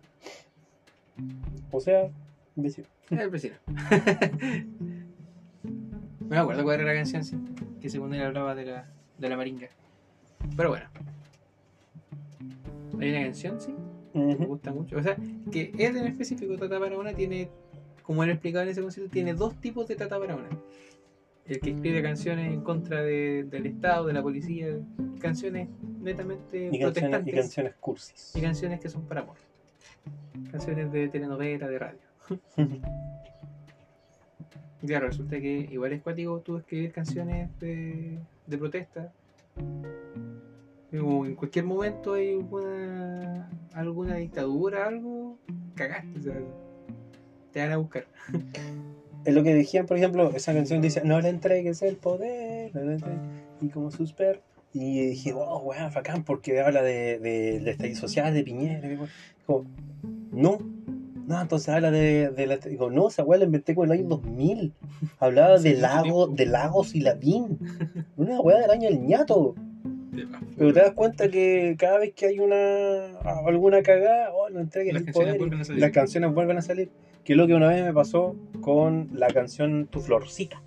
O 1.71 1.81
sea, 1.81 2.09
vecino. 2.57 2.87
El 3.11 3.31
vecino. 3.31 3.55
me 6.29 6.39
acuerdo 6.39 6.63
cuál 6.65 6.81
era 6.81 6.93
la 6.93 6.95
canción, 6.99 7.25
sí. 7.25 7.37
Que 7.81 7.89
según 7.91 8.15
él 8.15 8.23
hablaba 8.23 8.55
de 8.55 8.65
la, 8.67 8.87
de 9.19 9.29
la 9.29 9.37
maringa. 9.37 9.69
Pero 10.57 10.71
bueno. 10.71 10.87
Hay 13.01 13.11
una 13.11 13.23
canción, 13.23 13.61
sí. 13.61 13.75
Me 14.15 14.35
Ujú. 14.35 14.47
gusta 14.47 14.73
mucho. 14.73 14.97
O 14.97 15.03
sea, 15.03 15.17
que 15.51 15.73
él 15.79 15.97
en 15.97 16.07
específico, 16.07 16.57
Tata 16.57 16.79
Barahona, 16.79 17.13
tiene, 17.13 17.49
como 18.03 18.23
él 18.25 18.31
explicaba 18.31 18.63
en 18.65 18.71
ese 18.71 18.81
concierto, 18.83 19.11
tiene 19.13 19.35
dos 19.35 19.55
tipos 19.61 19.89
de 19.89 19.97
Tata 19.97 20.19
Barahona. 20.19 20.49
El 21.47 21.61
que 21.61 21.71
escribe 21.71 22.03
canciones 22.03 22.53
en 22.53 22.63
contra 22.63 23.03
de- 23.03 23.45
del 23.45 23.67
Estado, 23.67 24.07
de 24.07 24.13
la 24.15 24.23
policía, 24.23 24.69
canciones 25.21 25.69
netamente 26.01 26.57
Y 26.57 26.61
canciones, 26.61 26.81
y 26.81 26.83
protestantes 26.83 27.35
canciones 27.35 27.75
cursis. 27.81 28.33
y 28.35 28.41
canciones 28.41 28.81
que 28.81 28.89
son 28.89 29.03
para 29.03 29.23
amor. 29.23 29.37
Canciones 30.51 30.91
de 30.93 31.09
telenovela, 31.09 31.69
de 31.69 31.79
radio. 31.79 31.99
Y 34.85 34.87
Claro, 34.87 35.07
resulta 35.07 35.41
que 35.41 35.67
igual 35.71 35.95
es 35.95 36.03
cuático 36.03 36.41
tú 36.41 36.59
escribir 36.59 36.93
canciones 36.93 37.49
de, 37.59 38.19
de 38.47 38.59
protesta. 38.59 39.11
Como 40.91 41.25
en 41.25 41.35
cualquier 41.37 41.65
momento 41.65 42.13
hay 42.13 42.39
alguna, 43.73 44.17
dictadura, 44.17 44.87
algo, 44.87 45.39
cagaste. 45.75 46.19
O 46.19 46.23
sea, 46.23 46.35
te 47.51 47.61
van 47.61 47.73
a 47.73 47.77
buscar. 47.79 48.07
Es 49.25 49.35
lo 49.35 49.43
que 49.43 49.55
decían, 49.55 49.87
por 49.87 49.97
ejemplo, 49.97 50.31
esa 50.37 50.53
canción 50.53 50.83
dice, 50.83 51.01
no 51.03 51.19
le 51.19 51.31
entregues 51.31 51.81
el 51.81 51.97
poder, 51.97 52.75
no 52.75 52.83
le 52.83 52.93
entregues", 52.97 53.21
y 53.63 53.69
como 53.69 53.91
susper. 53.91 54.43
Y 54.75 55.01
dije, 55.07 55.33
wow, 55.33 55.61
weón, 55.61 55.95
bacán, 55.95 56.25
porque 56.25 56.61
habla 56.61 56.83
de, 56.83 57.19
de, 57.21 57.61
de 57.61 57.71
estallido 57.71 57.99
social, 57.99 58.35
de 58.35 58.45
Piñera. 58.45 58.87
Como, 59.47 59.65
no, 60.31 60.59
no, 61.27 61.41
entonces 61.41 61.69
habla 61.69 61.91
de, 61.91 62.31
de 62.31 62.47
la. 62.47 62.57
Digo, 62.59 62.91
no, 62.91 63.09
esa 63.09 63.25
weá 63.25 63.39
la 63.39 63.47
inventé 63.47 63.75
con 63.75 63.87
el 63.91 63.99
año 63.99 64.09
2000. 64.09 64.73
Hablaba 65.19 65.59
Sí, 65.59 65.71
de, 65.71 65.81
lago, 65.81 66.27
de 66.27 66.47
lagos 66.47 66.95
y 66.95 67.01
lavín. 67.01 67.59
Una 68.17 68.41
weá 68.41 68.61
del 68.61 68.71
año 68.71 68.89
del 68.91 69.01
ñato. 69.01 69.55
Pero 70.57 70.73
te 70.73 70.81
das 70.81 70.93
cuenta 70.93 71.29
que 71.29 71.77
cada 71.79 71.99
vez 71.99 72.13
que 72.15 72.27
hay 72.27 72.39
una 72.39 73.19
alguna 73.47 73.83
cagada, 73.83 74.31
oh, 74.33 74.49
no 74.51 74.61
entregues 74.61 74.93
Las 74.95 75.03
el 75.03 75.07
canciones 75.07 75.37
poder. 75.39 75.79
Las 75.79 75.91
canciones 75.91 76.35
vuelven 76.35 76.59
a 76.59 76.63
salir. 76.63 76.91
Que 77.25 77.33
es 77.33 77.37
lo 77.37 77.47
que 77.47 77.55
una 77.55 77.69
vez 77.69 77.83
me 77.83 77.93
pasó 77.93 78.37
con 78.61 79.09
la 79.13 79.29
canción 79.29 79.89
Tu 79.91 80.01
Florcita. 80.01 80.63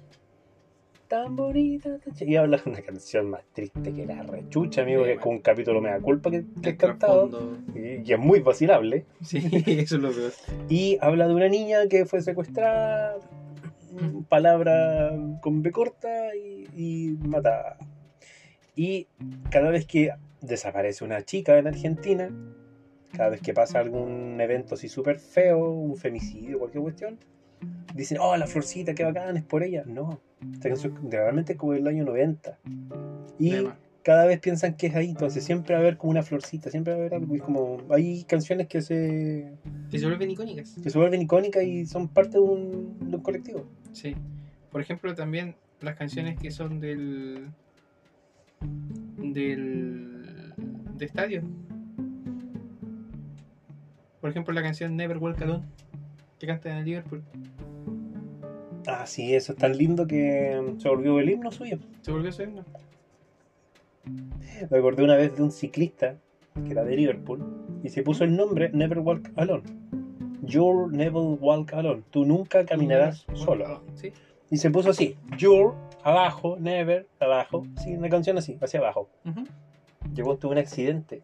Tan 1.07 1.35
bonita. 1.35 1.97
Y 2.19 2.35
habla 2.35 2.57
de 2.57 2.69
una 2.69 2.81
canción 2.81 3.29
más 3.29 3.41
triste 3.53 3.93
que 3.93 4.05
la 4.05 4.23
rechucha, 4.23 4.81
amigo, 4.81 5.03
Sí, 5.03 5.05
que 5.05 5.11
es 5.13 5.17
man. 5.17 5.23
como 5.23 5.35
un 5.37 5.41
capítulo 5.41 5.81
me 5.81 5.89
da 5.89 5.99
culpa 6.01 6.29
que, 6.29 6.43
que 6.61 6.69
es 6.71 6.75
cantado. 6.75 7.57
Y, 7.73 8.09
y 8.09 8.13
es 8.13 8.19
muy 8.19 8.41
vacilable. 8.41 9.05
Sí, 9.23 9.37
eso 9.67 9.95
es 9.95 10.01
lo 10.01 10.11
peor. 10.11 10.31
Y 10.67 10.97
habla 10.99 11.27
de 11.27 11.33
una 11.33 11.47
niña 11.47 11.87
que 11.87 12.05
fue 12.05 12.21
secuestrada, 12.21 13.15
palabra 14.29 15.11
con 15.41 15.61
B 15.63 15.71
corta 15.71 16.35
y, 16.35 16.67
y 16.75 17.17
matada. 17.27 17.77
Y 18.75 19.07
cada 19.49 19.69
vez 19.69 19.85
que 19.85 20.11
desaparece 20.41 21.03
una 21.03 21.23
chica 21.23 21.57
en 21.57 21.67
Argentina, 21.67 22.29
cada 23.15 23.29
vez 23.29 23.41
que 23.41 23.53
pasa 23.53 23.79
algún 23.79 24.39
evento 24.39 24.75
así 24.75 24.87
súper 24.89 25.19
feo, 25.19 25.71
un 25.71 25.95
femicidio, 25.95 26.59
cualquier 26.59 26.83
cuestión, 26.83 27.17
dicen, 27.93 28.17
oh, 28.19 28.35
la 28.37 28.47
florcita, 28.47 28.93
qué 28.93 29.03
bacán, 29.03 29.37
es 29.37 29.43
por 29.43 29.63
ella. 29.63 29.83
No, 29.85 30.19
esta 30.53 30.69
canción 30.69 30.97
es 31.05 31.11
realmente 31.11 31.55
como 31.55 31.73
del 31.73 31.87
año 31.87 32.05
90. 32.05 32.57
Y 33.39 33.67
cada 34.03 34.25
vez 34.25 34.39
piensan 34.39 34.75
que 34.75 34.87
es 34.87 34.95
ahí, 34.95 35.09
entonces 35.09 35.43
siempre 35.43 35.73
va 35.73 35.79
a 35.79 35.81
haber 35.81 35.97
como 35.97 36.11
una 36.11 36.23
florcita, 36.23 36.69
siempre 36.71 36.93
va 36.93 36.99
a 36.99 37.01
haber 37.01 37.15
algo. 37.15 37.33
Y 37.35 37.39
es 37.39 37.43
como, 37.43 37.77
hay 37.89 38.23
canciones 38.23 38.67
que 38.67 38.81
se, 38.81 39.51
que 39.91 39.99
se 39.99 40.05
vuelven 40.05 40.31
icónicas. 40.31 40.75
que 40.81 40.89
se 40.89 40.97
vuelven 40.97 41.21
icónicas 41.21 41.63
y 41.63 41.85
son 41.85 42.07
parte 42.07 42.37
de 42.37 42.39
un, 42.39 42.97
de 43.09 43.17
un 43.17 43.21
colectivo. 43.21 43.65
Sí. 43.91 44.15
Por 44.71 44.81
ejemplo, 44.81 45.13
también 45.13 45.55
las 45.81 45.95
canciones 45.95 46.39
que 46.39 46.51
son 46.51 46.79
del. 46.79 47.47
del. 49.17 50.53
de 50.95 51.05
estadio. 51.05 51.43
Por 54.21 54.29
ejemplo, 54.29 54.53
la 54.53 54.63
canción 54.63 54.95
Never 54.95 55.17
Walk 55.17 55.41
Alone, 55.41 55.65
que 56.39 56.47
canta 56.47 56.71
en 56.71 56.77
el 56.77 56.85
Liverpool. 56.85 57.23
Ah, 58.87 59.05
sí, 59.05 59.35
eso 59.35 59.51
es 59.51 59.57
tan 59.57 59.77
lindo 59.77 60.07
que 60.07 60.75
se 60.77 60.89
volvió 60.89 61.19
el 61.19 61.29
himno 61.29 61.51
suyo. 61.51 61.77
¿Se 62.01 62.11
volvió 62.11 62.31
su 62.31 62.43
himno? 62.43 62.63
Me 64.69 64.77
acordé 64.77 65.03
una 65.03 65.15
vez 65.15 65.35
de 65.35 65.43
un 65.43 65.51
ciclista 65.51 66.15
que 66.65 66.71
era 66.71 66.83
de 66.83 66.95
Liverpool 66.95 67.79
y 67.83 67.89
se 67.89 68.01
puso 68.01 68.23
el 68.23 68.35
nombre 68.35 68.69
Never 68.69 68.99
Walk 68.99 69.31
Alone. 69.35 69.63
You'll 70.41 70.89
never 70.91 71.21
walk 71.39 71.73
alone. 71.73 72.03
Tú 72.09 72.23
nunca 72.23 72.65
caminarás 72.65 73.25
solo. 73.33 73.83
Sí. 73.95 74.13
Y 74.49 74.57
se 74.57 74.69
puso 74.69 74.91
así. 74.91 75.17
You're 75.37 75.75
abajo, 76.03 76.57
never 76.57 77.05
abajo. 77.19 77.65
Sí, 77.83 77.93
una 77.93 78.07
canción 78.07 78.37
así, 78.37 78.57
hacia 78.61 78.79
abajo. 78.79 79.09
Ujú. 79.25 79.43
Llegó, 80.13 80.37
tuvo 80.37 80.53
un 80.53 80.59
accidente. 80.59 81.21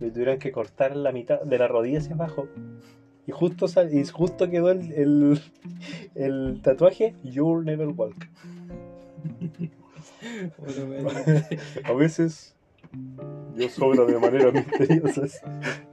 Le 0.00 0.10
tuvieron 0.10 0.38
que 0.38 0.50
cortar 0.50 0.96
la 0.96 1.12
mitad 1.12 1.40
de 1.42 1.58
la 1.58 1.68
rodilla 1.68 1.98
hacia 1.98 2.14
abajo. 2.14 2.48
Y 3.26 3.32
justo, 3.32 3.68
sal- 3.68 3.92
y 3.94 4.04
justo 4.06 4.50
quedó 4.50 4.70
el, 4.70 4.92
el, 4.92 5.40
el 6.14 6.60
tatuaje 6.62 7.14
You'll 7.22 7.64
never 7.64 7.88
walk. 7.88 8.14
A 11.84 11.92
veces 11.92 12.54
yo 13.56 13.68
sobro 13.68 14.06
de 14.06 14.18
maneras 14.18 14.52
misteriosas 14.54 15.40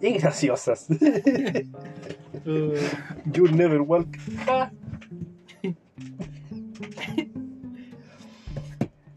y 0.01 0.11
graciosas. 0.13 0.87
You'll 2.45 3.55
never 3.55 3.81
walk. 3.81 4.07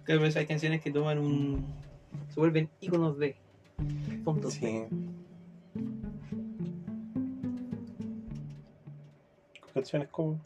Claro, 0.05 0.21
pero 0.21 0.39
hay 0.39 0.47
canciones 0.47 0.83
que 0.83 0.91
toman 0.91 1.19
un. 1.19 1.65
se 2.29 2.39
vuelven 2.41 2.69
íconos 2.81 3.19
de. 3.19 3.37
Puntos 4.25 4.61
de. 4.61 4.87
Canciones 9.75 10.09
como 10.09 10.39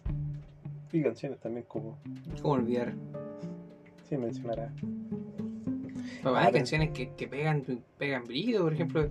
Y 0.92 1.02
canciones 1.02 1.38
también 1.38 1.66
como. 1.68 1.98
¿Cómo 2.40 2.54
olvidar? 2.54 2.94
Sí, 4.08 4.16
mencionará. 4.16 4.72
Papá, 6.22 6.38
Ah, 6.38 6.40
hay 6.40 6.46
pero- 6.46 6.58
canciones 6.58 6.90
que, 6.90 7.10
que 7.10 7.28
pegan, 7.28 7.62
pegan 7.98 8.24
brillo, 8.24 8.62
por 8.62 8.72
ejemplo. 8.72 9.08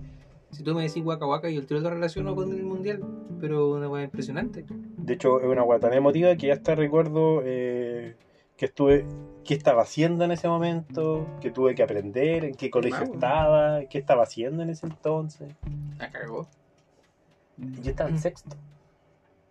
Si 0.50 0.62
tú 0.64 0.74
me 0.74 0.82
decís 0.82 1.04
Waka 1.04 1.26
Waka, 1.26 1.50
yo 1.50 1.60
el 1.60 1.66
tiro 1.66 1.80
lo 1.80 1.90
relaciono 1.90 2.34
con 2.34 2.50
el 2.52 2.64
mundial, 2.64 3.00
pero 3.40 3.70
una 3.76 3.88
weá 3.88 4.02
impresionante. 4.04 4.64
De 4.96 5.12
hecho, 5.14 5.38
es 5.40 5.46
una 5.46 5.62
weá 5.62 5.78
tan 5.78 5.92
emotiva 5.92 6.34
que 6.36 6.50
hasta 6.50 6.74
recuerdo 6.74 7.42
eh, 7.44 8.16
que 8.56 8.64
estuve. 8.66 9.06
qué 9.44 9.54
estaba 9.54 9.82
haciendo 9.82 10.24
en 10.24 10.32
ese 10.32 10.48
momento, 10.48 11.26
que 11.40 11.50
tuve 11.50 11.74
que 11.74 11.82
aprender, 11.82 12.44
en 12.44 12.54
qué 12.54 12.70
colegio 12.70 13.00
Mago. 13.00 13.14
estaba, 13.14 13.84
qué 13.84 13.98
estaba 13.98 14.22
haciendo 14.24 14.62
en 14.62 14.70
ese 14.70 14.86
entonces. 14.86 15.54
La 15.98 16.10
cagó. 16.10 16.48
Yo 17.56 17.90
estaba 17.90 18.10
en 18.10 18.18
sexto, 18.18 18.56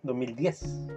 2010. 0.02 0.88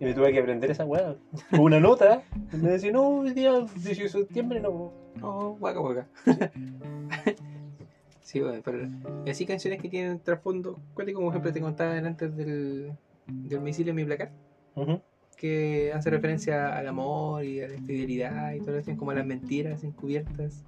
Y 0.00 0.04
me 0.04 0.14
tuve 0.14 0.32
que 0.32 0.38
aprender 0.40 0.70
esa 0.70 0.84
weá. 0.86 1.14
Una 1.58 1.78
nota. 1.78 2.22
Y 2.52 2.56
me 2.56 2.70
decía, 2.70 2.90
no, 2.90 3.06
hoy 3.08 3.32
día 3.32 3.52
18 3.60 4.02
de 4.02 4.08
septiembre 4.08 4.60
no. 4.60 4.92
No, 5.16 5.50
Waka 5.60 5.80
Waka. 5.80 6.08
sí, 8.22 8.40
bueno, 8.40 8.60
pero. 8.64 8.86
Y 9.26 9.30
así 9.30 9.44
canciones 9.46 9.80
que 9.82 9.88
tienen 9.88 10.20
trasfondo. 10.20 10.78
¿Cuál 10.94 11.12
como 11.12 11.30
ejemplo 11.30 11.52
te 11.52 11.60
contaba 11.60 11.96
antes 11.96 12.34
del, 12.36 12.92
del 13.26 13.60
misil 13.60 13.88
en 13.90 13.96
mi 13.96 14.04
placar? 14.04 14.32
Que 15.36 15.92
hace 15.94 16.10
referencia 16.10 16.76
al 16.76 16.86
amor 16.88 17.44
y 17.44 17.60
a 17.60 17.68
la 17.68 17.74
infidelidad 17.74 18.52
y 18.54 18.60
todo 18.60 18.76
eso, 18.78 18.94
como 18.96 19.10
a 19.10 19.14
las 19.14 19.26
mentiras 19.26 19.84
encubiertas 19.84 20.64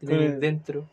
que 0.00 0.06
Pero- 0.06 0.18
tienen 0.18 0.40
dentro. 0.40 0.88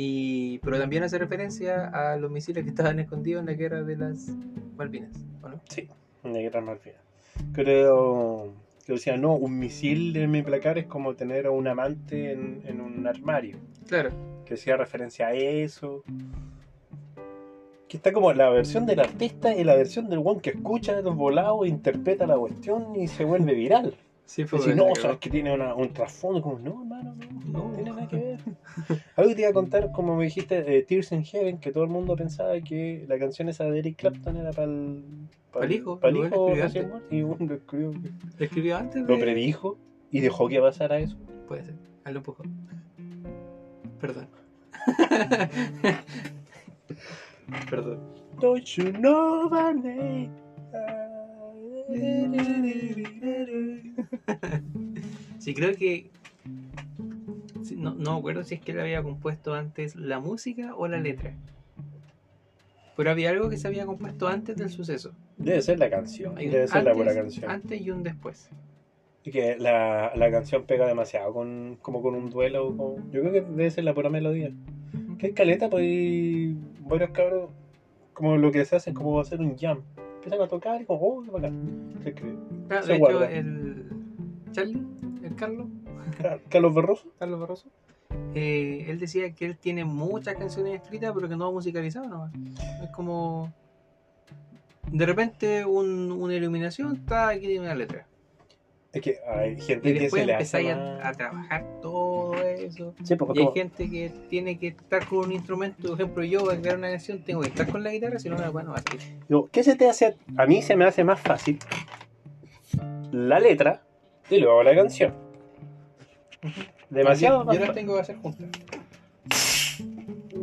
Y, 0.00 0.58
pero 0.58 0.78
también 0.78 1.02
hace 1.02 1.18
referencia 1.18 1.88
a 1.88 2.16
los 2.16 2.30
misiles 2.30 2.62
que 2.62 2.70
estaban 2.70 3.00
escondidos 3.00 3.40
en 3.40 3.46
la 3.46 3.54
guerra 3.54 3.82
de 3.82 3.96
las 3.96 4.28
Malvinas, 4.76 5.10
¿o 5.42 5.48
no? 5.48 5.60
En 6.22 6.32
la 6.34 6.38
guerra 6.38 6.60
Malvinas. 6.60 7.00
Creo 7.52 8.52
que 8.86 8.92
decía, 8.92 9.16
no, 9.16 9.34
un 9.34 9.58
misil 9.58 10.16
en 10.16 10.30
mi 10.30 10.40
placar 10.42 10.78
es 10.78 10.86
como 10.86 11.16
tener 11.16 11.46
a 11.46 11.50
un 11.50 11.66
amante 11.66 12.30
en, 12.30 12.62
en 12.64 12.80
un 12.80 13.08
armario. 13.08 13.56
Claro, 13.88 14.10
Que 14.46 14.54
hacía 14.54 14.76
referencia 14.76 15.26
a 15.26 15.34
eso. 15.34 16.04
Que 17.88 17.96
está 17.96 18.12
como 18.12 18.32
la 18.32 18.50
versión 18.50 18.86
del 18.86 19.00
artista 19.00 19.52
y 19.52 19.64
la 19.64 19.74
versión 19.74 20.08
del 20.08 20.20
one 20.22 20.40
que 20.40 20.50
escucha 20.50 21.00
los 21.00 21.16
volados, 21.16 21.66
interpreta 21.66 22.24
la 22.24 22.36
cuestión 22.36 22.94
y 22.94 23.08
se 23.08 23.24
vuelve 23.24 23.52
viral. 23.52 23.94
Sí 24.28 24.44
fue 24.44 24.58
Decir, 24.58 24.74
bueno, 24.76 24.90
no, 24.90 24.94
sabes 25.00 25.18
que 25.18 25.30
tiene 25.30 25.54
una- 25.54 25.74
un 25.74 25.90
trasfondo. 25.92 26.42
Como, 26.42 26.58
no, 26.58 26.82
hermano, 26.82 27.14
no, 27.14 27.26
no 27.50 27.68
No. 27.68 27.74
tiene 27.74 27.90
nada 27.90 28.06
que 28.08 28.16
ver. 28.16 28.40
Algo 29.16 29.28
que 29.30 29.34
te 29.34 29.40
iba 29.40 29.50
a 29.50 29.54
contar, 29.54 29.90
como 29.90 30.16
me 30.16 30.24
dijiste, 30.24 30.78
eh, 30.78 30.82
Tears 30.82 31.12
in 31.12 31.24
Heaven, 31.24 31.58
que 31.58 31.72
todo 31.72 31.84
el 31.84 31.90
mundo 31.90 32.14
pensaba 32.14 32.60
que 32.60 33.04
la 33.08 33.18
canción 33.18 33.48
esa 33.48 33.64
de 33.64 33.78
Eric 33.78 33.96
Clapton 33.96 34.36
era 34.36 34.50
para 34.52 34.66
el. 34.70 35.02
Hijo, 35.70 35.98
Para 35.98 36.10
el 36.10 36.14
lo 36.20 36.26
hijo 36.26 36.54
recién 36.54 36.88
muerto, 36.90 37.14
Y 37.14 37.22
uno 37.22 37.36
lo 37.40 37.54
escribió. 37.54 37.92
¿Lo 37.92 38.44
escribió 38.44 38.76
antes 38.76 39.06
de...? 39.06 39.12
Lo 39.12 39.18
predijo 39.18 39.78
y 40.10 40.20
dejó 40.20 40.46
que 40.48 40.60
pasara 40.60 40.98
eso. 40.98 41.16
Puede 41.48 41.64
ser, 41.64 41.74
hazlo 42.04 42.20
un 42.20 42.24
poco. 42.24 42.42
Perdón. 44.00 44.28
Perdón. 47.70 48.00
Don't 48.40 48.64
you 48.76 48.92
know 48.92 49.48
my 49.50 49.72
name? 49.74 50.30
Sí, 55.38 55.54
creo 55.54 55.74
que. 55.74 56.10
No, 57.76 57.94
no 57.94 58.12
me 58.14 58.18
acuerdo 58.18 58.42
si 58.44 58.54
es 58.54 58.60
que 58.60 58.72
él 58.72 58.80
había 58.80 59.02
compuesto 59.02 59.54
antes 59.54 59.94
la 59.96 60.18
música 60.18 60.74
o 60.74 60.86
la 60.88 61.00
letra. 61.00 61.32
Pero 62.96 63.10
había 63.10 63.30
algo 63.30 63.48
que 63.48 63.56
se 63.56 63.68
había 63.68 63.86
compuesto 63.86 64.26
antes 64.26 64.56
del 64.56 64.70
suceso. 64.70 65.12
Debe 65.36 65.62
ser 65.62 65.78
la 65.78 65.88
canción. 65.88 66.34
Debe 66.34 66.66
ser 66.66 66.82
la 66.82 66.92
pura 66.92 67.14
canción. 67.14 67.50
Antes 67.50 67.80
y 67.80 67.90
un 67.90 68.02
después. 68.02 68.50
Y 69.24 69.30
que 69.30 69.56
la, 69.56 70.12
la 70.16 70.30
canción 70.30 70.64
pega 70.64 70.86
demasiado 70.86 71.32
con, 71.32 71.78
como 71.80 72.02
con 72.02 72.14
un 72.14 72.28
duelo. 72.30 72.76
con- 72.76 73.10
yo 73.12 73.20
creo 73.20 73.32
que 73.32 73.40
debe 73.42 73.70
ser 73.70 73.84
la 73.84 73.94
pura 73.94 74.10
melodía. 74.10 74.50
Que 75.18 75.28
es 75.28 75.34
caleta, 75.34 75.68
pues 75.70 76.54
varios 76.80 77.10
cabros, 77.10 77.50
como 78.14 78.36
lo 78.36 78.50
que 78.50 78.64
se 78.64 78.74
hace 78.76 78.90
es 78.90 78.96
como 78.96 79.20
hacer 79.20 79.40
un 79.40 79.56
jam. 79.56 79.82
Empiezan 80.24 80.42
a 80.42 80.48
tocar 80.48 80.80
y 80.80 80.84
como, 80.84 81.00
oh, 81.00 81.22
qué 81.22 81.30
bacán. 81.30 81.94
Se 82.02 82.08
escribe. 82.10 82.36
Claro, 82.68 82.82
Se 82.86 82.92
de 82.92 82.98
hecho, 82.98 83.24
el 83.24 83.84
Charlie, 84.52 84.86
el 85.22 85.34
Carlos, 85.36 85.68
Ca- 86.20 86.38
Carlos 86.48 86.74
Barroso. 86.74 87.08
Carlos 87.18 87.40
Barroso, 87.40 87.68
eh, 88.34 88.86
él 88.88 88.98
decía 88.98 89.32
que 89.34 89.46
él 89.46 89.56
tiene 89.56 89.84
muchas 89.84 90.34
canciones 90.36 90.74
escritas, 90.82 91.12
pero 91.14 91.28
que 91.28 91.36
no 91.36 91.46
ha 91.46 91.52
musicalizado 91.52 92.08
nomás. 92.08 92.32
Es 92.82 92.90
como. 92.90 93.52
De 94.90 95.04
repente, 95.06 95.64
un- 95.66 96.10
una 96.12 96.34
iluminación, 96.34 96.96
está 96.96 97.28
aquí 97.28 97.40
tiene 97.46 97.60
una 97.60 97.74
letra. 97.74 98.06
Es 98.92 99.02
que 99.02 99.18
hay 99.28 99.60
gente 99.60 99.90
Y 99.90 99.94
que 99.94 100.00
después 100.00 100.22
se 100.22 100.26
le 100.26 100.34
hace 100.34 100.58
empezáis 100.60 100.76
más- 100.76 101.04
a, 101.04 101.08
a 101.08 101.12
trabajar 101.12 101.66
todo 101.82 102.34
eso. 102.42 102.94
Sí, 103.04 103.16
pues, 103.16 103.30
Y 103.36 103.38
hay 103.40 103.44
como- 103.44 103.52
gente 103.54 103.90
que 103.90 104.10
tiene 104.30 104.58
que 104.58 104.68
estar 104.68 105.06
con 105.06 105.18
un 105.26 105.32
instrumento. 105.32 105.88
Por 105.88 106.00
ejemplo, 106.00 106.24
yo 106.24 106.44
para 106.46 106.58
crear 106.60 106.78
una 106.78 106.90
canción 106.90 107.22
tengo 107.22 107.42
que 107.42 107.48
estar 107.48 107.68
con 107.70 107.84
la 107.84 107.90
guitarra, 107.92 108.18
si 108.18 108.30
no, 108.30 108.36
la 108.38 108.48
bueno, 108.48 108.72
así. 108.74 108.96
Digo, 109.28 109.48
¿qué 109.52 109.62
se 109.62 109.76
te 109.76 109.88
hace? 109.90 110.16
A 110.38 110.46
mí 110.46 110.62
se 110.62 110.74
me 110.74 110.86
hace 110.86 111.04
más 111.04 111.20
fácil 111.20 111.58
la 113.12 113.38
letra 113.40 113.82
y 114.30 114.38
luego 114.38 114.62
la 114.62 114.74
canción. 114.74 115.12
Demasiado 116.88 117.44
Yo, 117.44 117.52
yo 117.52 117.60
las 117.66 117.74
tengo 117.74 117.94
que 117.94 118.00
hacer 118.00 118.16
juntas. 118.16 118.48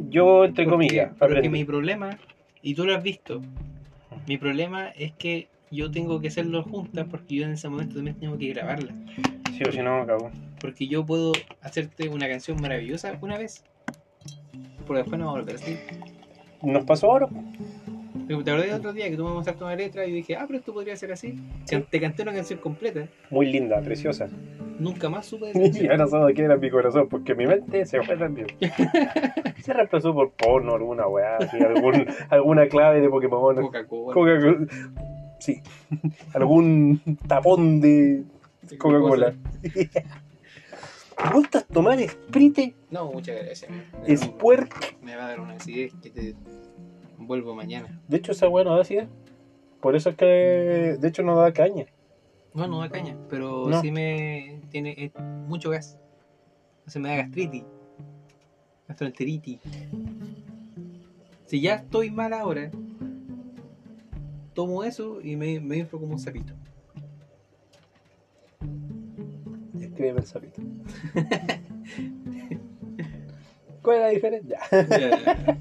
Yo, 0.10 0.46
entre 0.46 0.66
Porque- 0.66 0.72
comillas, 0.72 1.12
Porque 1.18 1.50
mi 1.50 1.66
problema, 1.66 2.18
y 2.62 2.76
tú 2.76 2.86
lo 2.86 2.96
has 2.96 3.02
visto, 3.04 3.42
mi 4.28 4.38
problema 4.38 4.90
es 4.90 5.14
que 5.14 5.48
yo 5.72 5.92
tengo 5.92 6.20
que 6.22 6.28
hacerlo 6.30 6.64
juntas 6.64 7.06
porque 7.10 7.36
yo 7.36 7.46
en 7.46 7.52
ese 7.52 7.70
momento 7.70 7.96
también 7.96 8.18
tengo 8.20 8.38
que 8.38 8.50
grabarla. 8.54 8.94
Sí, 9.58 9.64
o 9.68 9.72
si 9.72 9.80
no, 9.80 10.02
acabó. 10.02 10.32
Porque 10.60 10.88
yo 10.88 11.06
puedo 11.06 11.32
hacerte 11.62 12.10
una 12.10 12.28
canción 12.28 12.60
maravillosa 12.62 13.18
una 13.22 13.38
vez, 13.38 13.64
pero 14.86 15.00
después 15.00 15.20
no 15.20 15.26
va 15.28 15.32
a 15.32 15.36
volver 15.36 15.56
así. 15.56 15.78
Nos 16.62 16.84
pasó 16.86 17.12
ahora. 17.12 17.28
¿Te 18.28 18.34
acordás 18.34 18.62
del 18.62 18.74
otro 18.74 18.92
día 18.92 19.08
que 19.10 19.18
tú 19.18 19.24
me 19.24 19.34
mostraste 19.34 19.64
una 19.64 19.76
letra 19.76 20.06
y 20.06 20.12
dije, 20.12 20.36
ah, 20.36 20.46
pero 20.48 20.58
esto 20.58 20.74
podría 20.74 20.96
ser 20.96 21.12
así? 21.12 21.36
Te 21.68 22.00
canté 22.00 22.24
una 22.24 22.34
canción 22.34 22.58
completa, 22.60 23.08
Muy 23.30 23.52
linda, 23.52 23.80
preciosa. 23.82 24.28
nunca 24.80 25.10
más 25.10 25.28
supe 25.28 25.54
de 25.54 25.72
Y 25.84 25.88
ahora 25.88 26.08
solo 26.08 26.34
queda 26.34 26.56
en 26.56 26.60
mi 26.60 26.72
corazón, 26.72 27.08
porque 27.08 27.36
mi 27.36 27.46
mente 27.46 27.86
se 27.86 28.02
fue 28.02 28.18
también. 28.18 28.48
Se 29.62 29.74
reemplazó 29.74 30.12
por 30.14 30.32
porno, 30.32 30.74
alguna 30.74 31.08
weá, 31.08 31.38
así, 31.38 31.58
algún, 31.58 32.08
alguna 32.30 32.68
clave 32.68 33.02
de 33.02 33.10
Pokémon. 33.10 33.56
Coca-Cola. 33.56 34.14
Coca-Cola. 34.14 34.68
Sí. 35.40 35.62
Algún 36.34 37.02
tapón 37.28 37.82
de 37.82 38.24
Coca-Cola. 38.78 39.36
¿Te 39.62 41.30
gustas 41.34 41.66
tomar 41.68 42.00
Sprite? 42.00 42.76
No, 42.92 43.12
muchas 43.12 43.36
gracias. 43.44 43.72
Pero 44.06 44.18
Squirt. 44.18 44.72
Me 45.02 45.16
va 45.16 45.26
a 45.26 45.30
dar 45.30 45.40
una 45.40 45.54
acidez 45.54 45.94
que 46.02 46.10
te 46.10 46.36
vuelvo 47.18 47.56
mañana. 47.56 48.02
De 48.08 48.18
hecho, 48.18 48.32
esa 48.34 48.50
weá 48.50 48.64
no 48.66 48.76
da 48.76 48.82
acidez. 48.82 49.08
Por 49.82 49.96
eso 49.96 50.10
es 50.10 50.16
que, 50.16 50.26
de 51.00 51.08
hecho, 51.08 51.24
no 51.24 51.36
da 51.38 51.54
caña. 51.54 51.86
No, 52.54 52.68
no 52.68 52.80
da 52.80 52.90
caña, 52.90 53.16
pero 53.30 53.68
No. 53.70 53.82
sí 53.82 53.92
me 53.92 54.62
tiene 54.70 55.12
mucho 55.48 55.70
gas. 55.70 55.98
Se 56.88 57.00
me 57.00 57.10
da 57.10 57.16
gastritis. 57.18 57.64
Gastroenteritis. 58.88 59.60
Si 61.46 61.62
ya 61.62 61.76
estoy 61.76 62.12
mal 62.12 62.34
ahora, 62.34 62.72
tomo 64.56 64.84
eso 64.84 65.22
y 65.22 65.36
me, 65.36 65.60
me 65.60 65.78
inflo 65.78 66.00
como 66.00 66.14
un 66.14 66.20
sapito. 66.20 66.54
Escribe 69.80 70.18
el 70.20 70.26
sapito. 70.26 70.62
¿Cuál 73.84 73.98
es 73.98 74.02
la 74.04 74.10
diferencia? 74.10 74.60
Ya, 74.72 75.58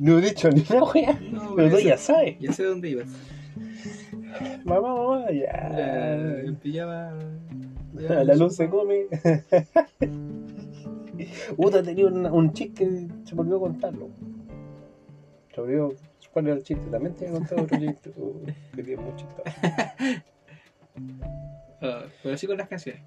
No 0.00 0.18
he 0.18 0.22
dicho 0.22 0.50
ni 0.50 0.64
una 0.68 0.82
weá. 0.84 1.20
no, 1.30 1.54
Pero 1.54 1.76
tú 1.76 1.82
ya, 1.84 1.96
sabes. 1.96 2.36
ya 2.40 2.52
sé 2.52 2.64
dónde 2.64 2.88
ibas. 2.90 3.08
Mamá, 4.64 4.94
mamá, 4.94 5.30
Ya, 5.30 6.40
en 6.40 6.56
pijama. 6.56 7.12
ya, 7.94 8.24
La 8.28 8.34
luz 8.34 8.56
se 8.56 8.68
come. 8.68 9.06
Puta, 11.56 11.82
tenía 11.82 12.06
un, 12.06 12.26
un 12.26 12.52
chiste 12.52 12.84
que 12.84 13.08
se 13.24 13.34
me 13.34 13.40
olvidó 13.42 13.60
contarlo. 13.60 14.08
Se 15.54 15.60
me 15.60 15.66
olvidó 15.66 15.94
cuál 16.32 16.46
era 16.46 16.56
el 16.56 16.62
chiste. 16.62 16.86
También 16.90 17.14
te 17.14 17.26
he 17.26 17.30
contado 17.30 17.62
otro 17.62 17.78
chiste. 17.78 18.10
Uh, 18.16 18.44
que 18.74 18.82
tiene 18.82 19.02
mucho. 19.02 19.26
Ah, 21.82 22.04
pero 22.22 22.36
sí 22.36 22.46
con 22.46 22.56
las 22.58 22.68
canciones. 22.68 23.02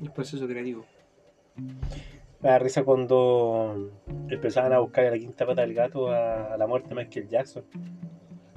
El 0.00 0.10
proceso 0.10 0.46
creativo. 0.46 0.84
Me 2.40 2.48
da 2.48 2.58
risa 2.58 2.82
cuando 2.82 3.90
empezaban 4.28 4.72
a 4.72 4.78
buscar 4.80 5.06
a 5.06 5.10
la 5.10 5.18
quinta 5.18 5.46
pata 5.46 5.60
del 5.62 5.74
gato 5.74 6.10
a, 6.10 6.54
a 6.54 6.56
la 6.56 6.66
muerte 6.66 6.88
de 6.88 6.94
Michael 6.96 7.28
Jackson. 7.28 7.64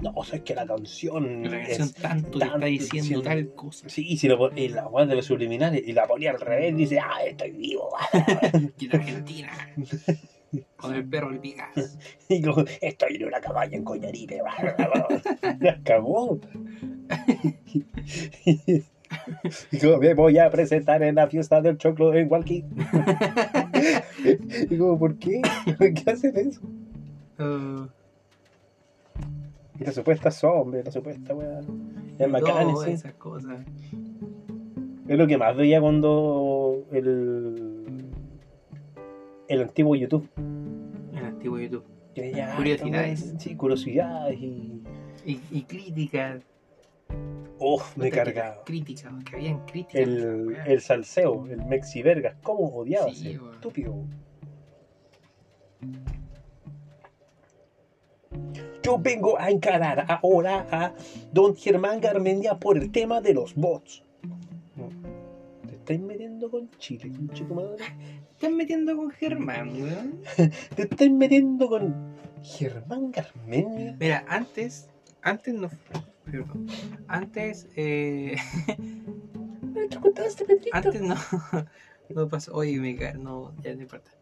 No, 0.00 0.12
o 0.14 0.24
sea, 0.24 0.36
es 0.38 0.42
que 0.44 0.54
la 0.54 0.66
canción. 0.66 1.44
La 1.44 1.50
canción 1.62 1.82
es- 1.88 1.94
tanto 1.94 2.38
tanto 2.38 2.54
está 2.56 2.66
diciendo 2.66 3.02
diciendo- 3.02 3.22
tal 3.24 3.54
cosa. 3.54 3.88
Sí, 3.88 4.06
y 4.08 4.16
si 4.16 4.28
lo 4.28 4.50
y 4.56 4.68
la 4.68 4.88
weá 4.88 5.06
de 5.06 5.14
los 5.14 5.24
subliminales 5.26 5.82
y 5.86 5.92
la 5.92 6.06
ponía 6.06 6.32
al 6.32 6.40
revés, 6.40 6.76
dice, 6.76 6.98
ah, 6.98 7.22
estoy 7.24 7.52
vivo. 7.52 7.90
Y 8.78 8.86
en 8.86 8.94
Argentina. 8.96 9.52
Con 10.76 10.94
el 10.94 11.08
perro 11.08 11.30
le 11.30 11.38
picas. 11.38 11.98
Y 12.28 12.42
como, 12.42 12.64
estoy 12.80 13.16
en 13.16 13.26
una 13.26 13.40
cabaña 13.40 13.76
en 13.76 13.84
Coñaripe. 13.84 14.40
La 15.60 15.80
cagó. 15.84 16.40
Y 19.70 19.78
como, 19.78 19.98
me 19.98 20.14
voy 20.14 20.38
a 20.38 20.50
presentar 20.50 21.02
en 21.02 21.14
la 21.14 21.28
fiesta 21.28 21.60
del 21.60 21.78
choclo 21.78 22.14
en 22.14 22.30
Walkie. 22.30 22.64
Y 24.70 24.76
como, 24.76 24.98
¿por 24.98 25.16
qué? 25.18 25.42
¿Por 25.78 25.94
qué 25.94 26.10
hacen 26.10 26.36
eso? 26.36 26.60
Uh, 27.38 27.86
Y 29.78 29.84
la 29.84 29.92
supuesta 29.92 30.30
zombie, 30.30 30.82
la 30.82 30.90
supuesta 30.90 31.34
weá. 31.34 31.60
Es 32.18 32.84
sí. 32.84 32.90
esas 32.90 33.14
cosas. 33.14 33.58
Es 35.06 35.18
lo 35.18 35.26
que 35.26 35.36
más 35.36 35.56
veía 35.56 35.80
cuando 35.80 36.84
el, 36.90 37.75
el 39.48 39.62
antiguo 39.62 39.94
YouTube. 39.96 40.28
En 40.36 41.24
antiguo 41.24 41.58
YouTube. 41.58 41.84
Curiosidades. 42.56 43.34
Sí, 43.38 43.56
curiosidades 43.56 44.38
y. 44.40 44.82
Y, 45.24 45.40
y 45.50 45.62
críticas. 45.62 46.42
Uf, 47.58 47.96
me 47.96 48.10
cargaba. 48.10 48.62
que 48.64 48.72
Críticas, 48.72 49.12
que 49.24 49.36
habían 49.36 49.64
críticas. 49.66 50.00
El, 50.02 50.56
el 50.66 50.80
salseo, 50.80 51.46
el 51.48 51.64
Mexi 51.66 52.02
Vergas. 52.02 52.36
¿Cómo 52.42 52.66
odiaba 52.66 53.10
Sí, 53.12 53.32
ese 53.32 53.40
estúpido? 53.52 53.94
Yo 58.82 58.98
vengo 58.98 59.38
a 59.38 59.50
encarar 59.50 60.06
ahora 60.08 60.66
a 60.70 60.94
don 61.32 61.56
Germán 61.56 62.00
Garmendia 62.00 62.54
por 62.58 62.76
el 62.78 62.92
tema 62.92 63.20
de 63.20 63.34
los 63.34 63.54
bots. 63.54 64.02
¿Te 65.66 65.74
estáis 65.74 66.00
metiendo 66.00 66.50
con 66.50 66.70
Chile, 66.78 67.10
chico 67.32 67.54
madre? 67.54 67.84
Estás 68.36 68.52
metiendo 68.52 68.94
con 68.96 69.10
Germán, 69.10 69.70
weón. 69.80 70.20
¿Te 70.76 70.82
estáis 70.82 71.10
metiendo 71.10 71.68
con 71.68 72.14
Germán 72.42 73.10
Garmendia? 73.10 73.96
Mira, 73.98 74.24
antes. 74.28 74.90
Antes 75.22 75.54
no. 75.54 75.70
Perdón. 76.24 76.66
Antes. 77.08 77.66
Eh, 77.76 78.36
¿Te 79.90 79.96
contaste, 79.98 80.44
Pedrito? 80.44 80.70
antes 80.76 81.00
no. 81.00 81.14
No 82.08 82.28
pasó. 82.28 82.54
Oye, 82.54 82.78
me 82.78 82.94
ca- 82.94 83.14
No, 83.14 83.52
ya 83.64 83.74
no 83.74 83.82
importa. 83.82 84.12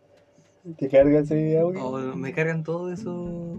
¿Te 0.78 0.88
cargas 0.88 1.24
ese 1.30 1.58
audio? 1.58 1.84
O 1.84 2.16
me 2.16 2.32
cargan 2.32 2.62
todo 2.64 2.90
eso. 2.90 3.58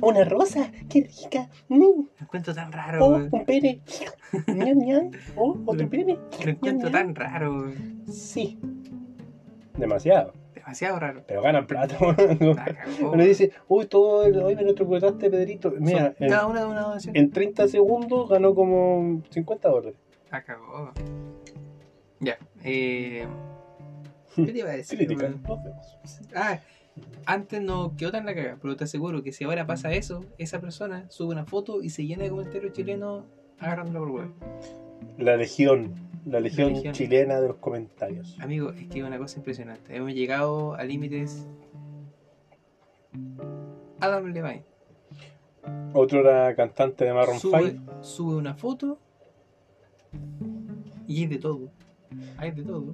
Una 0.00 0.24
rosa, 0.24 0.70
qué 0.88 1.02
rica. 1.02 1.50
Mm. 1.68 1.78
Lo 1.80 2.06
encuentro 2.20 2.54
tan 2.54 2.72
raro, 2.72 3.04
Oh, 3.04 3.16
un 3.16 3.44
pene. 3.44 3.82
ñam, 4.46 4.78
ñam. 4.78 5.10
Oh, 5.36 5.58
otro 5.66 5.90
pene. 5.90 6.16
Lo 6.42 6.50
encuentro 6.52 6.88
ñam, 6.88 6.92
tan 6.92 7.14
raro. 7.14 7.70
Sí. 8.10 8.58
Demasiado. 9.76 10.32
Demasiado 10.54 10.98
raro. 10.98 11.24
Pero 11.26 11.42
ganan 11.42 11.66
plata. 11.66 11.96
Uno 13.00 13.24
dice, 13.24 13.52
uy, 13.68 13.86
todo 13.86 14.24
el, 14.24 14.38
hoy 14.38 14.54
me 14.54 14.62
lo 14.62 14.74
trocotaste, 14.74 15.30
Pedrito. 15.30 15.72
Mira, 15.78 16.14
en, 16.18 16.28
cada 16.28 16.46
una 16.46 16.60
de 16.60 16.66
una 16.66 16.80
donación. 16.82 17.16
en 17.16 17.30
30 17.30 17.68
segundos 17.68 18.28
ganó 18.28 18.54
como 18.54 19.22
50 19.30 19.68
dólares. 19.68 19.98
La 20.30 20.42
cagó. 20.42 20.92
Ya. 22.20 22.38
Eh, 22.62 23.26
¿Qué 24.36 24.52
te 24.52 24.58
iba 24.58 24.70
a 24.70 24.76
decir? 24.76 24.98
Crítica. 24.98 25.24
weón? 25.24 25.42
Nos 25.42 25.64
vemos. 25.64 25.98
Ah, 26.34 26.60
antes 27.26 27.60
no 27.62 27.96
quedó 27.96 28.12
tan 28.12 28.26
la 28.26 28.34
caga, 28.34 28.58
pero 28.60 28.76
te 28.76 28.84
aseguro 28.84 29.22
que 29.22 29.32
si 29.32 29.44
ahora 29.44 29.66
pasa 29.66 29.92
eso, 29.92 30.24
esa 30.38 30.60
persona 30.60 31.06
sube 31.10 31.32
una 31.32 31.44
foto 31.44 31.82
y 31.82 31.90
se 31.90 32.06
llena 32.06 32.24
de 32.24 32.30
comentarios 32.30 32.72
chilenos 32.72 33.24
agarrándolo 33.58 34.00
por 34.00 34.10
huevo. 34.10 34.34
La 35.18 35.36
legión. 35.36 35.94
La 36.24 36.38
legión, 36.40 36.72
legión. 36.74 36.94
chilena 36.94 37.40
de 37.40 37.48
los 37.48 37.56
comentarios. 37.56 38.38
Amigo, 38.40 38.70
es 38.70 38.86
que 38.88 39.00
es 39.00 39.04
una 39.04 39.18
cosa 39.18 39.38
impresionante. 39.38 39.96
Hemos 39.96 40.12
llegado 40.14 40.74
a 40.74 40.84
límites. 40.84 41.46
Adam 44.00 44.26
Levine 44.32 44.64
Otro 45.92 46.20
era 46.20 46.54
cantante 46.56 47.04
de 47.04 47.12
Marron 47.12 47.38
sube, 47.38 47.72
5. 47.72 47.92
sube 48.04 48.36
una 48.36 48.54
foto 48.54 48.98
y 51.06 51.20
hay 51.20 51.26
de 51.26 51.38
todo. 51.38 51.70
Hay 52.38 52.50
de 52.52 52.62
todo. 52.62 52.92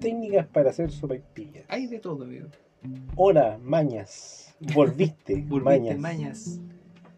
Técnicas 0.00 0.46
para 0.46 0.70
hacer 0.70 0.90
sopaipillas. 0.90 1.64
Hay 1.68 1.86
de 1.86 1.98
todo, 1.98 2.24
amigo. 2.24 2.48
Hola, 3.16 3.58
mañas. 3.62 4.54
Volviste, 4.74 5.42
Volviste, 5.48 5.64
mañas. 5.64 5.98
mañas. 5.98 6.60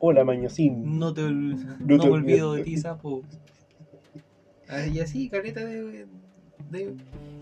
Hola, 0.01 0.25
mañosín. 0.25 0.99
No 0.99 1.13
te 1.13 1.23
No 1.23 1.57
no 1.79 1.99
te 1.99 2.09
olvido. 2.09 2.53
de 2.55 2.63
ti, 2.63 2.77
sapo. 2.77 3.23
Ah, 4.69 4.87
Y 4.87 5.01
así, 5.01 5.29
caleta 5.29 5.65
de, 5.65 6.07
de- 6.71 6.95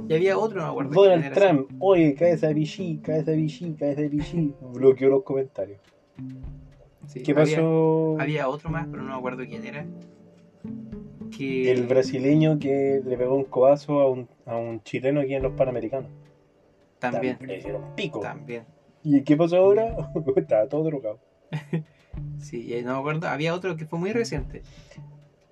Y 0.08 0.14
había 0.14 0.38
otro, 0.38 0.58
no 0.60 0.64
me 0.66 0.70
acuerdo. 0.70 0.90
quién 0.92 1.04
Donald 1.04 1.34
Trump, 1.34 1.70
oye, 1.80 2.14
cabeza 2.14 2.48
de 2.48 2.54
bichí, 2.54 2.98
cabeza 2.98 3.30
de 3.32 3.36
bichí, 3.38 3.72
cabeza 3.74 4.00
de 4.02 4.08
bichí. 4.08 4.54
Bloqueó 4.72 5.08
los 5.08 5.22
comentarios. 5.24 5.80
sí. 7.06 7.22
¿Qué 7.22 7.32
Había- 7.32 7.56
pasó? 7.56 8.16
Había, 8.20 8.48
otro 8.48 8.70
más, 8.70 8.86
pero 8.90 9.02
no 9.02 9.10
me 9.12 9.16
acuerdo 9.18 9.44
quién 9.48 9.64
era. 9.66 9.84
Que. 11.36 11.72
El 11.72 11.86
brasileño 11.86 12.58
que 12.58 13.02
le 13.04 13.16
pegó 13.16 13.34
un 13.34 13.44
codazo 13.44 14.00
a 14.00 14.08
un, 14.10 14.28
a 14.46 14.56
un 14.56 14.82
chileno 14.82 15.20
aquí 15.20 15.34
en 15.34 15.42
los 15.42 15.52
Panamericanos. 15.54 16.10
También. 16.98 17.36
Le 17.40 17.58
hicieron 17.58 17.82
pico. 17.96 18.20
También. 18.20 18.64
¿Y 19.02 19.22
qué 19.22 19.36
pasó 19.36 19.56
ahora? 19.58 19.96
Estaba 20.36 20.68
todo 20.68 20.84
drogado. 20.84 21.18
Sí, 22.38 22.74
no 22.82 22.94
me 22.94 22.98
acuerdo. 23.00 23.28
Había 23.28 23.52
otro 23.54 23.76
que 23.76 23.84
fue 23.84 23.98
muy 23.98 24.10
reciente. 24.10 24.62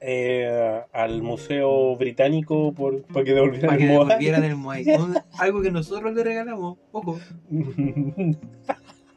Eh, 0.01 0.81
al 0.93 1.23
Museo 1.23 1.97
Británico 1.97 2.73
por, 2.75 3.03
para 3.05 3.25
que 3.25 3.33
devolvieran 3.33 3.66
Para 3.69 3.79
que 3.79 3.85
el 3.85 3.91
Moai. 3.95 4.07
devolvieran 4.09 4.45
el 4.45 4.57
Moai. 4.57 4.85
Un- 4.99 5.16
Algo 5.39 5.62
que 5.62 5.71
nosotros 5.71 6.12
le 6.15 6.23
regalamos. 6.23 6.77
Ojo. 6.93 7.19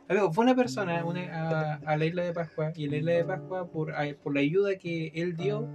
Amigo, 0.10 0.32
fue 0.32 0.46
una 0.46 0.56
persona 0.56 1.04
una- 1.04 1.26
a, 1.34 1.74
a 1.86 1.98
la 1.98 2.06
isla 2.06 2.24
de 2.24 2.32
Pascua 2.32 2.72
y 2.76 2.86
en 2.86 2.92
la 2.92 2.98
isla 2.98 3.12
de 3.12 3.26
Pascua, 3.26 3.68
por, 3.70 3.92
a- 3.94 4.16
por 4.24 4.34
la 4.34 4.40
ayuda 4.40 4.78
que 4.78 5.12
él 5.16 5.36
dio, 5.36 5.68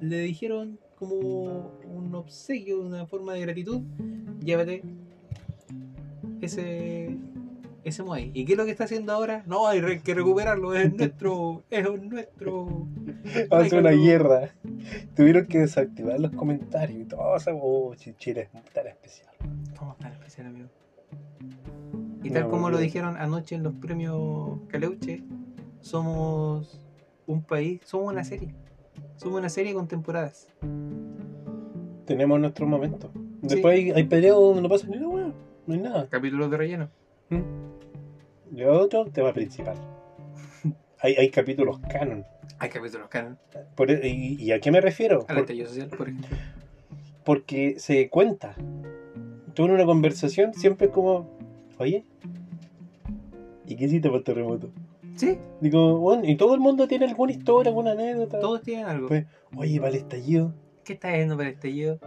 le 0.00 0.20
dijeron 0.20 0.78
como 0.94 1.72
un 1.84 2.14
obsequio, 2.14 2.80
una 2.82 3.06
forma 3.06 3.34
de 3.34 3.40
gratitud, 3.40 3.80
llévate 4.44 4.82
ese 6.40 7.16
ese 7.90 8.02
Moai. 8.02 8.30
¿Y 8.34 8.44
qué 8.44 8.52
es 8.52 8.58
lo 8.58 8.64
que 8.64 8.70
está 8.70 8.84
haciendo 8.84 9.12
ahora? 9.12 9.42
No, 9.46 9.66
hay 9.66 10.00
que 10.00 10.14
recuperarlo, 10.14 10.74
es 10.74 10.92
nuestro, 10.96 11.62
es 11.70 11.84
nuestro. 12.02 12.86
Hace 13.50 13.78
una 13.78 13.90
guerra. 13.90 14.50
Tuvieron 15.14 15.46
que 15.46 15.58
desactivar 15.58 16.18
los 16.18 16.30
comentarios 16.32 17.00
y 17.00 17.04
todo. 17.04 17.36
eso. 17.36 17.50
Oh, 17.60 17.92
Ch- 17.94 18.16
Chile 18.16 18.48
es 18.52 18.72
tan 18.72 18.86
especial. 18.86 19.28
¿Cómo 19.78 19.94
tan 19.96 20.12
especial, 20.12 20.46
amigo? 20.48 20.68
Y 22.22 22.30
tal 22.30 22.44
No, 22.44 22.50
como 22.50 22.70
lo 22.70 22.78
dijeron 22.78 23.16
anoche 23.16 23.54
en 23.54 23.62
los 23.62 23.74
premios 23.74 24.58
Caleuche, 24.68 25.22
somos 25.80 26.80
un 27.26 27.42
país, 27.42 27.80
somos 27.84 28.12
una 28.12 28.24
serie. 28.24 28.54
Somos 29.16 29.38
una 29.38 29.48
serie 29.48 29.72
con 29.74 29.86
temporadas. 29.88 30.48
Tenemos 32.06 32.40
nuestro 32.40 32.66
momento. 32.66 33.10
Después 33.42 33.74
hay, 33.78 33.90
hay 33.92 34.04
peleas 34.04 34.34
donde 34.34 34.62
no 34.62 34.68
pasa 34.68 34.86
ni 34.88 34.98
nada, 34.98 35.32
no 35.66 35.74
hay 35.74 35.80
nada. 35.80 36.08
Capítulos 36.08 36.50
de 36.50 36.56
relleno. 36.56 36.88
Y 38.52 38.62
otro, 38.64 39.04
tema 39.06 39.32
principal. 39.32 39.76
Hay, 41.02 41.14
hay 41.14 41.30
capítulos 41.30 41.78
canon. 41.88 42.24
Hay 42.58 42.68
capítulos 42.68 43.08
canon. 43.08 43.38
Por 43.74 43.90
e- 43.90 44.06
y, 44.06 44.36
¿Y 44.42 44.52
a 44.52 44.58
qué 44.60 44.70
me 44.70 44.80
refiero? 44.80 45.20
Al 45.28 45.36
Por- 45.36 45.38
estallido 45.44 45.66
social, 45.68 45.88
por 45.88 46.08
ejemplo. 46.08 46.36
porque 47.24 47.78
se 47.78 48.08
cuenta. 48.10 48.54
Tú 49.54 49.64
en 49.64 49.70
una 49.72 49.84
conversación 49.86 50.52
siempre 50.54 50.88
es 50.88 50.92
como, 50.92 51.26
oye, 51.78 52.04
¿y 53.66 53.76
qué 53.76 53.84
hiciste 53.86 54.08
para 54.08 54.18
el 54.18 54.24
terremoto? 54.24 54.70
Sí, 55.16 55.38
Digo, 55.60 55.98
bueno, 55.98 56.22
y 56.24 56.36
todo 56.36 56.54
el 56.54 56.60
mundo 56.60 56.86
tiene 56.86 57.06
alguna 57.06 57.32
historia, 57.32 57.70
alguna 57.70 57.92
anécdota. 57.92 58.38
todos 58.40 58.62
tienen 58.62 58.86
algo. 58.86 59.08
Pues, 59.08 59.24
oye, 59.56 59.78
para 59.78 59.90
el 59.90 59.96
estallido. 59.96 60.52
¿Qué 60.84 60.92
estás 60.94 61.12
viendo 61.14 61.36
para 61.36 61.48
el 61.48 61.54
estallido? 61.54 61.98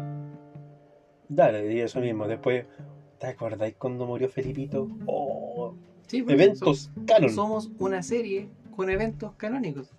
Dale, 1.29 1.73
y 1.73 1.79
eso 1.79 1.99
mismo. 1.99 2.27
Después, 2.27 2.65
¿te 3.19 3.27
acordáis 3.27 3.75
cuando 3.77 4.05
murió 4.05 4.29
Felipito? 4.29 4.87
Oh, 5.05 5.73
Sí, 6.07 6.23
eventos 6.27 6.91
canon. 7.07 7.29
so- 7.29 7.35
somos 7.35 7.71
una 7.79 8.03
serie 8.03 8.47
con 8.75 8.89
eventos 8.89 9.33
canónicos. 9.35 9.91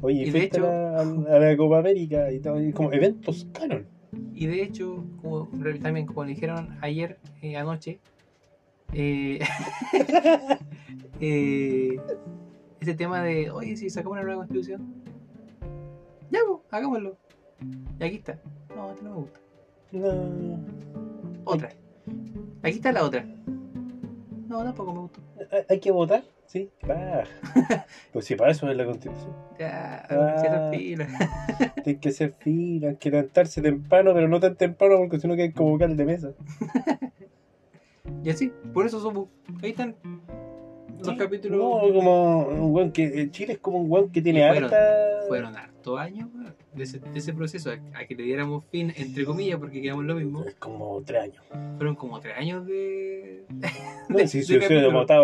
Oye, 0.00 0.22
y 0.26 0.30
de 0.30 0.44
hecho- 0.44 0.66
a, 0.66 1.04
la, 1.04 1.36
a 1.36 1.38
la 1.38 1.56
Copa 1.56 1.78
América 1.78 2.32
y 2.32 2.40
todo, 2.40 2.56
como 2.72 2.90
eventos 2.92 3.46
canon. 3.52 3.86
Y 4.34 4.46
de 4.46 4.62
hecho, 4.62 5.04
como, 5.20 5.46
también 5.82 6.06
como 6.06 6.24
le 6.24 6.30
dijeron 6.30 6.78
ayer, 6.80 7.18
eh, 7.42 7.56
anoche, 7.58 8.00
eh, 8.94 9.40
eh, 11.20 12.00
ese 12.80 12.94
tema 12.94 13.22
de, 13.22 13.50
oye, 13.50 13.76
si 13.76 13.90
sacamos 13.90 14.16
una 14.16 14.22
nueva 14.24 14.38
constitución, 14.46 14.94
ya, 16.30 16.40
pues, 16.46 16.60
hagámoslo. 16.70 17.16
Y 18.00 18.04
aquí 18.04 18.16
está. 18.16 18.38
No, 18.74 18.90
este 18.92 19.04
no 19.04 19.10
me 19.10 19.16
gusta. 19.16 19.40
No. 19.92 20.60
Otra. 21.44 21.70
Aquí 22.62 22.76
está 22.76 22.92
la 22.92 23.04
otra. 23.04 23.26
No, 24.48 24.64
tampoco 24.64 24.92
me 24.92 25.00
gustó. 25.00 25.20
¿Hay- 25.52 25.64
¿Hay 25.68 25.80
que 25.80 25.90
votar? 25.92 26.22
Sí. 26.46 26.70
Ah. 26.88 27.22
pues 28.12 28.24
si 28.24 28.34
para 28.34 28.50
eso 28.52 28.68
es 28.70 28.76
la 28.76 28.86
constitución. 28.86 29.32
Ya, 29.58 30.06
Ah. 30.08 30.38
se 30.40 30.48
hacen 30.48 30.70
fila. 30.72 31.06
Tiene 31.84 32.00
que 32.00 32.08
hacer 32.08 32.34
fila, 32.38 32.88
hay 32.88 32.96
que 32.96 33.10
levantarse 33.10 33.60
temprano, 33.60 34.12
pero 34.14 34.26
no 34.28 34.40
tan 34.40 34.56
temprano 34.56 34.96
porque 34.98 35.20
si 35.20 35.28
no 35.28 35.36
quedan 35.36 35.52
como 35.52 35.70
vocal 35.70 35.96
de 35.96 36.04
mesa. 36.04 36.32
Y 38.24 38.30
así, 38.30 38.50
por 38.72 38.86
eso 38.86 39.00
somos. 39.00 39.28
Ahí 39.62 39.70
están 39.70 39.94
los 40.98 41.08
Sí, 41.08 41.16
capítulos. 41.16 41.58
No, 41.58 41.92
como 41.94 42.46
un 42.48 42.74
weón 42.74 42.92
que. 42.92 43.30
Chile 43.30 43.54
es 43.54 43.58
como 43.58 43.78
un 43.80 43.90
weón 43.90 44.10
que 44.10 44.20
tiene 44.22 44.46
fueron- 44.48 44.64
harta. 44.64 44.78
Fueron 45.28 45.56
hartos 45.56 45.98
años 46.00 46.28
weón, 46.34 46.54
de 46.74 46.82
ese, 46.84 46.98
de 46.98 47.18
ese 47.18 47.32
proceso 47.32 47.70
a, 47.70 47.74
a 47.98 48.04
que 48.06 48.14
le 48.14 48.22
diéramos 48.24 48.64
fin, 48.70 48.92
entre 48.96 49.24
comillas, 49.24 49.58
porque 49.58 49.80
quedamos 49.82 50.04
lo 50.04 50.14
mismo. 50.14 50.44
Es 50.44 50.54
como 50.54 51.00
tres 51.04 51.22
años. 51.22 51.44
Fueron 51.76 51.94
como 51.96 52.18
tres 52.20 52.36
años 52.36 52.66
de. 52.66 53.44
No, 54.08 54.18
si 54.26 54.42
se 54.42 54.56
hubiera 54.56 54.74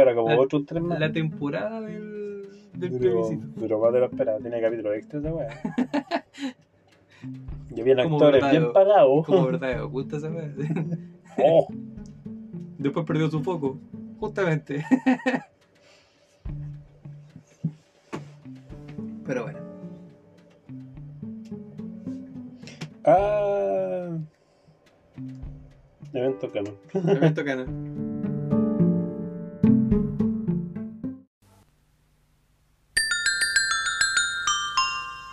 era 0.03 0.15
como 0.15 0.29
La- 0.31 0.41
otros 0.41 0.65
tres 0.67 0.83
más. 0.83 0.99
La 1.01 1.13
temporada 1.13 1.81
del, 1.81 2.47
del 2.75 2.93
plebiscito. 2.93 3.47
pero 3.61 3.79
más 3.81 3.93
de 3.93 4.01
lo 4.01 4.07
esperado, 4.07 4.39
tenía 4.41 4.61
capítulos 4.61 4.95
extras 4.97 5.23
de 5.23 5.31
weá. 5.33 5.49
Y 7.75 7.81
habían 7.81 8.01
actores 8.01 8.51
bien 8.51 8.73
pagados. 8.73 9.25
Como 9.25 9.47
verdad, 9.47 9.77
me 9.79 9.83
gusta 9.85 10.19
esa 10.19 10.29
weá. 10.31 10.53
Oh, 11.39 11.67
Después 12.79 13.07
perdió 13.07 13.31
su 13.31 13.43
foco, 13.43 13.79
justamente. 14.21 14.85
Pero 19.27 19.45
bueno, 19.45 19.59
ah. 23.07 24.19
Evento 26.13 26.53
canon. 26.53 26.77
evento 26.93 27.45
canon. 27.45 27.95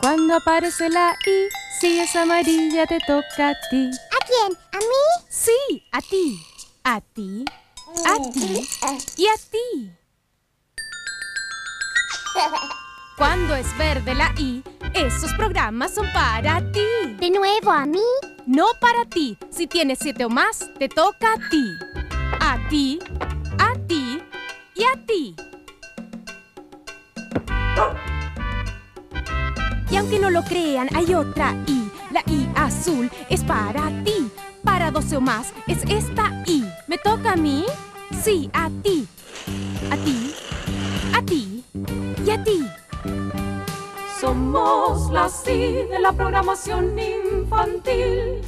Cuando 0.01 0.35
aparece 0.35 0.89
la 0.89 1.15
I, 1.27 1.49
si 1.79 1.99
es 1.99 2.15
amarilla 2.15 2.87
te 2.87 2.97
toca 3.05 3.49
a 3.49 3.53
ti. 3.69 3.91
¿A 4.09 4.25
quién? 4.25 4.57
¿A 4.71 4.77
mí? 4.77 5.27
Sí, 5.29 5.83
a 5.91 6.01
ti. 6.01 6.39
A 6.83 7.01
ti. 7.01 7.45
A 8.05 8.31
ti. 8.31 8.67
Y 9.17 9.27
a 9.27 9.35
ti. 9.50 9.50
Es 13.61 13.77
verde 13.77 14.15
la 14.15 14.33
I, 14.39 14.63
esos 14.95 15.31
programas 15.33 15.93
son 15.93 16.11
para 16.13 16.59
ti. 16.71 16.81
¿De 17.19 17.29
nuevo 17.29 17.71
a 17.71 17.85
mí? 17.85 18.01
No 18.47 18.65
para 18.79 19.05
ti. 19.05 19.37
Si 19.51 19.67
tienes 19.67 19.99
siete 20.01 20.25
o 20.25 20.29
más, 20.29 20.67
te 20.79 20.89
toca 20.89 21.33
a 21.33 21.49
ti. 21.49 21.63
A 22.39 22.57
ti, 22.69 22.99
a 23.59 23.75
ti 23.87 24.19
y 24.73 24.83
a 24.83 25.05
ti. 25.05 25.35
Y 29.91 29.95
aunque 29.95 30.17
no 30.17 30.31
lo 30.31 30.41
crean, 30.43 30.89
hay 30.95 31.13
otra 31.13 31.53
I. 31.67 31.91
La 32.09 32.23
I 32.25 32.49
azul 32.55 33.11
es 33.29 33.43
para 33.43 33.91
ti. 34.03 34.31
Para 34.63 34.89
12 34.89 35.17
o 35.17 35.21
más 35.21 35.53
es 35.67 35.83
esta 35.87 36.31
I. 36.47 36.65
¿Me 36.87 36.97
toca 36.97 37.33
a 37.33 37.35
mí? 37.35 37.65
Sí, 38.23 38.49
a 38.53 38.71
ti. 38.81 39.07
A 39.91 39.97
ti, 39.97 40.33
a 41.13 41.21
ti 41.21 41.63
y 42.25 42.29
a 42.31 42.43
ti. 42.43 42.80
Somos 44.21 45.09
la 45.11 45.27
I 45.47 45.87
de 45.89 45.99
la 45.99 46.13
programación 46.13 46.95
infantil. 46.99 48.43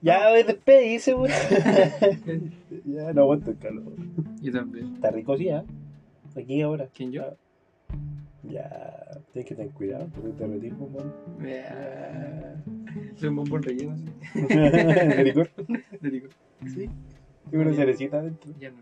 Ya, 0.00 0.28
a 0.28 0.30
ver, 0.30 0.46
despedirse, 0.46 1.14
weón. 1.16 1.32
ya, 2.84 3.12
no 3.12 3.22
aguanto 3.22 3.50
el 3.50 3.58
calor. 3.58 3.92
Yo 4.40 4.52
también. 4.52 4.94
Está 4.94 5.10
rico, 5.10 5.36
sí, 5.36 5.48
¿eh? 5.48 5.64
Aquí 6.36 6.62
ahora. 6.62 6.88
¿Quién 6.94 7.10
yo? 7.10 7.24
Ya, 8.42 9.06
tienes 9.32 9.48
que 9.48 9.54
tener 9.54 9.70
cuidado, 9.72 10.08
porque 10.14 10.30
te 10.30 10.46
retiro, 10.46 10.76
weón. 10.76 11.12
Soy 13.16 13.28
un 13.28 13.36
bombón 13.36 13.62
relleno, 13.62 13.96
sí. 13.96 14.04
¿De 14.48 15.24
licor? 15.24 15.48
Te 16.00 16.10
digo. 16.10 16.28
Sí. 16.66 16.88
Y 17.52 17.56
una 17.56 17.72
cerecita 17.74 18.18
adentro. 18.18 18.52
Ya 18.58 18.70
no. 18.70 18.78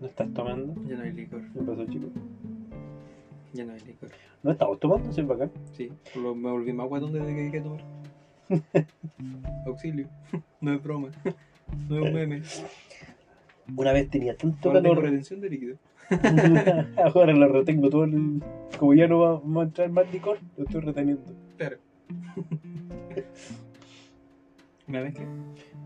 ¿No 0.00 0.06
estás 0.06 0.32
tomando? 0.32 0.74
Ya 0.88 0.96
no 0.96 1.02
hay 1.02 1.12
licor. 1.12 1.42
¿Qué 1.52 1.60
pasó, 1.60 1.84
chico? 1.86 2.08
Ya 3.52 3.64
no 3.66 3.72
hay 3.74 3.80
licor. 3.80 4.08
¿No 4.42 4.50
estamos 4.52 4.80
tomando? 4.80 5.12
¿Sí, 5.12 5.22
bacán? 5.22 5.50
Sí, 5.72 5.92
me 6.16 6.50
volví 6.50 6.72
más 6.72 6.88
guatón 6.88 7.12
desde 7.12 7.26
que 7.34 7.42
dejé 7.42 7.56
de 7.58 7.62
tomar. 7.62 7.84
Auxilio. 9.66 10.08
No 10.60 10.72
es 10.72 10.82
broma. 10.82 11.10
No 11.88 11.96
es 11.98 12.02
un 12.02 12.14
meme. 12.14 12.42
Una 13.76 13.92
vez 13.92 14.10
tenía 14.10 14.36
tanto 14.36 14.68
Ahora 14.70 14.82
tengo 14.82 14.94
calor. 14.94 15.10
retención 15.10 15.40
de 15.40 15.50
líquido. 15.50 15.76
Ahora 17.14 17.32
lo 17.32 17.48
retengo 17.48 17.90
todo 17.90 18.04
el... 18.04 18.42
Como 18.78 18.94
ya 18.94 19.06
no 19.06 19.18
va, 19.20 19.40
va 19.40 19.62
a 19.62 19.64
entrar 19.64 19.90
más 19.90 20.12
licor, 20.12 20.38
lo 20.56 20.64
estoy 20.64 20.80
reteniendo. 20.80 21.32
Claro. 21.56 21.76
¿Una 24.88 25.00
vez 25.00 25.14
que? 25.14 25.26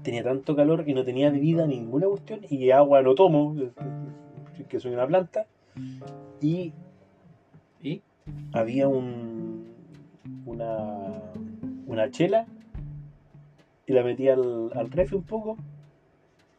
Tenía 0.03 0.23
tanto 0.23 0.57
calor 0.57 0.85
y 0.86 0.94
no 0.94 1.05
tenía 1.05 1.31
bebida 1.31 1.66
ninguna 1.66 2.07
cuestión 2.07 2.40
y 2.48 2.70
agua 2.70 3.03
no 3.03 3.15
tomo, 3.15 3.57
que 4.69 4.81
soy 4.81 4.93
una 4.94 5.07
planta. 5.07 5.47
Y 6.40 6.73
¿Y? 7.82 8.03
había 8.53 8.89
un 8.89 9.66
una 10.44 11.32
una 11.86 12.11
chela 12.11 12.47
y 13.86 13.93
la 13.93 14.03
metí 14.03 14.28
al, 14.28 14.70
al 14.74 14.90
refri 14.90 15.16
un 15.16 15.24
poco, 15.24 15.57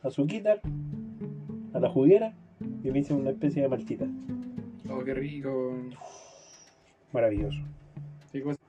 a 0.03 0.10
su 0.10 0.27
quitar, 0.27 0.61
a 1.73 1.80
la 1.80 1.89
juguera 1.89 2.34
y 2.84 2.91
me 2.91 2.99
hice 2.99 3.13
una 3.13 3.31
especie 3.31 3.61
de 3.61 3.67
maltita. 3.69 4.05
Oh, 4.89 5.03
qué 5.03 5.13
rico. 5.13 5.77
Maravilloso. 7.13 7.59
Qué 8.31 8.41
cosa, 8.41 8.59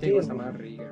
qué 0.00 0.06
Sí, 0.06 0.12
cosa 0.12 0.34
bueno. 0.34 0.50
más 0.50 0.60
rica. 0.60 0.84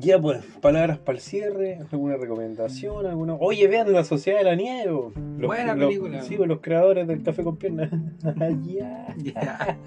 Ya 0.00 0.20
pues, 0.20 0.44
palabras 0.60 0.98
para 0.98 1.16
el 1.16 1.22
cierre, 1.22 1.78
alguna 1.90 2.16
recomendación, 2.16 3.06
alguna. 3.06 3.34
Oye, 3.34 3.66
vean 3.68 3.90
la 3.92 4.04
Sociedad 4.04 4.38
de 4.38 4.44
la 4.44 4.54
Nieve. 4.54 4.90
Los, 4.90 5.12
Buena 5.46 5.74
los- 5.74 5.86
película. 5.88 6.22
sí, 6.22 6.36
los 6.36 6.60
creadores 6.60 7.06
del 7.06 7.22
café 7.22 7.42
con 7.44 7.56
piernas. 7.56 7.90
ya. 8.66 9.14
Ya. 9.16 9.78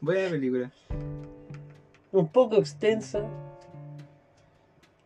Buena 0.00 0.30
película. 0.30 0.72
Un 2.10 2.28
poco 2.28 2.56
extensa, 2.56 3.28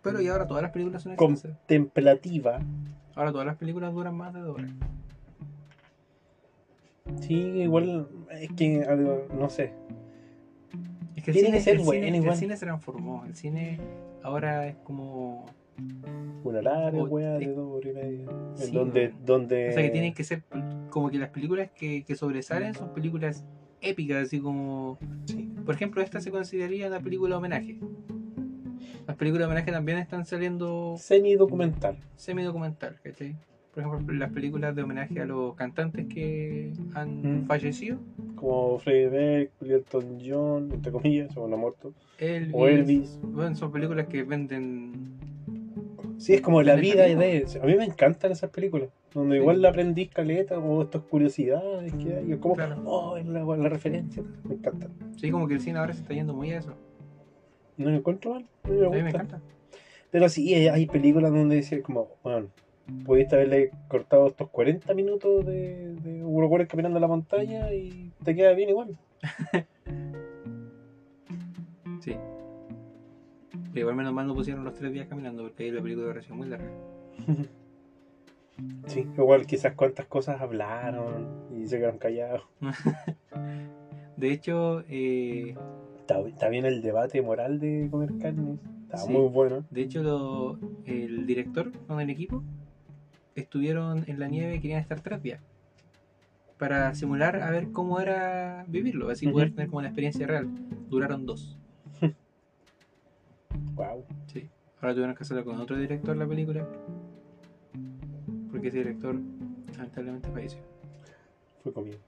Pero 0.03 0.21
y 0.21 0.29
ahora 0.29 0.47
todas 0.47 0.63
las 0.63 0.73
películas 0.73 1.03
son 1.03 1.13
extensas. 1.13 1.51
contemplativa. 1.59 2.61
Ahora 3.15 3.33
todas 3.33 3.47
las 3.47 3.57
películas 3.57 3.93
duran 3.93 4.17
más 4.17 4.33
de 4.35 4.41
dos 4.41 4.57
horas. 4.57 4.71
Sí, 7.21 7.35
igual 7.35 8.07
es 8.31 8.51
que 8.53 8.85
algo, 8.85 9.27
no 9.39 9.49
sé. 9.51 9.73
Es 11.17 11.25
que 11.25 11.31
el 11.33 11.35
Tiene 11.35 11.49
cine, 11.49 11.59
que 11.59 11.61
ser 11.65 11.77
el 11.77 11.83
bueno 11.85 12.05
cine- 12.07 12.17
igual. 12.19 12.33
El 12.33 12.39
cine 12.39 12.57
se 12.57 12.67
transformó. 12.67 13.25
El 13.27 13.35
cine 13.35 13.81
ahora 14.23 14.69
es 14.69 14.77
como. 14.85 15.47
Una 16.45 16.63
larga 16.63 17.03
wea 17.05 17.39
de 17.39 17.47
dos 17.53 17.77
horas 17.77 17.91
y 17.91 17.95
media. 17.95 18.27
Sí, 18.55 18.71
donde, 18.73 19.13
donde. 19.25 19.71
O 19.71 19.73
sea 19.73 19.83
que 19.83 19.91
tienen 19.91 20.15
que 20.15 20.25
ser 20.25 20.43
como 20.91 21.11
que 21.11 21.19
las 21.19 21.31
películas 21.31 21.71
que, 21.71 22.05
que 22.05 22.15
sobresalen 22.15 22.75
son 22.75 22.93
películas 22.95 23.45
épicas, 23.81 24.25
así 24.27 24.41
como. 24.41 24.99
Sí. 25.27 25.51
Por 25.65 25.75
ejemplo, 25.75 26.01
esta 26.03 26.21
se 26.21 26.31
consideraría 26.31 26.87
una 26.87 27.01
película 27.01 27.35
de 27.35 27.39
homenaje. 27.39 27.79
Las 29.11 29.17
películas 29.17 29.41
de 29.41 29.47
homenaje 29.47 29.73
también 29.73 29.99
están 29.99 30.25
saliendo 30.25 30.95
Semi-documental. 30.97 31.97
semi-documental, 32.15 32.95
¿cachai? 33.03 33.35
Por 33.75 33.83
ejemplo, 33.83 34.15
las 34.15 34.31
películas 34.31 34.73
de 34.77 34.85
homenaje 34.85 35.21
a 35.21 35.25
los 35.25 35.57
cantantes 35.57 36.07
que 36.07 36.73
han 36.95 37.41
Mm. 37.43 37.47
fallecido. 37.47 37.99
Como 38.37 38.79
Freddie 38.79 39.11
Mercury, 39.11 39.73
Elton 39.73 40.19
John, 40.25 40.71
entre 40.73 40.93
comillas, 40.93 41.37
o 41.37 41.49
no 41.49 41.57
muerto. 41.57 41.93
Elvis, 42.19 42.55
O 42.55 42.69
Elvis. 42.69 43.19
Bueno, 43.21 43.57
son 43.57 43.73
películas 43.73 44.07
que 44.07 44.23
venden. 44.23 44.93
Sí, 46.19 46.35
es 46.35 46.41
como 46.41 46.63
la 46.63 46.77
vida 46.77 47.03
de. 47.03 47.47
A 47.61 47.67
mí 47.67 47.75
me 47.75 47.87
encantan 47.87 48.31
esas 48.31 48.51
películas. 48.51 48.91
Donde 49.13 49.35
Sí. 49.39 49.41
igual 49.41 49.61
la 49.61 49.71
aprendí 49.71 50.07
caleta, 50.07 50.57
o 50.61 50.83
estas 50.83 51.03
curiosidades 51.03 51.93
que 51.95 52.15
hay. 52.15 52.37
Como, 52.39 52.55
Claro. 52.55 52.81
oh, 52.85 53.19
la, 53.19 53.43
la 53.57 53.69
referencia. 53.69 54.23
Me 54.45 54.55
encanta. 54.55 54.87
Sí, 55.17 55.33
como 55.33 55.49
que 55.49 55.55
el 55.55 55.61
cine 55.61 55.81
ahora 55.81 55.95
se 55.95 56.03
está 56.03 56.15
yendo 56.15 56.33
muy 56.33 56.53
a 56.53 56.59
eso. 56.61 56.75
No 57.81 57.91
me 57.91 57.97
encuentro 57.97 58.33
mal. 58.35 58.47
Mí 58.65 58.71
me 58.77 58.87
A 58.87 58.91
mí 58.91 58.97
me 58.97 59.03
gusta. 59.03 59.09
encanta. 59.23 59.41
Pero 60.11 60.29
sí, 60.29 60.55
hay, 60.55 60.69
hay 60.69 60.87
películas 60.87 61.33
donde 61.33 61.57
decía 61.57 61.83
como, 61.83 62.09
bueno, 62.23 62.49
pudiste 63.05 63.37
haberle 63.37 63.71
cortado 63.89 64.27
estos 64.27 64.49
40 64.51 64.93
minutos 64.95 65.47
de, 65.47 65.95
de 65.95 66.25
Uruguay 66.25 66.67
caminando 66.67 66.99
a 66.99 67.01
la 67.01 67.07
montaña 67.09 67.73
y 67.73 68.13
te 68.25 68.35
queda 68.35 68.53
bien 68.53 68.69
igual. 68.71 68.99
Sí. 72.01 72.17
Pero 73.73 73.81
igual 73.81 73.95
menos 73.97 74.13
mal 74.15 74.27
no 74.27 74.35
pusieron 74.35 74.65
los 74.65 74.75
tres 74.75 74.91
días 74.93 75.07
caminando 75.07 75.43
porque 75.43 75.65
ahí 75.65 75.71
la 75.71 75.83
película 75.83 76.07
hubiera 76.07 76.23
sido 76.23 76.37
muy 76.37 76.49
larga. 76.49 76.71
Sí, 78.89 79.07
igual 79.17 79.47
quizás 79.47 79.73
cuántas 79.75 80.05
cosas 80.05 80.39
hablaron 80.43 81.29
y 81.57 81.67
se 81.67 81.79
quedaron 81.79 81.97
callados. 81.99 82.43
De 84.19 84.31
hecho, 84.33 84.85
eh, 84.87 85.55
Está, 86.11 86.29
está 86.29 86.49
bien 86.49 86.65
el 86.65 86.83
debate 86.83 87.23
moral 87.23 87.61
de 87.61 87.87
comer 87.91 88.11
carne. 88.21 88.59
Está 88.83 88.99
Sí. 88.99 89.13
muy 89.13 89.29
bueno. 89.29 89.65
de 89.71 89.83
hecho 89.83 90.03
lo- 90.03 90.59
el 90.85 91.25
director 91.27 91.71
con 91.87 92.01
el 92.01 92.11
equipo 92.11 92.43
estuvieron 93.37 94.03
en 94.09 94.19
la 94.19 94.27
nieve 94.29 94.57
y 94.57 94.61
querían 94.61 94.81
estar 94.81 95.01
tres 95.01 95.23
días. 95.23 95.41
Para 96.59 96.93
simular 96.95 97.37
a 97.37 97.51
ver 97.51 97.71
cómo 97.71 98.01
era 98.01 98.65
vivirlo, 98.69 99.09
así 99.09 99.29
poder 99.29 99.53
tener 99.53 99.69
como 99.69 99.81
la 99.83 99.89
experiencia 99.89 100.27
real. 100.27 100.49
Duraron 100.89 101.27
dos. 101.27 101.57
Wow. 103.75 104.05
Sí. 104.27 104.49
Ahora 104.81 104.93
tuvieron 104.95 105.15
que 105.17 105.23
hacerlo 105.23 105.45
con 105.45 105.59
otro 105.59 105.77
director 105.79 106.17
la 106.17 106.27
película. 106.27 106.67
Porque 108.51 108.69
ese 108.69 108.79
director 108.79 109.17
lamentablemente 109.77 110.29
falleció. 110.31 110.61
Fue 111.63 111.73
comido. 111.73 111.99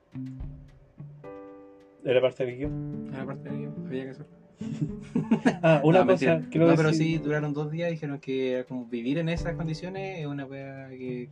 Era 2.05 2.21
parte 2.21 2.45
del 2.47 2.57
guion. 2.57 3.11
Era 3.15 3.25
parte 3.25 3.49
del 3.49 3.59
guion, 3.59 3.75
había 3.87 4.05
que 4.05 4.11
hacerlo. 4.11 4.33
Ah, 5.63 5.81
una 5.85 6.01
No, 6.05 6.07
cosa 6.13 6.39
No, 6.55 6.67
decir. 6.69 6.77
pero 6.77 6.93
sí 6.93 7.19
duraron 7.19 7.53
dos 7.53 7.71
días. 7.71 7.91
Dijeron 7.91 8.19
que 8.21 8.65
como 8.69 8.87
vivir 8.87 9.19
en 9.19 9.29
esas 9.29 9.55
condiciones 9.55 10.21
es 10.21 10.27
una 10.27 10.45
wea 10.45 10.89
que. 10.91 11.29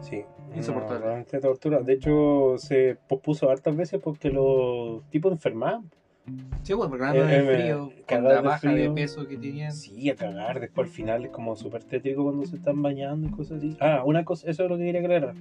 Sí, 0.00 0.22
Insoportable. 0.54 0.98
no, 1.00 1.04
realmente 1.06 1.38
tortura. 1.40 1.80
De 1.82 1.92
hecho, 1.94 2.54
se 2.58 2.96
pospuso 3.08 3.50
hartas 3.50 3.76
veces 3.76 4.00
porque 4.02 4.30
los 4.30 5.02
tipos 5.10 5.32
enfermaban. 5.32 5.90
Sí, 6.62 6.72
bueno, 6.74 6.90
porque 6.90 7.04
Eh, 7.04 7.22
en 7.22 7.30
eh, 7.30 7.36
el 7.36 7.56
frío, 7.56 7.92
con 8.08 8.24
la 8.24 8.34
de 8.36 8.40
baja 8.40 8.68
de 8.68 8.74
frío. 8.76 8.94
peso 8.94 9.26
que 9.26 9.36
tenían. 9.36 9.72
Sí, 9.72 10.08
a 10.10 10.14
cagar. 10.14 10.60
Después 10.60 10.88
al 10.88 10.94
final 10.94 11.24
es 11.24 11.30
como 11.30 11.56
súper 11.56 11.84
tétrico 11.84 12.22
cuando 12.24 12.46
se 12.46 12.56
están 12.56 12.80
bañando 12.82 13.28
y 13.28 13.30
cosas 13.30 13.58
así. 13.58 13.76
Ah, 13.80 14.02
una 14.04 14.24
cosa, 14.24 14.48
eso 14.48 14.64
es 14.64 14.70
lo 14.70 14.76
que 14.78 14.84
quería 14.84 15.00
aclarar. 15.00 15.34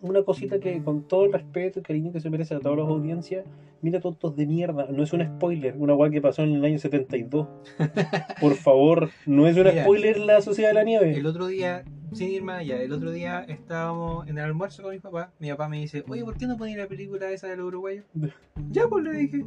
Una 0.00 0.22
cosita 0.22 0.60
que 0.60 0.82
con 0.82 1.02
todo 1.08 1.24
el 1.24 1.32
respeto 1.32 1.80
y 1.80 1.82
cariño 1.82 2.12
que 2.12 2.20
se 2.20 2.30
merece 2.30 2.54
a 2.54 2.60
todas 2.60 2.78
las 2.78 2.86
audiencias, 2.86 3.44
mira 3.82 3.98
tontos 4.00 4.36
de 4.36 4.46
mierda, 4.46 4.86
no 4.90 5.02
es 5.02 5.12
un 5.12 5.24
spoiler, 5.24 5.74
una 5.76 5.92
guay 5.94 6.10
que 6.12 6.20
pasó 6.20 6.42
en 6.42 6.54
el 6.54 6.64
año 6.64 6.78
72. 6.78 7.48
Por 8.40 8.54
favor, 8.54 9.10
no 9.26 9.46
es 9.48 9.56
un 9.56 9.64
Mira, 9.64 9.82
spoiler 9.82 10.18
la 10.20 10.40
Sociedad 10.40 10.70
de 10.70 10.74
la 10.74 10.84
Nieve. 10.84 11.16
El 11.16 11.26
otro 11.26 11.48
día, 11.48 11.84
sin 12.12 12.30
ir 12.30 12.42
más 12.42 12.60
allá, 12.60 12.80
el 12.80 12.92
otro 12.92 13.10
día 13.10 13.40
estábamos 13.48 14.28
en 14.28 14.38
el 14.38 14.44
almuerzo 14.44 14.84
con 14.84 14.92
mi 14.92 15.00
papá. 15.00 15.32
Mi 15.40 15.50
papá 15.50 15.68
me 15.68 15.80
dice, 15.80 16.04
oye, 16.08 16.24
¿por 16.24 16.36
qué 16.38 16.46
no 16.46 16.56
pones 16.56 16.76
la 16.76 16.86
película 16.86 17.30
esa 17.30 17.48
de 17.48 17.56
los 17.56 17.66
uruguayos? 17.66 18.04
ya, 18.70 18.86
pues 18.88 19.04
le 19.04 19.12
dije. 19.12 19.44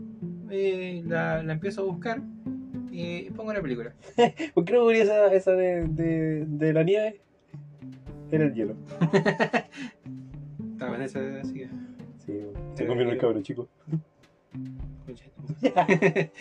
Eh, 0.50 1.02
la, 1.08 1.42
la 1.44 1.54
empiezo 1.54 1.82
a 1.82 1.86
buscar 1.86 2.22
y 2.92 3.30
pongo 3.30 3.54
la 3.54 3.62
película. 3.62 3.94
¿Por 4.54 4.66
qué 4.66 4.74
no 4.74 4.84
ponía 4.84 5.04
esa, 5.04 5.34
esa 5.34 5.52
de, 5.54 5.86
de, 5.88 6.46
de 6.46 6.74
la 6.74 6.84
nieve? 6.84 7.22
Era 8.32 8.46
el 8.46 8.54
hielo. 8.54 8.76
Estaba 10.82 10.96
en 10.96 11.04
esa 11.04 11.20
así 11.44 11.54
que, 11.54 11.70
Sí, 12.26 12.34
se 12.74 12.84
el 12.86 13.18
cabro 13.20 13.40
chico. 13.44 13.68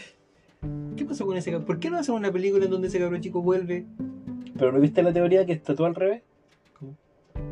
¿Qué 0.96 1.04
pasó 1.06 1.26
con 1.26 1.36
ese 1.36 1.50
cabrón? 1.50 1.66
¿Por 1.66 1.78
qué 1.78 1.90
no 1.90 1.98
hacen 1.98 2.14
una 2.14 2.32
película 2.32 2.64
en 2.64 2.70
donde 2.70 2.88
ese 2.88 2.98
cabrón 2.98 3.20
chico 3.20 3.42
vuelve? 3.42 3.84
Pero 4.58 4.72
¿no 4.72 4.80
viste 4.80 5.02
la 5.02 5.12
teoría 5.12 5.44
que 5.44 5.52
está 5.52 5.74
todo 5.74 5.86
al 5.86 5.94
revés? 5.94 6.22
¿Cómo? 6.78 6.96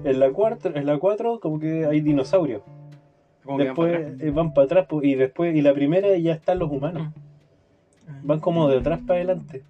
En 0.02 0.18
la 0.18 0.32
4, 0.32 0.76
en 0.76 0.86
la 0.86 0.98
4 0.98 1.40
como 1.40 1.60
que 1.60 1.84
hay 1.84 2.00
dinosaurios. 2.00 2.62
Como 3.44 3.58
que 3.58 3.64
van 3.66 3.76
para 3.76 3.88
Después 3.90 4.06
atrás. 4.14 4.22
eh, 4.26 4.30
van 4.30 4.54
para 4.54 4.64
atrás 4.64 4.86
po, 4.86 5.02
y 5.02 5.14
después 5.14 5.54
y 5.54 5.60
la 5.60 5.74
primera 5.74 6.16
ya 6.16 6.32
están 6.32 6.58
los 6.58 6.70
humanos. 6.70 7.12
Ah. 8.08 8.18
Van 8.22 8.40
como 8.40 8.66
de 8.70 8.78
atrás 8.78 9.00
para 9.06 9.18
adelante. 9.18 9.62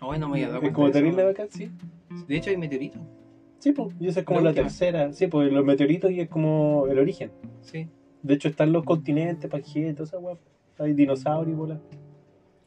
No, 0.00 0.08
bueno, 0.08 0.28
me 0.28 0.38
había 0.38 0.48
dado 0.48 0.62
Es 0.66 0.72
como 0.72 0.88
de 0.88 0.90
eso. 0.90 0.98
terrible 0.98 1.22
bacán, 1.22 1.46
sí. 1.52 1.70
De 2.26 2.36
hecho, 2.36 2.50
hay 2.50 2.56
meteoritos. 2.56 3.00
Sí, 3.64 3.72
pues, 3.72 3.94
y 3.98 4.08
esa 4.08 4.20
es 4.20 4.26
como 4.26 4.42
La 4.42 4.52
tercera. 4.52 5.10
Sí, 5.14 5.26
pues 5.26 5.50
los 5.50 5.64
meteoritos 5.64 6.10
y 6.10 6.20
es 6.20 6.28
como 6.28 6.86
el 6.86 6.98
origen. 6.98 7.30
Sí. 7.62 7.88
De 8.22 8.34
hecho 8.34 8.48
están 8.48 8.72
los 8.72 8.84
continentes, 8.84 9.50
Pangea, 9.50 9.90
toda 9.94 10.04
esa 10.04 10.18
weá. 10.18 10.36
Hay 10.78 10.92
dinosaurios, 10.92 11.56
bola. 11.56 11.80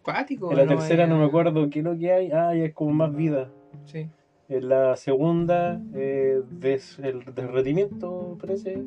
Cuático. 0.01 0.49
En 0.49 0.57
la 0.57 0.63
¿no? 0.65 0.69
tercera 0.69 1.03
Eh, 1.03 1.07
no 1.07 1.19
me 1.19 1.25
acuerdo 1.25 1.69
qué 1.69 1.79
es 1.79 1.85
lo 1.85 1.95
que 1.95 2.11
hay. 2.11 2.31
Ah, 2.31 2.55
ya 2.55 2.63
es 2.65 2.73
como 2.73 2.93
más 2.93 3.15
vida. 3.15 3.51
Sí. 3.85 4.09
En 4.49 4.69
la 4.69 4.95
segunda, 4.95 5.79
eh, 5.93 6.41
des- 6.49 6.97
el 6.97 7.23
derretimiento, 7.35 8.35
parece. 8.41 8.81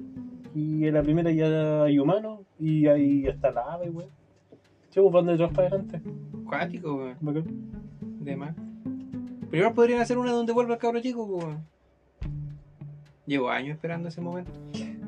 Y 0.53 0.87
en 0.89 0.95
la 0.95 1.03
primera 1.05 1.31
ya 1.31 1.85
hay 1.85 1.97
humanos. 2.01 2.41
Y 2.59 2.89
ahí 2.89 3.24
está 3.28 3.53
la 3.53 3.73
ave, 3.74 3.89
weón. 3.89 4.11
Sí, 4.89 4.99
pues 5.01 5.12
van 5.12 5.27
de 5.27 5.35
atrás 5.35 5.53
para 5.55 5.69
adelante. 5.69 6.01
Cuático, 6.45 6.97
weón. 6.97 7.45
De 8.19 8.35
más. 8.35 8.57
Primero 9.49 9.73
podrían 9.74 10.01
hacer 10.01 10.19
una 10.19 10.32
donde 10.32 10.53
vuelva 10.53 10.74
el 10.74 10.81
cabro 10.81 11.01
chico, 11.01 11.23
weón. 11.24 11.65
Llevo 13.26 13.51
años 13.51 13.74
esperando 13.74 14.09
ese 14.09 14.20
momento. 14.20 14.52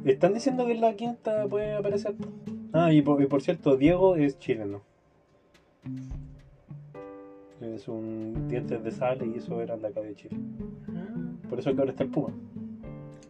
Están 0.04 0.34
diciendo 0.34 0.66
que 0.66 0.72
en 0.72 0.80
la 0.80 0.94
quinta 0.94 1.46
puede 1.46 1.74
aparecer. 1.74 2.14
Ah, 2.72 2.92
y 2.92 3.02
por, 3.02 3.22
y 3.22 3.26
por 3.26 3.42
cierto, 3.42 3.76
Diego 3.76 4.16
es 4.16 4.38
chileno. 4.38 4.82
Es 7.60 7.86
un 7.86 8.48
dientes 8.48 8.82
de 8.82 8.90
sal 8.90 9.24
y 9.24 9.38
eso 9.38 9.60
era 9.60 9.76
de 9.76 9.86
acá 9.86 10.00
de 10.00 10.14
Chile. 10.14 10.36
Por 11.48 11.58
eso 11.60 11.72
que 11.72 11.78
ahora 11.78 11.90
está 11.92 12.02
el 12.02 12.10
Puma. 12.10 12.32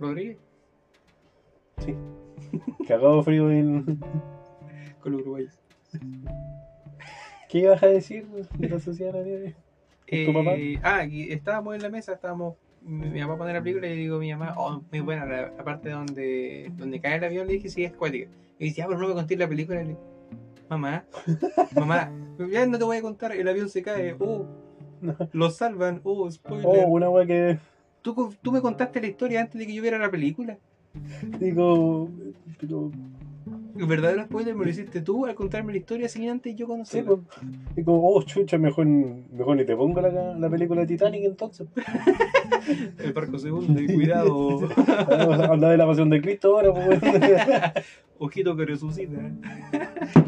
Rodríguez. 0.00 0.38
Sí. 1.84 1.94
Cagado 2.88 3.22
frío 3.22 3.50
en. 3.50 4.00
Con 5.00 5.12
los 5.12 5.22
uruguayos. 5.22 5.59
¿Qué 7.48 7.59
ibas 7.59 7.82
a 7.82 7.86
decir 7.88 8.26
de 8.26 8.68
la 8.68 8.78
sociedad 8.78 9.12
de 9.12 9.18
la 9.18 9.24
nieve? 9.24 9.56
¿Tu 10.06 10.32
papá? 10.32 10.54
Eh, 10.54 10.80
ah, 10.82 11.04
y 11.04 11.30
estábamos 11.30 11.74
en 11.74 11.82
la 11.82 11.90
mesa, 11.90 12.14
estábamos. 12.14 12.54
Mi, 12.84 13.09
mi 13.09 13.20
papá 13.20 13.38
pone 13.38 13.52
la 13.52 13.62
película 13.62 13.86
y 13.86 13.90
le 13.90 13.96
digo 13.96 14.16
a 14.16 14.20
mi 14.20 14.32
mamá, 14.32 14.54
oh, 14.56 14.82
muy 14.90 15.00
buena, 15.00 15.24
la, 15.24 15.52
la 15.56 15.64
parte 15.64 15.90
donde, 15.90 16.72
donde 16.76 17.00
cae 17.00 17.16
el 17.16 17.24
avión, 17.24 17.46
le 17.46 17.54
dije, 17.54 17.68
sí, 17.68 17.84
es 17.84 17.92
cuática. 17.92 18.28
Y 18.59 18.66
dice, 18.66 18.82
ah, 18.82 18.86
pero 18.88 19.00
no 19.00 19.09
me 19.09 19.14
conté 19.14 19.36
la 19.36 19.48
película. 19.48 19.80
Y 19.80 19.84
le 19.84 19.88
digo, 19.90 20.00
mamá, 20.68 21.04
mamá, 21.74 22.12
ya 22.50 22.66
no 22.66 22.78
te 22.78 22.84
voy 22.84 22.96
a 22.96 23.02
contar, 23.02 23.32
el 23.32 23.48
avión 23.48 23.68
se 23.68 23.82
cae, 23.82 24.16
oh, 24.18 24.46
lo 25.32 25.50
salvan, 25.50 26.00
oh, 26.04 26.30
spoiler. 26.30 26.66
Oh, 26.66 26.86
una 26.88 27.09
wea 27.09 27.26
que. 27.26 27.59
¿Tú, 28.02 28.34
tú 28.42 28.50
me 28.50 28.60
contaste 28.60 29.00
la 29.00 29.06
historia 29.06 29.40
antes 29.40 29.59
de 29.59 29.66
que 29.66 29.74
yo 29.74 29.82
viera 29.82 29.98
la 29.98 30.10
película. 30.10 30.59
Digo. 31.38 32.09
Pero. 32.60 32.90
El 33.77 33.86
verdadero 33.86 34.24
spoiler 34.24 34.55
me 34.55 34.65
lo 34.65 34.70
hiciste 34.70 35.01
tú 35.01 35.27
al 35.27 35.35
contarme 35.35 35.73
la 35.73 35.78
historia 35.78 36.09
sin 36.09 36.28
antes 36.28 36.55
yo 36.55 36.66
Sí, 36.66 36.70
conocerla. 36.70 37.11
pues. 37.16 37.77
Digo, 37.77 38.01
oh, 38.03 38.23
chucha, 38.23 38.59
mejor, 38.59 38.86
mejor 38.86 39.57
ni 39.57 39.65
te 39.65 39.74
pongo 39.77 40.01
la, 40.01 40.35
la 40.35 40.51
película 40.51 40.82
de 40.82 40.86
Titanic 40.89 41.24
entonces. 41.24 41.66
El 42.99 43.12
barco 43.12 43.39
se 43.39 43.51
hunde, 43.51 43.93
cuidado. 43.93 44.61
Habla 45.51 45.70
de 45.70 45.77
la 45.77 45.86
pasión 45.86 46.11
de 46.11 46.20
Cristo 46.20 46.55
ahora, 46.57 46.73
pues. 46.73 47.01
Ojito 48.19 48.55
que 48.57 48.66
resucita. 48.66 49.19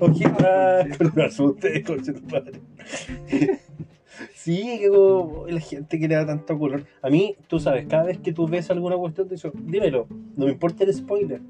Ojito, 0.00 0.36
ah, 0.40 0.84
me 1.14 1.24
asustes, 1.24 1.84
conche 1.84 2.12
tu 2.12 2.22
padre. 2.26 2.60
Sí, 4.34 4.78
que 4.80 4.88
como 4.88 5.46
la 5.48 5.60
gente 5.60 5.98
que 5.98 6.08
le 6.08 6.14
da 6.14 6.26
tanto 6.26 6.58
color. 6.58 6.84
A 7.02 7.08
mí, 7.10 7.36
tú 7.48 7.58
sabes, 7.60 7.86
cada 7.86 8.04
vez 8.04 8.18
que 8.18 8.32
tú 8.32 8.46
ves 8.48 8.70
alguna 8.70 8.96
cuestión, 8.96 9.28
te 9.28 9.36
digo, 9.36 9.52
dímelo, 9.54 10.06
no 10.36 10.46
me 10.46 10.52
importa 10.52 10.84
el 10.84 10.92
spoiler. 10.94 11.40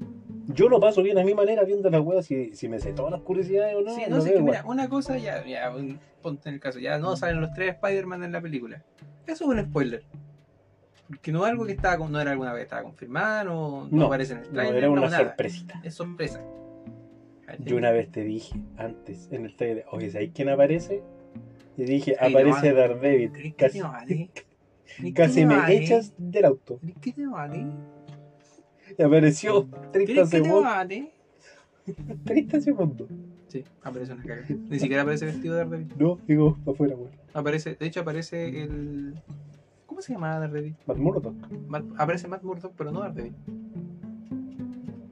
Yo 0.47 0.69
lo 0.69 0.79
paso 0.79 1.01
bien 1.01 1.17
a 1.17 1.23
mi 1.23 1.33
manera 1.33 1.63
viendo 1.63 1.89
las 1.89 2.01
weas, 2.01 2.25
si, 2.25 2.55
si 2.55 2.67
me 2.69 2.79
sé 2.79 2.93
todas 2.93 3.11
las 3.11 3.21
curiosidades 3.21 3.75
o 3.75 3.81
no. 3.81 3.91
sí, 3.91 4.03
no 4.07 4.17
no 4.17 4.21
sé, 4.21 4.33
que 4.33 4.41
mira, 4.41 4.63
una 4.65 4.87
cosa 4.89 5.17
ya, 5.17 5.45
ya, 5.45 5.73
ponte 6.21 6.49
en 6.49 6.55
el 6.55 6.61
caso, 6.61 6.79
ya 6.79 6.99
no 6.99 7.15
salen 7.15 7.41
los 7.41 7.51
tres 7.53 7.75
Spider-Man 7.75 8.23
en 8.23 8.31
la 8.31 8.41
película. 8.41 8.83
Eso 9.25 9.43
es 9.45 9.49
un 9.59 9.65
spoiler. 9.65 10.03
Porque 11.07 11.31
no 11.31 11.45
es 11.45 11.51
algo 11.51 11.65
que 11.65 11.71
estaba, 11.73 11.97
con- 11.97 12.11
no 12.11 12.19
era 12.19 12.31
alguna 12.31 12.53
vez 12.53 12.63
estaba 12.63 12.83
confirmada, 12.83 13.43
no, 13.43 13.87
no, 13.89 13.97
No, 13.97 14.05
aparece 14.05 14.33
en 14.33 14.39
el 14.39 14.45
No, 14.47 14.53
trailer, 14.53 14.77
era 14.77 14.89
una 14.89 15.01
no, 15.01 15.09
nada. 15.09 15.23
sorpresita. 15.29 15.81
Es 15.83 15.93
sorpresa. 15.95 16.41
Yo 17.59 17.77
una 17.77 17.91
vez 17.91 18.11
te 18.11 18.23
dije, 18.23 18.59
antes, 18.77 19.29
en 19.31 19.45
el 19.45 19.55
trailer, 19.55 19.85
oye, 19.91 20.09
¿sabes 20.11 20.31
quién 20.33 20.49
aparece? 20.49 21.03
Y 21.77 21.83
dije, 21.83 22.15
Ay, 22.19 22.31
aparece 22.31 22.69
no, 22.71 22.75
Daredevil. 22.77 23.31
¿Qué 23.31 23.53
Casi, 23.53 23.81
casi 25.13 25.45
me 25.45 25.55
echas 25.75 26.13
del 26.17 26.45
auto. 26.45 26.79
¿Qué 27.01 27.11
te 27.13 27.25
vale? 27.27 27.65
Y 28.97 29.01
apareció 29.01 29.69
¿Qué 29.69 29.77
30 29.91 30.05
qué 30.05 30.13
te 30.15 30.25
segundos. 30.27 30.63
vale? 30.63 31.11
30 32.25 32.59
segundos. 32.61 33.07
Sí, 33.47 33.63
aparece 33.83 34.13
una 34.13 34.23
caga. 34.23 34.45
Ni 34.49 34.79
siquiera 34.79 35.03
aparece 35.03 35.25
vestido 35.25 35.55
de 35.55 35.63
Daredevil. 35.63 35.87
No, 35.97 36.19
digo, 36.27 36.57
afuera, 36.67 36.95
weón. 36.95 37.11
Aparece, 37.33 37.75
de 37.75 37.85
hecho 37.85 38.01
aparece 38.01 38.63
el... 38.63 39.15
¿Cómo 39.85 40.01
se 40.01 40.13
llamaba 40.13 40.39
Daredevil? 40.39 40.75
Matt 40.85 40.97
Murdock. 40.97 41.35
Matt- 41.67 41.85
aparece 41.97 42.27
Matt 42.27 42.43
Murdock, 42.43 42.73
pero 42.75 42.91
no 42.91 42.99
Daredevil. 43.01 43.33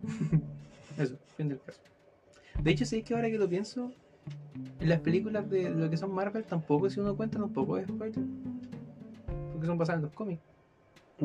Eso, 0.97 1.17
fin 1.37 1.49
del 1.49 1.59
caso. 1.61 1.79
De 2.61 2.71
hecho, 2.71 2.85
¿sabéis 2.85 3.05
que 3.05 3.13
ahora 3.13 3.29
que 3.29 3.37
lo 3.37 3.47
pienso? 3.47 3.91
En 4.79 4.89
las 4.89 4.99
películas 4.99 5.49
de 5.49 5.69
lo 5.69 5.89
que 5.89 5.97
son 5.97 6.13
Marvel 6.13 6.43
tampoco, 6.43 6.89
si 6.89 6.99
uno 6.99 7.15
cuenta, 7.15 7.39
tampoco 7.39 7.77
es 7.77 7.87
spoiler. 7.87 8.23
Porque 9.51 9.67
son 9.67 9.77
basadas 9.77 9.99
en 9.99 10.03
los 10.03 10.13
cómics. 10.13 10.41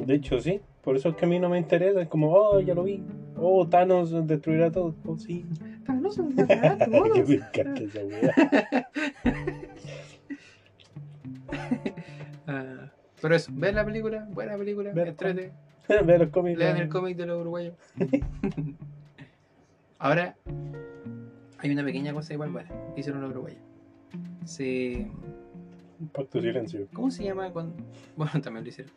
De 0.06 0.14
hecho, 0.14 0.40
sí. 0.40 0.60
Por 0.82 0.96
eso 0.96 1.10
es 1.10 1.16
que 1.16 1.24
a 1.24 1.28
mí 1.28 1.38
no 1.38 1.48
me 1.48 1.58
interesa. 1.58 2.00
Es 2.00 2.08
como, 2.08 2.32
oh, 2.32 2.60
ya 2.60 2.74
lo 2.74 2.84
vi. 2.84 3.02
Oh, 3.36 3.66
Thanos 3.68 4.26
destruirá 4.26 4.70
todo. 4.70 4.94
Oh, 5.04 5.16
sí. 5.18 5.44
Me 5.88 7.34
encanta 7.34 7.82
esa 7.82 8.04
weá. 8.04 8.88
Ah, 12.46 12.90
Pero 13.20 13.34
eso, 13.34 13.50
vean 13.54 13.74
la 13.74 13.84
película, 13.84 14.26
buena 14.30 14.56
película, 14.56 14.90
entrete, 14.90 15.52
Ve 16.04 16.18
los 16.18 16.28
cómics. 16.30 16.58
lean 16.58 16.76
el 16.78 16.88
cómic 16.88 17.16
de 17.16 17.26
los 17.26 17.40
uruguayos. 17.40 17.74
Ahora, 19.98 20.36
hay 21.58 21.70
una 21.70 21.84
pequeña 21.84 22.12
cosa 22.12 22.32
igual 22.32 22.50
buena 22.50 22.70
que 22.94 23.00
hicieron 23.00 23.20
los 23.22 23.30
uruguayos. 23.32 23.60
Se 24.44 25.06
pacto 26.06 26.40
de 26.40 26.48
silencio. 26.48 26.86
¿Cómo 26.92 27.10
se 27.10 27.24
llama 27.24 27.50
cuando.? 27.52 27.74
Bueno, 28.16 28.32
también 28.42 28.64
lo 28.64 28.70
hicieron. 28.70 28.92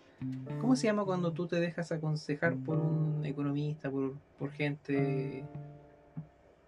¿Cómo 0.59 0.75
se 0.75 0.85
llama 0.87 1.03
cuando 1.03 1.31
tú 1.33 1.47
te 1.47 1.55
dejas 1.59 1.91
aconsejar 1.91 2.55
por 2.55 2.77
un 2.77 3.25
economista, 3.25 3.89
por, 3.89 4.13
por 4.37 4.51
gente. 4.51 5.43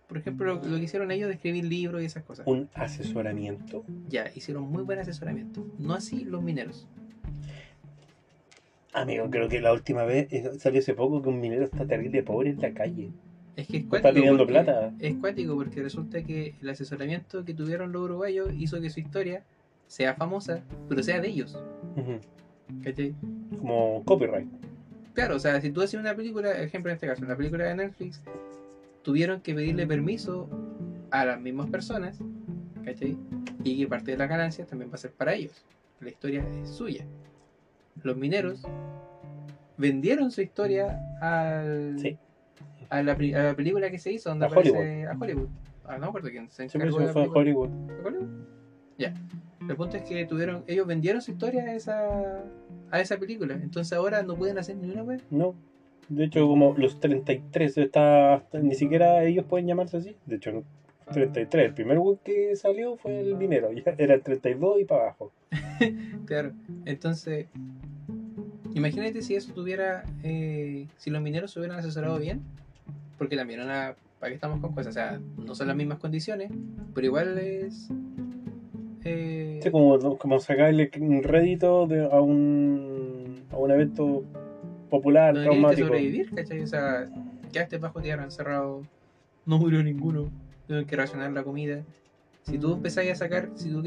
Por 0.08 0.18
ejemplo, 0.18 0.46
lo, 0.56 0.64
lo 0.64 0.78
que 0.78 0.84
hicieron 0.84 1.12
ellos 1.12 1.28
de 1.30 1.36
escribir 1.36 1.66
libros 1.66 2.02
y 2.02 2.06
esas 2.06 2.24
cosas. 2.24 2.46
Un 2.48 2.70
asesoramiento. 2.74 3.84
Ya, 4.10 4.26
hicieron 4.36 4.64
muy 4.64 4.84
buen 4.84 5.00
asesoramiento. 5.00 5.66
No 5.80 5.94
así 5.94 6.24
los 6.24 6.42
mineros. 6.44 6.88
Amigo, 8.94 9.28
creo 9.32 9.50
que 9.50 9.60
la 9.60 9.74
última 9.74 10.04
vez 10.04 10.28
eh, 10.32 10.52
salió 10.60 10.80
hace 10.80 10.94
poco 10.94 11.22
que 11.22 11.30
un 11.30 11.40
minero 11.40 11.64
está 11.64 11.86
terrible 11.88 12.22
pobre 12.22 12.52
en 12.52 12.62
la 12.62 12.74
calle. 12.74 13.12
Es 13.56 13.68
que 13.68 13.78
es 13.78 13.84
Está 13.84 13.90
cuático. 14.02 14.14
pidiendo 14.14 14.38
porque- 14.46 14.54
plata. 14.54 14.94
Es 15.00 15.16
cuático 15.16 15.56
porque 15.56 15.82
resulta 15.82 16.24
que 16.24 16.56
el 16.62 16.70
asesoramiento 16.70 17.44
que 17.44 17.54
tuvieron 17.56 17.92
los 17.92 18.04
uruguayos 18.04 18.54
hizo 18.56 18.80
que 18.82 18.90
su 18.92 19.00
historia 19.00 19.44
sea 19.88 20.14
famosa, 20.16 20.62
pero 20.90 21.04
sea 21.04 21.20
de 21.20 21.28
ellos. 21.30 21.58
¿Cachai? 22.84 23.16
Como 23.60 24.04
copyright. 24.06 24.48
Claro, 25.14 25.36
o 25.36 25.40
sea, 25.40 25.62
si 25.62 25.70
tú 25.70 25.82
haces 25.82 26.00
una 26.00 26.16
película, 26.16 26.52
ejemplo 26.62 26.90
en 26.92 26.96
este 26.96 27.08
caso, 27.08 27.24
una 27.24 27.36
película 27.36 27.66
de 27.66 27.76
Netflix, 27.76 28.22
tuvieron 29.04 29.42
que 29.42 29.54
pedirle 29.54 29.86
permiso 29.86 30.50
a 31.12 31.26
las 31.26 31.40
mismas 31.40 31.70
personas, 31.70 32.18
¿cachai? 32.84 33.16
Y 33.64 33.78
que 33.78 33.88
parte 33.88 34.12
de 34.12 34.18
las 34.18 34.28
ganancias 34.30 34.68
también 34.68 34.90
va 34.90 34.96
a 34.96 34.98
ser 34.98 35.12
para 35.12 35.34
ellos. 35.34 35.64
La 36.00 36.10
historia 36.10 36.44
es 36.64 36.70
suya. 36.70 37.06
Los 38.02 38.18
mineros 38.18 38.64
vendieron 39.78 40.32
su 40.32 40.42
historia 40.42 41.00
al, 41.22 42.00
Sí. 42.00 42.18
a, 42.90 43.04
la, 43.04 43.12
a 43.12 43.56
película 43.56 43.92
que 43.92 44.00
se 44.00 44.12
hizo, 44.12 44.30
donde 44.30 44.46
A 44.46 44.50
aparece 44.50 45.06
a 45.06 45.16
Hollywood. 45.20 45.48
Ah, 45.86 45.94
no 45.96 46.02
me 46.02 46.08
acuerdo 46.08 46.30
quién 46.30 46.50
se 46.50 46.68
Siempre 46.70 46.90
encargó 46.90 47.12
fue 47.14 47.24
en 47.24 47.32
película. 47.34 47.70
Hollywood. 48.06 48.28
Ya. 48.98 49.14
El 49.70 49.76
punto 49.76 49.98
es 49.98 50.04
que 50.04 50.26
tuvieron, 50.26 50.64
ellos 50.68 50.86
vendieron 50.88 51.22
su 51.22 51.32
historia 51.32 51.64
a 51.64 51.74
esa, 51.74 52.44
a 52.92 53.00
esa 53.00 53.18
película. 53.18 53.54
Entonces 53.56 53.94
ahora 53.98 54.22
no 54.24 54.36
pueden 54.36 54.58
hacer 54.58 54.76
ni 54.76 54.90
una 54.90 55.04
vez. 55.04 55.24
No. 55.32 55.56
De 56.10 56.26
hecho, 56.26 56.46
como 56.48 56.74
los 56.78 57.00
33, 57.00 57.78
está, 57.78 58.36
hasta- 58.36 58.60
ni 58.60 58.76
siquiera 58.76 59.24
ellos 59.24 59.46
pueden 59.46 59.68
llamarse 59.68 59.98
así. 59.98 60.16
De 60.26 60.36
hecho, 60.36 60.52
no. 60.52 60.64
33. 61.12 61.66
El 61.68 61.74
primer 61.74 62.00
web 62.00 62.20
que 62.24 62.56
salió 62.56 62.96
fue 62.98 63.20
el 63.22 63.36
minero. 63.36 63.72
Ya 63.74 63.94
era 63.98 64.14
el 64.14 64.22
32 64.22 64.82
y 64.82 64.86
para 64.86 65.04
abajo. 65.04 65.32
Claro. 66.26 66.54
Entonces, 66.86 67.48
imagínate 68.74 69.22
si 69.22 69.36
eso 69.36 69.54
tuviera, 69.54 70.04
eh, 70.24 70.88
si 70.98 71.10
los 71.10 71.22
mineros 71.22 71.52
se 71.52 71.60
hubieran 71.60 71.78
asesorado 71.80 72.18
bien, 72.20 72.42
porque 73.18 73.36
también 73.36 73.62
una, 73.62 73.96
¿para 74.20 74.30
qué 74.30 74.36
estamos 74.36 74.60
con 74.62 74.74
cosas? 74.74 74.88
O 74.88 74.94
sea, 74.94 75.20
no 75.38 75.56
son 75.56 75.68
las 75.68 75.76
mismas 75.76 76.00
condiciones, 76.00 76.52
pero 76.94 77.08
igual 77.08 77.38
es... 77.38 77.90
eh, 79.06 79.60
Sí, 79.64 79.72
como, 79.72 80.18
como 80.18 80.40
sacarle 80.40 80.90
un 81.00 81.24
rédito 81.24 81.88
de, 81.88 82.06
a, 82.06 82.20
un, 82.22 83.46
a 83.52 83.58
un 83.58 83.72
evento 83.72 84.24
popular, 84.90 85.34
no 85.36 85.42
traumático. 85.44 85.88
sobrevivir, 85.88 86.30
¿cachai? 86.32 86.62
O 86.62 86.68
sea, 86.68 87.08
quedaste 87.52 87.78
bajo 87.78 88.02
tierra, 88.02 88.24
encerrado, 88.24 88.84
no 89.46 89.58
murió 89.58 89.82
ninguno, 89.84 90.30
tuvieron 90.68 90.86
que 90.88 90.96
racionar 90.96 91.32
la 91.32 91.44
comida. 91.44 91.84
Si 92.44 92.58
tú 92.58 92.74
empezás 92.74 93.08
a 93.08 93.16
sacar, 93.16 93.50
si 93.56 93.70
tú 93.70 93.82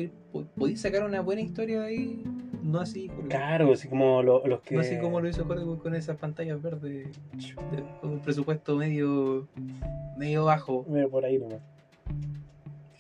podís 0.57 0.81
sacar 0.81 1.05
una 1.05 1.21
buena 1.21 1.43
historia 1.43 1.81
de 1.83 1.87
ahí, 1.87 2.23
no 2.63 2.81
así. 2.81 3.11
Claro, 3.29 3.73
así 3.73 3.87
como 3.87 4.23
lo- 4.23 4.47
los 4.47 4.63
que. 4.63 4.75
no 4.77 4.81
así 4.81 4.99
como 4.99 5.21
lo 5.21 5.29
hizo 5.29 5.47
Hollywood 5.47 5.79
con 5.79 5.95
esas 5.95 6.17
pantallas 6.17 6.61
verdes, 6.63 7.09
de- 7.71 7.85
con 8.01 8.13
un 8.13 8.21
presupuesto 8.21 8.77
medio, 8.77 9.47
medio 10.17 10.47
bajo. 10.47 10.87
Mira, 10.89 11.07
por 11.07 11.25
ahí 11.27 11.39
nomás. 11.39 11.61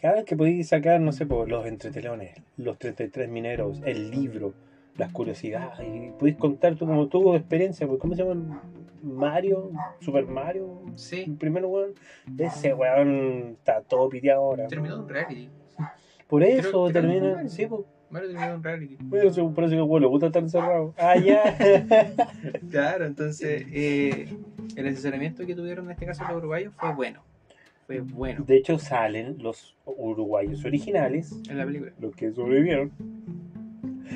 Cada 0.06 0.18
vez 0.18 0.24
que 0.24 0.36
podéis 0.36 0.68
sacar, 0.68 1.00
no 1.00 1.10
sé, 1.10 1.26
por 1.26 1.48
los 1.48 1.66
entretelones, 1.66 2.40
los 2.58 2.78
33 2.78 3.28
mineros, 3.28 3.82
el 3.84 4.08
libro, 4.12 4.54
las 4.96 5.10
curiosidades, 5.10 5.80
y 5.80 6.10
podéis 6.16 6.36
contar 6.36 6.76
tú 6.76 6.86
como 6.86 7.08
tu 7.08 7.34
experiencia, 7.34 7.88
porque 7.88 8.02
¿cómo 8.02 8.14
se 8.14 8.22
llama? 8.22 8.62
Mario, 9.02 9.72
Super 9.98 10.24
Mario, 10.28 10.82
el 10.92 10.96
Sí, 10.96 11.24
primer 11.36 11.64
weón. 11.64 11.94
Ese 12.38 12.72
weón 12.72 13.56
está 13.58 13.80
todo 13.80 14.08
piteado 14.08 14.42
ahora. 14.42 14.68
terminó 14.68 15.00
un 15.00 15.08
reality. 15.08 15.48
Por 16.28 16.44
eso 16.44 16.88
termina. 16.92 17.48
Sí, 17.48 17.66
pues. 17.66 17.80
Mario 18.08 18.28
terminó 18.30 18.54
un 18.54 18.62
reality. 18.62 18.96
Bueno, 19.00 19.30
se- 19.32 19.42
parece 19.42 19.74
que 19.74 19.82
el 19.82 20.00
le 20.02 20.06
gusta 20.06 20.26
estar 20.26 20.40
encerrado. 20.40 20.94
Ah, 20.98 21.16
ya. 21.16 21.42
Claro, 22.70 23.06
entonces 23.06 23.66
eh, 23.72 24.28
el 24.76 24.86
asesoramiento 24.86 25.44
que 25.44 25.56
tuvieron 25.56 25.86
en 25.86 25.90
este 25.90 26.06
caso 26.06 26.22
los 26.28 26.36
uruguayos 26.36 26.72
fue 26.76 26.94
bueno. 26.94 27.24
Fue 27.86 28.00
bueno 28.00 28.44
De 28.44 28.56
hecho, 28.56 28.78
salen 28.78 29.36
los 29.40 29.76
uruguayos 29.84 30.64
originales, 30.64 31.40
en 31.48 31.58
la 31.58 31.64
película. 31.64 31.92
los 32.00 32.14
que 32.16 32.32
sobrevivieron. 32.32 32.90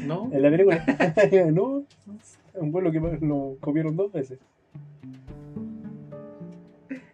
¿No? 0.06 0.28
En 0.32 0.42
la 0.42 0.50
película. 0.50 0.84
no, 1.52 1.84
un 2.54 2.72
vuelo 2.72 2.90
que 2.90 3.00
lo 3.00 3.56
comieron 3.60 3.96
dos 3.96 4.12
veces. 4.12 4.38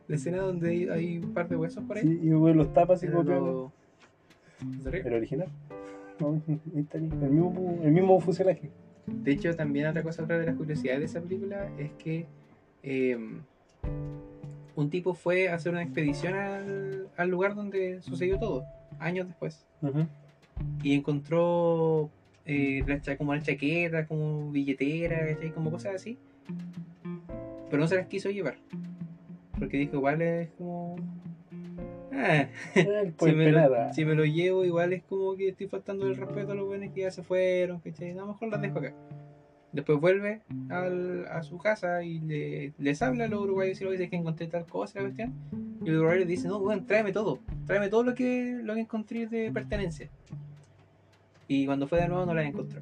La 0.09 0.17
escena 0.17 0.39
donde 0.39 0.71
hay, 0.71 0.89
hay 0.89 1.19
un 1.19 1.35
par 1.35 1.49
de 1.49 1.57
huesos 1.57 1.83
por 1.85 1.99
ahí. 1.99 2.05
Sí, 2.05 2.21
y 2.23 2.29
luego 2.29 2.49
los 2.51 2.73
tapas 2.73 3.03
y 3.03 3.09
copian 3.09 3.71
el 4.85 5.13
original. 5.13 5.49
No, 6.21 6.41
el 6.47 7.31
mismo, 7.31 7.81
el 7.83 7.93
mismo 7.93 8.21
fuselaje. 8.21 8.71
De 9.07 9.33
hecho, 9.33 9.55
también 9.55 9.87
otra 9.87 10.03
cosa, 10.03 10.23
otra 10.23 10.39
de 10.39 10.47
las 10.47 10.57
curiosidades 10.57 11.01
de 11.01 11.07
esa 11.07 11.21
película 11.21 11.71
es 11.79 11.91
que 11.93 12.27
eh, 12.83 13.19
un 14.77 14.91
tipo 14.91 15.15
fue 15.15 15.49
a 15.49 15.55
hacer 15.55 15.73
una 15.73 15.83
expedición 15.83 16.35
al, 16.35 17.09
al 17.17 17.29
lugar 17.29 17.55
donde 17.55 18.01
sucedió 18.03 18.39
todo, 18.39 18.65
años 18.99 19.27
después, 19.27 19.67
y 20.83 20.95
encontró 20.95 22.11
eh, 22.45 22.85
la 22.87 23.17
como 23.17 23.31
una 23.33 23.43
chaqueta, 23.43 24.07
como 24.07 24.51
billetera, 24.53 25.27
¿cachai? 25.27 25.51
como 25.51 25.71
cosas 25.71 25.97
así, 25.97 26.19
pero 27.71 27.81
no 27.81 27.89
se 27.89 27.97
las 27.97 28.07
quiso 28.07 28.31
llevar, 28.31 28.57
porque 29.59 29.79
dijo, 29.79 29.97
igual 29.97 30.23
es 30.23 30.51
como... 30.51 30.97
Ah, 32.13 32.47
Ay, 32.75 33.07
si, 33.07 33.13
pues 33.17 33.35
me 33.35 33.51
lo, 33.51 33.93
si 33.93 34.05
me 34.05 34.15
lo 34.15 34.25
llevo, 34.25 34.65
igual 34.65 34.93
es 34.93 35.03
como 35.03 35.37
que 35.37 35.49
estoy 35.49 35.67
faltando 35.67 36.07
el 36.07 36.17
respeto 36.17 36.53
a 36.53 36.55
los 36.55 36.67
buenos 36.67 36.93
que 36.93 37.03
ya 37.03 37.11
se 37.11 37.23
fueron, 37.23 37.81
¿cachai? 37.81 38.15
No, 38.15 38.27
mejor 38.27 38.49
las 38.51 38.63
dejo 38.63 38.79
acá. 38.79 38.95
Después 39.73 40.01
vuelve 40.01 40.41
al- 40.71 41.27
a 41.27 41.43
su 41.43 41.59
casa 41.59 42.03
y 42.03 42.21
le, 42.21 42.73
les 42.79 43.03
habla 43.03 43.25
a 43.25 43.29
los 43.29 43.43
uruguayos 43.43 43.81
y 43.81 43.85
lo 43.85 43.91
dice 43.91 44.09
que 44.09 44.17
encontré 44.17 44.47
tal 44.47 44.65
cosa, 44.67 44.99
la 45.01 45.05
cuestión. 45.07 45.35
Y 45.85 45.91
los 45.91 45.99
uruguayos 46.01 46.27
dicen, 46.27 46.51
no, 46.51 46.61
bueno, 46.61 46.85
tráeme 46.87 47.13
todo, 47.13 47.41
tráeme 47.67 47.89
todo 47.89 48.03
lo 48.03 48.15
que, 48.15 48.59
lo 48.63 48.75
que 48.75 48.81
encontré 48.81 49.27
de 49.27 49.51
pertenencia. 49.53 50.09
Y 51.49 51.67
cuando 51.67 51.87
fue 51.87 52.01
de 52.01 52.09
nuevo 52.09 52.25
no 52.27 52.35
la 52.35 52.43
encontró. 52.45 52.81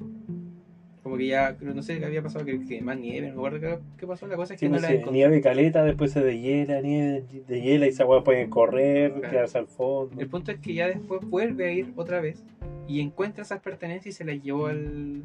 Como 1.03 1.17
que 1.17 1.27
ya, 1.27 1.55
no 1.61 1.83
sé 1.83 1.99
qué 1.99 2.05
había 2.05 2.23
pasado, 2.23 2.45
que, 2.45 2.65
que 2.65 2.81
más 2.81 2.97
nieve, 2.97 3.27
no 3.27 3.33
me 3.41 3.47
acuerdo 3.47 3.59
qué, 3.59 3.77
qué 3.99 4.07
pasó, 4.07 4.25
la 4.25 4.35
cosa 4.37 4.55
es 4.55 4.59
que 4.59 4.65
Sí, 4.65 4.71
no 4.71 4.79
la 4.79 4.89
encontró. 4.89 5.11
nieve 5.11 5.39
caleta, 5.41 5.83
después 5.83 6.11
se 6.11 6.23
deshiela, 6.23 6.81
nieve 6.81 7.23
de 7.47 7.61
hiela 7.61 7.85
y 7.85 7.89
esa 7.89 8.05
weá 8.07 8.23
pueden 8.23 8.49
correr, 8.49 9.11
Claro. 9.13 9.29
quedarse 9.29 9.57
al 9.59 9.67
fondo. 9.67 10.19
El 10.19 10.27
punto 10.27 10.51
es 10.51 10.59
que 10.59 10.73
ya 10.73 10.87
después 10.87 11.21
vuelve 11.29 11.65
a 11.67 11.71
ir 11.71 11.93
otra 11.95 12.21
vez 12.21 12.43
y 12.87 13.01
encuentra 13.01 13.43
esas 13.43 13.59
pertenencias 13.61 14.15
y 14.15 14.17
se 14.17 14.23
las 14.25 14.41
llevó 14.41 14.67
al, 14.67 15.23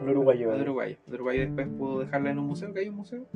El 0.00 0.08
uruguayo. 0.08 0.52
al 0.52 0.62
uruguayo. 0.62 0.96
El 1.08 1.14
uruguayo 1.14 1.40
después 1.42 1.68
pudo 1.68 2.00
dejarla 2.00 2.30
en 2.30 2.38
un 2.38 2.46
museo, 2.46 2.72
que 2.72 2.80
hay 2.80 2.88
un 2.88 2.96
museo. 2.96 3.26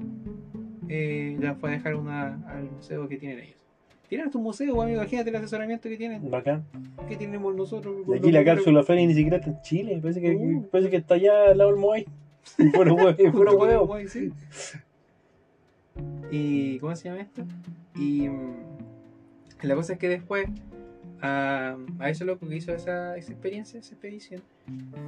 Eh, 0.89 1.36
la 1.40 1.55
fue 1.57 1.70
a 1.70 1.73
dejar 1.73 1.94
una, 1.97 2.35
al 2.48 2.70
museo 2.70 3.09
que 3.09 3.16
tienen 3.19 3.40
ellos. 3.40 3.62
Tienen 4.09 4.31
tu 4.31 4.39
museo, 4.39 4.81
amigo, 4.81 5.01
imagínate 5.01 5.31
el 5.31 5.36
asesoramiento 5.36 5.89
que 5.89 5.97
tienen. 5.97 6.31
Bacán. 6.31 6.65
¿Qué 7.09 7.16
tenemos 7.16 7.55
nosotros? 7.57 8.07
De 8.07 8.19
aquí 8.19 8.31
la 8.31 8.44
cápsula 8.44 8.85
Feni 8.85 9.07
ni 9.09 9.15
siquiera 9.15 9.39
está 9.39 9.51
en 9.51 9.61
Chile, 9.62 9.98
parece 10.01 10.20
que, 10.20 10.36
Uh. 10.36 10.69
parece 10.70 10.90
que 10.90 10.97
está 10.97 11.15
allá 11.16 11.51
al 11.51 11.59
lado 11.59 11.70
del 11.70 11.81
Moai. 11.81 12.07
Y 12.59 12.70
puro 12.70 12.94
huevo. 13.57 13.98
y 14.01 14.07
sí. 14.09 14.32
Y 16.31 16.78
¿cómo 16.78 16.94
se 16.94 17.09
llama 17.09 17.20
esto? 17.23 17.43
Y 17.94 18.28
mm, 18.28 18.55
la 19.62 19.74
cosa 19.74 19.94
es 19.94 19.98
que 19.98 20.09
después 20.09 20.47
a, 21.27 21.77
a 21.98 22.11
ese 22.11 22.24
loco 22.24 22.47
que 22.48 22.57
hizo 22.57 22.73
esa, 22.73 23.16
esa 23.16 23.32
experiencia, 23.32 23.78
esa 23.81 23.94
expedición, 23.94 24.43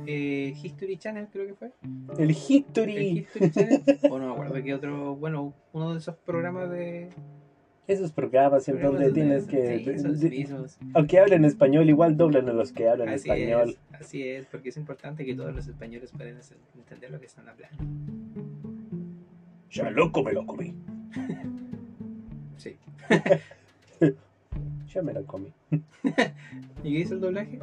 eh, 0.06 0.52
History 0.62 0.96
Channel 0.96 1.26
creo 1.32 1.46
que 1.46 1.54
fue. 1.54 1.70
El 2.18 2.24
El 2.24 2.30
History. 2.30 3.26
Channel, 3.50 3.98
o 4.10 4.18
no 4.18 4.26
me 4.26 4.32
acuerdo 4.32 4.62
qué 4.62 4.74
otro, 4.74 5.14
bueno, 5.16 5.54
uno 5.72 5.92
de 5.92 5.98
esos 5.98 6.16
programas 6.16 6.70
de... 6.70 7.08
Esos 7.86 8.12
programas 8.12 8.68
en 8.68 8.82
donde 8.82 9.10
tienes 9.12 9.44
Sí, 9.44 9.50
que. 9.50 9.74
esos 9.94 10.20
de- 10.20 10.28
mismos. 10.28 10.78
aunque 10.92 11.18
hablen 11.20 11.44
español, 11.46 11.88
igual 11.88 12.18
doblan 12.18 12.46
a 12.48 12.52
los 12.52 12.70
que 12.70 12.86
hablan 12.86 13.08
Así 13.08 13.30
español. 13.30 13.70
es, 13.92 14.00
así 14.00 14.28
es, 14.28 14.44
porque 14.46 14.68
es 14.68 14.76
importante 14.76 15.24
que 15.24 15.34
todos 15.34 15.54
los 15.54 15.66
españoles 15.66 16.10
puedan 16.14 16.36
entender 16.76 17.10
lo 17.10 17.18
que 17.18 17.26
están 17.26 17.48
hablando. 17.48 17.82
Ya 19.70 19.88
loco 19.90 20.22
me 20.22 20.32
lo 20.32 20.44
comí. 20.46 20.74
Sí. 22.58 22.76
Ya 24.92 25.02
me 25.02 25.12
lo 25.12 25.24
comí. 25.24 25.52
¿Y 26.84 26.92
qué 26.92 27.00
hizo 27.00 27.14
el 27.14 27.20
doblaje? 27.20 27.58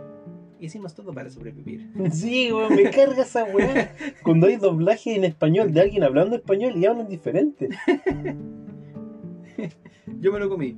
Hicimos 0.59 0.93
todo 0.93 1.13
para 1.13 1.29
sobrevivir. 1.29 1.91
Sí, 2.11 2.51
weón, 2.51 2.75
me 2.75 2.89
carga 2.89 3.23
esa 3.23 3.43
weá. 3.43 3.95
Cuando 4.23 4.47
hay 4.47 4.57
doblaje 4.57 5.15
en 5.15 5.25
español 5.25 5.73
de 5.73 5.81
alguien 5.81 6.03
hablando 6.03 6.35
español 6.35 6.73
y 6.75 6.85
hablan 6.85 7.07
diferente. 7.07 7.69
Yo 10.19 10.31
me 10.31 10.39
lo 10.39 10.49
comí. 10.49 10.77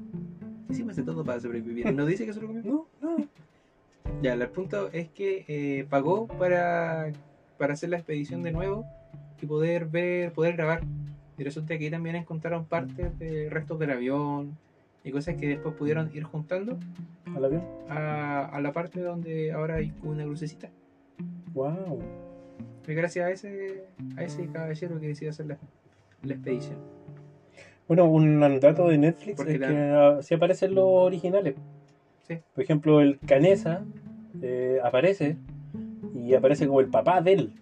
Hicimos 0.70 0.96
de 0.96 1.04
todo 1.04 1.24
para 1.24 1.40
sobrevivir. 1.40 1.94
¿No 1.94 2.06
dice 2.06 2.26
que 2.26 2.34
se 2.34 2.42
lo 2.42 2.48
comió? 2.48 2.64
No, 2.64 2.88
no. 3.02 3.28
Ya, 4.22 4.34
el 4.34 4.50
punto 4.50 4.90
es 4.92 5.10
que 5.10 5.46
eh, 5.48 5.86
pagó 5.90 6.28
para, 6.28 7.12
para 7.58 7.74
hacer 7.74 7.90
la 7.90 7.98
expedición 7.98 8.44
de 8.44 8.52
nuevo 8.52 8.86
y 9.42 9.46
poder 9.46 9.86
ver, 9.86 10.34
poder 10.34 10.56
grabar. 10.56 10.82
Y 11.38 11.44
resulta 11.44 11.78
que 11.78 11.86
ahí 11.86 11.92
también 11.92 12.16
encontraron 12.16 12.66
partes 12.66 13.18
de 13.20 13.50
restos 13.50 13.78
del 13.78 13.92
avión 13.92 14.58
y 15.08 15.12
cosas 15.12 15.36
que 15.36 15.48
después 15.48 15.74
pudieron 15.76 16.10
ir 16.14 16.24
juntando 16.24 16.78
¿Al 17.36 17.46
avión? 17.46 17.64
a, 17.90 18.46
a 18.46 18.62
la 18.62 18.72
parte 18.72 19.00
donde 19.02 19.52
ahora 19.52 19.76
hay 19.76 19.94
una 20.04 20.24
crucecita. 20.24 20.70
Wow. 21.54 22.00
Y 22.88 22.94
gracias 22.94 23.26
a 23.26 23.32
ese, 23.32 23.84
a 24.18 24.24
ese 24.24 24.48
caballero 24.48 25.00
que 25.00 25.08
decidió 25.08 25.32
hacer 25.32 25.46
la, 25.48 25.58
la 26.24 26.34
expedición. 26.34 26.78
Bueno, 27.88 28.06
un 28.10 28.40
dato 28.60 28.88
de 28.90 28.98
Netflix 28.98 29.38
Porque 29.38 29.54
es 29.54 29.60
la- 29.60 29.68
que 29.68 29.76
ah, 29.78 30.18
sí 30.22 30.34
aparecen 30.36 30.76
los 30.76 30.86
originales. 30.86 31.56
Sí. 32.28 32.40
Por 32.54 32.64
ejemplo, 32.64 33.00
el 33.02 33.20
Canesa 33.20 33.86
eh, 34.42 34.80
aparece 34.84 35.38
y 36.14 36.34
aparece 36.34 36.68
como 36.68 36.80
el 36.82 36.88
papá 36.90 37.22
de 37.22 37.34
él. 37.34 37.54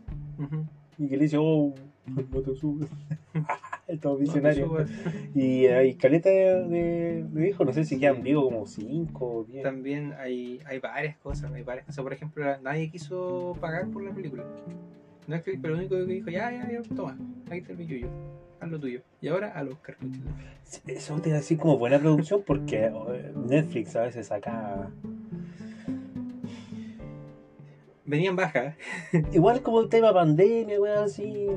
Y 0.97 1.07
que 1.07 1.17
le 1.17 1.23
dice, 1.23 1.37
oh, 1.39 1.73
no 2.31 2.41
te 2.41 2.55
subes. 2.55 2.89
Todo 4.01 4.13
No 4.13 4.17
te 4.17 4.23
visionario. 4.23 4.67
subas. 4.67 4.89
y 5.35 5.67
hay 5.67 5.95
caleta 5.95 6.29
de, 6.29 7.23
de, 7.29 7.47
hijos, 7.49 7.65
no 7.65 7.73
sé 7.73 7.83
si 7.85 7.99
quedan 7.99 8.23
vivos 8.23 8.45
como 8.45 8.65
5 8.65 9.25
o 9.25 9.43
10. 9.43 9.63
También 9.63 10.13
hay, 10.17 10.59
hay 10.65 10.79
varias 10.79 11.17
cosas, 11.17 11.51
hay 11.51 11.63
varias 11.63 11.85
cosas. 11.85 12.03
Por 12.03 12.13
ejemplo, 12.13 12.45
nadie 12.61 12.89
quiso 12.89 13.55
pagar 13.61 13.87
por 13.89 14.03
la 14.03 14.11
película. 14.13 14.43
Netflix, 15.27 15.59
pero 15.61 15.73
lo 15.73 15.79
único 15.79 15.95
que 15.95 16.03
dijo, 16.05 16.29
ya, 16.29 16.51
ya, 16.51 16.69
ya, 16.71 16.81
toma, 16.95 17.17
ahí 17.49 17.57
está 17.57 17.71
el 17.71 17.79
billuyo, 17.79 18.07
haz 18.59 18.69
lo 18.69 18.79
tuyo. 18.79 19.01
Y 19.21 19.27
ahora 19.27 19.51
al 19.51 19.69
Oscar. 19.69 19.97
Eso 20.85 21.19
te 21.19 21.31
da 21.31 21.39
así 21.39 21.57
como 21.57 21.79
buena 21.79 21.97
producción 21.97 22.43
porque 22.45 22.85
eh, 22.85 23.31
Netflix 23.35 23.95
a 23.95 24.01
veces 24.03 24.27
saca. 24.27 24.91
Venían 28.05 28.35
baja, 28.35 28.75
Igual 29.33 29.63
como 29.63 29.81
el 29.81 29.89
tema 29.89 30.13
pandemia, 30.13 30.79
weón, 30.79 31.05
así. 31.05 31.47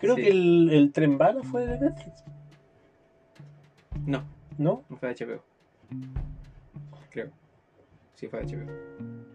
Creo 0.00 0.16
Sí. 0.16 0.22
que 0.22 0.28
el, 0.30 0.70
el 0.72 0.92
tren 0.92 1.18
bala 1.18 1.42
fue 1.42 1.66
de 1.66 1.78
Netflix, 1.78 2.24
no, 4.06 4.24
¿no? 4.58 4.82
no 4.88 4.96
fue 4.96 5.12
de 5.14 5.26
HBO. 5.26 5.42
Creo. 7.10 7.30
Sí, 8.14 8.28
fue 8.28 8.40
de 8.44 8.46
HBO. 8.56 8.70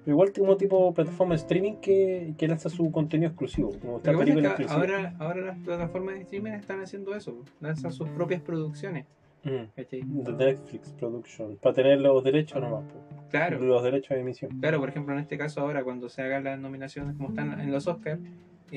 Igual 0.08 0.32
como 0.34 0.56
tipo 0.58 0.94
plataforma 0.94 1.34
de 1.34 1.38
streaming 1.42 1.76
que, 1.78 2.34
que 2.38 2.48
lanza 2.48 2.70
su 2.70 2.92
contenido 2.92 3.30
exclusivo. 3.30 3.72
Como 3.80 4.02
que 4.02 4.12
pasa 4.12 4.24
es 4.24 4.56
que 4.56 4.66
ahora, 4.74 5.16
ahora 5.20 5.42
las 5.42 5.58
plataformas 5.60 6.16
de 6.16 6.22
streaming 6.22 6.52
están 6.52 6.82
haciendo 6.82 7.16
eso, 7.16 7.44
lanzan 7.60 7.92
sus 7.92 8.08
propias 8.10 8.42
producciones. 8.42 9.06
Mm, 9.44 10.38
Netflix 10.38 10.92
Production. 10.94 11.58
Para 11.58 11.76
tener 11.76 12.00
los 12.00 12.24
derechos 12.24 12.60
nomás. 12.62 12.84
Claro. 13.30 13.60
Los 13.60 13.84
derechos 13.84 14.16
de 14.16 14.22
emisión. 14.22 14.60
Claro, 14.60 14.80
por 14.80 14.90
ejemplo, 14.90 15.14
en 15.14 15.20
este 15.20 15.38
caso 15.38 15.62
ahora, 15.62 15.84
cuando 15.84 16.10
se 16.10 16.24
hagan 16.24 16.44
las 16.44 16.60
nominaciones 16.60 17.16
como 17.16 17.30
están 17.30 17.60
en 17.60 17.72
los 17.72 17.86
Oscars, 17.88 18.20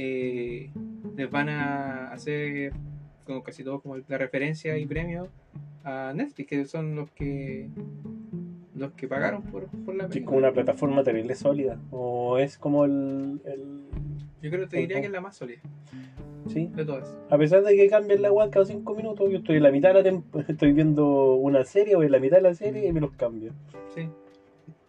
eh, 0.00 0.70
les 1.16 1.28
van 1.28 1.48
a 1.48 2.12
hacer 2.12 2.72
como 3.24 3.42
casi 3.42 3.64
todo 3.64 3.80
como 3.80 3.96
la 3.96 4.16
referencia 4.16 4.78
y 4.78 4.86
premio 4.86 5.28
a 5.82 6.12
Netflix, 6.14 6.48
que 6.48 6.64
son 6.64 6.94
los 6.94 7.10
que 7.10 7.68
los 8.76 8.92
que 8.92 9.08
pagaron 9.08 9.42
por, 9.42 9.66
por 9.84 9.96
la 9.96 10.04
Que 10.04 10.06
es 10.06 10.12
película. 10.14 10.26
como 10.26 10.38
una 10.38 10.52
plataforma 10.52 11.02
terrible 11.02 11.34
sólida. 11.34 11.80
O 11.90 12.38
es 12.38 12.58
como 12.58 12.84
el. 12.84 13.40
el 13.44 13.82
Yo 14.40 14.50
creo 14.50 14.62
que 14.62 14.68
te 14.68 14.76
diría 14.78 15.00
que 15.00 15.06
es 15.06 15.12
la 15.12 15.20
más 15.20 15.36
sólida 15.36 15.60
sí. 16.46 16.70
de 16.74 16.84
todas. 16.84 17.18
A 17.28 17.36
pesar 17.36 17.62
de 17.64 17.76
que 17.76 17.88
cambien 17.88 18.22
la 18.22 18.32
web 18.32 18.50
cada 18.50 18.64
5 18.64 18.94
minutos, 18.94 19.30
yo 19.30 19.38
estoy 19.38 19.56
en 19.56 19.64
la 19.64 19.72
mitad 19.72 19.92
de 19.94 20.12
la 20.12 20.22
estoy 20.48 20.72
viendo 20.72 21.34
una 21.34 21.64
serie 21.64 21.96
o 21.96 22.02
en 22.02 22.12
la 22.12 22.20
mitad 22.20 22.36
de 22.36 22.42
la 22.44 22.54
serie 22.54 22.86
y 22.86 22.92
me 22.92 23.00
los 23.00 23.12
cambio. 23.12 23.52
Sí. 23.94 24.08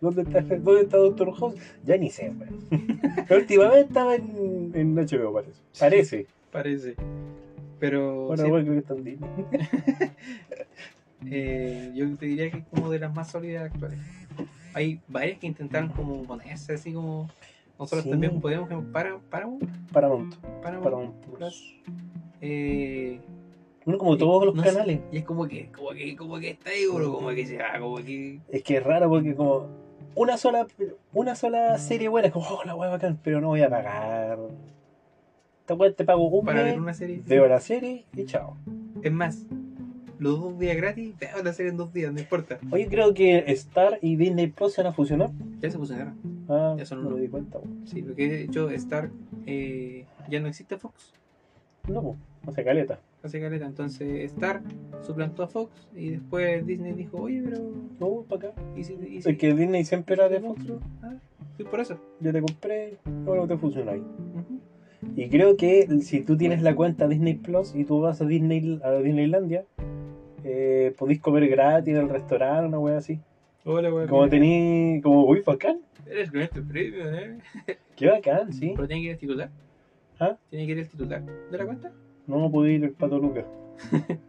¿Dónde 0.02 0.22
está, 0.22 0.42
¿Dónde 0.42 0.82
está 0.82 0.98
Doctor 0.98 1.34
House? 1.36 1.56
Ya 1.86 1.98
ni 1.98 2.10
sé, 2.10 2.30
weón. 2.32 3.00
Pero 3.28 3.42
últimamente 3.42 3.82
estaba 3.88 4.16
en, 4.16 4.72
en 4.74 4.96
HBO, 4.96 5.34
parece. 5.34 5.62
Parece. 5.80 6.28
Parece. 6.52 6.96
Pero 7.80 8.28
Bueno, 8.28 8.44
sí, 8.44 8.50
bueno, 8.50 8.66
creo 8.66 8.74
que 8.76 8.80
está 8.80 8.94
en 8.96 9.04
Disney. 9.04 9.30
eh, 11.30 11.92
yo 11.96 12.16
te 12.18 12.26
diría 12.26 12.50
que 12.52 12.58
es 12.60 12.66
como 12.68 12.90
de 12.90 13.00
las 13.00 13.14
más 13.14 13.30
sólidas 13.32 13.66
actuales. 13.72 14.00
Hay 14.74 15.00
varias 15.08 15.40
que 15.40 15.48
intentaron 15.48 15.90
como 15.90 16.24
ponerse 16.24 16.74
así 16.74 16.94
como 16.94 17.28
nosotros 17.78 18.04
Sí. 18.04 18.10
también 18.10 18.40
podemos 18.42 18.70
para 18.92 19.18
Paramount, 19.30 19.64
Paramount. 19.92 20.36
Paramount, 20.62 20.84
Paramount 20.84 21.26
Plus. 21.26 21.76
Eh, 22.42 23.20
Bueno, 23.86 23.98
como 23.98 24.18
todos 24.18 24.46
los 24.46 24.56
no 24.56 24.64
sé, 24.64 24.70
canales. 24.70 25.00
y 25.12 25.18
es 25.18 25.24
como 25.26 25.48
que, 25.48 25.70
como 25.72 25.90
que, 25.92 26.16
como 26.16 26.40
que 26.40 26.50
está 26.52 26.70
ahí, 26.70 26.86
bro, 26.94 27.14
como 27.14 27.30
que 27.30 27.46
se 27.46 27.58
va, 27.58 27.80
como 27.80 27.98
que. 27.98 28.40
Es 28.50 28.64
que 28.64 28.78
es 28.78 28.84
raro 28.84 29.10
porque 29.10 29.34
como 29.36 29.68
una 30.22 30.38
sola 30.38 30.68
una 31.14 31.36
sola 31.36 31.78
serie 31.78 32.08
buena 32.10 32.28
es 32.28 32.34
como, 32.34 32.46
oh, 32.50 32.64
la 32.66 32.76
wea 32.76 32.90
bacán, 32.90 33.20
pero 33.24 33.40
no 33.42 33.48
voy 33.48 33.62
a 33.62 33.70
pagar. 33.70 34.38
Esta 35.62 35.74
wea 35.76 35.94
te 35.94 36.04
pago 36.04 36.28
un 36.28 36.46
Para 36.46 36.64
mes, 36.64 36.72
ver 36.74 36.82
una 36.82 36.94
serie. 36.94 37.22
veo 37.26 37.48
la 37.48 37.60
serie 37.60 38.06
y 38.16 38.26
chao. 38.26 38.58
Es 39.02 39.12
más, 39.12 39.46
los 40.18 40.40
dos 40.42 40.60
días 40.60 40.76
gratis, 40.78 41.16
veo 41.18 41.42
la 41.44 41.54
serie 41.54 41.72
en 41.72 41.78
dos 41.78 41.94
días, 41.94 42.12
no 42.12 42.20
importa. 42.20 42.60
Oye, 42.72 42.88
creo 42.88 43.14
que 43.14 43.38
Star 43.54 43.98
y 44.02 44.16
Disney 44.18 44.48
Plus 44.48 44.74
se 44.74 44.82
van 44.84 44.92
a 44.92 44.94
fusionar. 44.96 45.30
Ya 45.62 45.72
se 45.72 45.78
pusieron. 45.78 46.16
Ah, 46.50 46.76
Ya 46.78 46.86
son 46.86 47.02
no 47.02 47.08
uno. 47.08 47.16
me 47.18 47.22
di 47.22 47.30
cuenta. 47.30 47.60
Sí, 47.86 48.02
lo 48.02 48.16
que 48.16 48.26
he 48.26 48.44
hecho 48.44 48.70
Star 48.72 49.10
eh, 49.46 50.06
ya 50.30 50.40
no 50.40 50.48
existe 50.48 50.78
Fox. 50.78 51.14
No, 51.88 52.18
no 52.46 52.52
sé, 52.52 52.64
caleta. 52.64 53.00
Hace 53.24 53.40
caleta. 53.42 53.66
Entonces 53.66 54.32
Star 54.34 54.62
suplantó 55.02 55.44
a 55.44 55.48
Fox 55.48 55.88
y 55.96 56.12
después 56.12 56.66
Disney 56.66 56.94
dijo, 56.94 57.18
oye, 57.18 57.42
pero. 57.44 57.60
No, 58.00 58.24
para 58.28 58.50
acá. 58.50 58.62
¿Y 58.76 58.84
si, 58.84 58.94
y 58.94 59.22
si- 59.22 59.30
Es 59.30 59.38
que 59.38 59.54
Disney 59.54 59.84
siempre 59.84 60.16
era 60.16 60.30
de 60.30 60.40
Fox. 60.40 60.62
Ah, 61.02 61.16
sí, 61.58 61.64
por 61.64 61.80
eso. 61.82 62.00
Yo 62.20 62.32
te 62.32 62.42
compré, 62.42 62.98
ahora 63.28 63.46
te 63.48 63.58
fusionáis. 63.58 64.02
Ujú. 64.02 64.60
Y 65.16 65.30
creo 65.30 65.56
que 65.58 65.88
si 66.02 66.22
tú 66.22 66.38
tienes 66.38 66.62
la 66.62 66.76
cuenta 66.76 67.08
Disney 67.08 67.34
Plus 67.36 67.74
y 67.76 67.84
tú 67.84 68.00
vas 68.02 68.22
a 68.22 68.26
Disney 68.26 68.80
a 68.84 68.92
Disneylandia, 68.94 69.66
eh, 70.44 70.94
podéis 70.98 71.20
comer 71.20 71.48
gratis 71.50 71.94
en 71.96 72.02
el 72.02 72.10
restaurante, 72.10 72.68
una 72.68 72.80
wea 72.80 72.98
así. 72.98 73.20
Hola, 73.66 73.94
weón. 73.94 74.08
Como 74.08 74.30
tení, 74.30 75.02
como, 75.04 75.26
uy, 75.26 75.42
bacán. 75.46 75.80
Eres 76.06 76.34
nuestro 76.34 76.64
premio, 76.64 77.14
¿eh? 77.14 77.38
Qué 77.96 78.08
bacán, 78.08 78.54
sí. 78.54 78.72
Pero 78.76 78.88
tiene 78.88 79.02
que 79.02 79.06
ir 79.08 79.12
el 79.12 79.18
titular. 79.20 79.50
¿Ah? 80.20 80.38
Tiene 80.50 80.66
que 80.66 80.72
ir 80.72 80.80
el 80.80 80.88
titular 80.88 81.24
de 81.52 81.58
la 81.58 81.66
cuenta. 81.66 81.92
No 82.30 82.50
pude 82.52 82.72
ir 82.74 82.84
el 82.84 82.92
pato 82.92 83.18
Lucas. 83.20 83.46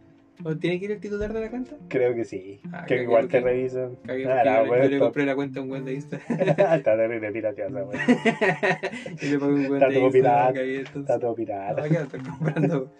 ¿O 0.43 0.55
tiene 0.57 0.79
que 0.79 0.85
ir 0.85 0.91
el 0.93 0.99
titular 0.99 1.31
de 1.31 1.39
la 1.39 1.49
cuenta? 1.51 1.75
Creo 1.87 2.15
que 2.15 2.25
sí. 2.25 2.61
Ah, 2.73 2.83
que 2.87 3.03
igual 3.03 3.27
te 3.27 3.41
revisan. 3.41 3.91
Ah, 4.07 4.15
yo, 4.15 4.15
le- 4.15 4.25
yo 4.25 4.75
le 4.75 4.85
está- 4.85 4.99
compré 4.99 5.25
la 5.27 5.35
cuenta 5.35 5.59
a 5.59 5.63
un 5.63 5.69
buen 5.69 5.85
de 5.85 5.93
Insta. 5.93 6.17
Está 6.29 6.81
terrible, 6.81 7.31
tírate 7.31 7.61
a 7.61 7.67
esa 7.67 7.83
wea. 7.85 7.99
y 9.21 9.25
le 9.27 9.37
pagué 9.39 9.53
un 9.53 9.67
buen 9.67 9.73
Está 9.75 9.87
de 9.89 9.99
todo 9.99 10.11
pirata. 10.11 10.59
Está 10.61 11.19
todo 11.19 11.35
pirata. 11.35 11.87
¿qué 11.87 11.95
estoy 11.95 12.19
comprando? 12.21 12.91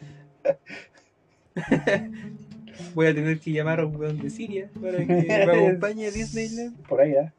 Voy 2.93 3.07
a 3.07 3.15
tener 3.15 3.39
que 3.39 3.51
llamar 3.51 3.79
a 3.79 3.85
un 3.87 3.95
weón 3.95 4.19
de 4.19 4.29
Siria 4.29 4.69
para 4.79 4.97
que 4.99 5.05
me 5.05 5.33
acompañe 5.33 6.05
a 6.07 6.11
Disneyland. 6.11 6.77
Por 6.87 7.01
ahí, 7.01 7.13
¿eh? 7.13 7.31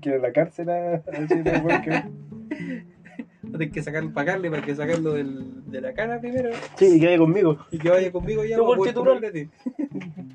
Que 0.00 0.08
ir 0.10 0.14
a 0.14 0.18
la 0.18 0.32
cárcel 0.32 0.70
a 0.70 0.94
a 0.94 1.20
decirle 1.20 1.52
weón 3.54 3.66
que- 3.66 3.70
que 3.72 3.82
sacarlo, 3.82 4.12
pagarle 4.12 4.50
para 4.50 4.62
que 4.62 4.74
sacarlo 4.74 5.12
del, 5.12 5.70
de 5.70 5.80
la 5.80 5.92
cana 5.94 6.20
primero 6.20 6.50
Sí, 6.76 6.98
quede 7.00 7.18
conmigo. 7.18 7.58
y 7.70 7.78
que 7.78 7.90
vaya 7.90 8.10
conmigo 8.12 8.44
ya 8.44 8.56
Yo 8.56 8.64
por 8.66 8.86
titular. 8.86 9.24
a 9.24 9.30
ti. 9.32 9.48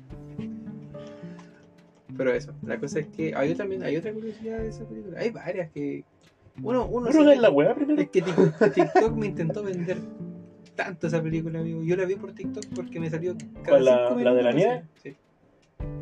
Pero 2.16 2.32
eso, 2.32 2.52
la 2.66 2.78
cosa 2.78 2.98
es 3.00 3.06
que 3.06 3.34
hay 3.34 3.54
también 3.54 3.82
hay 3.82 3.96
otra 3.96 4.12
curiosidad 4.12 4.58
de 4.58 4.68
esa 4.68 4.84
película. 4.84 5.18
Hay 5.20 5.30
varias 5.30 5.70
que 5.70 6.04
uno 6.62 6.84
uno 6.86 7.08
es 7.08 7.40
la 7.40 7.50
weá 7.50 7.74
primero. 7.74 8.00
Es 8.02 8.10
que 8.10 8.22
Tik- 8.22 8.74
TikTok 8.74 9.12
me 9.16 9.26
intentó 9.26 9.62
vender 9.62 9.96
tanto 10.74 11.06
esa 11.06 11.22
película, 11.22 11.60
amigo. 11.60 11.82
Yo 11.82 11.96
la 11.96 12.04
vi 12.04 12.16
por 12.16 12.32
TikTok 12.32 12.64
porque 12.74 13.00
me 13.00 13.08
salió 13.08 13.34
cada 13.62 13.68
¿Cuál, 13.68 13.84
la- 13.84 14.08
cinco 14.08 14.20
la 14.20 14.34
de 14.34 14.42
la 14.42 14.52
minutos, 14.52 14.54
nieve? 14.54 14.84
Sí. 15.02 15.16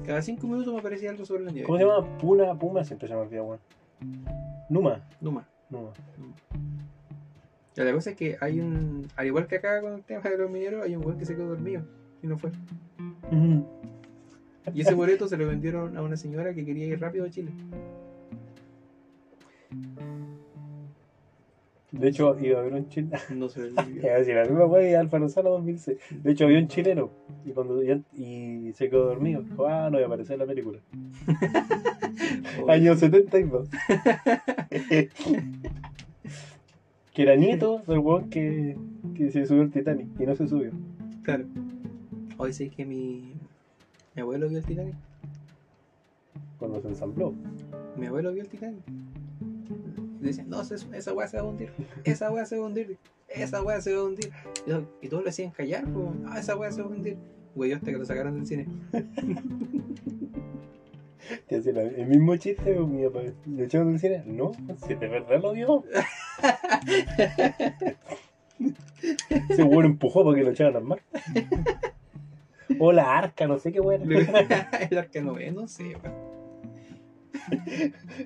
Cada 0.06 0.22
cinco 0.22 0.46
minutos 0.48 0.72
me 0.72 0.80
aparecía 0.80 1.10
algo 1.10 1.24
sobre 1.24 1.44
la 1.44 1.52
nieve. 1.52 1.66
¿Cómo 1.66 1.78
se 1.78 1.84
llama? 1.84 2.18
Puna, 2.18 2.54
Puma, 2.58 2.82
siempre 2.84 3.06
se 3.06 3.14
me 3.14 3.20
olvida, 3.20 3.42
weón. 3.42 3.60
Numa. 4.70 5.00
Numa. 5.20 5.46
Numa. 5.70 5.92
Ya, 5.92 6.77
la 7.84 7.92
cosa 7.92 8.10
es 8.10 8.16
que 8.16 8.36
hay 8.40 8.60
un. 8.60 9.06
Al 9.16 9.26
igual 9.26 9.46
que 9.46 9.56
acá 9.56 9.80
con 9.80 9.94
el 9.94 10.05
tema 10.05 10.22
de 10.22 10.38
los 10.38 10.50
mineros, 10.50 10.84
hay 10.84 10.96
un 10.96 11.05
weón 11.05 11.18
que 11.18 11.24
se 11.24 11.34
quedó 11.34 11.48
dormido 11.48 11.82
y 12.22 12.26
no 12.26 12.38
fue. 12.38 12.50
Y 14.74 14.80
ese 14.80 14.94
boleto 14.94 15.28
se 15.28 15.36
lo 15.36 15.46
vendieron 15.46 15.96
a 15.96 16.02
una 16.02 16.16
señora 16.16 16.55
que 16.55 16.64
quería 16.64 16.86
ir 16.86 17.00
rápido 17.00 17.24
a 17.24 17.30
Chile. 17.30 17.52
De 21.90 22.09
hecho, 22.09 22.38
iba 22.38 22.59
a 22.59 22.60
haber 22.60 22.74
un 22.74 22.88
chileno. 22.88 23.16
No 23.34 23.48
decir, 23.48 24.34
la 24.34 24.44
misma 24.44 24.66
weá 24.66 24.90
y 24.90 24.94
Alfaro 24.94 25.28
Sala 25.28 25.48
2006. 25.50 25.98
De 26.22 26.32
hecho, 26.32 26.44
había 26.44 26.59
un 26.59 26.68
chileno 26.68 27.10
y, 27.46 27.52
cuando, 27.52 27.82
y, 27.82 28.05
y 28.12 28.72
se 28.74 28.90
quedó 28.90 29.06
dormido. 29.06 29.42
Dijo, 29.42 29.66
ah, 29.66 29.84
no 29.84 29.96
voy 29.96 30.02
a 30.02 30.06
aparecer 30.06 30.34
en 30.34 30.40
la 30.40 30.46
película. 30.46 30.80
Año 32.68 32.94
72. 32.94 33.68
Que 37.18 37.24
era 37.24 37.34
nieto 37.34 37.82
del 37.88 37.98
weón 37.98 38.30
que, 38.30 38.76
que 39.16 39.32
se 39.32 39.44
subió 39.44 39.62
al 39.62 39.72
Titanic 39.72 40.06
y 40.20 40.24
no 40.24 40.36
se 40.36 40.46
subió. 40.46 40.70
Claro. 41.24 41.46
Hoy 42.36 42.52
sé 42.52 42.70
que 42.70 42.84
mi. 42.86 43.34
Mi 44.14 44.22
abuelo 44.22 44.48
vio 44.48 44.58
el 44.58 44.64
Titanic. 44.64 44.94
Cuando 46.60 46.80
se 46.80 46.86
ensambló. 46.86 47.34
Mi 47.96 48.06
abuelo 48.06 48.32
vio 48.32 48.42
el 48.42 48.48
Titanic. 48.48 48.84
Decían, 50.20 50.48
no, 50.48 50.60
esa, 50.62 51.12
weá 51.12 51.26
se 51.26 51.38
va 51.38 51.42
a 51.42 51.46
hundir. 51.46 51.72
Esa 52.04 52.30
weá 52.30 52.46
se 52.46 52.56
va 52.56 52.62
a 52.62 52.68
hundir. 52.68 52.98
Esa 53.28 53.64
weá 53.64 53.80
se 53.80 53.94
va 53.96 54.00
a 54.02 54.04
hundir. 54.04 54.30
Y, 54.64 54.70
to- 54.70 54.88
y 55.02 55.08
todos 55.08 55.24
le 55.24 55.30
hacían 55.30 55.50
callar, 55.50 55.86
pues, 55.92 56.06
ah, 56.28 56.38
esa 56.38 56.56
weá 56.56 56.70
se 56.70 56.82
va 56.82 56.86
a 56.86 56.90
hundir. 56.92 57.16
Güey, 57.56 57.72
hasta 57.72 57.90
que 57.90 57.98
lo 57.98 58.04
sacaron 58.04 58.36
del 58.36 58.46
cine. 58.46 58.68
Te 61.48 61.56
hacía 61.56 61.72
la- 61.72 61.82
el 61.82 62.06
mismo 62.06 62.36
chiste, 62.36 62.74
mi 62.78 63.04
papá. 63.06 63.20
¿Lo 63.46 63.64
echaron 63.64 63.90
del 63.90 64.00
cine? 64.00 64.22
No, 64.26 64.52
si 64.86 64.94
de 64.94 65.08
verdad 65.08 65.40
lo 65.42 65.52
vio. 65.52 65.84
Ese 69.50 69.62
weón 69.62 69.84
empujó 69.86 70.24
para 70.24 70.36
que 70.36 70.44
lo 70.44 70.50
echaran 70.50 70.76
al 70.76 70.84
mar. 70.84 71.00
O 72.80 72.92
la 72.92 73.16
arca, 73.16 73.46
no 73.46 73.58
sé 73.58 73.72
qué 73.72 73.80
weón. 73.80 74.02
el 74.12 74.98
arca 74.98 75.20
no 75.22 75.32
ve, 75.34 75.50
no 75.50 75.66
sé. 75.66 75.96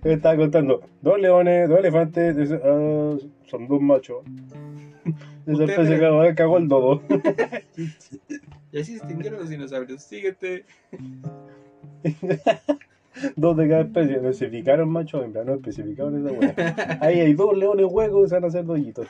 Me 0.03 0.13
estaba 0.15 0.37
contando, 0.37 0.83
dos 1.01 1.21
leones, 1.21 1.69
dos 1.69 1.79
elefantes, 1.79 2.51
ah, 2.63 3.17
son 3.47 3.69
dos 3.69 3.81
machos. 3.81 4.25
Esa 5.47 5.53
Usted, 5.53 5.71
especie 5.71 5.97
pero- 5.97 6.19
cagó, 6.19 6.35
cagó 6.35 6.59
el 6.59 6.69
dodo. 6.69 7.03
Y 8.73 8.81
así 8.81 8.93
se 8.93 8.97
extinguieron 8.99 9.39
los 9.39 9.49
dinosaurios. 9.49 10.03
Síguete. 10.03 10.65
dos 13.37 13.57
de 13.57 13.69
cada 13.69 13.83
especie. 13.83 14.21
No 14.21 14.29
especificaron 14.31 14.89
macho 14.89 15.19
o 15.19 15.23
hembra, 15.25 15.45
no 15.45 15.55
especificaron 15.55 16.27
esa 16.27 16.39
weá. 16.39 16.99
Ahí 17.01 17.21
hay 17.21 17.35
dos 17.35 17.57
leones 17.57 17.87
huecos 17.89 18.23
que 18.25 18.29
se 18.29 18.35
van 18.37 18.45
a 18.45 18.47
hacer 18.49 18.65
dollitos. 18.65 19.07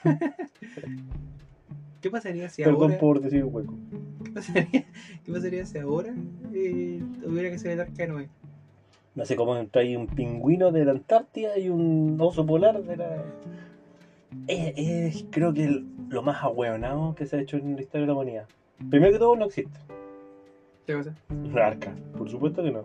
¿Qué 2.00 2.10
pasaría 2.10 2.48
si 2.48 2.62
Perdón 2.64 2.82
ahora... 2.82 2.98
por 2.98 3.20
decir 3.20 3.44
hueco. 3.44 3.74
¿Qué 4.24 4.30
pasaría, 4.32 4.84
qué 5.24 5.32
pasaría 5.32 5.64
si 5.66 5.78
ahora 5.78 6.12
eh, 6.52 7.00
tuviera 7.22 7.50
que 7.50 7.58
ser 7.58 7.72
el 7.72 7.80
arca 7.80 7.92
de 8.02 8.08
Noé? 8.08 8.28
No 9.14 9.24
sé 9.24 9.36
cómo 9.36 9.54
trae 9.66 9.96
un 9.96 10.06
pingüino 10.08 10.72
de 10.72 10.84
la 10.84 10.92
Antártida 10.92 11.58
y 11.58 11.68
un 11.68 12.16
oso 12.20 12.44
polar 12.46 12.82
de 12.82 12.96
la. 12.96 13.22
Es, 14.48 14.72
es, 14.76 15.26
creo 15.30 15.52
que 15.52 15.64
el- 15.64 15.86
lo 16.08 16.22
más 16.22 16.42
ahueonado 16.42 17.14
que 17.14 17.26
se 17.26 17.36
ha 17.36 17.40
hecho 17.40 17.56
en 17.56 17.76
la 17.76 17.82
historia 17.82 18.00
de 18.02 18.06
la 18.08 18.14
humanidad. 18.14 18.46
Primero 18.90 19.12
que 19.12 19.18
todo, 19.18 19.36
no 19.36 19.44
existe. 19.44 19.78
¿Qué 20.86 20.94
cosa? 20.94 21.14
Una 21.30 21.66
arca, 21.66 21.94
por 22.16 22.28
supuesto 22.28 22.62
que 22.62 22.72
no. 22.72 22.84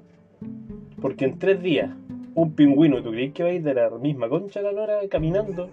Porque 1.01 1.25
en 1.25 1.39
tres 1.39 1.61
días, 1.61 1.89
un 2.35 2.53
pingüino, 2.53 3.01
¿tú 3.01 3.11
crees 3.11 3.33
que 3.33 3.43
va 3.43 3.49
a 3.49 3.53
ir 3.53 3.63
de 3.63 3.73
la 3.73 3.89
misma 3.89 4.29
concha 4.29 4.59
a 4.59 4.63
la 4.63 4.71
lora 4.71 4.99
caminando? 5.09 5.69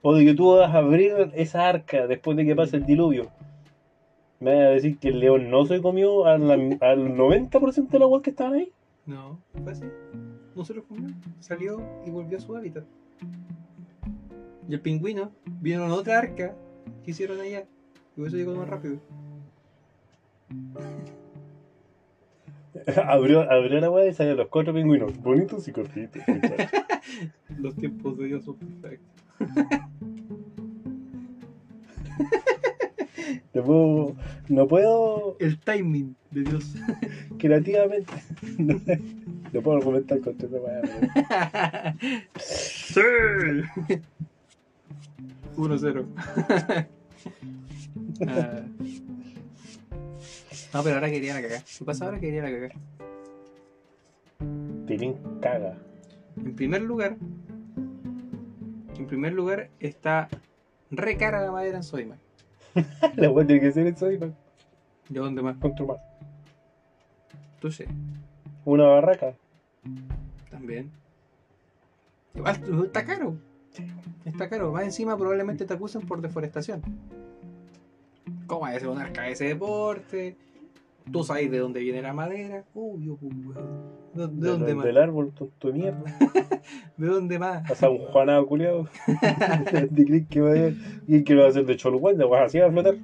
O 0.00 0.14
de 0.14 0.24
que 0.24 0.34
tú 0.34 0.56
vas 0.56 0.74
a 0.74 0.78
abrir 0.78 1.30
esa 1.34 1.68
arca 1.68 2.06
después 2.06 2.36
de 2.36 2.44
que 2.44 2.56
pase 2.56 2.78
el 2.78 2.86
diluvio. 2.86 3.28
Me 4.40 4.54
vas 4.54 4.64
a 4.64 4.70
decir 4.70 4.98
que 4.98 5.08
el 5.08 5.20
león 5.20 5.50
no 5.50 5.66
se 5.66 5.80
comió 5.80 6.26
al, 6.26 6.50
al 6.50 7.16
90% 7.16 7.88
de 7.88 7.98
las 7.98 8.06
aguas 8.06 8.22
que 8.22 8.30
estaban 8.30 8.54
ahí. 8.54 8.72
No, 9.06 9.38
fue 9.62 9.72
así. 9.72 9.84
No 10.56 10.64
se 10.64 10.74
lo 10.74 10.84
comió. 10.84 11.08
Salió 11.40 11.80
y 12.06 12.10
volvió 12.10 12.38
a 12.38 12.40
su 12.40 12.56
hábitat. 12.56 12.84
Y 14.68 14.74
el 14.74 14.80
pingüino 14.80 15.30
vino 15.60 15.84
en 15.84 15.90
otra 15.90 16.18
arca 16.18 16.54
que 17.04 17.10
hicieron 17.10 17.40
allá. 17.40 17.64
Y 18.16 18.20
por 18.20 18.28
eso 18.28 18.36
llegó 18.36 18.54
más 18.54 18.68
rápido. 18.68 18.98
abrió, 23.06 23.50
abrió 23.50 23.80
la 23.80 23.86
agua 23.86 24.06
y 24.06 24.12
salieron 24.12 24.38
los 24.38 24.48
cuatro 24.48 24.72
pingüinos. 24.74 25.16
Bonitos 25.18 25.68
y 25.68 25.72
cortitos. 25.72 26.22
Los 27.58 27.76
tiempos 27.76 28.18
de 28.18 28.26
Dios 28.26 28.44
son 28.44 28.56
perfectos. 28.56 29.08
No 33.54 33.62
puedo, 33.62 34.16
no 34.48 34.66
puedo 34.66 35.36
El 35.38 35.58
timing 35.58 36.16
de 36.30 36.42
Dios. 36.42 36.74
creativamente. 37.38 38.12
No, 38.58 38.80
no 39.52 39.62
puedo 39.62 39.76
argumentar 39.76 40.20
contra 40.20 40.48
esa 40.48 40.56
weá, 40.56 41.94
¡Sí! 42.38 43.00
1-0. 45.56 46.06
Ah. 48.26 48.62
No, 50.72 50.82
pero 50.82 50.94
ahora 50.96 51.10
querían 51.10 51.36
a 51.36 51.42
cagar. 51.42 51.62
¿Qué 51.78 51.84
pasa 51.84 52.06
ahora? 52.06 52.18
Querían 52.20 52.46
a 52.46 52.50
cagar. 52.50 52.72
Pilín 54.86 55.16
caga. 55.40 55.76
En 56.36 56.54
primer 56.56 56.82
lugar, 56.82 57.16
en 58.96 59.06
primer 59.06 59.32
lugar 59.32 59.68
está 59.80 60.28
re 60.90 61.16
cara 61.16 61.40
la 61.42 61.52
madera 61.52 61.76
en 61.78 61.82
Sodimac. 61.82 62.18
La 63.16 63.30
weá 63.30 63.46
tiene 63.46 63.60
que 63.60 63.72
ser 63.72 63.86
eso 63.86 64.10
y 64.10 64.16
¿De 64.16 64.32
dónde 65.08 65.42
más? 65.42 65.58
contra 65.58 65.84
más. 65.84 65.98
Tú 67.60 67.70
sé, 67.70 67.86
Una 68.64 68.84
barraca. 68.86 69.34
también. 70.50 70.90
Igual 72.34 72.84
está 72.86 73.04
caro. 73.04 73.36
Está 74.24 74.48
caro. 74.48 74.72
Más 74.72 74.84
encima 74.84 75.16
probablemente 75.18 75.66
te 75.66 75.74
acusen 75.74 76.02
por 76.02 76.22
deforestación. 76.22 76.82
¿Cómo 78.46 78.66
es 78.68 78.82
un 78.84 78.98
arca 78.98 79.22
de 79.22 79.32
ese 79.32 79.44
deporte? 79.46 80.36
Tú 81.10 81.24
sabes 81.24 81.50
de 81.50 81.58
dónde 81.58 81.80
viene 81.80 82.02
la 82.02 82.12
madera. 82.12 82.64
Obvio, 82.74 83.16
pues, 83.16 83.34
weón. 83.44 84.02
¿De, 84.14 84.28
de 84.28 84.48
dónde 84.48 84.74
más? 84.74 84.84
Del 84.84 84.98
árbol, 84.98 85.32
tonto 85.34 85.68
de 85.68 85.74
mierda. 85.74 86.04
¿De 86.96 87.06
dónde 87.06 87.38
más? 87.38 87.68
Pasa 87.68 87.88
un 87.88 87.98
Juanado 87.98 88.46
culiado. 88.46 88.88
¿Te 89.70 89.88
crees 90.06 90.28
que 90.28 90.40
va 90.40 90.52
a 90.52 90.72
y 91.06 91.24
que 91.24 91.34
lo 91.34 91.40
va 91.40 91.46
a 91.46 91.50
hacer 91.50 91.66
de 91.66 91.76
Cholguanda? 91.76 92.26
Vas 92.26 92.46
así 92.46 92.60
a 92.60 92.70
flotar. 92.70 92.96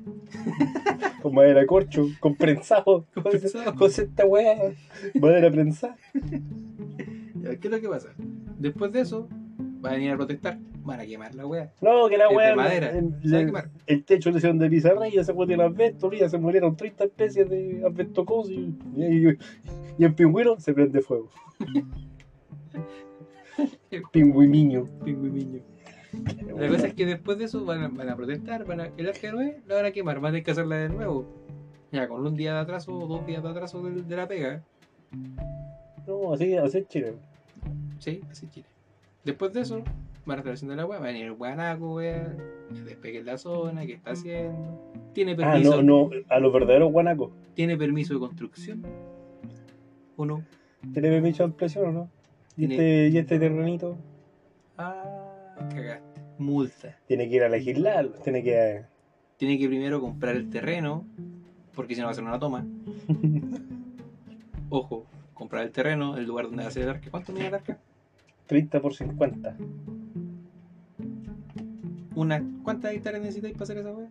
Con 1.22 1.34
madera 1.34 1.60
de 1.60 1.66
corcho, 1.66 2.06
con 2.20 2.36
prensado. 2.36 3.04
Con 3.12 3.24
prensado. 3.24 3.74
José 3.76 4.02
esta 4.02 4.24
weá. 4.24 4.56
Madera 5.20 5.50
prensada. 5.50 5.96
¿Qué 6.12 7.58
es 7.60 7.70
lo 7.70 7.80
que 7.80 7.88
pasa? 7.88 8.10
Después 8.56 8.92
de 8.92 9.00
eso, 9.00 9.28
van 9.80 9.94
a 9.94 9.96
venir 9.96 10.12
a 10.12 10.16
protestar. 10.16 10.58
Van 10.88 11.00
a 11.00 11.06
quemar 11.06 11.34
la 11.34 11.46
wea. 11.46 11.72
No, 11.82 12.08
que 12.08 12.16
la 12.16 12.26
Es 12.26 12.36
weá. 12.36 12.52
el- 12.78 13.14
el-. 13.22 13.52
El 13.86 14.04
techo 14.04 14.30
le 14.30 14.38
hicieron 14.38 14.58
de 14.58 14.70
pizarra 14.70 15.08
y 15.08 15.12
ya 15.16 15.24
se 15.24 15.34
fue 15.34 15.46
de 15.46 15.62
asbesto, 15.62 16.10
ya 16.12 16.28
se 16.28 16.38
murieron 16.38 16.76
30 16.76 17.04
especies 17.04 17.48
de 17.48 17.82
asbestocos 17.86 18.50
y, 18.50 18.74
y, 18.96 19.28
y 19.98 20.04
el 20.04 20.14
pingüino 20.14 20.58
se 20.58 20.72
prende 20.72 21.00
fuego. 21.02 21.30
Pingüimiño. 24.12 24.86
Pingüimiño. 25.04 25.60
La 26.56 26.68
cosa 26.68 26.86
es 26.88 26.94
que 26.94 27.06
después 27.06 27.38
de 27.38 27.44
eso 27.44 27.64
van 27.64 27.82
a, 27.82 27.88
van 27.88 28.08
a 28.08 28.16
protestar, 28.16 28.64
van 28.64 28.80
a, 28.80 28.86
el 28.96 29.08
arca 29.08 29.20
de 29.26 29.32
Noé 29.32 29.60
la 29.66 29.74
van 29.76 29.84
a 29.86 29.90
quemar, 29.90 30.16
van 30.20 30.26
a 30.26 30.28
tener 30.32 30.44
que 30.44 30.50
hacerla 30.52 30.76
de 30.76 30.88
nuevo. 30.88 31.26
Ya, 31.92 32.08
con 32.08 32.26
un 32.26 32.34
día 32.34 32.54
de 32.54 32.60
atraso 32.60 32.96
o 32.96 33.06
dos 33.06 33.26
días 33.26 33.42
de 33.42 33.48
atraso 33.48 33.82
de, 33.82 34.02
de 34.02 34.16
la 34.16 34.26
pega. 34.28 34.62
No, 36.06 36.32
así, 36.32 36.54
así 36.56 36.78
es 36.78 36.88
Chile. 36.88 37.14
Sí, 37.98 38.20
así 38.30 38.48
Chile. 38.48 38.66
Después 39.24 39.52
de 39.52 39.60
eso, 39.62 39.82
van 40.28 40.38
a 40.38 40.40
estar 40.40 40.52
haciendo 40.54 40.76
la 40.76 40.86
weá, 40.86 40.98
va 41.00 41.06
a 41.06 41.08
venir 41.08 41.24
el 41.26 41.32
guanaco, 41.32 41.94
weá, 41.96 42.36
despegue 42.84 43.22
la 43.24 43.36
zona, 43.38 43.84
qué 43.86 43.94
está 43.94 44.12
haciendo. 44.12 44.92
Tiene 45.14 45.32
Ah, 45.32 45.36
permiso, 45.36 45.82
no, 45.82 46.08
no, 46.08 46.10
a 46.28 46.38
los 46.38 46.52
verdaderos 46.52 46.92
guanacos. 46.92 47.32
tiene 47.54 47.76
permiso 47.76 48.14
de 48.14 48.20
construcción. 48.20 48.82
¿O 50.16 50.24
no? 50.26 50.44
¿Tiene 50.92 51.08
permiso 51.08 51.38
de 51.38 51.44
ampliación 51.44 51.86
o 51.88 51.92
no? 51.92 52.10
¿Y 52.56 52.64
este, 52.70 53.08
y 53.08 53.18
este 53.18 53.38
terrenito? 53.38 53.96
Ah, 54.76 55.54
cagaste. 55.70 56.20
Multa. 56.38 56.96
Tiene 57.06 57.28
que 57.28 57.36
ir 57.36 57.42
a 57.42 57.48
legislar, 57.48 58.08
tiene 58.22 58.42
que... 58.44 58.82
Tiene 59.38 59.58
que 59.58 59.68
primero 59.68 60.00
comprar 60.00 60.34
el 60.36 60.50
terreno, 60.50 61.06
porque 61.74 61.94
si 61.94 62.00
no 62.00 62.06
va 62.08 62.10
a 62.10 62.14
ser 62.14 62.24
una 62.24 62.38
toma. 62.40 62.66
Ojo, 64.70 65.06
comprar 65.34 65.62
el 65.64 65.70
terreno, 65.70 66.16
el 66.16 66.26
lugar 66.26 66.46
donde 66.46 66.62
va 66.64 66.68
a 66.68 66.72
ser 66.72 66.82
el 66.82 66.88
arca. 66.90 67.10
¿Cuánto 67.10 67.32
mide 67.32 67.46
el 67.46 67.54
arca? 67.54 67.78
30 68.48 68.80
por 68.80 68.94
50. 68.94 69.56
Una, 72.16 72.44
¿Cuántas 72.64 72.92
hectáreas 72.92 73.22
necesitáis 73.22 73.54
para 73.54 73.64
hacer 73.64 73.78
esa 73.78 73.92
weá? 73.92 74.08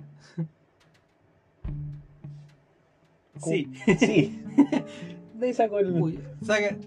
Sí. 3.43 3.69
Sí. 3.99 4.41
De 5.33 5.49
el... 5.49 6.01
Uy, 6.01 6.19
saca. 6.41 6.77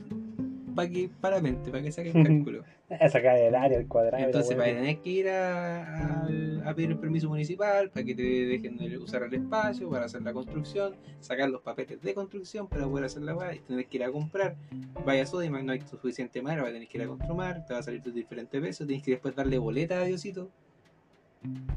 Para 0.74 0.88
que, 0.88 1.10
para 1.20 1.40
mente, 1.40 1.70
para 1.70 1.82
que 1.82 1.92
saque 1.92 2.10
el 2.10 2.24
cálculo. 2.26 2.64
Sacar 3.10 3.36
el 3.36 3.54
área, 3.54 3.78
el 3.78 3.86
cuadrado. 3.86 4.24
Entonces 4.24 4.56
vas 4.56 4.68
a 4.68 4.72
tener 4.72 4.98
que 4.98 5.10
ir 5.10 5.28
a, 5.28 6.26
pedir 6.74 6.90
el 6.90 6.98
permiso 6.98 7.28
municipal 7.28 7.88
para 7.90 8.04
que 8.04 8.14
te 8.14 8.22
dejen 8.22 8.76
de 8.76 8.98
usar 8.98 9.22
el 9.22 9.34
espacio 9.34 9.88
para 9.88 10.06
hacer 10.06 10.22
la 10.22 10.32
construcción, 10.32 10.96
sacar 11.20 11.48
los 11.50 11.62
papeles 11.62 12.02
de 12.02 12.14
construcción 12.14 12.66
para 12.66 12.86
poder 12.86 13.04
hacer 13.04 13.22
la 13.22 13.34
weá 13.34 13.54
y 13.54 13.60
tener 13.60 13.86
que 13.86 13.96
ir 13.98 14.04
a 14.04 14.10
comprar. 14.10 14.56
Vaya 15.04 15.24
Sodimac, 15.24 15.62
no 15.62 15.72
hay 15.72 15.80
suficiente 15.82 16.42
madera, 16.42 16.62
vas 16.62 16.70
a 16.70 16.74
tener 16.74 16.88
que 16.88 16.98
ir 16.98 17.04
a 17.04 17.06
construir, 17.06 17.64
te 17.66 17.72
va 17.74 17.78
a 17.78 17.82
salir 17.82 18.02
de 18.02 18.10
diferentes 18.10 18.60
pesos, 18.60 18.86
tienes 18.86 19.04
que 19.04 19.12
después 19.12 19.36
darle 19.36 19.58
boleta 19.58 20.00
a 20.00 20.04
Diosito. 20.04 20.50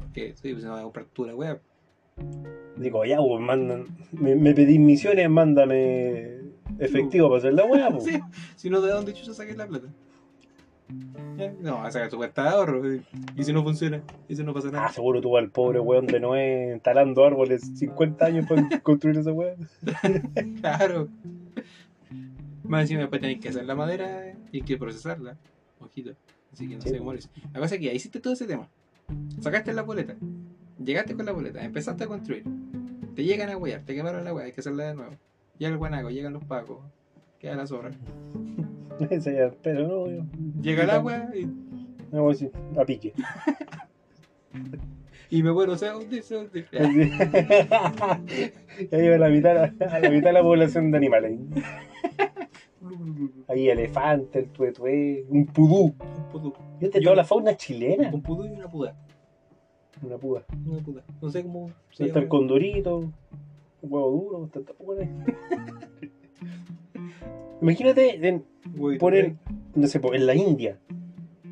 Porque 0.00 0.34
sí, 0.34 0.52
pues 0.52 0.64
no 0.64 0.72
va 0.72 0.80
a 0.80 0.82
comprar 0.82 1.06
tú 1.12 1.24
la 1.24 1.34
weá. 1.34 1.60
Digo, 2.76 3.04
ya, 3.04 3.18
pues, 3.18 3.40
mandan... 3.40 3.86
Me, 4.12 4.34
me 4.34 4.52
pedís 4.52 4.80
misiones, 4.80 5.30
mándame 5.30 6.40
efectivo 6.78 7.28
para 7.28 7.38
hacer 7.38 7.54
la 7.54 7.64
weá, 7.64 7.90
pues. 7.92 8.04
Sí, 8.04 8.20
si 8.56 8.68
no, 8.68 8.80
¿de 8.80 8.90
dónde 8.90 9.12
chucha 9.14 9.32
saques 9.32 9.56
la 9.56 9.66
plata? 9.66 9.88
No, 11.60 11.76
vas 11.78 11.88
a 11.88 11.90
sacar 11.92 12.10
tu 12.10 12.16
cuenta 12.18 12.42
de 12.44 12.48
ahorro. 12.50 12.92
eh. 12.92 13.02
Y 13.36 13.44
si 13.44 13.52
no 13.52 13.62
funciona, 13.62 14.02
y 14.28 14.36
si 14.36 14.44
no 14.44 14.52
pasa 14.54 14.68
Ah, 14.68 14.72
nada. 14.72 14.88
seguro 14.90 15.20
tuvo 15.20 15.38
al 15.38 15.50
pobre 15.50 15.80
weón 15.80 16.06
de 16.06 16.20
Noé 16.20 16.80
talando 16.84 17.24
árboles 17.24 17.62
50 17.76 18.24
años 18.26 18.46
para 18.46 18.80
construir 18.82 19.18
esa 19.18 19.32
weá. 19.32 19.54
Claro. 20.60 21.08
Más 22.62 22.82
encima 22.82 23.00
después 23.00 23.20
tenéis 23.20 23.40
que 23.40 23.48
hacer 23.50 23.64
la 23.66 23.74
madera 23.74 24.32
y 24.52 24.58
hay 24.58 24.62
que 24.62 24.76
procesarla. 24.78 25.36
Ojito. 25.80 26.12
Así 26.52 26.68
que 26.68 26.76
no 26.76 26.82
Sí. 26.82 26.90
sé 26.90 26.98
cómo. 26.98 27.12
La 27.12 27.20
cosa 27.60 27.74
es 27.74 27.78
que 27.80 27.86
ya 27.86 27.92
hiciste 27.92 28.20
todo 28.20 28.32
ese 28.34 28.46
tema. 28.46 28.68
Sacaste 29.40 29.72
la 29.74 29.82
boleta. 29.82 30.14
Llegaste 30.82 31.14
con 31.14 31.26
la 31.26 31.32
boleta. 31.32 31.62
Empezaste 31.64 32.04
a 32.04 32.06
construir. 32.06 32.44
Te 33.14 33.24
llegan 33.24 33.50
a 33.50 33.56
huear. 33.56 33.82
Te 33.82 33.94
quemaron 33.94 34.24
la 34.24 34.32
hueá. 34.32 34.46
Hay 34.46 34.52
que 34.52 34.60
hacerla 34.60 34.84
de 34.84 34.94
nuevo. 34.94 35.12
Llega 35.58 35.72
el 35.72 35.78
guanaco. 35.78 36.10
Llegan 36.10 36.32
los 36.32 36.44
pacos. 36.44 36.78
Queda 37.38 37.56
la 37.56 37.66
zorra. 37.66 37.90
Ese 39.10 39.34
ya, 39.34 39.50
pero 39.62 39.86
no, 39.86 40.10
yo. 40.10 40.24
Llega 40.60 40.84
el 40.84 40.90
agua 40.90 41.30
y, 41.34 41.46
No, 42.12 42.22
voy 42.22 42.30
a 42.30 42.32
decir, 42.32 42.52
a 42.78 42.84
pique. 42.84 43.12
y 45.30 45.42
me 45.42 45.50
vuelvo. 45.50 45.74
O 45.74 45.76
sea, 45.76 45.92
¿dónde? 45.92 46.22
¿Dónde? 46.28 46.66
Ya. 48.80 48.90
Ya 48.90 48.98
lleva 48.98 49.16
a 49.16 49.18
la 49.18 49.28
mitad, 49.28 49.56
a 49.56 50.00
la 50.00 50.10
mitad 50.10 50.28
de 50.28 50.32
la 50.32 50.42
población 50.42 50.90
de 50.90 50.96
animales. 50.96 51.38
Ahí 53.48 53.68
elefante, 53.68 54.40
el 54.40 54.48
tuetué, 54.48 55.24
un 55.28 55.46
pudú. 55.46 55.94
Un 55.98 56.28
pudú. 56.32 56.54
Fíjate, 56.78 57.00
toda 57.00 57.16
la 57.16 57.24
fauna 57.24 57.56
chilena. 57.56 58.10
Un 58.12 58.22
pudú 58.22 58.46
y 58.46 58.50
una 58.50 58.68
puda. 58.68 58.96
Una 60.02 60.18
puda. 60.18 60.44
Una 60.66 60.82
puda. 60.82 61.04
No 61.22 61.30
sé 61.30 61.42
cómo 61.42 61.70
se 61.90 62.06
Está 62.06 62.18
el 62.18 62.28
condorito, 62.28 62.98
un 62.98 63.14
huevo 63.82 64.10
duro, 64.10 64.50
bueno 64.84 65.02
ahí. 65.02 66.10
Imagínate, 67.60 68.26
en- 68.26 68.44
Huevito 68.76 69.00
ponen, 69.06 69.38
no 69.74 69.86
sé, 69.86 70.00
en 70.12 70.26
la 70.26 70.34
India, 70.34 70.78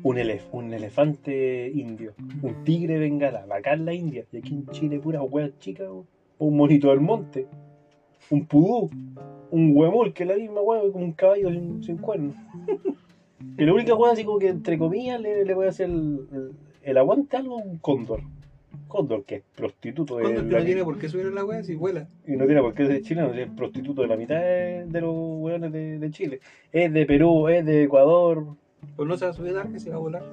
un, 0.03 0.17
elef- 0.17 0.47
un 0.51 0.73
elefante 0.73 1.71
indio, 1.73 2.13
un 2.41 2.63
tigre 2.63 2.97
bengala, 2.99 3.45
bacán 3.45 3.85
la 3.85 3.93
India, 3.93 4.25
y 4.31 4.37
aquí 4.37 4.53
en 4.53 4.65
Chile 4.67 4.99
puras 4.99 5.21
huevas 5.29 5.57
chicas, 5.59 5.87
o 5.89 6.05
un 6.39 6.57
monito 6.57 6.89
del 6.89 6.99
monte, 6.99 7.47
un 8.29 8.45
pudú, 8.45 8.89
un 9.51 9.71
huemul, 9.75 10.13
que 10.13 10.23
es 10.23 10.29
la 10.29 10.35
misma 10.35 10.61
hueá, 10.61 10.81
como 10.91 11.05
un 11.05 11.11
caballo 11.13 11.49
sin, 11.51 11.83
sin 11.83 11.97
cuernos. 11.97 12.35
Y 13.57 13.65
la 13.65 13.73
única 13.73 13.93
hueá 13.93 14.13
así 14.13 14.23
como 14.23 14.39
que 14.39 14.47
entre 14.47 14.77
comillas 14.79 15.19
le, 15.19 15.43
le 15.43 15.53
voy 15.53 15.65
a 15.65 15.69
hacer 15.69 15.87
el, 15.89 16.27
el- 16.31 16.51
el 16.81 16.97
aguante 16.97 17.35
algo 17.37 17.57
un 17.57 17.77
cóndor. 17.77 18.21
Cóndor, 18.93 19.25
que 19.25 19.35
es 19.37 19.43
prostituto 19.55 20.17
de 20.17 20.23
Cóndor 20.23 20.45
que 20.45 20.51
la 20.51 20.59
no 20.59 20.65
tiene 20.65 20.83
por 20.83 20.99
qué 20.99 21.09
subir 21.09 21.25
en 21.25 21.33
la 21.33 21.43
wea 21.43 21.63
si 21.63 21.73
vuela. 21.73 22.07
y 22.27 22.33
no 22.33 22.45
tiene 22.45 22.61
por 22.61 22.75
qué 22.75 22.85
ser 22.85 23.01
chileno, 23.01 23.33
es 23.33 23.49
prostituto 23.49 24.03
de 24.03 24.07
la 24.07 24.15
mitad 24.15 24.35
de, 24.35 25.01
los 25.01 25.15
hueones 25.15 25.71
de, 25.73 25.97
de 25.97 26.11
Chile. 26.11 26.39
Es 26.71 26.93
de 26.93 27.05
Perú, 27.07 27.47
es 27.47 27.65
de 27.65 27.83
Ecuador. 27.85 28.45
Pues 28.95 29.09
no 29.09 29.17
se 29.17 29.25
va 29.25 29.31
a 29.31 29.33
subir 29.33 29.57
a 29.57 29.63
que 29.63 29.79
se 29.79 29.89
va 29.89 29.95
a 29.95 29.99
volar. 29.99 30.23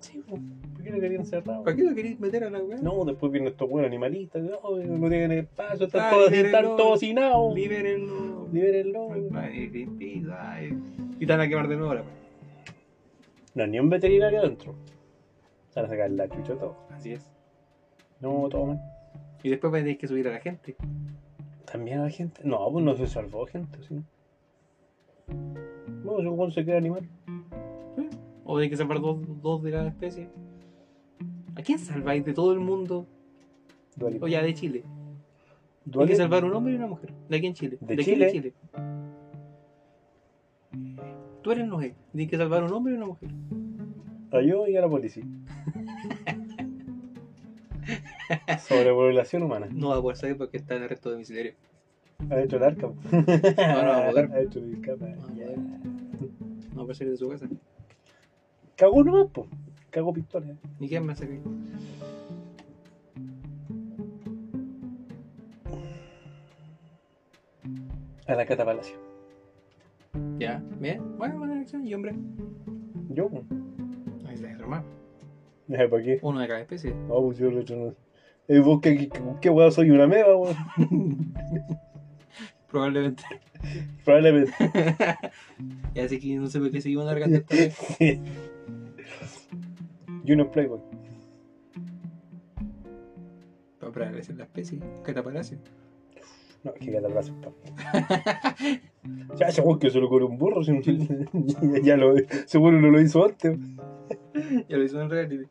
Sí, 0.00 0.24
po, 0.28 0.40
¿por 0.74 0.82
qué 0.82 0.90
lo 0.90 0.98
querían 0.98 1.24
cerrar? 1.24 1.62
¿Para 1.62 1.76
qué 1.76 1.84
lo 1.84 1.94
queréis 1.94 2.18
meter 2.18 2.42
a 2.42 2.50
la 2.50 2.58
wea? 2.58 2.78
No, 2.78 3.04
después 3.04 3.30
vienen 3.30 3.52
estos 3.52 3.70
hueones 3.70 3.86
animalistas, 3.86 4.42
no, 4.42 4.58
no 4.60 5.08
tienen 5.08 5.30
espacio, 5.30 5.86
están 5.86 6.02
Ah, 6.02 6.10
todos, 6.10 6.32
están 6.32 6.64
todos 6.76 6.94
hacinados. 6.96 7.54
Libérenlo. 7.54 8.48
Libérenlo. 8.52 9.08
Ay. 9.34 10.76
Y 11.20 11.26
van 11.26 11.40
a 11.40 11.48
quemar 11.48 11.68
de 11.68 11.76
nuevo 11.76 11.92
pues. 11.92 12.04
No, 13.54 13.68
ni 13.68 13.78
un 13.78 13.88
veterinario 13.88 14.40
adentro. 14.40 14.74
Se 15.70 15.80
van 15.80 15.86
a 15.86 15.88
sacar 15.88 16.10
la 16.10 16.28
chucha 16.28 16.54
todo. 16.54 16.76
Así 16.90 17.12
es. 17.12 17.33
No, 18.24 18.48
tomen. 18.48 18.80
Y 19.42 19.50
después 19.50 19.70
vais 19.70 19.82
a 19.82 19.84
tener 19.84 19.98
que 19.98 20.08
subir 20.08 20.26
a 20.28 20.32
la 20.32 20.40
gente. 20.40 20.76
También 21.70 21.98
a 21.98 22.04
la 22.04 22.10
gente. 22.10 22.40
No, 22.42 22.70
pues 22.72 22.82
no 22.82 22.96
se 22.96 23.06
salvó 23.06 23.44
gente, 23.46 23.78
sí. 23.86 24.00
No, 26.02 26.22
yo 26.22 26.34
cuando 26.34 26.54
se 26.54 26.64
queda 26.64 26.78
animal. 26.78 27.06
O 28.46 28.56
hay 28.56 28.70
que 28.70 28.76
salvar 28.78 29.00
dos, 29.02 29.18
dos 29.42 29.62
de 29.62 29.70
la 29.72 29.88
especie. 29.88 30.30
¿A 31.54 31.60
quién 31.62 31.78
salváis 31.78 32.24
de 32.24 32.32
todo 32.32 32.54
el 32.54 32.60
mundo? 32.60 33.06
Dualipa. 33.96 34.24
O 34.24 34.28
ya 34.28 34.42
de 34.42 34.54
Chile. 34.54 34.84
Hay 34.84 35.84
que 35.84 35.90
Dualipa. 35.90 36.16
salvar 36.16 36.44
un 36.46 36.54
hombre 36.54 36.72
y 36.72 36.76
una 36.76 36.86
mujer. 36.86 37.12
De 37.28 37.36
aquí 37.36 37.46
en 37.46 37.54
Chile. 37.54 37.76
¿De 37.82 37.92
aquí 37.94 38.04
Chile? 38.04 38.26
en 38.26 38.32
Chile. 38.32 38.54
Tú 41.42 41.52
eres 41.52 41.66
Noé. 41.66 41.94
Tienes 42.12 42.30
que 42.30 42.38
salvar 42.38 42.64
un 42.64 42.72
hombre 42.72 42.94
y 42.94 42.96
una 42.96 43.06
mujer. 43.06 43.28
A 44.32 44.40
yo 44.40 44.66
y 44.66 44.76
a 44.76 44.80
la 44.80 44.88
policía. 44.88 45.24
Sobrepoblación 48.58 49.42
humana. 49.42 49.68
No 49.70 49.90
va 49.90 49.96
a 49.96 50.02
poder 50.02 50.16
salir 50.16 50.36
porque 50.36 50.56
está 50.56 50.76
en 50.76 50.84
arresto 50.84 51.10
domiciliario. 51.10 51.54
Adentro 52.30 52.58
del 52.58 52.68
arca. 52.68 52.86
No, 52.86 53.82
no 53.82 53.88
va 53.88 54.06
a 54.06 54.10
poder. 54.10 54.30
Adentro 54.32 54.60
del 54.60 54.80
cama. 54.80 55.08
No 55.08 55.18
va 55.18 55.24
a 55.24 55.34
poder. 55.34 55.58
No 55.58 56.76
va 56.76 56.82
a 56.82 56.84
poder 56.84 56.96
salir 56.96 57.12
de 57.12 57.18
su 57.18 57.28
casa. 57.28 57.48
Cagó 58.76 59.04
nomás, 59.04 59.30
po. 59.30 59.46
Cagó 59.90 60.12
pistola. 60.12 60.56
Ni 60.80 60.88
quién 60.88 61.06
me 61.06 61.14
salir. 61.14 61.40
A 68.26 68.34
la 68.34 68.46
Cata 68.46 68.64
Palacio. 68.64 68.96
Ya, 70.38 70.62
bien. 70.80 71.16
Bueno, 71.18 71.38
buena 71.38 71.54
elección. 71.54 71.86
Y 71.86 71.94
hombre. 71.94 72.14
Yo. 73.10 73.30
Ahí 74.26 74.34
está, 74.34 74.50
hermano. 74.50 74.84
¿Para 75.68 76.02
qué? 76.02 76.18
Uno 76.22 76.40
de 76.40 76.48
cada 76.48 76.60
especie. 76.60 76.94
No, 76.94 77.22
pues 77.22 77.38
yo 77.38 77.48
el 77.48 77.58
otro 77.58 77.76
no. 77.76 78.03
Eh, 78.48 78.58
vos 78.60 78.80
qué, 78.80 79.08
qué, 79.40 79.50
weón 79.50 79.72
soy 79.72 79.90
una 79.90 80.06
meba, 80.06 80.36
weón. 80.36 80.56
Probablemente. 82.68 83.22
Probablemente. 84.04 84.52
Y 85.94 86.00
así 86.00 86.18
que 86.18 86.34
no 86.36 86.48
sé 86.48 86.58
por 86.58 86.70
qué 86.72 86.80
seguimos 86.80 87.04
alargando 87.04 87.36
esta 87.38 87.54
vez. 88.00 88.20
No 90.24 90.50
Playboy. 90.50 90.80
Para 93.78 93.92
prevalecer 93.92 94.36
la 94.36 94.44
especie. 94.44 94.80
Catapalacio. 95.04 95.58
No, 96.64 96.72
es 96.72 96.80
que 96.80 96.92
Cata 96.92 97.08
Palacio, 97.08 97.34
pa. 97.40 98.56
Ya, 99.36 99.50
weón 99.62 99.78
que 99.78 99.90
se 99.90 100.00
lo 100.00 100.08
cobró 100.08 100.26
un 100.26 100.38
burro. 100.38 100.64
si- 100.64 100.72
ya, 100.82 101.80
ya 101.82 101.96
lo, 101.96 102.14
seguro 102.46 102.80
no 102.80 102.90
lo 102.90 103.00
hizo 103.00 103.24
antes. 103.24 103.56
Ya 104.68 104.76
lo 104.76 104.82
hizo 104.84 105.00
en 105.00 105.10
reality. 105.10 105.44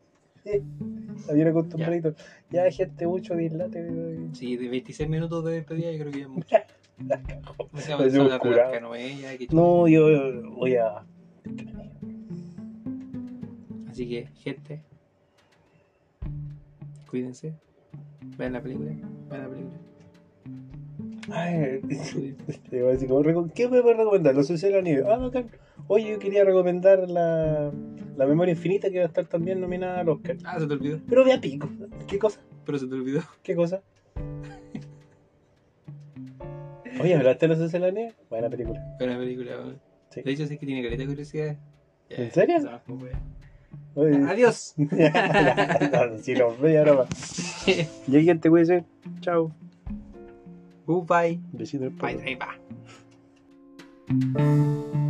Había 1.29 1.49
acostumbradito. 1.49 2.13
Ya, 2.49 2.69
gente, 2.71 3.07
mucho 3.07 3.35
dislate. 3.35 3.87
Sí, 4.33 4.57
de 4.57 4.67
26 4.67 5.09
minutos 5.09 5.43
de 5.45 5.53
despedida 5.53 5.91
yo 5.91 5.99
creo 5.99 6.11
que 6.11 6.19
ya 6.19 6.25
es 6.25 6.29
mucho. 6.29 6.47
La 7.07 7.21
cagó. 7.21 7.69
No 7.71 7.79
se 7.79 7.89
va 7.89 7.95
a 7.95 7.97
Parecemos 7.99 8.25
hablar 8.31 8.39
de 8.41 8.49
curados. 8.49 8.71
las 8.71 8.81
canoellas, 8.81 9.37
que 9.37 9.47
No, 9.51 9.87
yo 9.87 10.51
voy 10.51 10.75
a. 10.75 11.03
Así 13.89 14.07
que, 14.07 14.27
gente, 14.35 14.81
cuídense. 17.09 17.53
Vean 18.37 18.53
la 18.53 18.61
película. 18.61 18.91
Vean 19.29 19.43
la 19.43 19.49
película. 19.49 19.77
Ay, 21.31 21.79
te 22.69 22.77
iba 22.77 22.89
a 22.89 22.91
decir, 22.91 23.09
¿qué 23.55 23.69
me 23.69 23.81
puedes 23.81 23.97
recomendar? 23.97 24.35
Los 24.35 24.47
Socios 24.47 24.71
de 24.71 24.77
la 24.77 24.83
Nieve. 24.83 25.03
Ah, 25.07 25.17
bacán. 25.17 25.49
Oye, 25.87 26.11
yo 26.11 26.19
quería 26.19 26.43
recomendar 26.43 27.09
la, 27.09 27.71
la 28.15 28.25
Memoria 28.25 28.53
Infinita 28.53 28.89
que 28.89 28.99
va 28.99 29.03
a 29.03 29.07
estar 29.07 29.25
también 29.25 29.59
nominada 29.59 29.99
al 29.99 30.09
Oscar. 30.09 30.37
Ah, 30.45 30.59
se 30.59 30.67
te 30.67 30.73
olvidó. 30.73 30.99
Pero 31.07 31.23
de 31.23 31.33
a 31.33 31.41
pico. 31.41 31.69
¿Qué 32.07 32.17
cosa? 32.17 32.39
Pero 32.65 32.79
se 32.79 32.87
te 32.87 32.93
olvidó. 32.93 33.21
¿Qué 33.43 33.55
cosa? 33.55 33.81
Oye, 37.01 37.15
¿hablaste 37.15 37.47
de 37.47 37.55
los 37.55 37.73
Nieve? 37.73 38.13
Buena 38.29 38.49
película. 38.49 38.81
Buena 38.97 39.17
película. 39.17 39.57
weón. 39.57 39.81
Sí. 40.09 40.21
De 40.21 40.31
hecho, 40.31 40.45
sí 40.45 40.57
que 40.57 40.65
tiene 40.65 40.83
caleta 40.83 41.01
de 41.01 41.07
curiosidad. 41.07 41.57
¿En 42.09 42.31
serio? 42.31 42.55
fue 42.85 42.95
wea. 42.95 43.21
Oye. 43.95 44.15
Adiós. 44.27 44.75
si 46.21 46.33
ve, 46.33 46.77
ahora 46.77 46.93
va. 46.93 47.07
Y 48.07 48.15
hay 48.15 48.25
gente, 48.25 48.49
cuídense. 48.49 48.85
Chao. 49.21 49.51
Goodbye. 50.85 51.39
Besito 51.51 51.85
el 51.85 51.91
Bye, 51.91 52.15
bye, 52.15 52.37
bye. 54.13 55.02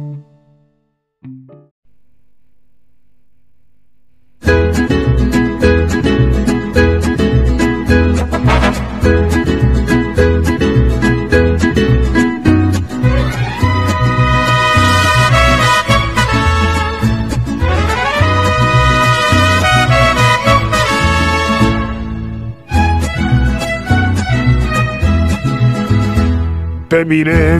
Te 27.03 27.09
miré, 27.09 27.57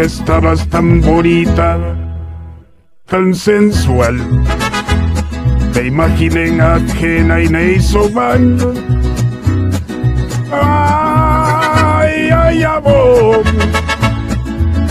estabas 0.00 0.64
tan 0.68 1.00
bonita, 1.00 1.76
tan 3.04 3.34
sensual. 3.34 4.16
Te 5.72 5.88
imaginé 5.88 6.50
en 6.50 6.60
ajena 6.60 7.40
y 7.42 7.48
me 7.48 7.72
hizo 7.72 8.08
mal. 8.10 8.58
Ay, 10.52 12.30
ay, 12.30 12.62
amor. 12.62 13.42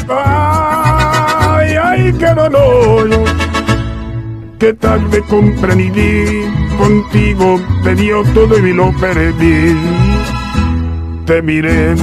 Ay, 0.10 1.76
ay, 1.82 2.14
qué 2.20 2.34
dolor. 2.36 3.10
Qué 4.60 4.74
tarde 4.74 5.24
comprendí, 5.30 6.26
contigo 6.78 7.62
te 7.82 7.96
dio 7.96 8.24
todo 8.34 8.58
y 8.58 8.74
lo 8.74 8.92
perdí 8.98 9.74
te 11.26 11.42
miré 11.42 11.96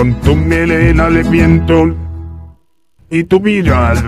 con 0.00 0.14
tu 0.22 0.34
melena 0.34 1.08
al 1.08 1.22
viento 1.24 1.94
y 3.10 3.22
tu 3.24 3.38
viral 3.38 3.98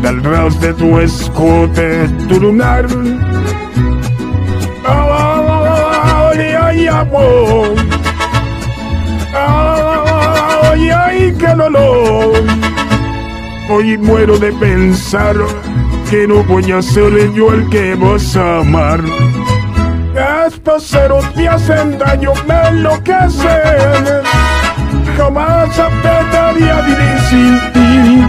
del 0.00 0.22
ras 0.22 0.60
de 0.60 0.72
tu 0.74 0.96
escote, 1.00 2.08
tu 2.28 2.38
lunar. 2.38 2.86
Ay, 4.86 6.38
ay, 6.38 6.86
amor. 6.86 7.74
Ay, 9.34 10.88
ay, 10.88 11.34
qué 11.36 11.54
dolor. 11.56 12.40
Hoy 13.68 13.98
muero 13.98 14.38
de 14.38 14.52
pensar 14.52 15.34
que 16.08 16.28
no 16.28 16.44
voy 16.44 16.70
a 16.70 16.80
ser 16.80 17.32
yo 17.32 17.52
el 17.52 17.68
que 17.70 17.96
vas 17.96 18.36
a 18.36 18.58
amar. 18.58 19.00
Ceros 20.80 21.24
me 21.36 21.48
hacen 21.48 21.98
daño, 21.98 22.32
me 22.46 22.68
enloquecen. 22.68 24.04
Jamás 25.16 25.78
aprendería 25.78 26.78
a 26.78 26.82
vivir 26.82 27.18
sin 27.28 27.60
ti. 27.72 28.22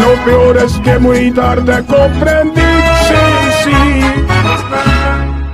Lo 0.00 0.24
peor 0.24 0.56
es 0.56 0.72
que 0.78 0.98
muy 0.98 1.30
tarde 1.32 1.84
comprendí, 1.84 2.60
sí, 3.06 3.14
sí. 3.64 4.02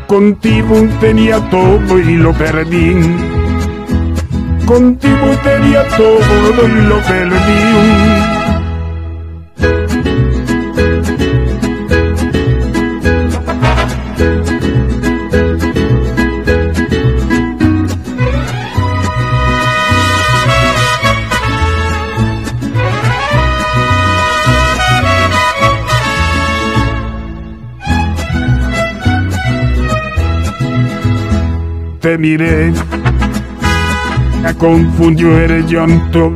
Contigo 0.07 0.87
tenía 1.01 1.39
todo 1.51 1.99
y 1.99 2.17
lo 2.17 2.33
perdí. 2.33 3.17
Contigo 4.67 5.27
tenía 5.43 5.85
todo 5.97 6.69
y 6.69 6.83
lo 6.83 6.99
perdí. 7.01 8.18
Te 32.09 32.17
miré, 32.17 32.73
me 34.43 34.55
confundió 34.55 35.39
el 35.39 35.67
llanto, 35.67 36.33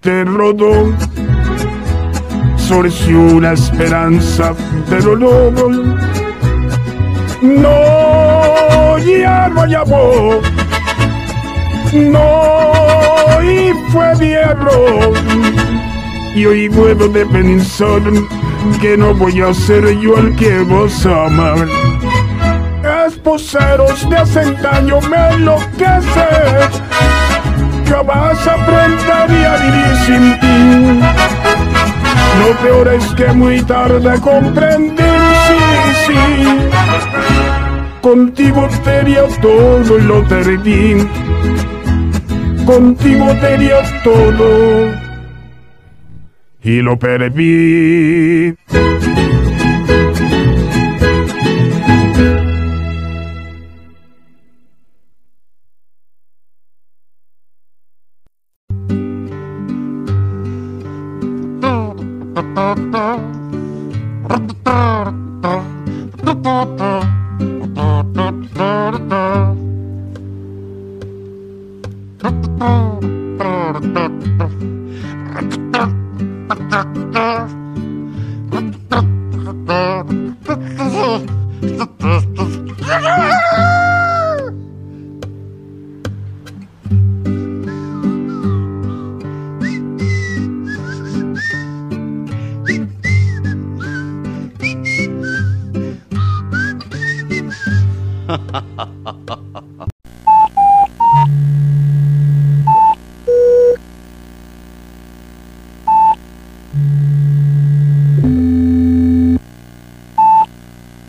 te 0.00 0.24
rodó, 0.24 0.94
surgió 2.56 3.18
una 3.18 3.54
esperanza, 3.54 4.54
pero 4.88 5.16
luego 5.16 5.68
no, 7.42 8.98
ya 8.98 9.48
no 9.48 9.66
llamó, 9.66 10.40
no, 11.92 13.42
y 13.42 13.72
fue 13.90 14.14
mi 14.20 14.32
y 16.40 16.46
hoy 16.46 16.68
puedo 16.68 17.08
de 17.08 17.26
pensar 17.26 18.00
que 18.80 18.96
no 18.96 19.12
voy 19.12 19.40
a 19.40 19.52
ser 19.52 19.98
yo 19.98 20.18
el 20.18 20.36
que 20.36 20.60
vos 20.60 21.04
amar 21.04 21.66
esposeros 23.22 24.04
me 24.08 24.16
hacen 24.16 24.60
daño, 24.60 25.00
me 25.02 25.34
enloquece. 25.34 26.28
Jamás 27.88 28.46
aprendería 28.46 29.54
a 29.54 29.56
vivir 29.58 29.96
sin 30.06 30.40
ti. 30.40 31.00
Lo 32.40 32.56
peor 32.62 32.88
es 32.88 33.04
que 33.14 33.26
muy 33.32 33.62
tarde 33.62 34.20
comprendí, 34.20 35.02
sí, 35.46 35.58
sí. 36.06 36.20
Contigo 38.00 38.68
tenía 38.82 39.22
todo 39.40 39.98
y 39.98 40.02
lo 40.02 40.26
perdí. 40.26 41.08
Contigo 42.66 43.26
tenía 43.40 44.02
todo 44.02 44.90
y 46.64 46.82
lo 46.82 46.98
perdí. 46.98 48.56